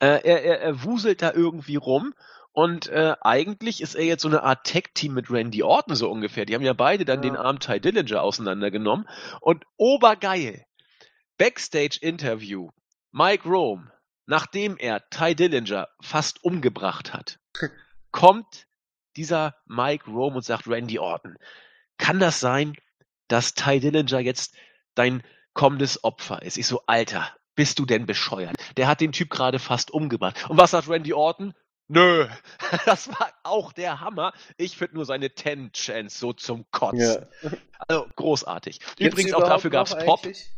Äh, 0.00 0.06
er, 0.22 0.42
er, 0.44 0.60
er 0.60 0.84
wuselt 0.84 1.22
da 1.22 1.32
irgendwie 1.32 1.76
rum. 1.76 2.14
Und 2.52 2.88
äh, 2.88 3.14
eigentlich 3.20 3.80
ist 3.80 3.94
er 3.94 4.04
jetzt 4.04 4.22
so 4.22 4.28
eine 4.28 4.42
Art 4.42 4.64
Tech-Team 4.64 5.14
mit 5.14 5.30
Randy 5.30 5.62
Orton 5.62 5.94
so 5.94 6.10
ungefähr. 6.10 6.46
Die 6.46 6.54
haben 6.56 6.62
ja 6.64 6.72
beide 6.72 7.04
dann 7.04 7.22
Ja. 7.22 7.30
den 7.30 7.36
armen 7.36 7.60
Ty 7.60 7.80
Dillinger 7.80 8.22
auseinandergenommen. 8.22 9.08
Und 9.40 9.64
obergeil. 9.76 10.64
Backstage-Interview. 11.38 12.70
Mike 13.12 13.48
Rome, 13.48 13.90
nachdem 14.30 14.76
er 14.78 15.10
Ty 15.10 15.34
Dillinger 15.34 15.88
fast 16.00 16.44
umgebracht 16.44 17.12
hat, 17.12 17.40
kommt 18.12 18.68
dieser 19.16 19.56
Mike 19.66 20.08
Rome 20.08 20.36
und 20.36 20.44
sagt 20.44 20.68
Randy 20.68 21.00
Orton, 21.00 21.36
kann 21.98 22.20
das 22.20 22.38
sein, 22.38 22.76
dass 23.26 23.54
Ty 23.54 23.80
Dillinger 23.80 24.20
jetzt 24.20 24.54
dein 24.94 25.24
kommendes 25.52 26.04
Opfer 26.04 26.42
ist? 26.42 26.58
Ich 26.58 26.68
so, 26.68 26.80
Alter, 26.86 27.34
bist 27.56 27.80
du 27.80 27.84
denn 27.84 28.06
bescheuert? 28.06 28.54
Der 28.76 28.86
hat 28.86 29.00
den 29.00 29.10
Typ 29.10 29.30
gerade 29.30 29.58
fast 29.58 29.90
umgebracht. 29.90 30.48
Und 30.48 30.56
was 30.56 30.70
sagt 30.70 30.88
Randy 30.88 31.12
Orton? 31.12 31.52
Nö, 31.88 32.28
das 32.86 33.08
war 33.08 33.32
auch 33.42 33.72
der 33.72 33.98
Hammer. 33.98 34.32
Ich 34.56 34.76
finde 34.76 34.94
nur 34.94 35.06
seine 35.06 35.34
Ten 35.34 35.72
Chance 35.72 36.16
so 36.16 36.32
zum 36.32 36.70
Kotzen. 36.70 37.26
Also 37.88 38.06
großartig. 38.14 38.78
Gibt's 38.78 39.00
Übrigens 39.00 39.32
auch 39.34 39.42
dafür 39.42 39.70
gab's 39.70 39.90
noch 39.90 40.04
Pop. 40.04 40.24
eigentlich? 40.24 40.52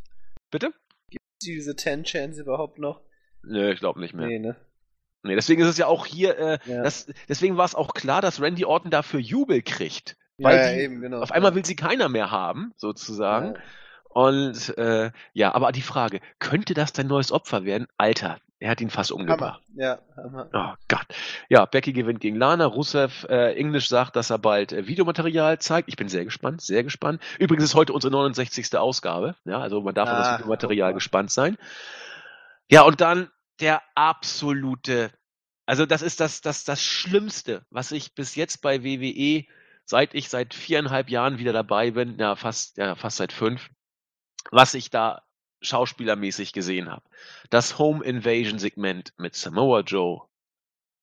Bitte? 0.50 0.74
Gibt's 1.08 1.38
diese 1.40 1.74
Ten 1.74 2.04
Chance 2.04 2.42
überhaupt 2.42 2.78
noch? 2.78 3.00
Nö, 3.44 3.70
ich 3.72 3.80
glaube 3.80 4.00
nicht 4.00 4.14
mehr. 4.14 4.26
Nee, 4.26 4.38
ne? 4.38 4.56
Nee, 5.24 5.34
deswegen 5.36 5.62
ist 5.62 5.68
es 5.68 5.78
ja 5.78 5.86
auch 5.86 6.04
hier, 6.06 6.36
äh, 6.38 6.58
Ja. 6.66 6.82
das, 6.82 7.06
deswegen 7.28 7.56
war 7.56 7.64
es 7.64 7.74
auch 7.74 7.94
klar, 7.94 8.20
dass 8.20 8.40
Randy 8.40 8.64
Orton 8.64 8.90
dafür 8.90 9.20
Jubel 9.20 9.62
kriegt. 9.62 10.16
Weil 10.38 10.56
ja, 10.56 10.72
die- 10.72 10.80
eben, 10.80 11.00
genau. 11.00 11.20
Auf 11.20 11.30
einmal 11.32 11.54
will 11.54 11.64
sie 11.64 11.76
keiner 11.76 12.08
mehr 12.08 12.30
haben, 12.30 12.72
sozusagen. 12.76 13.54
Ja. 13.54 13.60
Und 14.08 14.76
äh, 14.78 15.10
ja, 15.32 15.54
aber 15.54 15.72
die 15.72 15.80
Frage, 15.82 16.20
könnte 16.38 16.74
das 16.74 16.92
dein 16.92 17.06
neues 17.06 17.30
Opfer 17.32 17.64
werden? 17.64 17.86
Alter, 17.96 18.38
er 18.58 18.70
hat 18.70 18.80
ihn 18.80 18.90
fast 18.90 19.10
umgebracht. 19.12 19.62
Hammer. 19.68 19.82
Ja, 19.82 19.98
Hammer. 20.16 20.48
Oh 20.52 20.74
Gott. 20.88 21.06
Ja, 21.48 21.64
Becky 21.64 21.92
gewinnt 21.92 22.20
gegen 22.20 22.36
Lana. 22.36 22.66
Rusev 22.66 23.24
äh, 23.30 23.54
Englisch 23.54 23.88
sagt, 23.88 24.16
dass 24.16 24.30
er 24.30 24.38
bald 24.38 24.72
äh, 24.72 24.86
Videomaterial 24.86 25.58
zeigt. 25.60 25.88
Ich 25.88 25.96
bin 25.96 26.08
sehr 26.08 26.24
gespannt, 26.24 26.60
sehr 26.60 26.82
gespannt. 26.84 27.22
Übrigens 27.38 27.64
ist 27.64 27.74
heute 27.74 27.92
unsere 27.94 28.10
69. 28.12 28.76
Ausgabe. 28.76 29.34
Ja, 29.44 29.60
also 29.60 29.80
man 29.80 29.94
darf 29.94 30.10
auf 30.10 30.18
das 30.18 30.26
Ah, 30.28 30.38
Videomaterial 30.38 30.92
gespannt 30.94 31.30
sein. 31.30 31.56
Ja, 32.70 32.82
und 32.82 33.00
dann 33.00 33.30
der 33.60 33.82
absolute, 33.94 35.12
also 35.66 35.86
das 35.86 36.02
ist 36.02 36.20
das, 36.20 36.40
das, 36.40 36.64
das 36.64 36.82
Schlimmste, 36.82 37.64
was 37.70 37.92
ich 37.92 38.14
bis 38.14 38.34
jetzt 38.34 38.62
bei 38.62 38.82
WWE, 38.84 39.44
seit 39.84 40.14
ich 40.14 40.28
seit 40.28 40.54
viereinhalb 40.54 41.10
Jahren 41.10 41.38
wieder 41.38 41.52
dabei 41.52 41.92
bin, 41.92 42.18
ja, 42.18 42.36
fast, 42.36 42.76
ja, 42.78 42.94
fast 42.94 43.18
seit 43.18 43.32
fünf, 43.32 43.70
was 44.50 44.74
ich 44.74 44.90
da 44.90 45.22
schauspielermäßig 45.60 46.52
gesehen 46.52 46.90
habe. 46.90 47.04
Das 47.50 47.78
Home 47.78 48.04
Invasion 48.04 48.58
Segment 48.58 49.12
mit 49.16 49.34
Samoa 49.34 49.80
Joe 49.80 50.22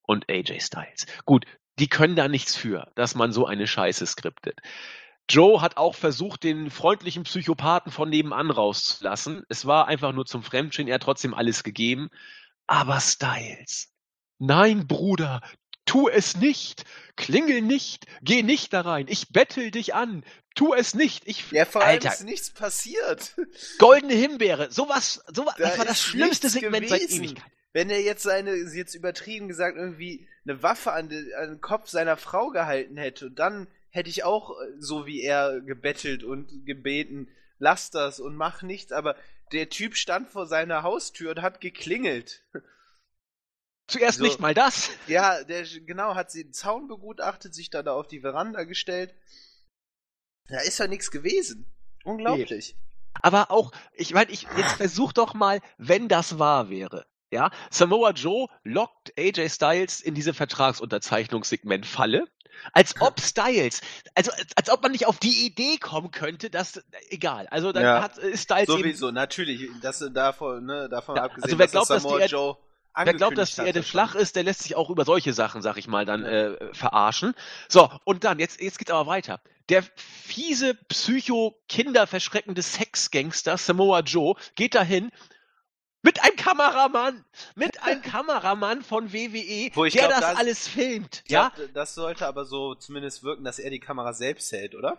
und 0.02 0.30
AJ 0.30 0.60
Styles. 0.62 1.06
Gut, 1.26 1.46
die 1.80 1.88
können 1.88 2.16
da 2.16 2.28
nichts 2.28 2.56
für, 2.56 2.92
dass 2.96 3.16
man 3.16 3.32
so 3.32 3.46
eine 3.46 3.68
Scheiße 3.68 4.06
skriptet. 4.06 4.60
Joe 5.30 5.62
hat 5.62 5.78
auch 5.78 5.96
versucht, 5.96 6.44
den 6.44 6.72
freundlichen 6.72 7.24
Psychopathen 7.24 7.92
von 7.92 8.10
nebenan 8.10 8.50
rauszulassen. 8.50 9.44
Es 9.48 9.66
war 9.66 9.88
einfach 9.88 10.12
nur 10.12 10.26
zum 10.26 10.44
Fremdschehen, 10.44 10.88
er 10.88 10.96
hat 10.96 11.04
trotzdem 11.04 11.34
alles 11.34 11.64
gegeben. 11.64 12.10
Aber 12.66 13.00
Styles. 13.00 13.90
Nein, 14.40 14.88
Bruder, 14.88 15.42
tu 15.86 16.08
es 16.08 16.38
nicht. 16.38 16.86
Klingel 17.16 17.62
nicht. 17.62 18.06
Geh 18.22 18.44
nicht 18.44 18.74
da 18.74 18.82
rein. 18.82 19.06
Ich 19.08 19.30
bettel 19.30 19.72
dich 19.72 19.94
an. 19.94 20.24
Tu 20.56 20.74
es 20.74 20.94
nicht. 20.94 21.28
Ich, 21.28 21.52
Ja, 21.52 21.66
vor 21.66 21.82
allem 21.82 21.92
Alter, 21.92 22.14
ist 22.14 22.24
nichts 22.24 22.52
passiert. 22.52 23.36
goldene 23.78 24.14
Himbeere. 24.14 24.72
Sowas, 24.72 25.24
sowas, 25.34 25.56
Da 25.58 25.70
das 25.70 25.78
war 25.78 25.86
das 25.86 26.02
schlimmste 26.02 26.50
Segment 26.50 26.90
seit 26.90 27.02
gewesen. 27.02 27.24
Ewigkeit. 27.24 27.52
Wenn 27.72 27.90
er 27.92 28.02
jetzt 28.02 28.24
seine, 28.24 28.56
jetzt 28.56 28.96
übertrieben 28.96 29.48
gesagt, 29.48 29.78
irgendwie 29.78 30.28
eine 30.44 30.64
Waffe 30.64 30.92
an, 30.92 31.10
den, 31.10 31.32
an 31.40 31.50
den 31.50 31.62
Kopf 31.62 31.90
seiner 31.90 32.18
Frau 32.18 32.50
gehalten 32.50 32.98
hätte, 32.98 33.28
und 33.28 33.38
dann 33.38 33.68
hätte 33.90 34.10
ich 34.10 34.24
auch, 34.24 34.52
äh, 34.52 34.66
so 34.80 35.06
wie 35.06 35.22
er, 35.22 35.62
gebettelt 35.62 36.24
und 36.24 36.66
gebeten, 36.66 37.30
lass 37.58 37.92
das 37.92 38.20
und 38.20 38.36
mach 38.36 38.62
nichts, 38.62 38.92
aber 38.92 39.16
der 39.52 39.70
Typ 39.70 39.96
stand 39.96 40.30
vor 40.30 40.46
seiner 40.46 40.84
Haustür 40.84 41.32
und 41.32 41.42
hat 41.42 41.62
geklingelt. 41.62 42.44
Zuerst 43.88 44.20
So. 44.20 44.24
nicht 44.24 44.40
mal 44.40 44.54
das. 44.54 44.92
Ja, 45.08 45.44
der 45.44 45.64
genau 45.64 46.14
hat 46.14 46.30
sie 46.30 46.44
den 46.44 46.54
Zaun 46.54 46.88
begutachtet, 46.88 47.56
sich 47.56 47.72
dann 47.72 47.86
da 47.86 47.94
auf 47.94 48.08
die 48.08 48.20
Veranda 48.20 48.64
gestellt. 48.64 49.16
Da 50.48 50.60
ist 50.60 50.78
ja 50.78 50.88
nichts 50.88 51.10
gewesen. 51.10 51.66
Unglaublich. 52.04 52.76
Aber 53.22 53.50
auch, 53.50 53.72
ich 53.94 54.14
meine, 54.14 54.30
ich, 54.32 54.46
jetzt 54.58 54.74
versuch 54.74 55.12
doch 55.12 55.34
mal, 55.34 55.60
wenn 55.78 56.08
das 56.08 56.38
wahr 56.38 56.70
wäre. 56.70 57.08
Ja, 57.32 57.52
Samoa 57.70 58.12
Joe 58.12 58.48
lockt 58.64 59.14
AJ 59.18 59.50
Styles 59.50 60.02
in 60.02 60.16
diese 60.16 60.34
Vertragsunterzeichnungssegment-Falle. 60.34 62.28
Als 62.74 62.96
ob 63.00 63.20
Styles, 63.22 63.82
also 64.16 64.32
als, 64.32 64.48
als 64.56 64.70
ob 64.70 64.82
man 64.84 64.92
nicht 64.92 65.06
auf 65.08 65.18
die 65.20 65.46
Idee 65.46 65.78
kommen 65.78 66.12
könnte, 66.12 66.50
dass, 66.50 66.84
egal, 67.10 67.48
also 67.48 67.72
dann 67.72 67.84
Ja. 67.84 68.02
hat 68.02 68.16
Styles 68.16 68.70
eben, 68.70 68.80
Sowieso, 68.80 69.12
natürlich, 69.12 69.70
dass 69.82 70.00
davon, 70.14 70.66
ne, 70.66 70.90
davon 70.90 71.16
Ja, 71.16 71.24
abgesehen, 71.24 71.44
also 71.44 71.58
wer 71.60 71.66
dass 71.66 71.72
glaubt, 71.72 71.90
dass 71.90 72.04
die 72.04 72.08
Samoa 72.08 72.20
Erde- 72.22 72.32
Joe 72.32 72.58
wer 73.02 73.14
glaubt, 73.14 73.38
dass 73.38 73.56
die 73.56 73.62
Erde 73.62 73.82
flach 73.84 74.16
ist, 74.16 74.36
der 74.36 74.44
lässt 74.44 74.64
sich 74.64 74.76
auch 74.76 74.90
über 74.90 75.06
solche 75.06 75.32
Sachen, 75.32 75.62
sag 75.62 75.78
ich 75.78 75.88
mal, 75.88 76.06
dann 76.06 76.26
äh, 76.26 76.74
verarschen. 76.74 77.34
So, 77.70 77.90
und 78.04 78.24
dann, 78.26 78.40
jetzt, 78.40 78.60
jetzt 78.60 78.78
geht's 78.78 78.92
aber 78.92 79.10
weiter. 79.10 79.40
Der 79.70 79.84
fiese, 79.96 80.74
psycho-kinderverschreckende 80.90 82.62
Sexgangster 82.62 83.58
Samoa 83.58 84.02
Joe 84.02 84.36
geht 84.56 84.76
dahin 84.76 85.12
mit 86.02 86.22
einem 86.24 86.36
Kameramann, 86.36 87.26
mit 87.56 87.82
einem 87.84 88.02
Kameramann 88.02 88.82
von 88.84 89.12
WWE, 89.12 89.70
Wo 89.76 89.86
ich 89.86 89.94
der 89.94 90.08
glaub, 90.08 90.20
das 90.20 90.30
das- 90.32 90.38
alles 90.38 90.68
filmt. 90.68 91.24
Ja, 91.28 91.52
glaub, 91.56 91.74
das 91.74 91.94
sollte 91.96 92.26
aber 92.28 92.46
so 92.46 92.76
zumindest 92.76 93.24
wirken, 93.24 93.44
dass 93.44 93.60
er 93.60 93.70
die 93.70 93.80
Kamera 93.80 94.14
selbst 94.14 94.52
hält, 94.52 94.76
oder? 94.76 94.98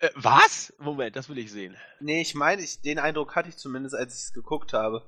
äh, 0.00 0.10
was? 0.14 0.72
Moment, 0.78 1.16
das 1.16 1.28
will 1.28 1.38
ich 1.38 1.50
sehen. 1.52 1.76
Nee, 2.00 2.20
ich 2.22 2.34
meine, 2.34 2.60
ich, 2.62 2.80
den 2.82 2.98
Eindruck 2.98 3.36
hatte 3.36 3.48
ich 3.48 3.56
zumindest, 3.56 3.94
als 3.94 4.14
ich 4.16 4.22
es 4.24 4.32
geguckt 4.32 4.72
habe. 4.72 5.02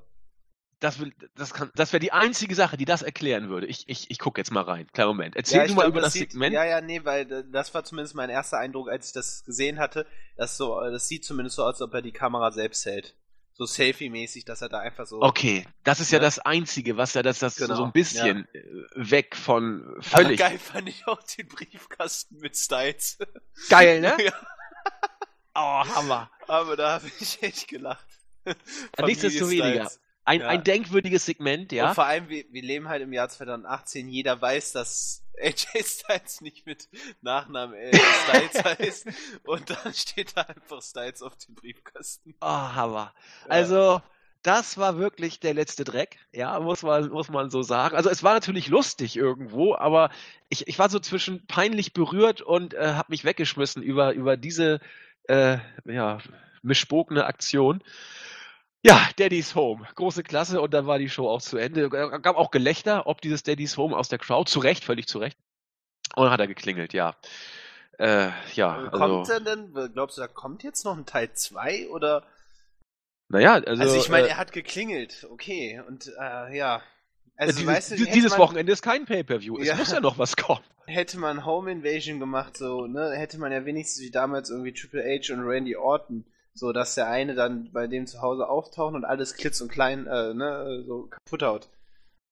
Das, 0.81 0.99
will, 0.99 1.13
das, 1.35 1.53
kann, 1.53 1.71
das 1.75 1.93
wäre 1.93 1.99
die 2.01 2.11
einzige 2.11 2.53
Sache, 2.53 2.75
die 2.75 2.83
das 2.85 3.01
erklären 3.01 3.49
würde. 3.49 3.65
Ich, 3.65 3.87
ich, 3.87 4.11
ich 4.11 4.19
gucke 4.19 4.39
jetzt 4.41 4.51
mal 4.51 4.61
rein. 4.63 4.87
Kleinen 4.91 5.07
Moment. 5.07 5.35
Erzähl 5.35 5.61
ich 5.63 5.69
du 5.69 5.75
mal 5.75 5.83
glaub, 5.83 5.93
über 5.93 6.01
das 6.01 6.13
sieht, 6.13 6.31
Segment. 6.31 6.53
Ja, 6.53 6.65
ja, 6.65 6.81
nee, 6.81 7.03
weil 7.05 7.31
äh, 7.31 7.43
das 7.49 7.73
war 7.73 7.83
zumindest 7.85 8.13
mein 8.15 8.29
erster 8.29 8.57
Eindruck, 8.57 8.89
als 8.89 9.07
ich 9.07 9.13
das 9.13 9.43
gesehen 9.45 9.79
hatte. 9.79 10.05
Das, 10.35 10.57
so, 10.57 10.81
äh, 10.81 10.91
das 10.91 11.07
sieht 11.07 11.23
zumindest 11.23 11.55
so 11.55 11.63
aus, 11.63 11.75
als 11.75 11.81
ob 11.81 11.93
er 11.93 12.01
die 12.01 12.11
Kamera 12.11 12.51
selbst 12.51 12.85
hält. 12.85 13.15
So 13.57 13.65
Selfie-mäßig, 13.65 14.43
dass 14.43 14.61
er 14.61 14.67
da 14.67 14.79
einfach 14.79 15.07
so. 15.07 15.21
Okay, 15.21 15.65
das 15.85 16.01
ist 16.01 16.11
ja, 16.11 16.17
Ja. 16.19 16.23
das 16.25 16.39
Einzige, 16.39 16.97
was 16.97 17.13
ja 17.13 17.23
das, 17.23 17.39
das 17.39 17.55
Genau, 17.55 17.75
so 17.75 17.83
ein 17.85 17.93
bisschen 17.93 18.47
äh, 18.53 18.63
weg 18.95 19.35
von 19.35 19.95
völlig 20.01 20.41
Aber 20.41 20.49
geil 20.49 20.59
fand 20.59 20.89
ich 20.89 21.07
auch 21.07 21.23
den 21.23 21.47
Briefkasten 21.47 22.37
mit 22.39 22.57
Styles. 22.57 23.17
geil, 23.69 24.01
ne? 24.01 24.17
ja, 24.23 24.33
Oh, 25.57 25.85
Hammer. 25.95 26.29
aber 26.47 26.75
da 26.75 26.91
habe 26.95 27.09
ich 27.19 27.41
echt 27.41 27.69
gelacht. 27.69 28.05
Nichtsdestoweniger. 29.01 29.89
Ein, 30.25 30.41
Ja. 30.41 30.47
ein 30.47 30.63
denkwürdiges 30.63 31.25
Segment, 31.25 31.71
ja. 31.71 31.89
Und 31.89 31.95
vor 31.95 32.05
allem, 32.05 32.27
wir, 32.29 32.43
wir 32.51 32.61
leben 32.63 32.89
halt 32.89 33.01
im 33.03 33.13
Jahr 33.13 33.29
2018. 33.29 34.09
Jeder 34.09 34.41
weiß, 34.41 34.71
dass 34.73 35.23
AJ 35.41 35.83
Styles 35.83 36.41
nicht 36.41 36.65
mit 36.65 36.89
Nachnamen 37.21 37.75
äh, 37.75 37.95
Styles 37.95 38.63
heißt. 38.79 39.07
Und 39.45 39.69
dann 39.69 39.93
steht 39.93 40.35
da 40.35 40.41
einfach 40.41 40.81
Styles 40.81 41.21
auf 41.21 41.35
dem 41.37 41.55
Briefkasten. 41.55 42.35
Oh, 42.41 42.47
Hammer. 42.47 43.13
Also, 43.47 44.01
das 44.45 44.77
war 44.77 44.99
wirklich 44.99 45.39
der 45.39 45.55
letzte 45.55 45.83
Dreck, 45.83 46.19
ja, 46.31 46.59
muss 46.59 46.83
man, 46.83 47.09
muss 47.09 47.29
man 47.29 47.49
so 47.49 47.63
sagen. 47.63 47.95
Also 47.95 48.11
es 48.11 48.21
war 48.21 48.35
natürlich 48.35 48.67
lustig 48.67 49.17
irgendwo, 49.17 49.73
aber 49.73 50.11
ich, 50.49 50.67
ich 50.67 50.77
war 50.77 50.87
so 50.87 50.99
zwischen 50.99 51.47
peinlich 51.47 51.93
berührt 51.93 52.41
und 52.41 52.75
äh, 52.75 52.93
habe 52.93 53.07
mich 53.09 53.25
weggeschmissen 53.25 53.81
über, 53.81 54.13
über 54.13 54.37
diese 54.37 54.81
äh, 55.23 55.57
ja, 55.85 56.19
mischbogene 56.61 57.25
Aktion. 57.25 57.81
Ja, 58.85 59.09
Daddy's 59.17 59.55
Home. 59.55 59.87
Große 59.95 60.21
Klasse 60.23 60.61
und 60.61 60.73
dann 60.73 60.85
war 60.85 60.99
die 60.99 61.09
Show 61.09 61.27
auch 61.27 61.41
zu 61.41 61.57
Ende. 61.57 61.89
G- 61.89 62.19
Gab 62.21 62.35
auch 62.37 62.51
Gelächter, 62.51 63.07
ob 63.07 63.19
dieses 63.21 63.41
Daddy's 63.43 63.77
Home 63.77 63.97
aus 63.97 64.09
der 64.09 64.19
Crowd. 64.19 64.49
Zu 64.49 64.59
Recht, 64.59 64.83
völlig 64.83 65.07
zu 65.07 65.17
Recht. 65.19 65.37
Und 66.15 66.23
dann 66.25 66.31
hat 66.31 66.39
er 66.39 66.47
geklingelt, 66.47 66.93
ja. 66.93 67.15
Äh, 67.97 68.29
ja, 68.53 68.89
kommt 68.91 69.01
also, 69.01 69.31
er 69.33 69.39
denn, 69.39 69.73
glaubst 69.93 70.17
du, 70.17 70.21
da 70.21 70.27
kommt 70.27 70.63
jetzt 70.63 70.83
noch 70.85 70.95
ein 70.97 71.05
Teil 71.05 71.31
2 71.33 71.87
oder? 71.89 72.27
naja, 73.29 73.53
also, 73.53 73.81
Also, 73.81 73.95
ich 73.95 74.09
meine, 74.09 74.27
äh, 74.27 74.31
er 74.31 74.37
hat 74.37 74.51
geklingelt, 74.51 75.25
okay, 75.31 75.81
und 75.87 76.11
äh, 76.19 76.55
ja. 76.55 76.81
Also, 77.37 77.53
dieses, 77.57 77.67
weißt 77.73 77.91
du, 77.91 77.95
dieses 78.05 78.31
man, 78.31 78.39
Wochenende 78.39 78.71
ist 78.71 78.81
kein 78.81 79.05
Pay-Per-View. 79.05 79.57
Es 79.59 79.67
Ja. 79.67 79.75
muss 79.75 79.91
ja 79.91 79.99
noch 79.99 80.17
was 80.19 80.35
kommen. 80.35 80.63
hätte 80.85 81.17
man 81.17 81.45
Home 81.45 81.71
Invasion 81.71 82.19
gemacht, 82.19 82.55
so, 82.57 82.85
ne, 82.85 83.13
hätte 83.15 83.39
man 83.39 83.51
ja 83.51 83.65
wenigstens 83.65 84.01
wie 84.03 84.11
damals 84.11 84.49
irgendwie 84.51 84.73
Triple 84.73 85.01
H 85.03 85.33
und 85.33 85.39
Randy 85.41 85.75
Orton, 85.75 86.25
so, 86.55 86.71
dass 86.71 86.95
der 86.95 87.07
eine 87.09 87.35
dann 87.35 87.71
bei 87.71 87.87
dem 87.87 88.07
zu 88.07 88.21
Hause 88.21 88.47
auftaucht 88.47 88.95
und 88.95 89.05
alles 89.05 89.35
klitz 89.35 89.59
und 89.61 89.69
klein, 89.69 90.07
äh, 90.07 90.33
ne, 90.33 90.83
so 90.85 91.07
kaputt 91.07 91.43
haut. 91.43 91.69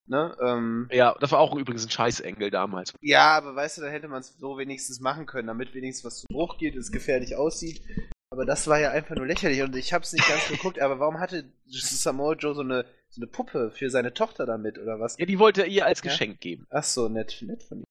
Ne, 0.05 0.35
ähm, 0.41 0.89
Ja, 0.91 1.15
das 1.19 1.31
war 1.31 1.39
auch 1.39 1.55
übrigens 1.55 1.85
ein 1.85 1.89
Scheißengel 1.89 2.49
damals. 2.49 2.93
ja, 3.01 3.37
aber 3.37 3.55
weißt 3.55 3.77
du, 3.77 3.81
da 3.83 3.87
hätte 3.87 4.07
man 4.07 4.19
es 4.21 4.37
so 4.37 4.57
wenigstens 4.57 4.99
machen 4.99 5.25
können, 5.25 5.47
damit 5.47 5.73
wenigstens 5.73 6.05
was 6.05 6.19
zu 6.21 6.27
Bruch 6.27 6.57
geht, 6.57 6.75
es 6.75 6.91
gefährlich 6.91 7.35
aussieht. 7.35 7.81
Aber 8.29 8.45
das 8.45 8.67
war 8.67 8.79
ja 8.79 8.89
einfach 8.91 9.15
nur 9.15 9.27
lächerlich 9.27 9.61
und 9.61 9.75
ich 9.75 9.93
hab's 9.93 10.11
nicht 10.11 10.27
ganz 10.27 10.47
geguckt, 10.47 10.79
aber 10.79 10.99
warum 10.99 11.19
hatte 11.19 11.45
Samoa 11.67 12.33
Joe 12.33 12.55
so 12.55 12.61
eine, 12.61 12.83
so 13.09 13.21
eine 13.21 13.27
Puppe 13.27 13.71
für 13.71 13.89
seine 13.91 14.13
Tochter 14.13 14.45
damit 14.45 14.79
oder 14.79 14.99
was? 14.99 15.17
Ja, 15.19 15.25
die 15.25 15.37
wollte 15.37 15.61
er 15.61 15.67
ihr 15.67 15.85
als 15.85 16.01
Geschenk 16.01 16.39
geben. 16.41 16.65
Ach 16.69 16.83
so, 16.83 17.09
nett, 17.09 17.37
nett 17.41 17.61
von 17.63 17.79
ihm. 17.79 17.83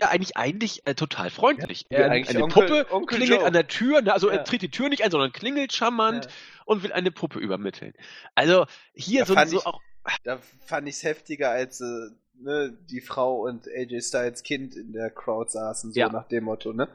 Ja, 0.00 0.08
eigentlich, 0.08 0.36
eigentlich 0.36 0.86
äh, 0.86 0.94
total 0.94 1.30
freundlich. 1.30 1.86
Ja, 1.90 1.98
er, 1.98 2.10
eine 2.10 2.42
Onkel- 2.42 2.48
Puppe 2.84 2.86
Onkel 2.92 3.18
klingelt 3.18 3.40
Joe. 3.40 3.46
an 3.46 3.52
der 3.52 3.66
Tür, 3.68 4.02
ne, 4.02 4.12
also 4.12 4.28
Ja. 4.30 4.36
er 4.38 4.44
tritt 4.44 4.62
die 4.62 4.70
Tür 4.70 4.88
nicht 4.88 5.04
ein, 5.04 5.10
sondern 5.10 5.32
klingelt 5.32 5.72
charmant 5.72 6.26
Ja. 6.26 6.30
und 6.64 6.82
will 6.82 6.92
eine 6.92 7.10
Puppe 7.10 7.38
übermitteln. 7.38 7.94
Also 8.34 8.66
hier 8.94 9.20
Da 9.20 9.26
so, 9.26 9.34
fand 9.34 9.50
so 9.50 9.58
ich- 9.58 9.66
auch. 9.66 9.80
Da 10.24 10.38
fand 10.64 10.88
ich's 10.88 11.02
heftiger, 11.04 11.50
als 11.50 11.80
äh, 11.80 11.84
ne, 12.40 12.76
die 12.90 13.00
Frau 13.02 13.42
und 13.46 13.68
AJ 13.68 14.00
Styles 14.00 14.42
Kind 14.42 14.74
in 14.74 14.92
der 14.92 15.10
Crowd 15.10 15.50
saßen, 15.50 15.92
so 15.92 16.00
nach 16.08 16.26
dem 16.28 16.44
Motto, 16.44 16.72
ne? 16.72 16.88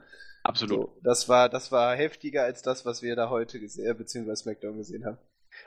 Absolut. 0.43 0.79
So, 0.87 0.97
das 1.03 1.29
war, 1.29 1.49
das 1.49 1.71
war 1.71 1.95
heftiger 1.95 2.43
als 2.43 2.61
das, 2.61 2.85
was 2.85 3.01
wir 3.01 3.15
da 3.15 3.29
heute 3.29 3.59
gesehen, 3.59 3.89
äh, 3.89 3.93
beziehungsweise 3.93 4.43
SmackDown 4.43 4.77
gesehen 4.77 5.05
haben. 5.05 5.17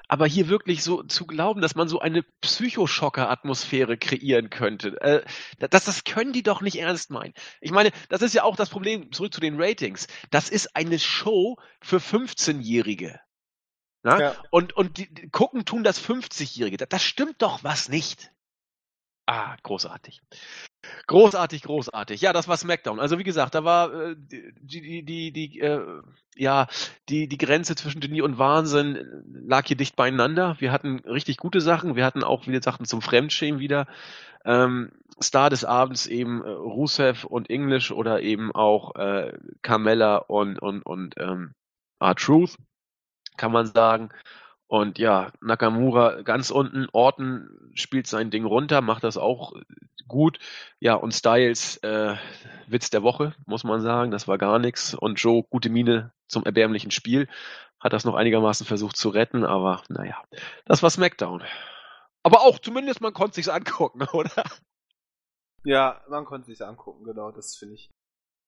Aber 0.09 0.27
hier 0.27 0.49
wirklich 0.49 0.83
so 0.83 1.03
zu 1.03 1.27
glauben, 1.27 1.61
dass 1.61 1.75
man 1.75 1.87
so 1.87 2.01
eine 2.01 2.23
Psychoschocker-Atmosphäre 2.41 3.99
kreieren 3.99 4.49
könnte, 4.49 5.01
äh, 5.03 5.23
das, 5.59 5.85
das 5.85 6.05
können 6.05 6.33
die 6.33 6.43
doch 6.43 6.63
nicht 6.63 6.81
ernst 6.81 7.11
meinen. 7.11 7.35
Ich 7.61 7.71
meine, 7.71 7.93
das 8.09 8.23
ist 8.23 8.35
ja 8.35 8.43
auch 8.43 8.57
das 8.57 8.71
Problem, 8.71 9.13
zurück 9.13 9.35
zu 9.35 9.41
den 9.41 9.61
Ratings. 9.61 10.07
Das 10.31 10.49
ist 10.49 10.75
eine 10.75 10.99
Show 10.99 11.57
für 11.83 11.99
15-Jährige. 11.99 13.21
Na? 14.03 14.21
Ja. 14.21 14.37
Und, 14.51 14.75
und 14.75 14.97
die, 14.97 15.13
die 15.13 15.29
gucken 15.29 15.67
tun 15.67 15.85
das 15.85 16.03
50-Jährige. 16.03 16.79
Das, 16.79 16.89
das 16.89 17.03
stimmt 17.03 17.43
doch 17.43 17.63
was 17.63 17.89
nicht. 17.89 18.33
Ah, 19.27 19.57
großartig. 19.63 20.23
Großartig, 21.07 21.63
großartig. 21.63 22.21
Ja, 22.21 22.33
das 22.33 22.49
war 22.49 22.57
SmackDown. 22.57 23.01
Also 23.01 23.19
wie 23.19 23.25
gesagt, 23.25 23.55
da 23.55 23.65
war 23.65 23.93
äh, 23.93 24.17
die, 24.17 25.05
die, 25.05 25.33
die, 25.33 25.61
äh, 25.61 26.03
ja, 26.37 26.69
die, 27.09 27.29
die 27.29 27.39
Grenze 27.39 27.75
zwischen 27.75 28.01
Genie 28.01 28.23
und 28.23 28.39
Wahnsinn 28.39 29.25
lag 29.47 29.67
hier 29.67 29.77
dicht 29.77 29.97
beieinander. 29.97 30.57
Wir 30.61 30.71
hatten 30.71 31.01
richtig 31.01 31.37
gute 31.39 31.61
Sachen. 31.61 31.97
Wir 31.97 32.05
hatten 32.05 32.23
auch 32.23 32.47
wieder 32.47 32.63
Sachen 32.63 32.87
zum 32.87 33.03
Fremdschämen 33.03 33.61
wieder. 33.61 33.87
Ähm, 34.45 34.93
Star 35.21 35.51
des 35.51 35.65
Abends 35.65 36.07
eben 36.07 36.43
äh, 36.45 36.49
Rusev 36.49 37.25
und 37.25 37.51
English 37.51 37.91
oder 37.91 38.23
eben 38.23 38.53
auch 38.53 38.95
äh, 38.95 39.33
Carmella 39.63 40.17
und, 40.17 40.61
und, 40.61 40.83
und 40.83 41.15
ähm, 41.19 41.55
R-Truth, 42.01 42.57
kann 43.37 43.51
man 43.51 43.67
sagen. 43.67 44.11
Und 44.69 44.99
ja, 44.99 45.33
Nakamura 45.41 46.21
ganz 46.23 46.51
unten, 46.51 46.89
Orton 46.93 47.71
spielt 47.73 48.07
sein 48.07 48.31
Ding 48.31 48.45
runter, 48.45 48.83
macht 48.83 49.03
das 49.03 49.17
auch 49.17 49.55
gut. 50.07 50.39
Ja, 50.79 50.95
und 50.95 51.13
Styles, 51.13 51.79
äh, 51.79 52.17
Witz 52.67 52.91
der 52.91 53.03
Woche, 53.03 53.35
muss 53.47 53.65
man 53.65 53.81
sagen, 53.81 54.11
das 54.11 54.29
war 54.29 54.37
gar 54.37 54.59
nichts. 54.59 54.95
Und 54.95 55.17
Joe, 55.17 55.43
gute 55.49 55.71
Miene 55.71 56.13
zum 56.27 56.45
erbärmlichen 56.45 56.91
Spiel, 56.91 57.29
hat 57.81 57.95
das 57.95 58.05
noch 58.05 58.15
einigermaßen 58.15 58.67
versucht 58.67 58.97
zu 58.97 59.09
retten, 59.09 59.45
aber 59.45 59.83
naja, 59.89 60.23
das 60.67 60.83
war 60.83 60.91
SmackDown. 60.91 61.43
Aber 62.23 62.43
auch 62.43 62.59
zumindest, 62.59 63.01
man 63.01 63.15
konnte 63.15 63.37
sich's 63.37 63.49
angucken, 63.49 64.03
oder? 64.13 64.45
Ja, 65.65 66.03
man 66.11 66.27
konnte 66.27 66.47
sich's 66.47 66.61
angucken, 66.61 67.05
genau, 67.05 67.31
das 67.31 67.57
finde 67.57 67.77
ich. 67.77 67.91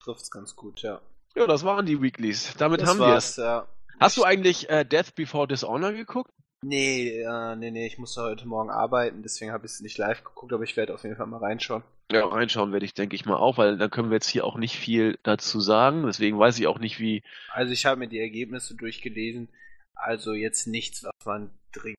Trifft's 0.02 0.30
ganz 0.30 0.54
gut, 0.54 0.82
ja. 0.82 1.00
Ja, 1.34 1.46
das 1.46 1.64
waren 1.64 1.86
die 1.86 2.02
Weeklies. 2.02 2.54
Damit 2.58 2.82
das 2.82 2.90
haben 2.90 2.98
war's, 2.98 3.36
wir's. 3.38 3.44
ja. 3.44 3.68
Hast 4.00 4.16
du 4.16 4.24
eigentlich 4.24 4.68
äh, 4.70 4.84
Death 4.84 5.14
Before 5.14 5.46
Dishonor 5.46 5.92
geguckt? 5.92 6.32
Nee, 6.62 7.20
äh, 7.20 7.56
nee, 7.56 7.70
nee, 7.70 7.86
ich 7.86 7.98
musste 7.98 8.22
heute 8.22 8.46
Morgen 8.46 8.70
arbeiten, 8.70 9.22
deswegen 9.22 9.52
habe 9.52 9.66
ich 9.66 9.72
es 9.72 9.80
nicht 9.80 9.98
live 9.98 10.24
geguckt, 10.24 10.52
aber 10.52 10.64
ich 10.64 10.76
werde 10.76 10.94
auf 10.94 11.04
jeden 11.04 11.16
Fall 11.16 11.26
mal 11.26 11.38
reinschauen. 11.38 11.82
Ja, 12.12 12.26
reinschauen 12.26 12.72
werde 12.72 12.84
ich, 12.84 12.92
denke 12.94 13.14
ich 13.14 13.24
mal, 13.24 13.36
auch, 13.36 13.56
weil 13.56 13.78
dann 13.78 13.90
können 13.90 14.10
wir 14.10 14.16
jetzt 14.16 14.28
hier 14.28 14.44
auch 14.44 14.56
nicht 14.56 14.76
viel 14.76 15.18
dazu 15.22 15.60
sagen. 15.60 16.04
Deswegen 16.06 16.38
weiß 16.38 16.58
ich 16.58 16.66
auch 16.66 16.78
nicht, 16.78 16.98
wie. 16.98 17.22
Also 17.52 17.72
ich 17.72 17.86
habe 17.86 17.98
mir 17.98 18.08
die 18.08 18.18
Ergebnisse 18.18 18.74
durchgelesen, 18.74 19.48
also 19.94 20.32
jetzt 20.32 20.66
nichts, 20.66 21.04
was 21.04 21.12
man 21.24 21.50
dringend. 21.72 21.96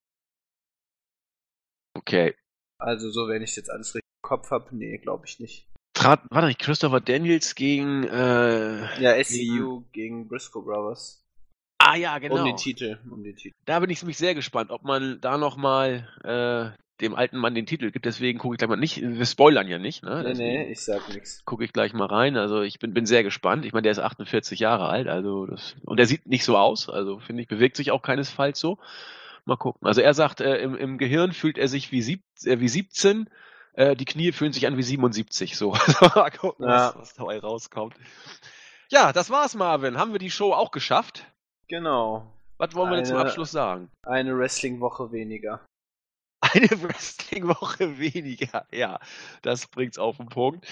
Okay. 1.96 2.36
Also 2.78 3.10
so, 3.10 3.28
wenn 3.28 3.42
ich 3.42 3.56
jetzt 3.56 3.70
alles 3.70 3.96
richtig 3.96 4.10
im 4.24 4.28
Kopf 4.28 4.52
habe, 4.52 4.76
nee, 4.76 4.98
glaube 4.98 5.26
ich 5.28 5.40
nicht. 5.40 5.68
Trat, 5.94 6.22
war 6.30 6.46
nicht 6.46 6.60
Christopher 6.60 7.00
Daniels 7.00 7.56
gegen. 7.56 8.04
Äh, 8.04 9.02
Ja, 9.02 9.24
SCU 9.24 9.84
gegen 9.92 10.28
Briscoe 10.28 10.62
Brothers. 10.62 11.21
Ah 11.92 11.96
ja, 11.96 12.18
genau. 12.20 12.40
Um 12.40 12.46
den 12.46 12.58
Titel, 12.58 12.98
um 13.10 13.24
den 13.24 13.36
Titel. 13.36 13.56
Da 13.66 13.80
bin 13.80 13.90
ich 13.90 14.02
nämlich 14.02 14.18
sehr 14.18 14.36
gespannt, 14.36 14.72
ob 14.72 14.84
man 14.84 15.20
da 15.22 15.38
nochmal 15.38 16.08
äh, 16.24 16.78
dem 17.02 17.16
alten 17.16 17.38
Mann 17.38 17.56
den 17.56 17.66
Titel 17.66 17.92
gibt. 17.92 18.06
Deswegen 18.06 18.40
gucke 18.40 18.56
ich 18.56 18.60
gleich 18.60 18.70
mal 18.70 18.76
nicht. 18.78 19.02
Wir 19.02 19.26
spoilern 19.26 19.68
ja 19.68 19.80
nicht, 19.80 20.04
ne? 20.04 20.18
Nee, 20.18 20.24
Deswegen 20.30 20.50
nee, 20.66 20.72
ich 20.72 20.82
sag 20.82 21.10
nix. 21.14 21.44
gucke 21.46 21.64
ich 21.64 21.74
gleich 21.74 21.94
mal 21.94 22.06
rein. 22.06 22.38
Also 22.38 22.62
ich 22.62 22.80
bin, 22.80 22.94
bin 22.94 23.06
sehr 23.06 23.24
gespannt. 23.24 23.66
Ich 23.66 23.74
meine, 23.74 23.84
der 23.84 23.92
ist 23.92 24.00
48 24.00 24.60
Jahre 24.60 24.88
alt, 24.88 25.08
also 25.08 25.46
das 25.48 25.76
und 25.84 25.98
der 25.98 26.06
sieht 26.06 26.28
nicht 26.28 26.44
so 26.46 26.58
aus. 26.58 26.90
Also 26.90 27.20
finde 27.20 27.42
ich, 27.42 27.48
bewegt 27.48 27.76
sich 27.76 27.92
auch 27.92 28.02
keinesfalls 28.04 28.60
so. 28.60 28.78
Mal 29.46 29.58
gucken. 29.58 29.88
Also 29.88 30.02
er 30.02 30.14
sagt, 30.14 30.40
äh, 30.42 30.58
im, 30.58 30.76
im 30.76 30.98
Gehirn 31.00 31.34
fühlt 31.34 31.58
er 31.58 31.68
sich 31.68 31.92
wie, 31.92 32.04
sieb, 32.04 32.22
äh, 32.46 32.60
wie 32.60 32.70
17. 32.70 33.28
Äh, 33.74 33.96
die 33.96 34.06
Knie 34.06 34.32
fühlen 34.34 34.54
sich 34.54 34.68
an 34.68 34.78
wie 34.78 34.84
77. 34.84 35.58
So, 35.58 35.72
mal 36.16 36.30
gucken, 36.30 36.68
Ja. 36.68 36.90
was, 36.90 36.96
was 36.98 37.14
dabei 37.16 37.40
rauskommt. 37.40 37.96
Ja, 38.90 39.12
das 39.14 39.32
war's, 39.32 39.56
Marvin. 39.56 39.98
Haben 39.98 40.12
wir 40.12 40.20
die 40.20 40.30
Show 40.30 40.54
auch 40.54 40.70
geschafft? 40.70 41.26
Genau. 41.72 42.28
Was 42.58 42.76
wollen 42.76 42.90
wir 42.92 42.98
denn 42.98 43.06
zum 43.06 43.16
Eine- 43.18 43.28
Abschluss 43.28 43.52
sagen? 43.52 43.90
Eine 44.06 44.38
Wrestling-Woche 44.38 45.12
weniger. 45.14 45.62
Eine 46.54 46.70
Wrestling-Woche 46.84 47.98
weniger. 47.98 48.66
Ja, 48.74 49.00
das 49.42 49.68
bringt's 49.68 49.98
auf 49.98 50.18
den 50.18 50.28
Punkt. 50.28 50.68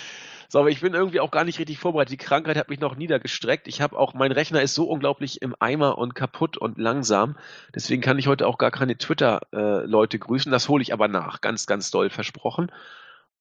So, 0.50 0.60
aber 0.60 0.70
ich 0.72 0.82
bin 0.82 0.94
irgendwie 0.94 1.20
auch 1.22 1.32
gar 1.32 1.46
nicht 1.46 1.58
richtig 1.58 1.78
vorbereitet. 1.80 2.12
Die 2.12 2.18
Krankheit 2.18 2.58
hat 2.58 2.68
mich 2.70 2.82
noch 2.82 2.96
niedergestreckt. 2.96 3.68
Ich 3.70 3.80
habe 3.82 3.98
auch, 3.98 4.14
mein 4.14 4.32
Rechner 4.34 4.62
ist 4.62 4.76
so 4.76 4.90
unglaublich 4.90 5.42
im 5.42 5.56
Eimer 5.60 5.98
und 5.98 6.16
kaputt 6.16 6.58
und 6.58 6.78
langsam. 6.78 7.38
Deswegen 7.74 8.02
kann 8.02 8.20
ich 8.20 8.28
heute 8.28 8.46
auch 8.46 8.58
gar 8.58 8.72
keine 8.72 8.98
Twitter-Leute 8.98 10.20
grüßen. 10.20 10.52
Das 10.52 10.68
hole 10.68 10.82
ich 10.82 10.92
aber 10.92 11.08
nach. 11.08 11.40
Ganz, 11.40 11.66
ganz 11.66 11.92
doll 11.92 12.10
versprochen. 12.10 12.72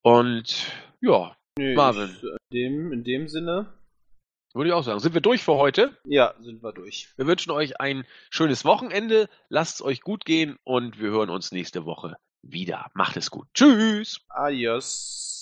Und 0.03 0.67
ja, 1.01 1.35
Nö, 1.59 1.75
Marvin. 1.75 2.11
ich- 2.15 2.23
In 2.23 2.39
dem, 2.53 2.93
in 2.93 3.05
dem 3.05 3.29
Sinne, 3.29 3.67
würde 4.55 4.71
ich 4.71 4.75
auch 4.75 4.85
sagen. 4.85 5.01
Sind 5.01 5.15
wir 5.15 5.21
durch 5.21 5.43
für 5.43 5.55
heute? 5.55 5.97
ja, 6.05 6.35
sind 6.41 6.63
wir 6.63 6.73
durch. 6.73 7.09
Wir 7.17 7.27
wünschen 7.27 7.51
euch 7.51 7.81
ein 7.81 8.05
schönes 8.31 8.65
Wochenende. 8.65 9.29
Lasst 9.49 9.77
es 9.77 9.83
euch 9.83 10.01
gut 10.01 10.25
gehen 10.25 10.59
und 10.65 10.99
wir 10.99 11.11
hören 11.11 11.31
uns 11.31 11.53
nächste 11.53 11.85
Woche 11.85 12.17
wieder. 12.43 12.91
Macht 12.95 13.17
es 13.17 13.31
gut. 13.31 13.47
Tschüss. 13.55 14.21
Adios. 14.29 15.38